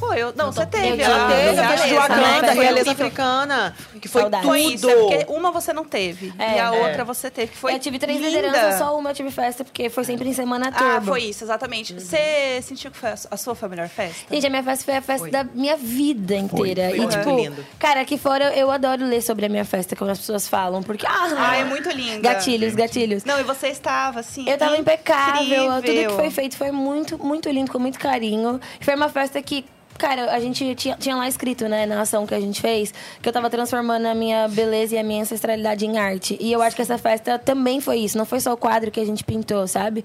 Foi, 0.00 0.18
eu, 0.18 0.32
não, 0.34 0.50
você 0.50 0.64
teve. 0.66 0.88
tive, 0.92 1.04
ah, 1.04 1.28
teve, 1.30 1.60
a 1.60 1.68
festa 1.68 1.86
de? 1.88 1.94
Wakanda, 1.94 2.52
realeza 2.52 2.90
africana, 2.92 3.74
que 4.00 4.08
foi 4.08 4.22
Saudade. 4.22 4.42
Tudo. 4.44 4.56
isso, 4.56 4.88
é 4.90 4.94
porque 4.96 5.26
uma 5.28 5.50
você 5.52 5.72
não 5.72 5.84
teve 5.84 6.32
É, 6.38 6.56
e 6.56 6.58
a 6.58 6.74
é. 6.74 6.86
outra 6.86 7.04
você 7.04 7.30
teve, 7.30 7.52
que 7.52 7.58
foi 7.58 7.74
eu 7.74 7.78
tive 7.78 7.98
três 7.98 8.18
linda. 8.18 8.30
lideranças, 8.30 8.78
só 8.78 8.98
uma 8.98 9.10
eu 9.10 9.14
tive 9.14 9.30
festa, 9.30 9.62
porque 9.62 9.90
foi 9.90 10.02
sempre 10.04 10.28
em 10.28 10.32
semana 10.32 10.72
turbo. 10.72 10.90
Ah, 10.96 11.00
foi 11.02 11.24
isso, 11.24 11.44
exatamente. 11.44 11.92
Você 11.94 12.60
sentiu 12.62 12.90
que 12.90 12.96
foi 12.96 13.10
a 13.10 13.36
sua 13.36 13.54
foi 13.54 13.66
a 13.66 13.70
melhor 13.70 13.88
festa? 13.88 14.24
Gente, 14.34 14.46
a 14.46 14.50
minha 14.50 14.62
festa 14.62 14.84
foi 14.86 14.96
a 14.96 15.02
festa 15.02 15.20
Foi. 15.24 15.30
da 15.30 15.44
minha 15.44 15.76
vida 15.76 16.34
inteira. 16.34 16.88
foi 16.88 16.96
e, 16.96 17.00
muito 17.00 17.18
tipo, 17.18 17.36
lindo. 17.36 17.66
cara, 17.78 18.00
aqui 18.00 18.16
fora 18.16 18.56
eu 18.56 18.70
adoro 18.70 19.04
ler 19.04 19.20
sobre 19.20 19.44
a 19.46 19.48
minha 19.48 19.64
festa, 19.64 19.94
como 19.94 20.10
as 20.10 20.18
pessoas 20.18 20.48
falam, 20.48 20.82
porque. 20.82 21.06
Ah, 21.06 21.28
Ah, 21.36 21.56
é 21.56 21.64
muito 21.64 21.90
linda. 21.90 22.20
Gatilhos, 22.20 22.74
gatilhos. 22.74 23.24
Não, 23.24 23.38
e 23.38 23.42
você 23.42 23.68
estava, 23.68 24.20
assim, 24.20 24.48
Eu 24.48 24.56
tava 24.56 24.76
impecável, 24.78 25.42
incrível. 25.76 25.82
tudo 25.82 26.08
que 26.16 26.22
foi 26.22 26.30
feito 26.30 26.56
foi 26.56 26.70
muito, 26.70 27.18
muito 27.22 27.48
lindo, 27.50 27.70
com 27.70 27.78
muito 27.78 27.98
carinho. 27.98 28.60
Foi 28.80 28.94
uma 28.94 29.08
festa 29.08 29.40
que, 29.42 29.64
cara, 30.00 30.32
a 30.32 30.40
gente 30.40 30.74
tinha, 30.74 30.96
tinha 30.96 31.14
lá 31.14 31.28
escrito, 31.28 31.68
né, 31.68 31.84
na 31.84 32.00
ação 32.00 32.26
que 32.26 32.34
a 32.34 32.40
gente 32.40 32.58
fez, 32.58 32.92
que 33.20 33.28
eu 33.28 33.32
tava 33.32 33.50
transformando 33.50 34.06
a 34.06 34.14
minha 34.14 34.48
beleza 34.48 34.94
e 34.94 34.98
a 34.98 35.04
minha 35.04 35.20
ancestralidade 35.20 35.84
em 35.84 35.98
arte. 35.98 36.38
E 36.40 36.50
eu 36.50 36.62
acho 36.62 36.74
que 36.74 36.80
essa 36.80 36.96
festa 36.96 37.38
também 37.38 37.82
foi 37.82 37.98
isso, 37.98 38.16
não 38.16 38.24
foi 38.24 38.40
só 38.40 38.54
o 38.54 38.56
quadro 38.56 38.90
que 38.90 38.98
a 38.98 39.04
gente 39.04 39.22
pintou, 39.22 39.68
sabe? 39.68 40.02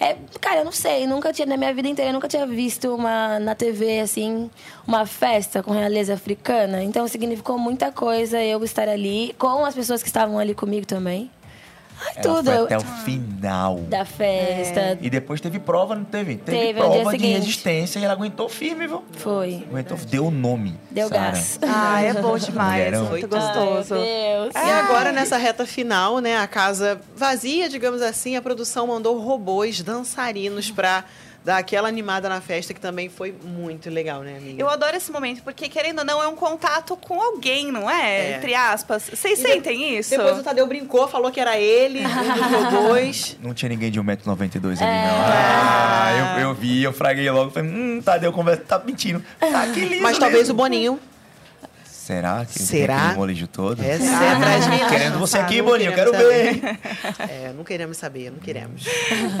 É, 0.00 0.16
cara, 0.40 0.60
eu 0.60 0.64
não 0.64 0.72
sei, 0.72 1.06
nunca 1.06 1.32
tinha, 1.32 1.46
na 1.46 1.56
minha 1.56 1.72
vida 1.72 1.86
inteira, 1.88 2.10
eu 2.10 2.14
nunca 2.14 2.26
tinha 2.26 2.44
visto 2.44 2.92
uma, 2.92 3.38
na 3.38 3.54
TV, 3.54 4.00
assim, 4.00 4.50
uma 4.84 5.06
festa 5.06 5.62
com 5.62 5.70
realeza 5.70 6.14
africana. 6.14 6.82
Então 6.82 7.06
significou 7.06 7.56
muita 7.56 7.92
coisa 7.92 8.42
eu 8.42 8.64
estar 8.64 8.88
ali, 8.88 9.32
com 9.38 9.64
as 9.64 9.76
pessoas 9.76 10.02
que 10.02 10.08
estavam 10.08 10.40
ali 10.40 10.54
comigo 10.54 10.86
também. 10.86 11.30
Ai, 12.00 12.12
Ela 12.16 12.22
tudo. 12.22 12.44
foi 12.52 12.64
até 12.64 12.76
o 12.76 12.80
final. 13.04 13.76
Da 13.88 14.04
festa. 14.04 14.98
E 15.00 15.08
depois 15.08 15.40
teve 15.40 15.58
prova, 15.58 15.94
não 15.94 16.04
teve? 16.04 16.36
Teve, 16.36 16.58
Teve, 16.58 16.78
prova 16.80 17.16
de 17.16 17.26
resistência 17.26 17.98
e 17.98 18.04
ela 18.04 18.12
aguentou 18.12 18.48
firme, 18.48 18.86
viu? 18.86 19.02
Foi. 19.12 19.64
Aguentou, 19.70 19.96
deu 20.08 20.26
o 20.26 20.30
nome. 20.30 20.78
Deu 20.90 21.08
Sara. 21.08 21.20
gás. 21.32 21.58
Ah, 21.68 22.02
é 22.02 22.12
bom 22.14 22.36
demais, 22.38 22.72
Mulherão. 22.84 23.04
muito 23.06 23.28
gostoso. 23.28 23.94
Ai, 23.94 24.00
meu 24.00 24.50
Deus. 24.52 24.54
E 24.54 24.70
agora, 24.70 25.12
nessa 25.12 25.36
reta 25.36 25.66
final, 25.66 26.18
né, 26.20 26.36
a 26.38 26.46
casa 26.46 27.00
vazia, 27.16 27.68
digamos 27.68 28.02
assim, 28.02 28.36
a 28.36 28.42
produção 28.42 28.86
mandou 28.88 29.18
robôs 29.18 29.82
dançarinos 29.82 30.70
pra 30.70 31.04
dar 31.46 31.58
aquela 31.58 31.86
animada 31.86 32.28
na 32.28 32.40
festa, 32.40 32.74
que 32.74 32.80
também 32.80 33.08
foi 33.08 33.32
muito 33.44 33.88
legal, 33.88 34.22
né, 34.22 34.36
amiga? 34.36 34.60
Eu 34.60 34.68
adoro 34.68 34.96
esse 34.96 35.12
momento, 35.12 35.44
porque 35.44 35.68
querendo 35.68 36.00
ou 36.00 36.04
não, 36.04 36.20
é 36.20 36.26
um 36.26 36.34
contato 36.34 36.96
com 36.96 37.22
alguém, 37.22 37.70
não 37.70 37.88
é? 37.88 38.32
É. 38.32 38.36
Entre 38.36 38.52
aspas. 38.52 39.04
Vocês 39.08 39.38
E 39.38 39.42
de- 39.44 39.48
sentem 39.48 39.96
isso? 39.96 40.10
Depois 40.10 40.38
o 40.40 40.42
Tadeu 40.42 40.66
brincou, 40.66 41.06
falou 41.06 41.30
que 41.30 41.38
era 41.38 41.56
ele, 41.56 42.04
um 42.04 42.08
dos 42.34 42.72
robôs. 42.74 43.36
Não 43.40 43.54
tinha 43.54 43.68
ninguém 43.68 43.92
de 43.92 44.00
1,92m 44.00 44.82
ali, 44.82 45.06
não. 45.06 45.24
Ah, 45.24 46.36
eu, 46.40 46.48
eu 46.48 46.54
vi, 46.54 46.82
eu 46.82 46.92
fraguei 46.92 47.30
logo. 47.30 47.52
Falei, 47.52 47.70
hum, 47.70 48.02
Tadeu 48.04 48.32
conversa, 48.32 48.62
tá 48.66 48.82
mentindo. 48.84 49.22
Tá 49.38 49.66
que 49.72 49.80
lindo 49.80 50.02
Mas 50.02 50.18
talvez 50.18 50.42
o 50.50 50.52
mesmo. 50.52 50.56
Boninho. 50.56 51.00
Será 52.06 52.46
que 52.46 52.62
Será? 52.62 52.94
tem 52.94 53.04
aquele 53.04 53.18
molejo 53.18 53.48
todo? 53.48 53.82
É 53.82 53.98
mim. 53.98 54.88
Querendo 54.88 55.18
você 55.18 55.38
aqui, 55.38 55.60
Boninho, 55.60 55.92
quero 55.92 56.12
ver. 56.12 56.54
saber. 56.54 56.78
É, 57.28 57.52
não 57.52 57.64
queremos 57.64 57.96
saber, 57.96 58.30
não 58.30 58.38
queremos. 58.38 58.84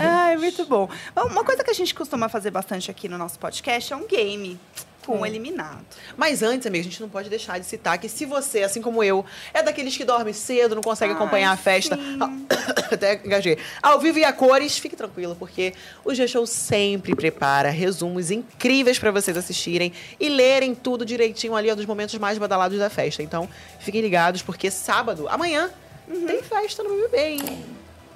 Ai, 0.00 0.36
muito 0.36 0.66
bom. 0.66 0.88
Uma 1.14 1.44
coisa 1.44 1.62
que 1.62 1.70
a 1.70 1.74
gente 1.74 1.94
costuma 1.94 2.28
fazer 2.28 2.50
bastante 2.50 2.90
aqui 2.90 3.08
no 3.08 3.16
nosso 3.16 3.38
podcast 3.38 3.92
é 3.92 3.96
um 3.96 4.08
game 4.08 4.58
com 5.06 5.20
o 5.20 5.26
eliminado. 5.26 5.84
Mas 6.16 6.42
antes, 6.42 6.66
amiga, 6.66 6.80
a 6.82 6.84
gente 6.84 7.00
não 7.00 7.08
pode 7.08 7.30
deixar 7.30 7.58
de 7.60 7.64
citar 7.66 7.96
que 7.98 8.08
se 8.08 8.26
você, 8.26 8.62
assim 8.64 8.82
como 8.82 9.02
eu, 9.04 9.24
é 9.54 9.62
daqueles 9.62 9.96
que 9.96 10.04
dorme 10.04 10.34
cedo, 10.34 10.74
não 10.74 10.82
consegue 10.82 11.12
Ai, 11.12 11.16
acompanhar 11.16 11.52
a 11.52 11.56
festa, 11.56 11.96
até 12.92 13.20
engasguei, 13.24 13.56
ao 13.82 14.00
vivo 14.00 14.18
e 14.18 14.24
a 14.24 14.32
cores, 14.32 14.76
fique 14.78 14.96
tranquilo, 14.96 15.36
porque 15.38 15.72
o 16.04 16.12
G-Show 16.12 16.46
sempre 16.46 17.14
prepara 17.14 17.70
resumos 17.70 18.30
incríveis 18.30 18.98
pra 18.98 19.10
vocês 19.10 19.36
assistirem 19.36 19.92
e 20.18 20.28
lerem 20.28 20.74
tudo 20.74 21.04
direitinho 21.06 21.54
ali, 21.54 21.70
ó, 21.70 21.74
dos 21.74 21.86
momentos 21.86 22.14
mais 22.18 22.36
badalados 22.38 22.78
da 22.78 22.90
festa. 22.90 23.22
Então, 23.22 23.48
fiquem 23.78 24.00
ligados, 24.00 24.42
porque 24.42 24.70
sábado, 24.70 25.28
amanhã, 25.28 25.70
Uhum. 26.08 26.24
tem 26.26 26.40
festa 26.42 26.82
no 26.84 26.90
BBB, 26.90 27.18
hein? 27.18 27.64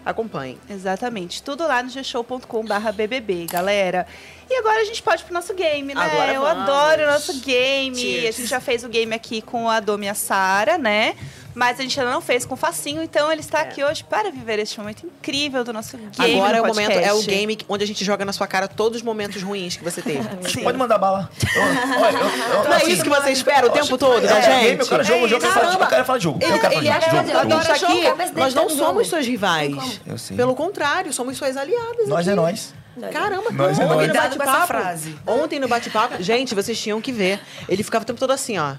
Acompanhem. 0.05 0.59
Exatamente. 0.69 1.43
Tudo 1.43 1.67
lá 1.67 1.83
no 1.83 1.91
gshow.com.br 1.91 2.93
BBB, 2.95 3.47
galera. 3.47 4.07
E 4.49 4.55
agora 4.59 4.81
a 4.81 4.85
gente 4.85 5.03
pode 5.03 5.23
ir 5.23 5.25
pro 5.27 5.35
nosso 5.35 5.55
game, 5.55 5.95
né? 5.95 6.01
Agora 6.01 6.33
Eu 6.33 6.41
vamos. 6.43 6.63
adoro 6.69 7.03
o 7.03 7.07
nosso 7.07 7.41
game. 7.41 7.97
Cheers. 7.97 8.35
A 8.35 8.39
gente 8.39 8.49
já 8.49 8.61
fez 8.61 8.83
o 8.83 8.89
game 8.89 9.15
aqui 9.15 9.41
com 9.43 9.69
a 9.69 9.79
Domi 9.79 10.07
e 10.07 10.09
a 10.09 10.15
Sara, 10.15 10.79
né? 10.79 11.15
Mas 11.61 11.79
a 11.79 11.83
gente 11.83 12.01
ainda 12.01 12.11
não 12.11 12.23
fez 12.23 12.47
com 12.47 12.55
o 12.55 12.57
Facinho, 12.57 13.03
então 13.03 13.31
ele 13.31 13.43
está 13.43 13.61
aqui 13.61 13.85
hoje 13.85 14.03
para 14.03 14.31
viver 14.31 14.59
este 14.59 14.79
momento 14.81 15.05
incrível 15.07 15.63
do 15.63 15.75
nosso 15.75 15.95
game. 15.99 16.11
Agora 16.41 16.57
é 16.57 16.61
no 16.63 16.65
o 16.65 16.69
momento, 16.69 16.91
é 16.93 17.13
o 17.13 17.17
podcast. 17.17 17.27
game 17.31 17.59
onde 17.69 17.85
a 17.85 17.87
gente 17.87 18.03
joga 18.03 18.25
na 18.25 18.33
sua 18.33 18.47
cara 18.47 18.67
todos 18.67 18.97
os 18.97 19.03
momentos 19.03 19.43
ruins 19.43 19.77
que 19.77 19.85
você 19.85 20.01
teve. 20.01 20.27
Sim. 20.49 20.63
Pode 20.63 20.79
mandar 20.79 20.97
bala. 20.97 21.31
Eu- 21.55 21.61
olha, 22.01 22.17
eu- 22.17 22.55
eu- 22.55 22.65
Não 22.65 22.73
é 22.73 22.85
isso 22.87 23.03
que 23.03 23.11
você 23.11 23.31
espera 23.33 23.67
o 23.67 23.71
tempo 23.71 23.99
todo 23.99 24.27
da 24.27 24.39
é, 24.39 24.43
gente? 24.43 24.61
game, 24.65 24.81
eu 24.81 24.87
quero 24.89 25.05
jogo, 25.05 25.27
É 25.27 25.29
jogo, 25.29 25.45
eu 25.45 25.51
falar- 25.53 25.73
eu 25.75 25.87
quero 25.87 26.05
falar 26.07 26.19
de 26.19 26.25
jogo. 26.25 26.39
Ele, 26.43 26.51
Eu 26.55 26.59
quero 26.61 26.75
ele 26.75 26.87
falar 26.89 26.99
de 26.99 27.11
jogo. 27.11 27.25
que 27.25 27.31
jogo. 27.33 27.39
adora 27.39 27.79
jogo. 27.79 27.93
aqui, 27.93 28.33
nós 28.41 28.55
não 28.55 28.71
somos 28.71 29.07
suas 29.09 29.27
rivais. 29.27 30.01
Eu 30.07 30.17
sei. 30.17 30.37
Pelo 30.39 30.55
contrário, 30.55 31.13
somos 31.13 31.37
suas 31.37 31.59
aliadas. 31.59 32.09
Nós 32.09 32.21
aqui. 32.21 32.31
é 32.31 32.35
nós. 32.35 32.75
Caramba, 33.13 33.51
Nós 33.53 33.79
é 33.79 33.85
ontem 33.85 34.09
nós. 34.09 34.09
no 34.09 34.17
essa 34.17 34.37
bate-papo. 34.39 34.67
frase. 34.67 35.15
Ontem 35.27 35.61
no 35.61 35.69
bate-papo, 35.69 36.23
gente, 36.23 36.55
vocês 36.55 36.81
tinham 36.81 37.01
que 37.03 37.13
ver. 37.13 37.39
Ele 37.69 37.83
ficava 37.83 38.03
o 38.03 38.07
tempo 38.07 38.19
todo 38.19 38.31
assim, 38.31 38.59
ó. 38.59 38.75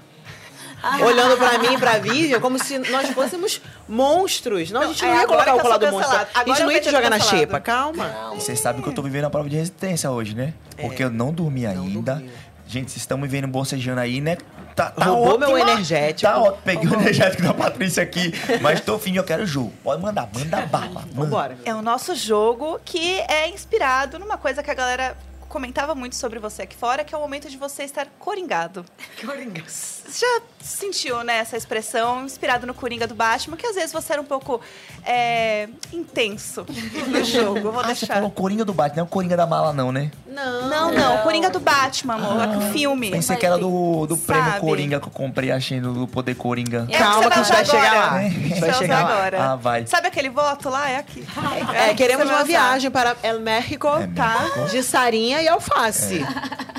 Olhando 1.04 1.36
pra 1.36 1.58
mim 1.58 1.74
e 1.74 1.78
pra 1.78 1.98
Vivian, 1.98 2.40
como 2.40 2.58
se 2.58 2.78
nós 2.78 3.08
fôssemos 3.10 3.60
monstros. 3.88 4.70
Não, 4.70 4.82
a 4.82 4.86
gente 4.86 5.02
não, 5.02 5.10
é 5.10 5.14
ia 5.14 5.22
agora 5.22 5.44
colocar 5.44 5.54
o 5.54 5.60
colar 5.60 5.76
do 5.78 5.90
monstro. 5.90 6.16
A 6.16 6.20
Agora 6.20 6.44
gente 6.46 6.62
não 6.62 6.72
ia 6.72 6.80
te 6.80 6.90
jogar 6.90 7.10
na 7.10 7.20
xepa, 7.20 7.60
calma. 7.60 8.32
E 8.34 8.40
vocês 8.40 8.58
sabem 8.58 8.82
que 8.82 8.88
eu 8.88 8.92
tô 8.92 9.02
vivendo 9.02 9.24
a 9.24 9.30
prova 9.30 9.48
de 9.48 9.56
resistência 9.56 10.10
hoje, 10.10 10.34
né? 10.34 10.54
Porque 10.80 11.04
eu 11.04 11.10
não 11.10 11.32
dormi 11.32 11.66
ainda. 11.66 12.14
dormiu. 12.14 12.30
Gente, 12.66 12.90
vocês 12.90 13.02
estão 13.02 13.18
me 13.18 13.28
vendo 13.28 13.46
bocejando 13.46 14.00
aí, 14.00 14.18
né? 14.20 14.38
Tá, 14.74 14.90
tá 14.90 15.04
Roubou 15.04 15.38
meu 15.38 15.58
energético. 15.58 16.32
Tá 16.32 16.38
ótimo. 16.38 16.62
Peguei 16.64 16.88
o 16.88 16.94
energético 16.94 17.42
da 17.42 17.52
Patrícia 17.52 18.02
aqui. 18.02 18.32
Mas 18.62 18.80
tô 18.80 18.98
fim, 18.98 19.14
eu 19.14 19.24
quero 19.24 19.44
jogo. 19.44 19.70
Pode 19.84 20.00
mandar, 20.00 20.26
manda 20.34 20.64
bala. 20.64 21.04
Vambora. 21.12 21.58
É 21.66 21.74
o 21.74 21.82
nosso 21.82 22.14
jogo 22.14 22.80
que 22.82 23.20
é 23.28 23.48
inspirado 23.50 24.18
numa 24.18 24.38
coisa 24.38 24.62
que 24.62 24.70
a 24.70 24.74
galera 24.74 25.14
comentava 25.52 25.94
muito 25.94 26.16
sobre 26.16 26.38
você 26.38 26.62
aqui 26.62 26.74
fora, 26.74 27.04
que 27.04 27.14
é 27.14 27.18
o 27.18 27.20
momento 27.20 27.50
de 27.50 27.58
você 27.58 27.82
estar 27.84 28.06
coringado. 28.18 28.84
Coringa. 29.24 29.62
Você 29.68 30.18
já 30.26 30.42
sentiu, 30.60 31.22
né, 31.22 31.36
essa 31.36 31.56
expressão 31.58 32.24
inspirada 32.24 32.66
no 32.66 32.72
Coringa 32.72 33.06
do 33.06 33.14
Batman, 33.14 33.56
que 33.56 33.66
às 33.66 33.74
vezes 33.74 33.92
você 33.92 34.14
era 34.14 34.22
um 34.22 34.24
pouco 34.24 34.60
é, 35.04 35.68
intenso 35.92 36.64
no 37.06 37.22
jogo. 37.24 37.58
Eu 37.58 37.72
vou 37.72 37.80
Ah, 37.80 37.88
você 37.88 38.06
deixar. 38.06 38.14
falou 38.14 38.30
Coringa 38.30 38.64
do 38.64 38.72
Batman, 38.72 38.96
não 38.96 39.02
é 39.04 39.06
o 39.06 39.10
Coringa 39.10 39.36
da 39.36 39.46
mala 39.46 39.72
não, 39.74 39.92
né? 39.92 40.10
Não. 40.32 40.68
Não, 40.68 40.92
não, 40.92 41.18
Coringa 41.18 41.50
do 41.50 41.60
Batman, 41.60 42.14
amor. 42.14 42.56
o 42.56 42.60
filme. 42.72 43.10
Pensei 43.10 43.36
que 43.36 43.44
era 43.46 43.58
do, 43.58 44.06
do 44.06 44.16
prêmio? 44.16 44.60
Coringa 44.60 44.98
que 45.00 45.06
eu 45.08 45.12
comprei, 45.12 45.50
achei 45.50 45.80
do 45.80 46.06
Poder 46.08 46.34
Coringa. 46.34 46.86
É 46.90 46.98
Calma 46.98 47.30
que 47.30 47.38
a 47.38 47.42
gente 47.42 47.52
vai 47.52 47.64
chegar 47.64 47.92
lá. 47.94 48.12
A 48.16 48.28
gente 48.28 48.60
vai 48.60 48.72
chegar 48.74 49.04
lá. 49.04 49.10
agora. 49.14 49.42
Ah, 49.44 49.56
vai. 49.56 49.86
Sabe 49.86 50.08
aquele 50.08 50.30
voto 50.30 50.68
lá? 50.68 50.88
É 50.90 50.96
aqui. 50.98 51.24
É, 51.74 51.94
queremos 51.94 52.24
Você 52.24 52.32
vai 52.32 52.36
uma 52.36 52.44
usar. 52.44 52.44
viagem 52.44 52.90
para 52.90 53.16
El 53.22 53.40
México, 53.40 53.88
Tá. 54.14 54.40
México. 54.56 54.68
de 54.70 54.82
Sarinha 54.82 55.42
e 55.42 55.48
Alface. 55.48 56.24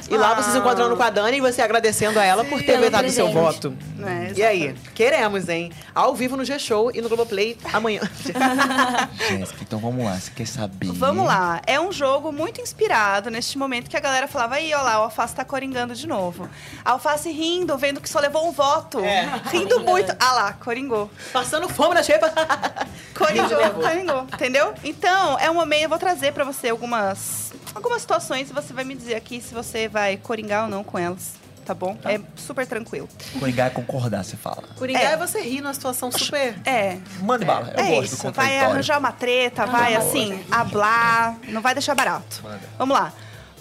E 0.10 0.18
lá 0.18 0.34
você 0.34 0.52
se 0.52 0.58
encontrando 0.58 0.96
com 0.98 1.04
a 1.04 1.10
Dani 1.10 1.38
e 1.38 1.42
você 1.42 1.62
agradecendo 1.62 2.20
a 2.20 2.24
ela 2.24 2.44
por 2.44 2.60
ter 2.60 2.66
Pelo 2.74 2.82
vetado 2.82 3.08
o 3.08 3.12
seu 3.12 3.32
voto. 3.32 3.74
É, 4.06 4.34
E 4.36 4.44
aí? 4.44 4.76
Queremos, 4.94 5.48
hein? 5.48 5.72
Ao 5.96 6.14
vivo 6.14 6.36
no 6.36 6.44
G-Show 6.44 6.92
e 6.94 7.02
no 7.02 7.08
Globoplay 7.08 7.58
amanhã. 7.72 8.02
Jéssica, 9.30 9.60
então 9.62 9.80
vamos 9.80 10.04
lá, 10.06 10.16
você 10.16 10.32
quer 10.36 10.48
saber? 10.48 10.88
Vamos 10.92 11.26
lá. 11.26 11.62
É 11.66 11.80
um 11.80 11.92
jogo 11.92 12.32
muito 12.32 12.60
inspirado 12.62 13.30
neste 13.44 13.58
momento 13.58 13.90
que 13.90 13.98
a 13.98 14.00
galera 14.00 14.26
falava, 14.28 14.56
aí, 14.56 14.74
ó 14.74 14.82
lá, 14.82 15.02
o 15.02 15.04
Alface 15.04 15.36
tá 15.36 15.44
coringando 15.44 15.94
de 15.94 16.08
novo. 16.08 16.50
A 16.84 16.92
Alface 16.92 17.30
rindo, 17.30 17.78
vendo 17.78 18.00
que 18.00 18.08
só 18.10 18.20
levou 18.20 18.48
um 18.48 18.52
voto. 18.54 19.00
É. 19.02 19.28
Rindo 19.52 19.82
muito. 19.82 20.16
Ah 20.18 20.34
lá, 20.34 20.54
coringou. 20.54 21.12
Passando 21.34 21.68
fome 21.68 21.94
na 21.94 22.02
xepa. 22.02 22.32
Coringou, 23.14 23.70
coringou, 23.82 24.28
entendeu? 24.34 24.74
Então, 24.84 25.38
é 25.38 25.50
um 25.50 25.54
momento, 25.54 25.84
eu 25.84 25.90
vou 25.90 26.00
trazer 26.00 26.34
pra 26.34 26.44
você 26.44 26.70
algumas, 26.70 27.54
algumas 27.76 28.02
situações 28.02 28.50
e 28.50 28.54
você 28.54 28.74
vai 28.74 28.84
me 28.84 28.96
dizer 28.96 29.14
aqui 29.14 29.40
se 29.40 29.54
você 29.54 29.88
vai 29.88 30.18
coringar 30.18 30.64
ou 30.64 30.70
não 30.70 30.84
com 30.84 30.98
elas, 30.98 31.34
tá 31.64 31.76
bom? 31.76 31.96
É 32.06 32.20
super 32.36 32.66
tranquilo. 32.66 33.08
Coringar 33.40 33.68
é 33.68 33.70
concordar, 33.70 34.24
você 34.26 34.36
fala. 34.36 34.64
Coringar 34.78 35.04
É. 35.04 35.14
é 35.14 35.18
você 35.18 35.42
rir 35.42 35.62
numa 35.62 35.76
situação 35.76 36.12
super... 36.12 36.56
É, 36.66 36.98
Mande 37.22 37.46
bala, 37.46 37.72
eu 37.78 37.84
é 37.84 37.90
gosto 37.90 38.00
do 38.00 38.16
isso. 38.16 38.32
Vai 38.32 38.58
arranjar 38.60 38.98
uma 38.98 39.12
treta, 39.12 39.68
vai 39.68 39.96
assim, 39.96 40.44
hablar, 40.50 41.38
não 41.50 41.62
vai 41.62 41.76
deixar 41.76 41.94
barato. 41.94 42.44
Vamos 42.80 42.98
lá. 42.98 43.14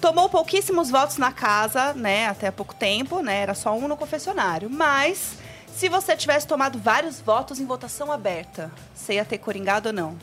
Tomou 0.02 0.28
pouquíssimos 0.28 0.90
votos 0.90 1.16
na 1.16 1.30
casa, 1.30 1.92
né, 1.94 2.26
até 2.26 2.48
há 2.48 2.52
pouco 2.52 2.74
tempo, 2.74 3.22
né, 3.22 3.36
era 3.36 3.54
só 3.54 3.72
um 3.72 3.86
no 3.86 3.96
confessionário. 3.96 4.68
Mas, 4.68 5.34
se 5.72 5.88
você 5.88 6.16
tivesse 6.16 6.44
tomado 6.44 6.76
vários 6.76 7.20
votos 7.20 7.60
em 7.60 7.64
votação 7.64 8.10
aberta, 8.10 8.68
você 8.92 9.14
ia 9.14 9.24
ter 9.24 9.38
coringado 9.38 9.90
ou 9.90 9.92
não? 9.92 10.16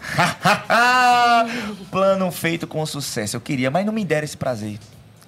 Plano 1.90 2.32
feito 2.32 2.66
com 2.66 2.84
sucesso. 2.86 3.36
Eu 3.36 3.42
queria, 3.42 3.70
mas 3.70 3.84
não 3.84 3.92
me 3.92 4.06
deram 4.06 4.24
esse 4.24 4.38
prazer. 4.38 4.78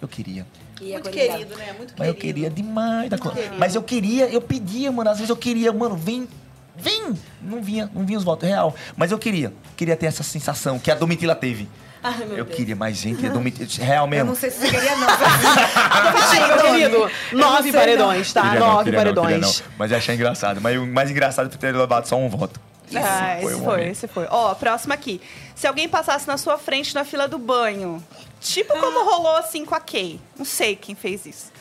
Eu 0.00 0.08
queria. 0.08 0.46
E 0.80 0.92
Muito 0.92 1.10
querido, 1.10 1.56
né? 1.58 1.74
Muito 1.76 1.94
Mas 1.98 2.08
eu 2.08 2.14
querido. 2.14 2.34
queria 2.40 2.50
demais 2.50 3.10
da 3.10 3.18
coisa. 3.18 3.36
querido. 3.36 3.56
Mas 3.58 3.74
eu 3.74 3.82
queria, 3.82 4.26
eu 4.30 4.40
pedia, 4.40 4.90
mano. 4.90 5.10
Às 5.10 5.18
vezes 5.18 5.28
eu 5.28 5.36
queria, 5.36 5.70
mano, 5.70 5.96
vem, 5.96 6.26
vem. 6.74 7.12
Não 7.42 7.62
vinha, 7.62 7.90
não 7.92 8.06
vinha 8.06 8.16
os 8.18 8.24
votos 8.24 8.48
real. 8.48 8.74
Mas 8.96 9.12
eu 9.12 9.18
queria, 9.18 9.52
queria 9.76 9.94
ter 9.96 10.06
essa 10.06 10.22
sensação 10.22 10.78
que 10.78 10.90
a 10.90 10.94
Domitila 10.94 11.34
teve. 11.34 11.68
Ai, 12.02 12.22
eu 12.22 12.44
Deus. 12.44 12.56
queria 12.56 12.74
mais 12.76 12.96
gente, 12.96 13.26
a 13.26 13.30
Domitila, 13.30 13.68
real 13.84 14.04
Eu 14.06 14.08
mesmo. 14.10 14.26
não 14.28 14.34
sei 14.34 14.50
se 14.50 14.58
você 14.58 14.70
queria, 14.70 14.96
não. 14.96 15.06
Meu 16.48 16.58
querido, 16.72 17.10
nove 17.32 17.72
paredões, 17.72 18.32
tá? 18.32 18.42
Queria 18.42 18.60
não, 18.60 18.66
nove 18.68 18.84
queria 18.84 19.04
não, 19.04 19.22
paredões. 19.22 19.60
não. 19.60 19.66
Mas 19.78 19.90
eu 19.90 19.98
achei 19.98 20.14
engraçado. 20.14 20.60
Mas 20.60 20.78
o 20.78 20.86
mais 20.86 21.10
engraçado 21.10 21.50
foi 21.50 21.58
ter 21.58 21.74
levado 21.76 22.06
só 22.06 22.16
um 22.16 22.28
voto. 22.28 22.58
ah, 22.94 23.36
foi 23.40 23.52
esse 23.52 23.54
um 23.60 23.64
foi, 23.64 23.76
momento. 23.76 23.90
esse 23.92 24.08
foi. 24.08 24.26
Ó, 24.30 24.54
próximo 24.54 24.94
aqui. 24.94 25.20
Se 25.54 25.66
alguém 25.66 25.88
passasse 25.88 26.26
na 26.26 26.38
sua 26.38 26.56
frente 26.56 26.94
na 26.94 27.04
fila 27.04 27.28
do 27.28 27.38
banho, 27.38 28.02
tipo 28.40 28.72
como 28.78 29.04
rolou 29.04 29.36
assim 29.36 29.64
com 29.66 29.74
a 29.74 29.80
Kay. 29.80 30.18
Não 30.38 30.44
sei 30.44 30.76
quem 30.76 30.94
fez 30.94 31.26
isso. 31.26 31.52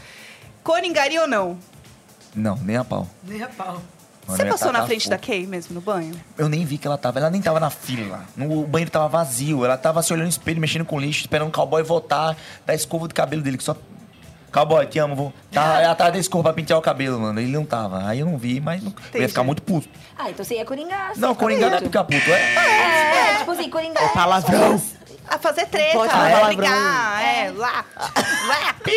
Coringaria 0.63 1.21
ou 1.21 1.27
não? 1.27 1.57
Não, 2.33 2.55
nem 2.57 2.77
a 2.77 2.83
pau. 2.85 3.07
Nem 3.23 3.43
a 3.43 3.47
pau. 3.49 3.81
Você 4.29 4.45
passou 4.45 4.71
na 4.71 4.85
frente 4.85 5.09
da 5.09 5.17
Kay 5.17 5.47
mesmo 5.47 5.73
no 5.73 5.81
banho? 5.81 6.13
Eu 6.37 6.47
nem 6.47 6.63
vi 6.65 6.77
que 6.77 6.87
ela 6.87 6.97
tava. 6.97 7.19
Ela 7.19 7.29
nem 7.29 7.41
tava 7.41 7.59
na 7.59 7.69
fila. 7.69 8.23
No, 8.35 8.61
o 8.61 8.67
banheiro 8.67 8.91
tava 8.91 9.07
vazio. 9.07 9.65
Ela 9.65 9.77
tava 9.77 10.01
se 10.03 10.13
olhando 10.13 10.25
no 10.25 10.29
espelho, 10.29 10.59
mexendo 10.59 10.85
com 10.85 10.99
lixo, 10.99 11.21
esperando 11.21 11.49
o 11.49 11.51
cowboy 11.51 11.81
voltar 11.83 12.37
da 12.65 12.73
escova 12.73 13.07
de 13.07 13.13
cabelo 13.13 13.41
dele, 13.41 13.57
que 13.57 13.63
só. 13.63 13.75
Cowboy, 14.51 14.85
te 14.87 14.97
amo, 14.99 15.15
vou. 15.15 15.33
Tá, 15.51 15.81
ela 15.81 15.95
tava 15.95 16.11
da 16.11 16.19
escova 16.19 16.45
pra 16.45 16.53
pentear 16.53 16.77
o 16.79 16.81
cabelo, 16.81 17.19
mano. 17.19 17.39
Ele 17.39 17.51
não 17.51 17.65
tava. 17.65 18.07
Aí 18.07 18.19
eu 18.19 18.25
não 18.25 18.37
vi, 18.37 18.59
mas 18.59 18.83
não... 18.83 18.93
eu 19.13 19.21
ia 19.21 19.27
ficar 19.29 19.43
muito 19.43 19.61
puto. 19.61 19.87
Ah, 20.17 20.29
então 20.29 20.43
você 20.43 20.55
ia 20.55 20.65
coringar. 20.65 21.13
você 21.13 21.19
Não, 21.19 21.29
ia 21.29 21.33
ficar 21.33 21.45
Coringa 21.45 21.69
não 21.69 21.77
é 21.77 21.81
ficar 21.81 22.03
puto. 22.03 22.31
É. 22.31 23.35
É, 23.35 23.37
tipo 23.39 23.51
assim, 23.51 23.69
coringar. 23.69 24.03
é 24.03 24.09
palavrão. 24.09 24.81
A 25.27 25.37
fazer 25.37 25.67
treta, 25.67 25.93
pode 25.93 26.11
a 26.11 26.15
falar 26.15 26.47
brigar, 26.47 27.23
é, 27.23 27.51
lá, 27.51 27.85
lá. 27.95 28.75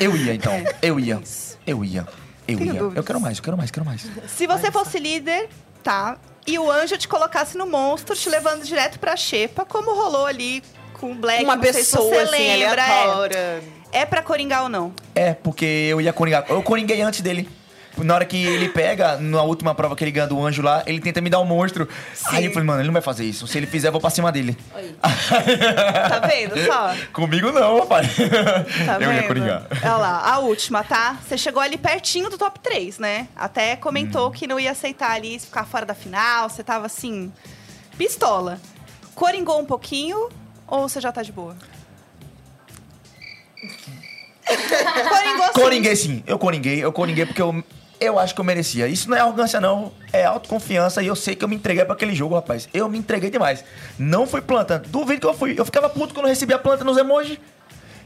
Eu 0.00 0.16
ia, 0.16 0.34
então. 0.34 0.52
Eu 0.82 0.98
ia. 0.98 1.22
Eu 1.64 1.84
ia. 1.84 2.04
Eu 2.48 2.58
Tenho 2.58 2.72
ia. 2.74 2.78
dúvidas. 2.80 2.96
Eu 2.96 3.04
quero 3.04 3.20
mais, 3.20 3.38
eu 3.38 3.44
quero 3.44 3.56
mais, 3.56 3.70
eu 3.70 3.74
quero 3.74 3.86
mais. 3.86 4.06
Se 4.30 4.46
você 4.46 4.70
fosse 4.70 4.98
líder, 4.98 5.48
tá? 5.82 6.16
E 6.46 6.58
o 6.58 6.70
anjo 6.70 6.96
te 6.98 7.06
colocasse 7.06 7.56
no 7.56 7.66
monstro, 7.66 8.16
te 8.16 8.28
levando 8.28 8.64
direto 8.64 8.98
pra 8.98 9.16
xepa, 9.16 9.64
como 9.64 9.94
rolou 9.94 10.26
ali 10.26 10.62
com 10.94 11.12
o 11.12 11.14
Black, 11.14 11.44
Uma 11.44 11.56
não 11.56 11.62
sei 11.62 11.72
se 11.72 11.78
pessoa, 11.78 12.08
você 12.14 12.16
assim, 12.34 12.56
lembra. 12.58 12.82
aleatória. 12.84 13.36
É, 13.92 14.00
é 14.00 14.06
pra 14.06 14.22
coringar 14.22 14.64
ou 14.64 14.68
não? 14.68 14.92
É, 15.14 15.34
porque 15.34 15.64
eu 15.64 16.00
ia 16.00 16.12
coringar. 16.12 16.44
Eu 16.48 16.62
coringuei 16.62 17.00
antes 17.00 17.20
dele. 17.20 17.48
Na 17.98 18.14
hora 18.14 18.24
que 18.24 18.42
ele 18.42 18.68
pega, 18.70 19.16
na 19.18 19.42
última 19.42 19.74
prova 19.74 19.94
que 19.94 20.02
ele 20.02 20.10
ganha 20.10 20.26
do 20.26 20.42
anjo 20.44 20.62
lá, 20.62 20.82
ele 20.86 20.98
tenta 21.00 21.20
me 21.20 21.28
dar 21.28 21.40
um 21.40 21.44
monstro. 21.44 21.86
Aí 22.28 22.46
eu 22.46 22.52
falei, 22.52 22.66
mano, 22.66 22.80
ele 22.80 22.88
não 22.88 22.92
vai 22.94 23.02
fazer 23.02 23.24
isso. 23.24 23.46
Se 23.46 23.58
ele 23.58 23.66
fizer, 23.66 23.88
eu 23.88 23.92
vou 23.92 24.00
pra 24.00 24.10
cima 24.10 24.32
dele. 24.32 24.56
Tá 25.02 26.18
vendo 26.26 26.54
só? 26.66 26.94
Comigo 27.12 27.52
não, 27.52 27.80
rapaz. 27.80 28.08
Tá 28.86 28.94
eu 29.00 29.12
ia 29.12 29.20
vendo? 29.20 29.26
coringar. 29.28 29.66
Olha 29.82 29.96
lá, 29.96 30.32
a 30.34 30.38
última, 30.38 30.82
tá? 30.82 31.18
Você 31.26 31.36
chegou 31.36 31.60
ali 31.62 31.76
pertinho 31.76 32.28
do 32.30 32.38
top 32.38 32.58
3, 32.60 32.98
né? 32.98 33.28
Até 33.36 33.76
comentou 33.76 34.28
Hum. 34.28 34.32
que 34.32 34.46
não 34.46 34.58
ia 34.58 34.70
aceitar 34.72 35.10
ali 35.12 35.38
ficar 35.38 35.64
fora 35.64 35.84
da 35.86 35.94
final, 35.94 36.48
você 36.48 36.62
tava 36.64 36.86
assim, 36.86 37.32
pistola. 37.98 38.58
Coringou 39.14 39.60
um 39.60 39.64
pouquinho 39.64 40.28
ou 40.66 40.88
você 40.88 41.00
já 41.00 41.12
tá 41.12 41.22
de 41.22 41.32
boa? 41.32 41.56
Coringou 45.08 45.46
sim. 45.46 45.52
Coringuei 45.52 45.96
sim, 45.96 46.22
eu 46.26 46.38
coringuei, 46.38 46.84
eu 46.84 46.92
coringuei 46.92 47.26
porque 47.26 47.40
eu, 47.42 47.62
eu 48.02 48.18
acho 48.18 48.34
que 48.34 48.40
eu 48.40 48.44
merecia. 48.44 48.86
Isso 48.88 49.08
não 49.08 49.16
é 49.16 49.20
arrogância, 49.20 49.60
não, 49.60 49.92
é 50.12 50.24
autoconfiança 50.24 51.02
e 51.02 51.06
eu 51.06 51.16
sei 51.16 51.34
que 51.34 51.44
eu 51.44 51.48
me 51.48 51.56
entreguei 51.56 51.84
pra 51.84 51.94
aquele 51.94 52.14
jogo, 52.14 52.34
rapaz. 52.34 52.68
Eu 52.72 52.88
me 52.88 52.98
entreguei 52.98 53.30
demais. 53.30 53.64
Não 53.98 54.26
fui 54.26 54.40
planta, 54.40 54.78
duvido 54.78 55.20
que 55.20 55.26
eu 55.26 55.34
fui. 55.34 55.54
Eu 55.58 55.64
ficava 55.64 55.88
puto 55.88 56.14
quando 56.14 56.26
recebia 56.26 56.58
planta 56.58 56.84
nos 56.84 56.96
emojis. 56.96 57.38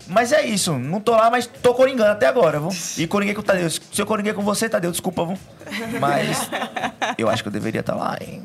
Mas 0.09 0.32
é 0.32 0.44
isso, 0.44 0.78
não 0.78 1.01
tô 1.01 1.12
lá, 1.12 1.28
mas 1.30 1.47
tô 1.47 1.74
coringando 1.74 2.11
até 2.11 2.26
agora, 2.26 2.61
viu? 2.61 2.70
E 2.97 3.09
coringuei 3.09 3.34
com 3.34 3.40
o 3.40 3.44
Tadeu. 3.44 3.68
Se 3.68 3.80
eu 3.97 4.07
coringuei 4.07 4.32
com 4.32 4.42
você, 4.42 4.68
Tadeu, 4.68 4.92
desculpa, 4.92 5.26
viu? 5.26 5.38
Mas 6.01 6.49
eu 7.18 7.28
acho 7.28 7.42
que 7.42 7.49
eu 7.49 7.53
deveria 7.53 7.80
estar 7.80 7.97
lá, 7.97 8.16
hein? 8.20 8.44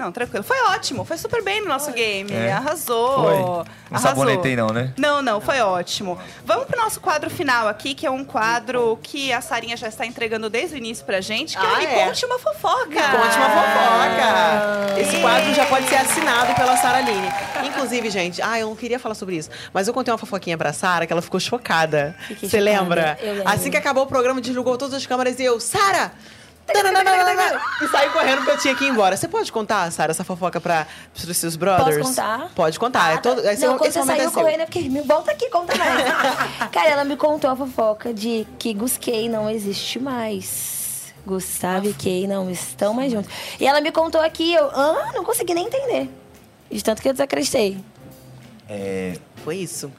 Não, 0.00 0.10
tranquilo. 0.10 0.42
Foi 0.42 0.56
ótimo, 0.70 1.04
foi 1.04 1.18
super 1.18 1.44
bem 1.44 1.60
no 1.60 1.68
nosso 1.68 1.92
game. 1.92 2.32
É. 2.32 2.52
Arrasou. 2.52 3.22
Foi. 3.22 3.36
Não 3.36 3.66
arrasou. 3.90 4.08
sabonetei 4.08 4.56
não, 4.56 4.68
né? 4.68 4.94
Não, 4.96 5.20
não, 5.20 5.42
foi 5.42 5.60
ótimo. 5.60 6.18
Vamos 6.42 6.64
pro 6.64 6.80
nosso 6.80 7.00
quadro 7.02 7.28
final 7.28 7.68
aqui, 7.68 7.92
que 7.94 8.06
é 8.06 8.10
um 8.10 8.24
quadro 8.24 8.98
que 9.02 9.30
a 9.30 9.42
Sarinha 9.42 9.76
já 9.76 9.88
está 9.88 10.06
entregando 10.06 10.48
desde 10.48 10.74
o 10.74 10.78
início 10.78 11.04
pra 11.04 11.20
gente, 11.20 11.54
que 11.54 11.62
é 11.62 11.68
o 11.68 11.74
Ah, 11.74 11.78
Me 11.78 11.84
é? 11.84 12.06
Conte 12.06 12.24
Uma 12.24 12.38
Fofoca. 12.38 12.86
Conte 12.86 13.36
uma 13.36 13.50
fofoca. 13.50 15.00
Esse 15.00 15.20
quadro 15.20 15.52
já 15.52 15.66
pode 15.66 15.86
ser 15.86 15.96
assinado 15.96 16.54
pela 16.54 16.76
Sara 16.78 16.96
Aline. 16.96 17.28
Inclusive, 17.66 18.08
gente, 18.08 18.40
ah, 18.40 18.58
eu 18.58 18.68
não 18.68 18.76
queria 18.76 18.98
falar 18.98 19.14
sobre 19.14 19.36
isso, 19.36 19.50
mas 19.70 19.86
eu 19.86 19.92
contei 19.92 20.10
uma 20.10 20.18
fofoquinha 20.18 20.56
pra 20.56 20.72
Sara 20.72 21.06
que 21.06 21.12
ela 21.12 21.20
ficou 21.20 21.38
chocada. 21.38 22.16
Você 22.40 22.58
lembra? 22.58 23.18
eu 23.20 23.34
lembro. 23.34 23.48
Assim 23.50 23.70
que 23.70 23.76
acabou 23.76 24.04
o 24.04 24.06
programa, 24.06 24.40
desligou 24.40 24.78
todas 24.78 24.94
as 24.94 25.04
câmeras 25.04 25.38
e 25.38 25.44
eu, 25.44 25.60
Sara! 25.60 26.12
E 27.82 27.88
saí 27.88 28.10
correndo 28.10 28.38
porque 28.38 28.50
eu 28.50 28.58
tinha 28.58 28.74
que 28.74 28.84
ir 28.84 28.88
embora. 28.88 29.16
Você 29.16 29.28
pode 29.28 29.50
contar, 29.50 29.90
Sara, 29.90 30.10
essa 30.10 30.24
fofoca 30.24 30.60
pra, 30.60 30.86
pros 31.12 31.36
seus 31.36 31.56
brothers? 31.56 31.98
Posso 31.98 32.08
contar? 32.08 32.50
Pode 32.54 32.78
contar. 32.78 33.14
é 33.14 33.18
todo, 33.18 33.40
esse, 33.40 33.66
não, 33.66 33.74
é- 33.74 33.78
quando 33.78 33.88
esse 33.88 33.98
você 33.98 34.12
é 34.12 34.16
saiu 34.16 34.30
seu. 34.30 34.42
correndo, 34.42 34.60
eu 34.60 34.66
fiquei, 34.66 34.88
me 34.88 35.00
volta 35.02 35.32
aqui, 35.32 35.48
conta 35.50 35.76
mais. 35.76 36.04
Cara, 36.70 36.90
ela 36.90 37.04
me 37.04 37.16
contou 37.16 37.50
a 37.50 37.56
fofoca 37.56 38.12
de 38.14 38.46
que 38.58 38.72
Gus 38.74 38.96
Kay 38.98 39.28
não 39.28 39.48
existe 39.48 39.98
mais. 39.98 40.78
Gustavo 41.26 41.88
e 41.88 41.92
Kay 41.92 42.26
não 42.26 42.50
estão 42.50 42.94
mais 42.94 43.12
juntos. 43.12 43.30
E 43.60 43.66
ela 43.66 43.80
me 43.80 43.92
contou 43.92 44.20
aqui, 44.20 44.54
eu 44.54 44.70
ah, 44.70 45.10
não 45.14 45.22
consegui 45.22 45.54
nem 45.54 45.66
entender. 45.66 46.08
De 46.70 46.82
tanto 46.82 47.02
que 47.02 47.08
eu 47.08 47.12
desacreditei. 47.12 47.78
É. 48.68 49.16
Foi 49.44 49.56
isso. 49.56 49.92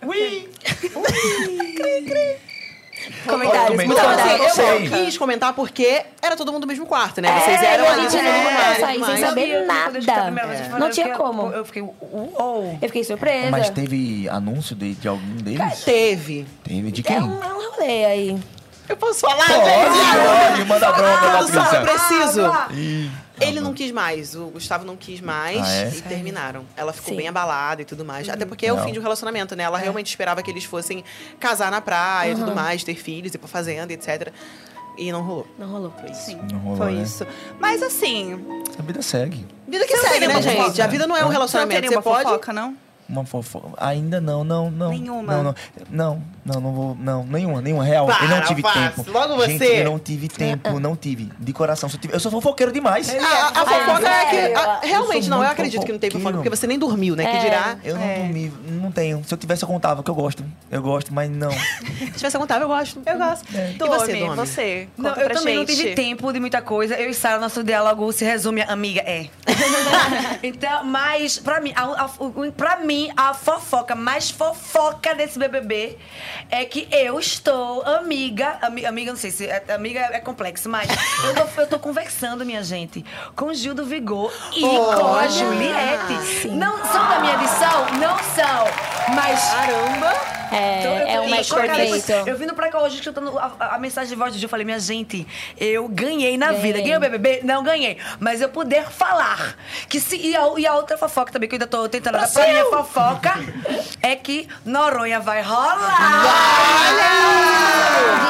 Comentários, 3.26 3.70
Comentário. 3.70 3.76
muito 3.76 3.92
Então, 3.92 4.10
assim, 4.10 4.22
comentários. 4.22 4.58
eu 4.58 4.64
Sei. 4.64 4.88
não 4.88 5.04
quis 5.04 5.18
comentar 5.18 5.52
porque 5.52 6.02
era 6.22 6.36
todo 6.36 6.52
mundo 6.52 6.62
no 6.62 6.66
mesmo 6.68 6.86
quarto, 6.86 7.20
né? 7.20 7.40
Vocês 7.40 7.62
É, 7.62 7.66
eram 7.74 7.84
e 7.84 7.86
a 7.88 7.92
ali 7.92 8.16
é, 8.16 8.54
mais, 8.54 8.78
saí 8.78 9.04
sem 9.04 9.16
saber 9.18 9.48
Eu- 9.48 9.60
eu 9.60 9.66
nada. 9.66 9.98
eu 9.98 10.50
É. 10.50 10.68
Não 10.78 10.86
eu 10.86 10.92
tinha 10.92 11.14
como. 11.16 11.50
Eu 11.50 11.64
fiquei, 11.64 11.82
uou. 11.82 12.78
Eu 12.80 12.88
fiquei 12.88 13.04
surpresa. 13.04 13.50
Mas 13.50 13.70
teve 13.70 14.28
anúncio 14.28 14.74
de, 14.76 14.94
de 14.94 15.08
algum 15.08 15.36
deles? 15.36 15.84
Teve. 15.84 16.46
Teve 16.64 16.90
de 16.90 17.00
É 17.00 17.04
quem? 17.04 17.22
um, 17.22 17.42
é 17.42 17.46
um 17.54 17.70
rolê 17.70 18.04
aí. 18.06 18.38
Eu 18.88 18.96
posso 18.96 19.20
falar, 19.20 19.46
Pode, 19.46 19.64
gente? 19.64 20.50
pode, 20.50 20.64
manda 20.64 20.92
bronca, 20.92 21.20
Ah, 21.22 21.46
só, 21.46 21.60
eu 21.60 21.62
Patrícia. 21.62 21.80
preciso. 21.80 22.52
Ih, 22.72 23.10
Ele 23.40 23.60
não 23.60 23.72
quis 23.72 23.90
mais, 23.90 24.34
o 24.34 24.46
Gustavo 24.46 24.84
não 24.84 24.96
quis 24.96 25.20
mais 25.20 25.58
Ah, 25.60 25.74
é? 25.76 25.88
e 25.88 26.02
terminaram. 26.02 26.64
Ela 26.76 26.92
ficou 26.92 27.10
Sim. 27.10 27.16
bem 27.16 27.28
abalada 27.28 27.82
e 27.82 27.84
tudo 27.84 28.04
mais. 28.04 28.28
Até 28.28 28.44
porque 28.44 28.66
é 28.66 28.72
o 28.72 28.76
Não. 28.76 28.84
fim 28.84 28.92
de 28.92 28.98
um 28.98 29.02
relacionamento, 29.02 29.56
né? 29.56 29.64
Ela 29.64 29.78
realmente 29.78 30.08
esperava 30.08 30.42
que 30.42 30.50
eles 30.50 30.64
fossem 30.64 31.02
casar 31.38 31.70
na 31.70 31.80
praia 31.80 32.32
e 32.32 32.34
tudo 32.34 32.54
mais, 32.54 32.84
ter 32.84 32.94
filhos, 32.94 33.34
ir 33.34 33.38
pra 33.38 33.48
fazenda, 33.48 33.92
etc. 33.92 34.32
E 34.98 35.10
não 35.10 35.22
rolou. 35.22 35.46
Não 35.58 35.68
rolou. 35.68 35.94
Sim, 36.12 36.38
Não 36.52 36.58
rolou, 36.58 36.76
foi 36.76 36.92
né? 36.92 37.02
isso. 37.02 37.26
Mas 37.58 37.82
assim, 37.82 38.34
A 38.78 38.82
vida 38.82 39.00
segue. 39.00 39.46
Vida 39.66 39.86
que 39.86 39.96
segue, 39.96 40.26
né, 40.26 40.42
gente? 40.42 40.56
fofoca? 40.56 40.84
A 40.84 40.86
vida 40.86 41.06
não 41.06 41.16
é 41.16 41.20
um 41.20 41.22
você 41.22 41.24
não 41.24 41.32
relacionamento. 41.32 41.86
Você 41.88 41.94
uma 41.94 42.02
pode. 42.02 42.24
fofoca, 42.24 42.52
não? 42.52 42.76
Uma 43.08 43.24
fofoca. 43.24 43.70
Ainda 43.78 44.20
não, 44.20 44.44
não, 44.44 44.70
não. 44.70 44.90
Nenhuma? 44.90 45.32
Não, 45.36 45.42
não. 45.42 45.54
Não, 45.90 46.22
não, 46.44 46.60
não 46.60 46.72
vou. 46.72 46.94
Não, 46.98 47.24
nenhuma, 47.24 47.60
nenhuma. 47.60 47.84
Real. 47.84 48.08
eu 48.08 48.28
não 48.28 48.36
Para, 48.38 48.46
tive 48.46 48.62
Fácil. 48.62 48.82
tempo. 49.04 49.10
Logo 49.10 49.46
Gente, 49.46 49.58
você. 49.58 49.80
eu 49.80 49.84
não 49.84 49.98
tive 49.98 50.28
tempo, 50.28 50.80
não 50.80 50.96
tive. 50.96 51.30
De 51.38 51.52
coração. 51.52 51.88
Só 51.88 51.98
tive- 51.98 52.14
Eu 52.14 52.20
sou 52.20 52.30
fofoqueiro 52.30 52.72
demais. 52.72 53.08
A, 53.14 53.48
a 53.48 53.66
fofoca 53.66 54.08
é 54.08 54.24
que. 54.26 54.36
sério? 54.36 54.58
a- 54.58 54.80
realmente, 54.82 55.26
sou 55.26 55.36
não, 55.36 55.42
eu 55.44 55.50
acredito 55.50 55.84
que 55.84 55.92
não 55.92 55.98
tem 55.98 56.10
fofoca, 56.10 56.32
porque 56.34 56.50
você 56.50 56.66
nem 56.66 56.78
dormiu, 56.78 57.14
né? 57.16 57.24
Que 57.24 57.36
É. 57.36 57.40
dirá. 57.40 57.76
Eu 57.84 57.94
não 57.96 58.02
É. 58.02 58.18
dormi, 58.18 58.52
não 58.70 58.90
tenho. 58.92 59.22
Se 59.24 59.32
eu 59.34 59.38
tivesse, 59.38 59.62
eu 59.62 59.68
contava, 59.68 60.02
que 60.02 60.10
eu 60.10 60.14
gosto. 60.14 60.44
Eu 60.70 60.82
gosto, 60.82 61.12
mas 61.12 61.30
não. 61.30 61.50
Se 61.50 62.10
tivesse 62.16 62.38
contável, 62.38 62.62
eu 62.68 62.68
gosto. 62.68 63.00
Eu 63.04 63.18
gosto. 63.18 63.44
E 63.50 63.74
Domi, 63.78 63.90
você, 63.90 64.12
Domi? 64.24 64.36
você, 64.36 64.88
Não, 64.96 65.10
eu 65.10 65.14
pra 65.26 65.34
também 65.34 65.58
gente. 65.58 65.68
não 65.68 65.76
tive 65.76 65.94
tempo 65.94 66.32
de 66.32 66.40
muita 66.40 66.62
coisa. 66.62 66.94
Eu 66.94 67.10
e 67.10 67.14
Sara, 67.14 67.38
nosso 67.40 67.62
diálogo 67.62 68.10
se 68.12 68.24
resume 68.24 68.62
a 68.62 68.72
amiga 68.72 69.00
é. 69.00 69.28
então, 70.42 70.84
mas 70.84 71.38
pra 71.38 71.60
mim, 71.60 71.72
a, 71.76 72.04
a, 72.04 72.08
pra 72.56 72.76
mim, 72.80 73.10
a 73.16 73.34
fofoca 73.34 73.94
mais 73.94 74.30
fofoca 74.30 75.14
desse 75.14 75.38
BBB 75.38 75.98
é 76.50 76.64
que 76.64 76.88
eu 76.90 77.18
estou 77.18 77.82
amiga, 77.82 78.58
ami- 78.62 78.84
amiga, 78.86 79.12
não 79.12 79.18
sei 79.18 79.30
se 79.30 79.46
é- 79.46 79.64
amiga 79.74 80.00
é 80.12 80.20
complexo, 80.20 80.68
mas 80.68 80.88
eu 81.24 81.34
tô, 81.46 81.60
eu 81.62 81.66
tô 81.66 81.78
conversando, 81.78 82.44
minha 82.44 82.62
gente, 82.62 83.04
com 83.36 83.52
Gil 83.54 83.74
do 83.74 83.84
Vigor 83.84 84.32
e 84.54 84.60
com 84.60 85.14
a 85.14 85.28
Juliette. 85.28 86.48
Não 86.48 86.76
são 86.86 87.08
da 87.08 87.20
minha 87.20 87.34
edição? 87.34 87.86
Não 87.98 88.18
são. 88.18 89.14
Mas 89.14 89.40
Caramba! 89.50 90.39
É, 90.52 90.80
então, 90.80 90.92
é 90.92 91.16
tô- 91.16 91.22
um 91.22 92.26
eu 92.26 92.36
vindo 92.36 92.54
pra 92.54 92.68
cá 92.70 92.80
hoje 92.82 92.96
escutando 92.96 93.38
a, 93.38 93.52
a- 93.60 93.78
mensagem 93.78 94.10
de 94.10 94.16
voz 94.16 94.32
do 94.32 94.38
Gil, 94.38 94.46
eu 94.46 94.50
falei, 94.50 94.64
minha 94.64 94.80
gente, 94.80 95.26
eu 95.58 95.86
ganhei 95.88 96.36
na 96.36 96.46
Ganhei. 96.46 96.60
vida. 96.62 96.78
Ganhei 96.80 96.96
o 96.96 97.00
BBB? 97.00 97.40
Não 97.44 97.62
ganhei. 97.62 97.96
Mas 98.18 98.40
eu 98.40 98.48
puder 98.48 98.88
falar 98.90 99.54
que 99.88 100.00
se... 100.00 100.16
E 100.16 100.36
a, 100.36 100.42
e 100.58 100.66
a 100.66 100.74
outra 100.74 100.98
fofoca 100.98 101.32
também, 101.32 101.48
que 101.48 101.54
eu 101.54 101.56
ainda 101.56 101.66
tô 101.66 101.88
tentando 101.88 102.16
adaptar. 102.16 102.44
A 102.44 102.48
minha 102.48 102.64
fofoca 102.66 103.34
é 104.02 104.16
que 104.16 104.48
Noronha 104.64 105.20
vai 105.20 105.42
rolar. 105.42 105.80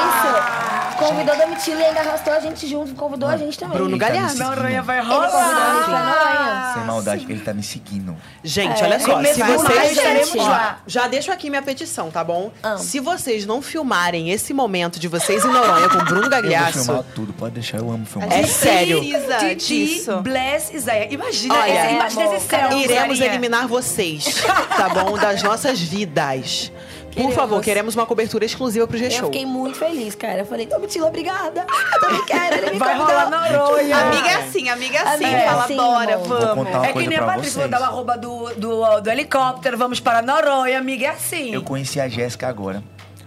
Isso. 0.07 0.80
Convidou 1.07 1.35
Domitila 1.35 1.79
e 1.81 1.85
ainda 1.85 1.99
arrastou 1.99 2.33
a 2.33 2.39
gente 2.39 2.67
junto. 2.67 2.93
Convidou 2.95 3.27
a 3.29 3.37
gente 3.37 3.57
também. 3.57 3.75
Bruno 3.77 3.91
Ele 3.95 3.99
tá 3.99 4.07
Galhardo. 4.09 4.31
seguindo. 4.37 4.47
Noronha 4.55 4.81
vai 4.81 4.97
Ele 4.99 5.07
convidou 5.07 5.25
a 5.27 5.29
gente 5.39 5.85
pra 5.85 5.97
rolar. 5.97 6.05
Noronha. 6.05 6.73
Sem 6.73 6.83
maldade, 6.83 7.25
ele 7.29 7.39
tá 7.41 7.53
me 7.53 7.63
seguindo. 7.63 8.17
Gente, 8.43 8.81
É, 8.81 8.85
olha 8.85 8.99
só, 8.99 9.23
se 9.23 9.41
vocês. 9.43 9.91
estaremos 9.91 10.35
lá. 10.35 10.79
Já 10.87 11.07
deixo 11.07 11.31
aqui 11.31 11.49
minha 11.49 11.61
petição, 11.61 12.09
tá 12.11 12.23
bom? 12.23 12.51
Ah. 12.63 12.77
Se 12.77 12.99
vocês 12.99 13.45
não 13.45 13.61
filmarem 13.61 14.29
esse 14.31 14.53
momento 14.53 14.99
de 14.99 15.07
vocês 15.07 15.43
em 15.43 15.47
Noronha 15.51 15.89
com 15.89 15.97
o 15.97 16.05
Bruno 16.05 16.17
Eu 16.17 16.21
vou 16.21 16.29
Gagliasso. 16.29 16.83
filmar 16.85 17.03
tudo, 17.15 17.33
pode 17.33 17.53
deixar, 17.55 17.77
eu 17.77 17.89
amo 17.89 18.05
filmar. 18.05 18.31
É 18.31 18.43
sério. 18.45 18.99
Precisa 18.99 19.37
Titi, 19.37 19.85
disso. 19.85 20.21
Bless, 20.21 20.75
Isaia. 20.75 21.07
Imagina, 21.13 21.67
imagina 21.67 22.35
esse 22.35 22.47
céu. 22.47 22.71
Iremos 22.77 23.19
eliminar 23.19 23.67
vocês, 23.67 24.43
tá 24.77 24.89
bom? 24.89 25.17
Das 25.17 25.41
nossas 25.43 25.79
vidas. 25.79 26.71
Por 27.11 27.15
Queremos. 27.15 27.35
favor, 27.35 27.61
queremos 27.61 27.95
uma 27.95 28.05
cobertura 28.05 28.45
exclusiva 28.45 28.87
pro 28.87 28.95
Eu 28.95 29.03
G-Show. 29.09 29.25
fiquei 29.25 29.45
muito 29.45 29.77
feliz, 29.77 30.15
cara. 30.15 30.39
Eu 30.39 30.45
falei, 30.45 30.65
Domitila, 30.65 31.07
obrigada. 31.07 31.65
Eu 31.93 31.99
também 31.99 32.25
quero. 32.25 32.55
Ele 32.55 32.71
me 32.71 32.77
Vai 32.79 32.95
convidou. 32.97 33.19
rolar 33.19 33.29
Noronha. 33.29 33.97
Amiga 33.97 34.27
é 34.29 34.33
assim, 34.35 34.69
amiga 34.69 34.97
é 34.97 35.01
assim. 35.01 35.25
Amiga 35.25 35.37
é 35.39 35.45
Fala, 35.49 35.63
assim, 35.65 35.75
bora, 35.75 36.17
vamos. 36.17 36.67
É 36.85 36.93
que 36.93 37.07
nem 37.07 37.17
a 37.17 37.25
Patrícia 37.25 37.67
dar 37.67 37.81
o 37.81 37.83
arroba 37.83 38.17
do, 38.17 38.53
do, 38.55 39.01
do 39.01 39.09
helicóptero, 39.09 39.77
vamos 39.77 39.99
para 39.99 40.21
Noronha, 40.21 40.79
amiga, 40.79 41.07
é 41.07 41.09
assim. 41.09 41.53
Eu 41.53 41.63
conheci 41.63 41.99
a 41.99 42.07
Jéssica 42.07 42.47
agora. 42.47 42.81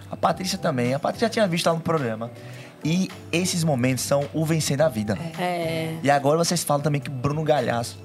A 0.09 0.15
Patrícia 0.17 0.57
também. 0.57 0.93
A 0.93 0.99
Patrícia 0.99 1.27
já 1.27 1.31
tinha 1.31 1.47
visto 1.47 1.67
ela 1.67 1.75
no 1.77 1.83
programa. 1.83 2.31
E 2.83 3.09
esses 3.31 3.63
momentos 3.63 4.03
são 4.03 4.27
o 4.33 4.43
vencer 4.45 4.77
da 4.77 4.87
vida. 4.89 5.17
É. 5.39 5.95
E 6.01 6.09
agora 6.09 6.37
vocês 6.37 6.63
falam 6.63 6.81
também 6.81 7.01
que 7.01 7.09
Bruno 7.09 7.43
Galhaço, 7.43 7.97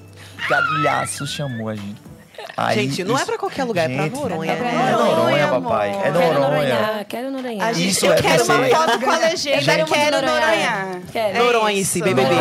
Galhaço 0.48 1.26
chamou 1.26 1.68
a 1.68 1.74
gente. 1.74 2.09
Aí, 2.56 2.74
Gente, 2.74 3.04
não 3.04 3.14
é 3.14 3.16
isso- 3.18 3.26
pra 3.26 3.38
qualquer 3.38 3.64
lugar, 3.64 3.90
é 3.90 3.94
pra 3.94 4.04
Gente, 4.04 4.14
Noronha. 4.16 4.52
é 4.52 4.56
pra 4.56 4.68
É 4.68 4.90
Noronha, 4.92 5.48
papai. 5.48 5.90
É 5.90 6.02
Quero 6.12 6.40
Noronha. 6.40 7.06
Quero 7.08 7.30
Noronha. 7.30 7.64
A 7.64 7.72
gente, 7.72 7.88
Isso 7.90 8.06
eu 8.06 8.12
é 8.12 8.16
quero 8.22 8.44
uma 8.44 8.64
foto 8.68 9.00
com 9.00 9.10
a 9.10 9.16
legenda, 9.18 9.62
quero 9.62 9.78
muito 9.88 9.92
quero 9.94 10.16
Noronha. 10.26 10.40
Noronha. 10.40 11.02
Quero. 11.12 11.36
É 11.36 11.38
Noronha-se, 11.42 11.80
isso. 11.98 12.04
BBB. 12.04 12.34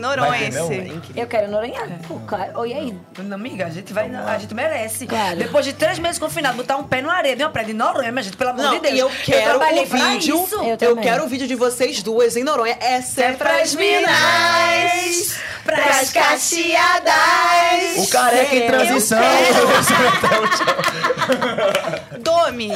Noronha-se? 0.00 1.10
Eu 1.16 1.26
quero 1.26 1.50
Noronha. 1.50 1.80
Pô, 2.06 2.14
cara. 2.20 2.52
Oi, 2.56 2.72
aí. 2.72 2.94
Não, 3.18 3.34
amiga, 3.36 3.66
a 3.66 3.70
gente 3.70 3.92
vai, 3.92 4.10
a 4.14 4.38
gente 4.38 4.54
merece. 4.54 5.06
Claro. 5.06 5.36
Depois 5.36 5.64
de 5.64 5.72
três 5.72 5.98
meses 5.98 6.18
confinado, 6.18 6.56
botar 6.56 6.76
um 6.76 6.84
pé 6.84 7.00
no 7.02 7.10
areia 7.10 7.36
de 7.36 7.42
uma 7.42 7.50
praia 7.50 7.66
de 7.68 7.72
Noronha, 7.74 8.10
minha 8.12 8.22
gente, 8.22 8.36
pelo 8.36 8.50
amor 8.50 8.62
Não, 8.64 8.74
de 8.74 8.80
Deus. 8.80 8.94
e 8.94 8.98
eu 8.98 9.10
quero 9.24 9.56
o 9.56 9.58
pra 9.58 9.68
vídeo. 9.70 10.48
Eu 10.80 10.88
Eu, 10.90 10.96
quero 10.96 11.24
o 11.24 11.28
vídeo 11.28 11.46
de 11.46 11.54
vocês 11.54 12.02
duas 12.02 12.36
em 12.36 12.44
Noronha. 12.44 12.76
Essa 12.80 13.22
é 13.22 13.26
É 13.30 13.32
pras 13.32 13.50
pras 13.50 13.74
minas, 13.74 15.36
pras 15.64 16.10
cacheadas. 16.12 17.98
O 17.98 18.06
careca 18.10 18.54
em 18.56 18.66
transição. 18.66 19.09
Domi, 22.18 22.70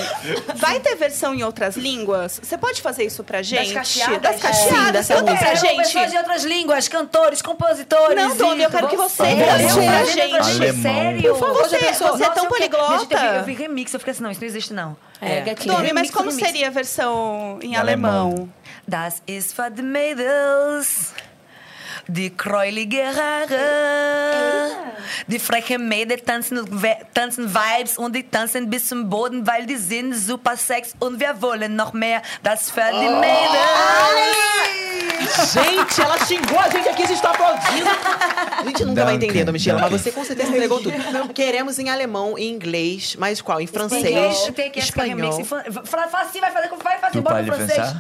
vai 0.57 0.81
ter 0.81 0.95
versão 0.97 1.35
em 1.35 1.43
outras 1.43 1.77
línguas? 1.77 2.41
Você 2.43 2.57
pode 2.57 2.81
fazer 2.81 3.05
isso 3.05 3.23
pra 3.25 3.43
gente? 3.43 3.75
cacheadas? 3.75 4.21
Das 4.23 4.41
cacheadas. 4.41 4.87
Sim, 4.87 4.93
dessa 4.93 5.15
Canta 5.15 5.33
pra 5.33 5.39
Quero 5.47 5.57
gente. 5.61 5.77
pessoas 5.77 6.11
de 6.11 6.17
outras 6.17 6.45
línguas, 6.45 6.89
cantores, 6.89 7.43
compositores. 7.43 8.17
Não, 8.17 8.37
Domi, 8.37 8.63
eu 8.63 8.71
quero 8.71 8.89
que 8.89 8.97
você 8.97 9.23
cante 9.23 9.75
pra 9.75 10.05
gente. 10.05 10.37
Alemão. 10.51 10.83
Sério? 10.83 11.33
Por 11.35 11.41
favor, 11.41 11.63
Você- 11.65 11.79
pensou? 11.79 12.09
você 12.17 12.25
é 12.25 12.31
tão 12.31 12.45
Nossa, 12.45 12.57
eu 12.57 12.61
vi- 12.61 12.69
poliglota. 12.69 13.25
Eu 13.37 13.45
vi, 13.45 13.55
remix, 13.55 13.93
eu 13.93 14.01
fiquei 14.01 14.13
assim, 14.13 14.23
não, 14.23 14.31
isso 14.31 14.41
não 14.41 14.49
existe 14.49 14.73
não. 14.73 14.97
É, 15.21 15.41
gatinho. 15.41 15.75
Domi, 15.75 15.93
mas 15.93 16.11
como 16.11 16.31
seria 16.31 16.69
a 16.69 16.71
versão 16.71 17.59
em 17.63 17.73
Em 17.73 17.77
alemão? 17.77 18.29
alemão. 18.31 18.49
Das 18.87 19.23
ist 19.27 19.55
für 19.55 19.71
die 19.71 19.83
Mädels, 19.83 21.13
die 22.09 22.31
kräulige 22.31 23.03
Haare. 23.05 24.71
Die 25.27 25.39
freche 25.39 25.79
Mädel 25.79 26.21
tanzen, 26.21 26.61
tanzen 27.15 27.55
Vibes 27.55 27.99
und 27.99 28.15
die 28.15 28.23
tanzen 28.25 28.69
bis 28.69 28.89
zum 28.89 29.09
Boden, 29.09 29.47
weil 29.47 29.67
die 29.67 29.77
sind 29.77 30.15
super 30.15 30.57
sex 30.57 30.95
und 30.99 31.21
wir 31.21 31.41
wollen 31.41 31.77
noch 31.77 31.93
mehr. 31.93 32.23
Das 32.43 32.71
für 32.71 32.81
die 32.93 33.09
Mädels. 33.09 34.55
Gente, 35.53 36.03
ela 36.03 36.19
xingou 36.19 36.59
a 36.59 36.69
gente 36.69 36.89
aqui, 36.89 37.03
a 37.03 37.07
gente 37.07 37.23
tá 37.23 37.31
aplaudindo. 37.31 37.89
A 38.59 38.65
gente 38.65 38.85
nunca 38.85 39.05
vai 39.05 39.15
entender, 39.15 39.45
Domitila, 39.45 39.81
mas 39.81 39.91
você 39.91 40.13
com 40.13 40.25
certeza 40.25 40.51
entregou 40.51 40.81
tudo. 40.81 40.95
Queremos 41.33 41.79
em 41.79 41.89
alemão, 41.89 42.37
em 42.39 42.51
inglês, 42.51 43.17
mas 43.19 43.41
qual? 43.41 43.61
Em 43.61 43.67
francês, 43.67 44.05
esse 44.05 44.79
espanhol. 44.79 45.45
Fala 45.85 46.05
assim, 46.23 46.41
vai 46.41 46.51
fazer, 46.51 46.69
vai 46.83 46.99
fazer, 46.99 47.21
bota 47.21 47.45
francês. 47.45 47.73
français? 47.73 47.97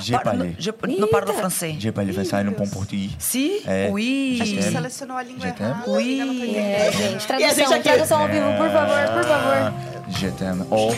Je 0.00 0.12
pa- 0.12 0.18
parle. 0.20 0.38
no- 0.48 0.54
je- 0.58 0.98
Não 1.00 1.08
parlo 1.08 1.32
francês. 1.34 1.76
J'ai 1.78 1.92
pas 1.92 2.02
le 2.04 2.12
ça 2.24 2.42
no 2.42 2.52
bom 2.52 2.66
português. 2.68 3.10
Si? 3.18 3.62
É. 3.66 3.88
Oui. 3.90 4.38
A 4.40 4.44
gente 4.44 4.62
selecionou 4.62 5.16
a 5.16 5.22
língua 5.22 5.46
errada. 5.46 5.82
Oui. 5.86 6.56
É, 6.56 6.90
gente. 6.92 7.12
E 7.12 7.16
a 7.16 7.26
Tradução, 7.26 7.54
gente 7.54 7.74
aqui- 7.74 7.82
tradução 7.82 8.22
ao 8.22 8.28
vivo, 8.28 8.46
por 8.56 8.70
favor, 8.70 9.08
por 9.14 9.24
favor. 9.24 9.54
Ah, 9.56 9.72
Je 10.08 10.30
t'aime. 10.32 10.64
Ou 10.70 10.94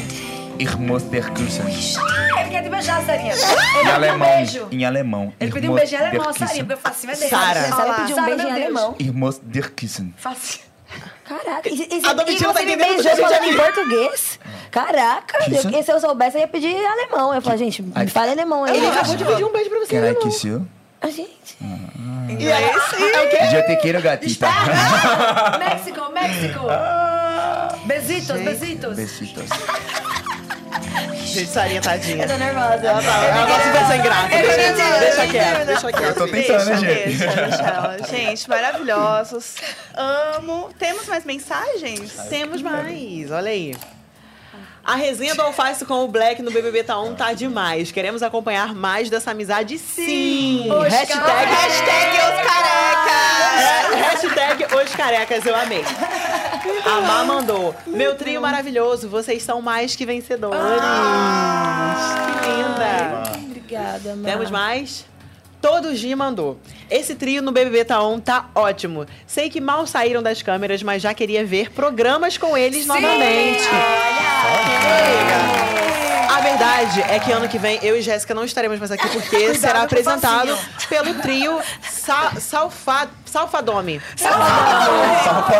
Ich 0.58 0.74
muss 0.78 1.02
dir 1.10 1.28
küssen. 1.34 1.66
Ele 1.66 2.48
quer 2.50 2.62
te 2.62 2.70
beijar, 2.70 3.04
Sarinha. 3.04 3.34
Ele 3.34 3.42
Em 3.42 3.74
pediu 3.74 3.90
um 3.90 3.94
alemão. 3.94 4.28
beijo. 4.36 4.68
Em 4.72 4.84
alemão. 4.86 5.32
Ele 5.38 5.52
pediu 5.52 5.70
um 5.70 5.74
beijo 5.74 5.94
em 5.94 5.98
alemão, 5.98 6.32
Sarinha, 6.32 6.64
porque 6.64 6.72
eu 6.72 6.78
faço 6.78 6.96
assim, 6.96 7.06
vai 7.08 7.16
deixar. 7.16 7.54
Sara. 7.54 7.60
Ela 7.82 7.94
pediu 7.94 8.16
um 8.16 8.24
beijo 8.24 8.46
em 8.46 8.50
alemão. 8.52 8.94
Ich 8.98 9.12
muss 9.12 9.38
dir 9.44 9.70
küssen. 9.72 10.14
Faço. 10.16 10.60
Caraca, 11.28 11.68
e, 11.68 11.74
e, 11.74 12.06
A 12.06 12.12
Domitila 12.12 12.52
tá 12.54 12.60
você 12.60 12.64
me 12.64 12.72
entendendo 12.74 13.02
beijou 13.02 13.16
falando 13.16 13.44
em 13.44 13.56
português? 13.56 14.38
Caraca, 14.70 15.38
eu, 15.50 15.82
se 15.82 15.90
eu 15.92 16.00
soubesse, 16.00 16.36
eu 16.36 16.40
ia 16.42 16.48
pedir 16.48 16.68
em 16.68 16.86
alemão. 16.86 17.34
Eu 17.34 17.40
falei, 17.42 17.58
gente, 17.58 17.82
me 17.82 18.06
fala 18.08 18.28
em 18.28 18.32
alemão 18.32 18.64
aí. 18.64 18.76
Ele 18.76 18.86
acabou 18.86 19.16
de 19.16 19.24
pedir 19.24 19.44
um 19.44 19.52
beijo 19.52 19.70
pra 19.70 19.78
você. 19.80 20.00
Can 20.00 20.10
I 20.10 20.14
kiss 20.16 20.46
you? 20.46 20.66
A 21.00 21.08
gente. 21.08 21.56
E 22.38 22.50
aí, 22.52 22.64
é 22.64 22.76
o 23.26 23.30
quê? 23.30 23.46
Je 23.50 23.62
te 23.62 23.76
quiero, 23.76 24.02
gatita. 24.02 24.46
México, 25.58 26.10
México. 26.12 26.60
Besitos, 27.86 28.40
besitos. 28.40 28.96
Besitos. 28.96 29.44
Gente, 31.24 31.50
Sarinha, 31.50 31.80
tadinha. 31.82 32.24
Eu 32.24 32.28
tô 32.28 32.36
nervosa. 32.36 32.86
Ela 32.86 33.02
tá- 33.02 33.24
ela 33.26 33.58
de 33.58 33.70
ver 33.70 33.86
sem 33.86 34.02
graça. 34.02 34.28
Deixa, 34.28 34.98
deixa 35.00 35.26
quieto, 35.26 35.66
deixa 35.66 35.92
quieto. 35.92 36.02
Eu 36.08 36.14
tô 36.14 36.26
tentando, 36.28 36.64
né, 36.64 36.76
Deixa, 36.76 36.76
gente? 36.76 37.18
deixa, 37.18 37.34
deixa 37.46 37.62
ela. 37.62 37.98
Gente, 38.08 38.48
maravilhosos. 38.48 39.54
Amo. 39.94 40.70
Temos 40.78 41.06
mais 41.06 41.24
mensagens? 41.24 42.12
Temos 42.28 42.62
mais, 42.62 43.30
olha 43.30 43.50
aí. 43.50 43.74
A 44.86 44.94
resenha 44.94 45.34
do 45.34 45.42
Alface 45.42 45.84
com 45.84 46.04
o 46.04 46.08
Black 46.08 46.40
no 46.42 46.50
BBB 46.52 46.84
Tá 46.84 46.96
On 46.96 47.12
tá 47.14 47.32
demais. 47.32 47.90
Queremos 47.90 48.22
acompanhar 48.22 48.72
mais 48.72 49.10
dessa 49.10 49.32
amizade, 49.32 49.78
sim. 49.78 50.70
Os 50.72 50.92
Hashtag, 50.92 51.20
caras. 51.20 51.50
Hashtag 51.50 52.16
os 52.16 52.46
carecas. 52.46 53.60
É, 53.60 53.94
hashtag 53.96 54.64
os 54.76 54.94
carecas, 54.94 55.44
eu 55.44 55.56
amei. 55.56 55.84
A 56.84 57.00
Má 57.00 57.24
mandou. 57.24 57.74
Meu 57.84 58.14
trio 58.14 58.40
maravilhoso, 58.40 59.08
vocês 59.08 59.42
são 59.42 59.60
mais 59.60 59.96
que 59.96 60.06
vencedores. 60.06 60.56
que 62.42 62.48
linda. 62.48 63.22
Obrigada, 63.44 64.10
mano. 64.10 64.24
Temos 64.24 64.50
mais? 64.52 65.04
Todo 65.66 65.96
G 65.96 66.14
mandou. 66.14 66.60
Esse 66.88 67.16
trio 67.16 67.42
no 67.42 67.50
BBB 67.50 67.84
Tá 67.84 68.00
On 68.00 68.20
tá 68.20 68.50
ótimo. 68.54 69.04
Sei 69.26 69.50
que 69.50 69.60
mal 69.60 69.84
saíram 69.84 70.22
das 70.22 70.40
câmeras, 70.40 70.80
mas 70.80 71.02
já 71.02 71.12
queria 71.12 71.44
ver 71.44 71.72
programas 71.72 72.38
com 72.38 72.56
eles 72.56 72.86
novamente. 72.86 73.64
A 76.30 76.40
verdade 76.40 77.02
é 77.02 77.18
que 77.18 77.32
ano 77.32 77.48
que 77.48 77.58
vem 77.58 77.80
eu 77.82 77.98
e 77.98 78.00
Jéssica 78.00 78.32
não 78.32 78.44
estaremos 78.44 78.78
mais 78.78 78.92
aqui 78.92 79.08
porque 79.08 79.54
será 79.58 79.82
apresentado 79.82 80.56
pelo 80.88 81.14
trio 81.14 81.58
Sa 81.82 82.34
Salfa 82.38 83.10
Salfadome. 83.36 84.00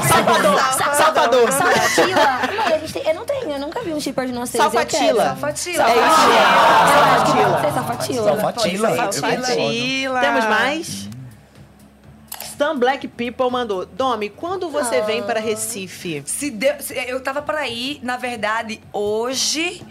Salvador. 0.07 0.59
Salvador. 0.97 1.53
Salfatila. 1.53 2.17
Mano, 2.17 2.75
a 2.75 2.79
gente 2.79 2.93
tem- 2.95 3.07
eu 3.07 3.15
não 3.15 3.25
tenho, 3.27 3.51
eu 3.51 3.59
nunca 3.59 3.81
vi 3.83 3.93
um 3.93 4.01
shipper 4.01 4.25
de 4.27 4.33
nós 4.33 4.49
três. 4.49 4.65
eu 4.65 4.71
Salfatila. 4.71 5.01
quero. 5.03 5.25
Salfatila. 5.25 5.83
É 7.67 7.71
Salfatila. 7.73 8.25
Salfatila. 8.41 8.97
Salfatila. 8.97 10.21
Temos 10.21 10.45
mais? 10.47 11.06
Stan 12.43 12.77
Black 12.79 13.07
People 13.09 13.51
mandou. 13.51 13.85
Domi, 13.87 14.29
quando 14.31 14.69
você 14.71 15.01
vem 15.03 15.23
para 15.23 15.41
Recife? 15.41 16.23
Se 16.27 16.51
deu, 16.51 16.75
se- 16.81 16.95
eu 16.95 17.21
tava 17.21 17.43
pra 17.43 17.69
ir, 17.69 18.01
na 18.03 18.17
verdade, 18.17 18.81
hoje. 18.93 19.83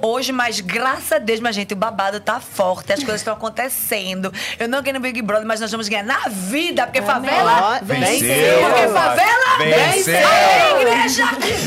Hoje, 0.00 0.32
mas 0.32 0.60
graças 0.60 1.12
a 1.12 1.18
Deus, 1.18 1.40
minha 1.40 1.52
gente, 1.52 1.72
o 1.74 1.76
babado 1.76 2.20
tá 2.20 2.38
forte, 2.40 2.92
as 2.92 3.00
coisas 3.00 3.20
estão 3.20 3.34
acontecendo. 3.34 4.32
Eu 4.58 4.68
não 4.68 4.80
ganhei 4.80 4.92
no 4.94 5.00
Big 5.00 5.20
Brother, 5.22 5.46
mas 5.46 5.60
nós 5.60 5.70
vamos 5.70 5.88
ganhar 5.88 6.04
na 6.04 6.28
vida, 6.28 6.86
porque 6.86 7.02
favela. 7.02 7.78
Ó, 7.82 7.84
Venceu. 7.84 8.60
Porque 8.60 8.88
favela. 8.88 9.58
Venceu. 9.58 10.14
É 10.14 10.80
igreja! 10.80 11.24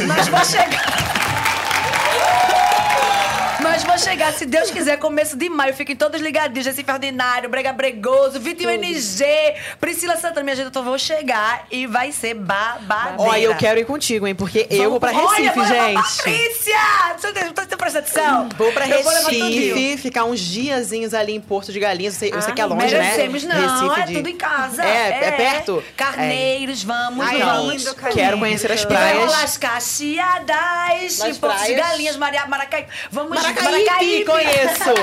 Mas 0.07 0.27
vou 0.27 0.45
chegar. 0.45 1.34
Mas 3.75 3.83
vou 3.83 3.97
chegar, 3.97 4.31
se 4.31 4.45
Deus 4.45 4.71
quiser, 4.71 4.95
começo 4.97 5.35
de 5.35 5.49
maio. 5.49 5.73
Fiquem 5.73 5.97
todos 5.97 6.21
ligadinhos. 6.21 6.65
Recife 6.65 6.89
Ordinário, 6.89 7.49
Brega 7.49 7.73
Bregoso, 7.73 8.39
Vitinho 8.39 8.69
NG, 8.69 9.25
Priscila 9.81 10.15
Santana. 10.15 10.43
Minha 10.43 10.55
gente, 10.55 10.65
eu 10.67 10.71
tô- 10.71 10.81
vou 10.81 10.97
chegar 10.97 11.65
e 11.69 11.85
vai 11.85 12.09
ser 12.13 12.35
babadeira. 12.35 13.15
Ó, 13.21 13.35
eu 13.35 13.53
quero 13.57 13.77
ir 13.77 13.83
contigo, 13.85 14.25
hein? 14.25 14.33
Porque 14.33 14.65
eu 14.69 14.91
vou 14.91 14.97
pra 14.97 15.11
Olha, 15.11 15.27
Recife, 15.51 15.59
levar 15.59 15.67
gente. 15.67 15.95
Patrícia! 16.17 16.75
Você 17.19 17.43
não 17.43 17.51
tá 17.53 17.65
prestando 17.77 18.05
atenção? 18.05 18.49
Vou 18.57 18.71
pra 18.71 18.87
Eu 18.87 19.03
vou. 19.03 19.11
Recife, 19.13 19.97
ficar 19.97 20.23
uns 20.23 20.39
diazinhos 20.39 21.13
ali 21.13 21.35
em 21.35 21.41
Porto 21.41 21.73
de 21.73 21.79
Galinhas. 21.79 22.13
Eu 22.13 22.19
sei, 22.19 22.31
eu 22.33 22.41
sei 22.41 22.53
que 22.53 22.61
é 22.61 22.65
longe, 22.65 22.93
né? 22.95 23.01
Merecemos, 23.01 23.43
não. 23.43 23.55
Recife 23.83 24.01
é 24.01 24.05
de- 24.05 24.13
tudo 24.13 24.29
em 24.29 24.37
casa. 24.37 24.85
É, 24.85 25.09
é 25.25 25.31
perto? 25.31 25.83
Carneiros, 25.97 26.81
vamos, 26.81 27.25
Ai, 27.27 27.39
vamos. 27.39 27.83
lindo, 27.83 27.95
Quero 28.13 28.39
conhecer 28.39 28.71
as 28.71 28.85
praias. 28.85 29.17
rolar 29.25 29.43
as 29.43 29.57
cacheadas, 29.57 31.37
Porto 31.41 31.65
de. 31.65 31.73
Galinhas, 31.73 32.15
Maria, 32.15 32.45
Maracaí. 32.45 32.85
Vamos 33.11 33.35
Maracaípe, 33.71 34.25
conheço. 34.25 34.93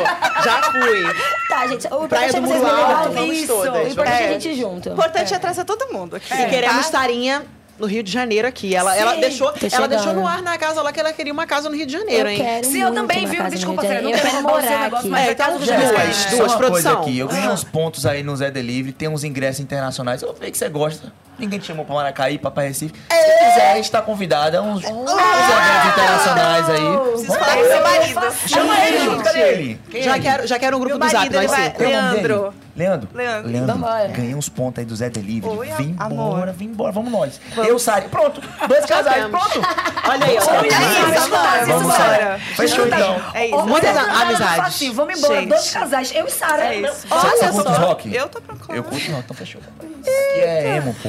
Já 0.44 0.62
fui. 0.62 1.02
Tá, 1.52 1.66
gente. 1.66 1.86
O 1.88 2.08
Praia 2.08 2.28
importante 2.30 2.36
é 2.36 2.40
do 2.40 2.48
levarem. 2.48 3.14
vamos 3.14 3.46
todas. 3.46 3.86
O 3.86 3.90
importante 3.90 4.22
é 4.22 4.28
a 4.28 4.32
gente 4.32 4.48
ir 4.48 4.54
junto. 4.54 4.88
O 4.88 4.92
importante 4.94 5.34
é 5.34 5.38
trazer 5.38 5.64
todo 5.66 5.92
mundo 5.92 6.16
aqui. 6.16 6.32
E 6.32 6.46
queremos 6.46 6.86
tá? 6.86 6.98
Tarinha 7.00 7.42
no 7.78 7.86
Rio 7.86 8.02
de 8.02 8.12
Janeiro 8.12 8.46
aqui. 8.46 8.74
Ela, 8.74 8.96
ela 8.96 9.14
deixou, 9.16 9.52
ela 9.72 9.88
deixou 9.88 10.12
no 10.12 10.26
ar 10.26 10.40
na 10.42 10.56
casa 10.58 10.82
lá 10.82 10.92
que 10.92 11.00
ela 11.00 11.12
queria 11.12 11.32
uma 11.32 11.46
casa 11.46 11.68
no 11.68 11.74
Rio 11.76 11.86
de 11.86 11.92
Janeiro, 11.92 12.28
Eu 12.28 12.32
hein? 12.32 12.38
quero 12.38 12.66
Se 12.66 12.78
eu 12.78 12.88
muito 12.92 13.00
também, 13.00 13.26
viu? 13.26 13.42
no 13.42 13.50
Desculpa, 13.50 13.82
quero 13.82 14.08
Eu 14.08 14.16
roubar 14.18 14.28
o 14.28 14.32
seu 14.32 14.42
morar 14.42 14.80
negócio, 14.82 14.96
aqui. 14.98 15.08
mas 15.08 15.28
É, 15.28 15.32
então 15.32 15.58
duas, 15.58 16.30
duas, 16.36 16.54
produção. 16.54 17.00
aqui. 17.00 17.18
Eu 17.18 17.28
ganhei 17.28 17.48
uns 17.48 17.64
pontos 17.64 18.06
aí 18.06 18.22
no 18.22 18.36
Zé 18.36 18.50
Delivery, 18.50 18.92
tem 18.92 19.08
uns 19.08 19.24
ingressos 19.24 19.60
internacionais. 19.60 20.22
Eu 20.22 20.34
sei 20.38 20.50
que 20.50 20.58
você 20.58 20.68
gosta. 20.68 21.12
Ninguém 21.38 21.58
te 21.58 21.66
chamou 21.66 21.84
pra 21.84 21.94
Maracaí, 21.94 22.38
pra 22.38 22.50
pra 22.50 22.62
Recife. 22.64 22.94
Se 22.94 23.38
quiser, 23.38 23.78
está 23.80 24.02
convidada. 24.02 24.62
Uns, 24.62 24.84
uns 24.84 25.10
eventos 25.10 25.92
internacionais 25.92 26.68
aí. 26.70 26.98
Preciso 27.12 27.32
falar 27.38 27.56
com 27.56 27.64
seu 27.64 27.82
marido. 27.82 28.48
Chama 28.48 28.86
ele 28.86 28.98
junto, 29.04 29.24
cadê 29.24 29.40
ele? 29.40 29.80
Já 30.02 30.18
quero, 30.18 30.46
já 30.46 30.58
quero 30.58 30.76
um 30.76 30.80
grupo 30.80 30.98
do 30.98 31.04
Zap, 31.04 31.14
marido, 31.14 31.34
ele 31.36 31.46
nós 31.46 31.56
vai- 31.56 32.61
é 32.74 32.78
Leandro. 32.78 33.08
Leandro. 33.14 33.50
Leandro. 33.50 33.78
Ganhei 34.12 34.34
uns 34.34 34.48
pontos 34.48 34.78
aí 34.78 34.84
do 34.84 34.96
Zé 34.96 35.10
Delivery. 35.10 35.56
Oi, 35.56 35.70
vim 35.76 35.94
amor. 35.98 36.32
embora, 36.34 36.52
vim 36.52 36.64
embora. 36.66 36.92
Vamos 36.92 37.12
nós. 37.12 37.40
Eu 37.56 37.78
saio. 37.78 38.08
Pronto. 38.08 38.40
Dois 38.68 38.86
casais. 38.86 39.26
Pronto. 39.26 39.60
Olha 40.08 40.26
aí, 40.26 40.38
ó. 40.38 40.42
Olha 40.42 40.66
isso, 40.66 40.80
vamos, 41.20 41.66
Vamos 41.66 41.66
vamos 41.66 41.94
embora. 41.94 42.38
Fechou 42.56 42.86
então. 42.86 43.20
É 43.34 43.46
isso. 43.46 43.66
Muitas 43.66 43.96
amizades. 43.96 44.66
Assim, 44.66 44.92
vamos 44.92 45.18
embora, 45.18 45.40
Gente. 45.40 45.48
dois 45.48 45.70
casais. 45.70 46.12
Eu 46.14 46.26
e 46.26 46.30
Sara. 46.30 46.74
É 46.74 46.80
isso. 46.80 47.06
Você 47.08 47.44
Olha 47.44 47.52
só. 47.52 47.70
rock? 47.72 48.14
Eu 48.14 48.28
tô 48.28 48.40
procurando. 48.40 48.76
Eu 48.76 48.84
curto 48.84 49.10
rock, 49.10 49.24
então 49.24 49.36
fechou. 49.36 49.60
Que 50.02 50.40
é 50.40 50.76
emo, 50.76 50.94
pô. 51.02 51.08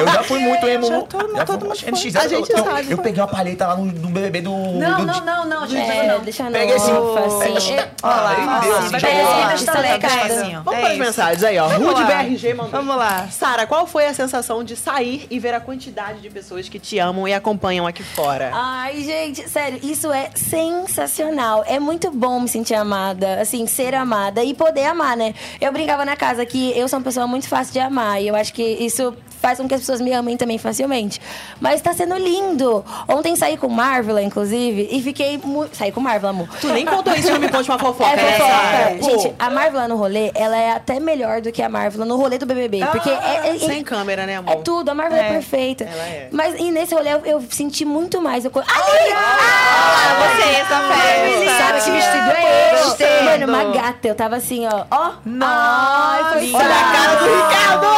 Eu 0.00 0.06
já 0.08 0.22
fui 0.24 0.38
muito 0.40 0.66
emo. 0.66 0.86
Já 0.86 1.00
todo- 1.02 1.36
já 1.36 1.44
todo 1.44 1.66
mundo 1.66 1.78
foi. 1.78 1.88
A 1.92 2.28
gente 2.28 2.52
eu, 2.52 2.64
sabe. 2.64 2.90
Eu 2.90 2.98
peguei 2.98 3.20
uma 3.22 3.28
palheta 3.28 3.66
lá 3.68 3.76
no, 3.76 3.84
no 3.86 4.08
BBB 4.08 4.40
do... 4.42 4.50
Não, 4.50 4.98
do- 5.00 5.06
não, 5.06 5.24
não, 5.24 5.44
não, 5.46 5.66
gente, 5.66 5.90
É, 5.90 6.08
não. 6.08 6.20
deixa 6.20 6.44
não. 6.44 6.52
Peguei 6.52 6.76
esse- 6.76 6.90
Assim, 6.90 7.74
é- 7.74 7.88
Olha 8.02 8.14
lá, 8.16 8.56
Ó, 8.58 8.60
Deus, 8.60 8.90
vai 8.90 9.00
pegar 9.00 9.10
jogou 9.14 9.24
lá. 9.24 10.62
Vamos 10.64 10.74
É 10.74 10.80
para 10.80 10.92
as 10.92 10.98
mensagens 10.98 11.44
aí, 11.44 11.58
ó. 11.58 11.68
Rude 11.68 12.02
lá. 12.02 12.22
BRG 12.22 12.54
mandou. 12.54 12.70
Vamos 12.72 12.96
lá. 12.96 13.28
Sara, 13.30 13.66
qual 13.66 13.86
foi 13.86 14.06
a 14.06 14.14
sensação 14.14 14.62
de 14.64 14.76
sair 14.76 15.26
e 15.30 15.38
ver 15.38 15.54
a 15.54 15.60
quantidade 15.60 16.20
de 16.20 16.28
pessoas 16.30 16.68
que 16.68 16.78
te 16.78 16.98
amam 16.98 17.26
e 17.28 17.34
acompanham 17.34 17.86
aqui 17.86 18.02
fora? 18.02 18.50
Ai, 18.52 19.00
gente, 19.02 19.48
sério, 19.48 19.78
isso 19.82 20.12
é 20.12 20.30
sensacional. 20.34 21.64
É 21.66 21.78
muito 21.78 22.10
bom 22.10 22.40
me 22.40 22.48
sentir 22.48 22.74
amada, 22.74 23.40
assim, 23.40 23.66
ser 23.66 23.94
amada 23.94 24.42
e 24.42 24.54
poder 24.54 24.86
amar, 24.86 25.16
né? 25.16 25.34
Eu 25.60 25.72
brincava 25.72 26.04
na 26.04 26.16
casa 26.16 26.44
que 26.44 26.76
eu 26.78 26.88
sou 26.88 26.98
uma 26.98 27.04
pessoa 27.04 27.26
muito 27.26 27.48
fácil 27.54 27.74
de 27.74 27.78
amar 27.78 28.20
e 28.20 28.26
eu 28.26 28.34
acho 28.34 28.52
que 28.52 28.62
isso 28.62 29.14
faz 29.44 29.58
com 29.58 29.68
que 29.68 29.74
as 29.74 29.80
pessoas 29.82 30.00
me 30.00 30.10
amem 30.12 30.38
também 30.38 30.56
facilmente. 30.56 31.20
Mas 31.60 31.82
tá 31.82 31.92
sendo 31.92 32.16
lindo. 32.16 32.82
Ontem 33.06 33.36
saí 33.36 33.58
com 33.58 33.68
Marvel, 33.68 34.18
inclusive, 34.20 34.88
e 34.90 35.02
fiquei 35.02 35.38
muito. 35.44 35.76
Saí 35.76 35.92
com 35.92 36.00
Marvel, 36.00 36.30
amor. 36.30 36.48
Tu 36.62 36.68
nem 36.68 36.86
contou 36.86 37.12
isso, 37.14 37.30
não 37.30 37.38
me 37.38 37.48
conte 37.50 37.68
uma 37.70 37.78
fofoca, 37.78 38.10
É 38.10 38.16
né, 38.16 38.32
fofoca. 38.38 38.96
Pô, 39.00 39.10
Gente, 39.22 39.34
a 39.38 39.50
Marvel 39.50 39.86
no 39.88 39.96
rolê, 39.96 40.30
ela 40.34 40.56
é 40.56 40.70
até 40.72 40.98
melhor 40.98 41.42
do 41.42 41.52
que 41.52 41.60
a 41.60 41.68
Marvel 41.68 42.06
no 42.06 42.16
rolê 42.16 42.38
do 42.38 42.46
BBB. 42.46 42.86
Porque 42.86 43.10
é, 43.10 43.50
é- 43.54 43.58
Sem 43.58 43.84
câmera, 43.84 44.24
né, 44.24 44.36
amor? 44.36 44.52
é 44.52 44.56
tudo, 44.62 44.88
a 44.90 44.94
Marvel 44.94 45.18
é, 45.18 45.28
É, 45.28 45.32
perfeita. 45.32 45.84
ela 45.84 46.02
é. 46.04 46.28
Mas 46.32 46.54
e 46.58 46.70
nesse 46.70 46.94
rolê 46.94 47.12
eu, 47.12 47.20
eu 47.26 47.44
senti 47.50 47.84
muito 47.84 48.22
mais. 48.22 48.46
Eu, 48.46 48.50
Ai, 48.56 49.12
Ah, 49.14 50.16
você, 50.20 50.48
essa 50.60 50.74
Sabe 50.74 51.80
festa. 51.80 51.84
que 51.84 51.90
vestido 51.90 52.30
é 52.30 52.74
este? 52.74 53.24
Mano, 53.24 53.46
uma 53.52 53.64
gata. 53.74 54.08
Eu 54.08 54.14
tava 54.14 54.36
assim, 54.36 54.66
ó. 54.66 54.84
Ó. 54.90 55.10
Ai, 55.42 56.24
foi 56.32 56.52
Olha 56.54 56.74
a 56.74 56.92
cara 56.92 57.14
do 57.16 57.24
Ricardo! 57.26 57.93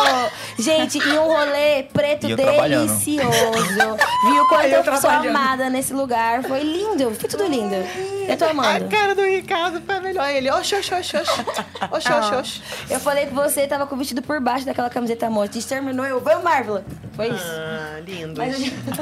Gente, 0.58 0.98
e 0.98 1.18
um 1.18 1.26
rolê 1.26 1.82
preto 1.92 2.28
E 2.28 2.34
delicioso. 2.34 3.96
Viu 4.24 4.44
quanto 4.48 4.66
Eu 4.66 4.82
eu, 4.82 4.96
sou 4.96 5.10
amada 5.10 5.68
nesse 5.68 5.92
lugar. 5.92 6.42
Foi 6.42 6.62
lindo. 6.62 7.10
Foi 7.14 7.28
tudo 7.28 7.44
lindo. 7.46 7.74
Eu 7.74 8.36
tô 8.36 8.44
A 8.46 8.50
amando. 8.50 8.88
cara 8.88 9.14
do 9.14 9.22
Ricardo 9.22 9.80
foi 9.80 10.00
melhor. 10.00 10.28
Ele, 10.28 10.50
oxe, 10.50 10.74
oxe, 10.74 10.94
oxe, 10.94 11.16
oxe. 11.16 11.44
Oxe, 11.90 12.12
oxe, 12.12 12.34
oxe. 12.34 12.62
Eu 12.90 13.00
falei 13.00 13.26
que 13.26 13.34
você 13.34 13.66
tava 13.66 13.86
com 13.86 13.94
o 13.94 13.98
vestido 13.98 14.22
por 14.22 14.40
baixo 14.40 14.64
daquela 14.66 14.90
camiseta 14.90 15.28
moça. 15.30 15.50
A 15.50 15.54
gente 15.54 15.66
terminou, 15.66 16.04
eu, 16.06 16.20
vamos, 16.20 16.42
Marvel. 16.42 16.82
Foi 17.14 17.28
isso. 17.28 17.44
Ah, 17.46 18.00
lindo. 18.06 18.34
Mas 18.36 18.56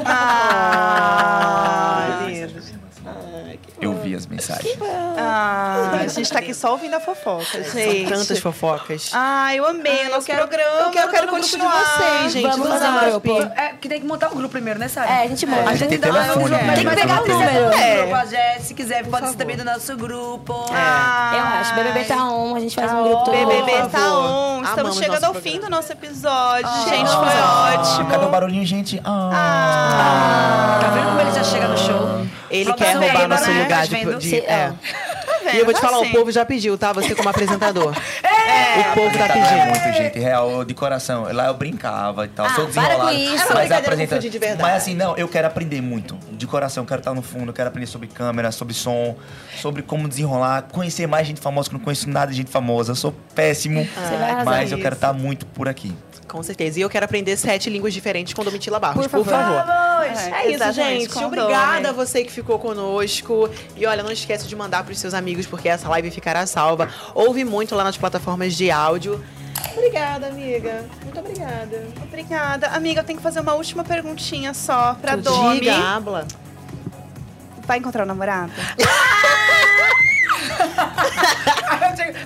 Ah, 0.05 2.25
lindo. 2.27 2.74
Ai, 3.07 3.59
que 3.61 3.85
Eu 3.85 3.93
vi 4.01 4.15
as 4.15 4.25
mensagens. 4.25 4.77
Ah, 5.17 5.91
a 6.01 6.07
gente 6.07 6.31
tá 6.31 6.39
aqui 6.39 6.53
só 6.53 6.71
ouvindo 6.71 6.95
a 6.95 6.99
fofoca, 6.99 7.63
gente. 7.63 8.09
Tantas 8.09 8.39
fofocas. 8.39 9.11
Ah, 9.13 9.53
eu 9.55 9.65
amei 9.65 10.07
o 10.07 10.11
nosso 10.11 10.25
programa. 10.25 10.63
eu 10.85 10.91
quero, 10.91 11.07
eu 11.07 11.11
quero 11.11 11.23
um 11.23 11.25
no 11.27 11.31
grupo 11.33 11.45
de 11.45 11.51
continuar. 11.57 11.83
vocês, 11.97 12.33
gente. 12.33 12.47
Vamos 12.49 12.67
fazer 12.67 12.87
um 12.87 13.09
grupo. 13.11 13.41
É, 13.55 13.73
que 13.79 13.87
tem 13.89 13.99
que 14.01 14.07
montar 14.07 14.27
um 14.29 14.35
grupo 14.35 14.49
primeiro, 14.49 14.79
né, 14.79 14.87
Sara? 14.87 15.09
É, 15.11 15.23
a 15.23 15.27
gente 15.27 15.45
monta. 15.45 15.69
A 15.69 15.75
gente 15.75 15.89
tem 15.89 15.97
Então, 15.97 16.11
telefone. 16.11 16.49
né? 16.49 16.73
Tem 16.75 16.85
que 16.87 16.95
pegar 16.95 17.21
o 17.21 17.27
número. 17.27 17.65
É. 17.75 18.59
se 18.59 18.73
quiser, 18.73 19.05
pode 19.05 19.29
ser 19.29 19.35
também 19.35 19.55
do 19.55 19.63
nosso 19.63 19.95
grupo. 19.95 20.65
Ah, 20.71 21.33
Eu 21.35 21.43
acho. 21.43 21.75
BBB 21.75 22.05
tá 22.05 22.23
on, 22.25 22.55
a 22.55 22.59
gente 22.59 22.75
faz 22.75 22.91
um 22.91 23.03
grupo 23.03 23.23
todo 23.25 23.35
BBB 23.37 23.71
Por 23.81 23.89
tá 23.91 24.17
on. 24.17 24.55
Estamos 24.63 24.79
Amamos 24.79 24.97
chegando 24.97 25.23
ao 25.25 25.33
fim 25.33 25.41
programa. 25.51 25.65
do 25.69 25.69
nosso 25.75 25.91
episódio. 25.91 26.69
gente, 26.89 27.09
Ah, 27.11 27.75
foi 27.75 27.79
ótimo. 27.79 28.09
Cadê 28.09 28.25
o 28.25 28.29
barulhinho, 28.29 28.65
gente? 28.65 28.99
Ah. 29.05 30.79
Tá 30.81 30.87
vendo 30.89 31.05
como 31.09 31.21
ele 31.21 31.31
já 31.31 31.43
chega 31.43 31.67
no 31.67 31.77
show? 31.77 32.25
Ele 32.55 32.65
Produção 32.73 33.01
quer 33.01 33.05
roubar 33.11 33.27
nosso 33.27 33.49
né? 33.51 33.63
lugar 33.63 33.79
Tá 33.79 33.85
de. 33.85 34.05
vendo? 34.05 34.19
de- 34.19 34.35
é. 34.39 34.71
Tá 35.43 35.53
E 35.53 35.57
eu 35.59 35.65
vou 35.65 35.73
te 35.73 35.77
vendo? 35.77 35.85
falar, 35.89 35.99
o 35.99 36.03
Assim. 36.03 36.11
povo 36.11 36.31
já 36.31 36.43
pediu, 36.45 36.77
tá? 36.77 36.91
Você 36.93 37.13
como 37.15 37.29
apresentador. 37.29 37.93
É. 38.47 38.91
O 38.91 38.93
povo 38.93 39.17
tá 39.17 39.27
Tá 39.27 39.33
pedindo. 39.33 39.65
muito, 39.69 39.97
gente, 39.97 40.19
real, 40.19 40.63
de 40.63 40.73
coração. 40.75 41.27
Lá 41.33 41.47
eu 41.47 41.53
brincava 41.55 42.25
e 42.25 42.27
tal, 42.27 42.45
Ah, 42.45 42.49
sou 42.53 42.67
para 42.67 42.73
com 42.73 42.81
desenrolado. 43.05 43.17
isso. 43.17 43.33
É 43.33 43.37
Mas 43.37 43.47
brincadeira 43.47 43.77
apresenta... 43.79 44.19
de 44.19 44.29
verdade. 44.39 44.61
Mas 44.61 44.75
assim, 44.75 44.93
não, 44.93 45.17
eu 45.17 45.27
quero 45.27 45.47
aprender 45.47 45.81
muito. 45.81 46.15
De 46.31 46.45
coração, 46.45 46.83
eu 46.83 46.87
quero 46.87 46.99
estar 47.01 47.13
no 47.13 47.21
fundo, 47.23 47.49
eu 47.49 47.53
quero 47.53 47.69
aprender 47.69 47.87
sobre 47.87 48.07
câmera, 48.07 48.51
sobre 48.51 48.73
som, 48.75 49.15
sobre 49.59 49.81
como 49.81 50.07
desenrolar, 50.07 50.63
conhecer 50.71 51.07
mais 51.07 51.25
gente 51.25 51.41
famosa, 51.41 51.69
que 51.69 51.75
eu 51.75 51.79
não 51.79 51.83
conheço 51.83 52.07
nada 52.09 52.31
de 52.31 52.37
gente 52.37 52.51
famosa. 52.51 52.91
Eu 52.91 52.95
sou 52.95 53.13
péssimo, 53.33 53.83
Você 53.83 54.15
vai 54.17 54.29
arrasar 54.29 54.45
mas 54.45 54.71
eu 54.71 54.77
quero 54.77 54.93
estar 54.95 55.11
muito 55.11 55.45
por 55.47 55.67
aqui. 55.67 55.93
Com 56.27 56.41
certeza. 56.43 56.79
E 56.79 56.81
eu 56.81 56.89
quero 56.89 57.05
aprender 57.05 57.37
sete 57.37 57.69
línguas 57.69 57.93
diferentes 57.93 58.33
com 58.33 58.43
Domitila 58.43 58.79
Barros, 58.79 59.05
Por 59.07 59.23
por, 59.23 59.25
favor. 59.31 59.63
favor. 59.63 60.05
É, 60.05 60.47
É 60.47 60.51
isso, 60.51 60.71
gente. 60.73 61.17
Obrigada 61.23 61.89
a 61.89 61.93
você 61.93 62.23
que 62.23 62.31
ficou 62.31 62.57
conosco. 62.59 63.49
E 63.75 63.85
olha, 63.85 64.01
não 64.03 64.11
esquece 64.11 64.47
de 64.47 64.55
mandar 64.55 64.83
pros 64.83 64.99
seus 64.99 65.13
amigos, 65.13 65.45
porque 65.45 65.69
essa 65.69 65.87
live 65.89 66.09
ficará 66.11 66.45
salva. 66.45 66.89
Ouve 67.13 67.43
muito 67.45 67.75
lá 67.75 67.83
nas 67.83 67.95
plataformas 67.97 68.53
de 68.55 68.71
áudio. 68.71 69.23
Obrigada, 69.73 70.27
amiga. 70.27 70.85
Muito 71.03 71.19
obrigada. 71.19 71.87
Obrigada. 72.03 72.67
Amiga, 72.69 73.01
eu 73.01 73.05
tenho 73.05 73.17
que 73.17 73.23
fazer 73.23 73.39
uma 73.39 73.53
última 73.53 73.83
perguntinha 73.83 74.53
só 74.53 74.95
pra 75.01 75.15
Tu 75.17 75.23
Domi. 75.23 75.59
Diga, 75.59 75.75
habla. 75.75 76.27
Vai 77.67 77.77
encontrar 77.79 78.03
o 78.03 78.05
namorado? 78.07 78.51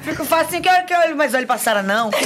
Fico 0.04 0.26
facinho 0.26 0.62
que 0.62 0.70
eu, 0.70 0.74
que 0.86 0.94
eu 0.94 1.16
mas 1.16 1.34
olha 1.34 1.46
pra 1.46 1.58
Sara, 1.58 1.82
não. 1.84 2.10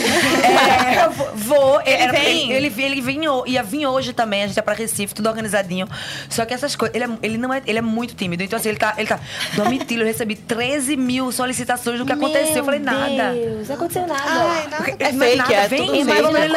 É, 0.44 1.06
eu 1.06 1.11
vou. 1.36 1.82
Ele 1.82 1.91
era- 2.03 2.11
vem? 2.11 2.52
Ele, 2.52 2.68
ele, 2.68 2.99
ele 2.99 3.24
ia 3.48 3.64
vir 3.64 3.86
hoje 3.88 4.14
também, 4.14 4.44
a 4.44 4.48
gente 4.48 4.57
ia 4.57 4.64
pra 4.64 4.74
Recife, 4.74 5.14
tudo 5.14 5.28
organizadinho. 5.30 5.88
Só 6.30 6.45
que 6.45 6.53
essas 6.53 6.76
coisas. 6.76 6.95
Ele, 6.95 7.06
é, 7.06 7.10
ele 7.22 7.38
não 7.38 7.53
é. 7.53 7.61
Ele 7.65 7.80
é 7.80 7.82
muito 7.82 8.14
tímido. 8.15 8.44
Então, 8.44 8.57
assim, 8.57 8.70
ele 8.70 8.78
tá. 8.78 8.94
Ele 8.98 9.07
tá. 9.07 9.20
Domitilo, 9.56 10.02
eu 10.03 10.07
recebi 10.07 10.36
13 10.36 10.95
mil 10.98 11.32
solicitações 11.32 11.99
do 11.99 12.06
que 12.06 12.11
aconteceu. 12.11 12.57
Eu 12.57 12.65
falei, 12.65 12.80
nada. 12.80 13.34
Deus, 13.34 13.68
não 13.68 13.76
aconteceu 13.76 14.07
nada. 14.07 14.22
Ai, 14.26 14.64
nada. 14.70 14.76
Porque- 14.78 15.03
É 15.03 15.11
mas 15.11 15.24
fake, 15.32 15.38
nada, 15.38 15.53
é 15.53 15.68
vem, 15.68 15.80
tudo 15.86 16.06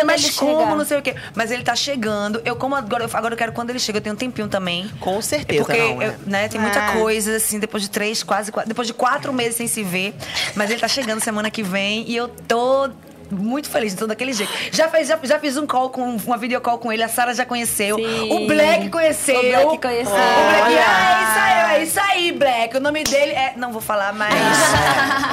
mas 0.05 0.25
ele, 0.25 0.33
como, 0.35 0.61
chegar. 0.61 0.77
não 0.77 0.85
sei 0.85 0.99
o 0.99 1.03
quê. 1.03 1.15
Mas 1.35 1.51
ele 1.51 1.63
tá 1.63 1.75
chegando. 1.77 2.41
Eu, 2.45 2.57
como 2.57 2.75
agora, 2.75 3.05
eu, 3.05 3.11
agora 3.13 3.35
eu 3.35 3.39
quero 3.39 3.53
quando 3.53 3.71
ele 3.71 3.79
chega, 3.79 3.99
eu 3.99 4.03
tenho 4.03 4.15
um 4.15 4.19
tempinho 4.19 4.49
também. 4.49 4.89
Com 5.01 5.21
certeza, 5.23 5.65
Porque, 5.65 5.79
não, 5.79 6.03
é. 6.03 6.07
eu, 6.09 6.15
né, 6.27 6.49
tem 6.49 6.61
muita 6.61 6.79
É. 6.79 6.93
coisa, 6.93 7.37
assim, 7.37 7.59
depois 7.59 7.83
de 7.83 7.91
três, 7.91 8.23
quase, 8.23 8.51
quatro, 8.53 8.69
depois 8.69 8.87
de 8.89 8.95
quatro 8.95 9.33
meses 9.33 9.57
sem 9.57 9.67
se 9.67 9.83
ver. 9.83 10.15
Mas 10.55 10.71
ele 10.77 10.81
tá 10.81 10.89
chegando 10.89 11.20
semana 11.20 11.51
que 11.51 11.62
vem 11.62 12.05
e 12.07 12.15
eu 12.15 12.28
tô 12.28 12.90
muito 13.31 13.69
feliz, 13.69 13.93
então 13.93 14.07
daquele 14.07 14.32
jeito. 14.32 14.53
Já, 14.70 14.89
fez, 14.89 15.09
já, 15.09 15.19
já 15.23 15.39
fiz 15.39 15.57
um 15.57 15.66
call 15.66 15.90
com 15.90 16.16
uma 16.16 16.36
videocall 16.36 16.78
com 16.78 16.93
ele, 16.93 17.03
a 17.03 17.09
Sara 17.09 17.35
já 17.35 17.44
conheceu. 17.44 17.97
Sim. 17.97 18.32
O 18.32 18.47
Black 18.47 18.89
conheceu. 18.89 19.39
O 19.39 19.43
Black 19.43 19.78
conheceu. 19.78 20.15
O 20.15 20.48
Black, 20.48 20.77
ah, 20.78 21.19
é 21.19 21.23
isso 21.23 21.40
aí, 21.40 21.81
é 21.81 21.82
isso 21.82 22.01
aí, 22.01 22.32
Black. 22.32 22.77
O 22.77 22.81
nome 22.81 23.05
dele 23.05 23.32
é. 23.32 23.55
Não 23.57 23.73
vou 23.73 23.81
falar, 23.81 24.12
mas. 24.12 24.35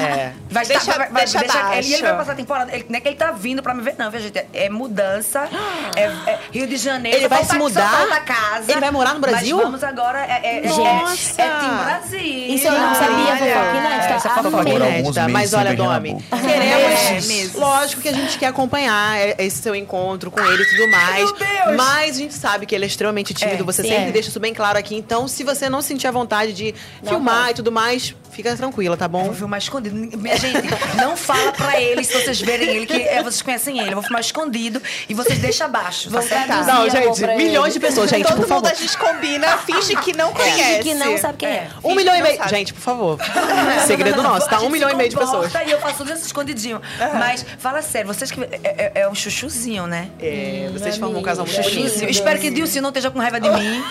É. 0.04 0.34
Vai 0.54 0.66
Deixa- 0.66 0.82
estar, 0.82 0.98
vai, 0.98 1.10
vai, 1.10 1.24
deixa 1.26 1.40
ele, 1.40 1.88
e 1.88 1.94
ele 1.94 2.02
vai 2.04 2.16
passar 2.18 2.32
a 2.32 2.36
temporada. 2.36 2.72
Ele, 2.74 2.86
não 2.90 2.98
é 2.98 3.02
que 3.02 3.08
ele 3.08 3.16
tá 3.16 3.32
vindo 3.32 3.62
pra 3.64 3.74
me 3.74 3.82
ver, 3.82 3.96
não, 3.98 4.10
viu, 4.12 4.20
gente? 4.22 4.38
É, 4.38 4.48
é 4.54 4.70
mudança. 4.70 5.48
É, 5.96 6.04
é 6.32 6.40
Rio 6.52 6.66
de 6.68 6.78
Janeiro. 6.78 7.18
Ele 7.18 7.28
vai 7.28 7.44
se 7.44 7.56
mudar? 7.56 8.08
Casa. 8.26 8.72
Ele 8.72 8.80
vai 8.80 8.90
morar 8.90 9.14
no 9.14 9.20
Brasil? 9.20 9.56
Mas 9.58 9.66
vamos 9.66 9.84
agora. 9.84 10.20
É, 10.26 10.42
é, 10.44 10.66
é, 10.66 10.68
Nossa! 10.70 11.42
é, 11.42 11.46
é 11.46 11.50
Team 11.60 11.78
Brasil. 11.84 12.20
Isso 12.56 12.68
eu 12.68 12.72
não 12.72 12.96
sabia, 12.96 13.16
Olha. 13.16 13.38
fofoca 13.38 13.78
inédita. 13.78 14.14
Essa 14.14 14.30
fofoca 14.30 14.70
Inédita, 14.70 15.22
meses 15.22 15.32
mas 15.34 15.54
olha, 15.54 15.74
na 15.74 15.76
Domi, 16.00 16.26
queremos. 16.32 17.10
É, 17.10 17.14
mesmo. 17.28 17.60
lógico 17.60 18.02
que 18.02 18.10
a 18.10 18.14
gente 18.14 18.38
quer 18.40 18.48
acompanhar 18.48 19.18
é, 19.20 19.36
esse 19.40 19.62
seu 19.62 19.76
encontro 19.76 20.32
com 20.32 20.40
ele 20.40 20.64
e 20.64 20.66
tudo 20.66 20.88
mais. 20.90 21.24
Meu 21.26 21.34
Deus! 21.34 21.76
Mas 21.78 22.16
a 22.16 22.20
gente 22.20 22.34
sabe 22.34 22.66
que 22.66 22.74
ele 22.74 22.86
é 22.86 22.88
extremamente 22.88 23.34
tímido, 23.34 23.64
É, 23.64 23.66
você 23.66 23.82
sim. 23.84 23.90
sempre 23.90 24.10
É. 24.10 24.12
deixa 24.12 24.30
isso 24.30 24.40
bem 24.40 24.54
claro 24.54 24.78
aqui. 24.78 24.96
Então, 24.96 25.28
se 25.28 25.44
você 25.44 25.70
não 25.70 25.82
sentir 25.82 26.08
a 26.08 26.12
vontade 26.12 26.54
de 26.54 26.74
filmar 27.06 27.52
e 27.52 27.54
tudo 27.54 27.72
mais, 27.72 28.16
fica 28.34 28.56
tranquila, 28.56 28.98
tá 28.98 29.08
bom? 29.08 29.26
Vou 29.26 29.34
filmar 29.34 29.60
escondido. 29.60 29.96
Minha 29.96 30.38
gente, 30.38 30.60
não 30.98 31.16
fala 31.16 31.52
pra 31.54 31.80
eles 31.80 32.08
se 32.08 32.14
vocês 32.22 32.42
verem 32.42 32.70
ele, 32.70 32.86
que 32.86 33.02
é, 33.02 33.22
vocês 33.22 33.42
conhecem 33.42 33.80
ele. 33.80 33.90
Eu 33.90 33.94
vou 33.96 34.04
filmar 34.04 34.22
escondido 34.22 34.82
e 35.08 35.14
vocês 35.14 35.40
deixam 35.40 35.68
abaixo. 35.68 36.10
Tá 36.10 36.22
certo? 36.22 36.50
Não, 36.66 36.90
gente, 36.90 37.26
milhões 37.38 37.76
ele. 37.76 37.80
de 37.80 37.80
pessoas, 37.80 38.10
gente, 38.10 38.24
Todo 38.24 38.34
por 38.36 38.42
mundo 38.42 38.48
favor. 38.50 38.72
a 38.72 38.74
gente 38.74 38.98
combina, 38.98 39.58
finge 39.60 39.96
que 39.98 40.14
não 40.16 40.34
conhece. 40.34 40.54
Finge 40.64 40.80
que 40.84 40.94
não 40.96 41.18
sabe 41.18 41.38
quem 41.38 41.50
é. 41.50 41.70
Um 41.84 41.96
milhão 41.96 42.16
e 42.16 42.22
meio. 42.22 42.38
sabe. 42.38 42.50
Gente, 42.50 42.74
por 42.74 42.82
favor. 42.82 43.20
Segredo 43.88 44.22
nosso, 44.22 44.50
tá? 44.50 44.62
Um 44.62 44.70
milhão 44.70 44.90
e 44.90 44.96
meio 44.96 45.10
de 45.10 45.16
pessoas. 45.16 45.52
E 45.66 45.72
eu 45.72 45.80
faço 45.80 45.98
tudo 45.98 46.12
isso 46.14 46.26
escondidinho. 46.26 46.82
Mas, 47.18 47.46
fala 47.60 47.82
sério, 47.82 48.08
vocês 48.14 48.32
que. 48.32 48.42
É, 48.42 48.60
é- 48.64 48.92
é 49.02 49.10
um 49.10 49.16
chuchuzinho, 49.16 49.88
né? 49.88 50.10
É, 50.20 50.70
vocês 50.74 50.98
formam 50.98 51.20
um 51.20 51.24
casal 51.24 51.46
muito. 51.46 51.64
Chuchuzinho. 51.64 52.06
Eu 52.06 52.10
espero 52.10 52.40
que 52.40 52.50
Dilcinho 52.50 52.82
não 52.82 52.90
esteja 52.90 53.10
com 53.12 53.20
raiva 53.20 53.40
de 53.40 53.50
mim. 53.50 53.84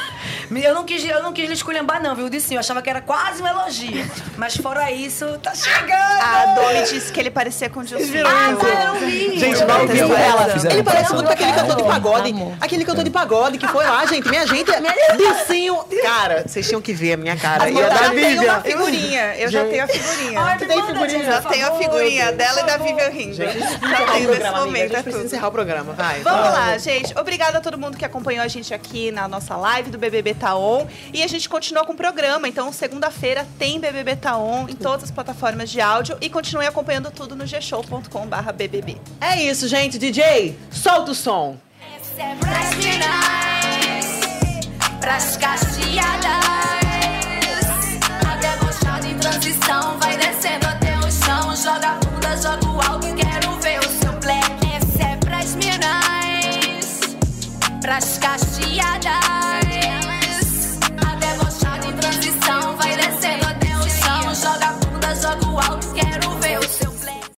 Eu 0.62 0.74
não 0.74 0.84
quis, 0.84 1.02
eu 1.02 1.22
não 1.22 1.32
quis 1.32 1.46
lhe 1.48 1.54
esculhambar, 1.54 2.02
não, 2.02 2.14
viu, 2.14 2.28
Dilcinho? 2.28 2.56
Eu 2.56 2.60
achava 2.60 2.82
que 2.82 2.90
era 2.90 3.00
quase 3.00 3.42
um 3.42 3.46
elogio. 3.46 4.04
Mas 4.36 4.56
fora 4.56 4.90
isso, 4.90 5.26
tá 5.42 5.54
chegando! 5.54 5.92
A 6.22 6.54
Domi 6.54 6.82
disse 6.88 7.12
que 7.12 7.20
ele 7.20 7.30
parecia 7.30 7.68
com 7.70 7.80
o 7.80 7.84
Dilcinho. 7.84 8.26
Ah, 8.26 8.56
tá, 8.58 8.84
eu 8.86 8.94
vi! 9.06 9.38
Gente, 9.38 9.60
Eu 9.60 9.66
não 9.68 9.86
vi 9.86 9.92
viu 9.94 10.16
essa 10.16 10.22
ela. 10.22 10.72
Ele 10.72 10.82
parece 10.82 11.12
muito 11.14 11.26
com 11.26 11.32
aquele 11.32 11.52
cantor 11.52 11.76
de 11.76 11.82
pagode. 11.84 12.30
amor. 12.30 12.52
Aquele 12.60 12.84
cantor 12.84 13.04
de 13.04 13.10
pagode 13.10 13.58
que 13.58 13.68
foi 13.68 13.84
lá, 13.84 14.04
gente. 14.06 14.28
Minha 14.28 14.46
gente, 14.46 14.70
Dicinho. 15.16 15.76
Cara, 16.02 16.44
vocês 16.46 16.66
tinham 16.66 16.80
que 16.80 16.92
ver 16.92 17.12
a 17.14 17.16
minha 17.16 17.36
cara. 17.36 17.68
E 17.70 17.76
a 17.76 17.80
eu 17.80 17.88
da 17.88 17.96
já 17.96 18.10
tenho 18.10 18.28
Vivian. 18.28 18.52
uma 18.52 18.60
figurinha. 18.62 19.36
Eu 19.36 19.50
já 19.50 19.64
tenho 19.64 19.84
a 19.84 19.86
figurinha. 19.88 20.40
Ai, 20.40 20.58
Tu 20.58 20.66
tem 20.66 20.82
figurinha? 20.86 21.08
gente, 21.08 21.24
já 21.26 21.42
tenho 21.42 21.66
a 21.68 21.70
figurinha 21.78 22.32
dela 22.32 22.60
e 22.60 22.66
da 22.66 22.76
Vivian 22.78 23.08
rindo. 23.10 23.34
Gente, 23.34 23.58
já 23.60 23.68
tenho 24.12 24.30
nesse 24.30 24.42
amiga. 24.42 24.48
A 24.48 24.60
momento. 24.64 24.96
gente 24.96 25.08
é 25.16 25.24
encerrar 25.24 25.48
o 25.48 25.52
programa, 25.52 25.92
vai. 25.92 26.20
Vamos 26.20 26.48
lá, 26.52 26.78
gente. 26.78 27.16
Obrigada 27.18 27.58
a 27.58 27.60
todo 27.60 27.78
mundo 27.78 27.96
que 27.96 28.04
acompanhou 28.04 28.42
a 28.44 28.48
gente 28.48 28.72
aqui 28.74 29.10
na 29.10 29.28
nossa 29.28 29.56
live 29.56 29.90
do 29.90 29.98
BBB 29.98 30.34
Taon. 30.34 30.86
E 31.12 31.22
a 31.22 31.26
gente 31.26 31.48
continua 31.48 31.84
com 31.84 31.92
o 31.92 31.96
programa. 31.96 32.48
Então, 32.48 32.72
segunda-feira 32.72 33.46
tem 33.58 33.78
BBB 33.78 34.16
Taon 34.22 34.68
em 34.68 34.76
todas 34.76 35.02
as 35.04 35.10
plataformas 35.10 35.68
de 35.68 35.80
áudio. 35.80 36.16
E 36.20 36.30
continue 36.30 36.64
acompanhando 36.66 37.10
tudo 37.10 37.34
no 37.34 37.44
gshow.com.br 37.44 38.52
BBB. 38.56 38.96
É 39.20 39.42
isso, 39.42 39.66
gente. 39.66 39.98
DJ, 39.98 40.56
solta 40.70 41.10
o 41.10 41.14
som. 41.14 41.56
Pras 42.40 42.74
finais, 42.74 44.20
pras 45.00 45.36
cacheadas. 45.36 46.22
A 48.24 48.36
debochada 48.36 49.08
em 49.08 49.18
transição 49.18 49.98
vai 49.98 50.16
descendo 50.16 50.66
até 50.66 50.96
o 50.98 51.10
chão. 51.10 51.56
Joga 51.56 51.88
a 51.88 51.94
bunda, 51.94 52.36
joga 52.36 52.66
o 52.66 52.92
alto, 52.92 53.06
quero 53.16 53.60
ver 53.60 53.80
o 53.80 53.88
seu 53.88 54.12
black. 54.20 54.74
Essa 54.74 55.02
é 55.02 55.16
pras 55.16 55.54
minas, 55.56 57.16
pras 57.80 58.18
cacheadas. 58.18 59.21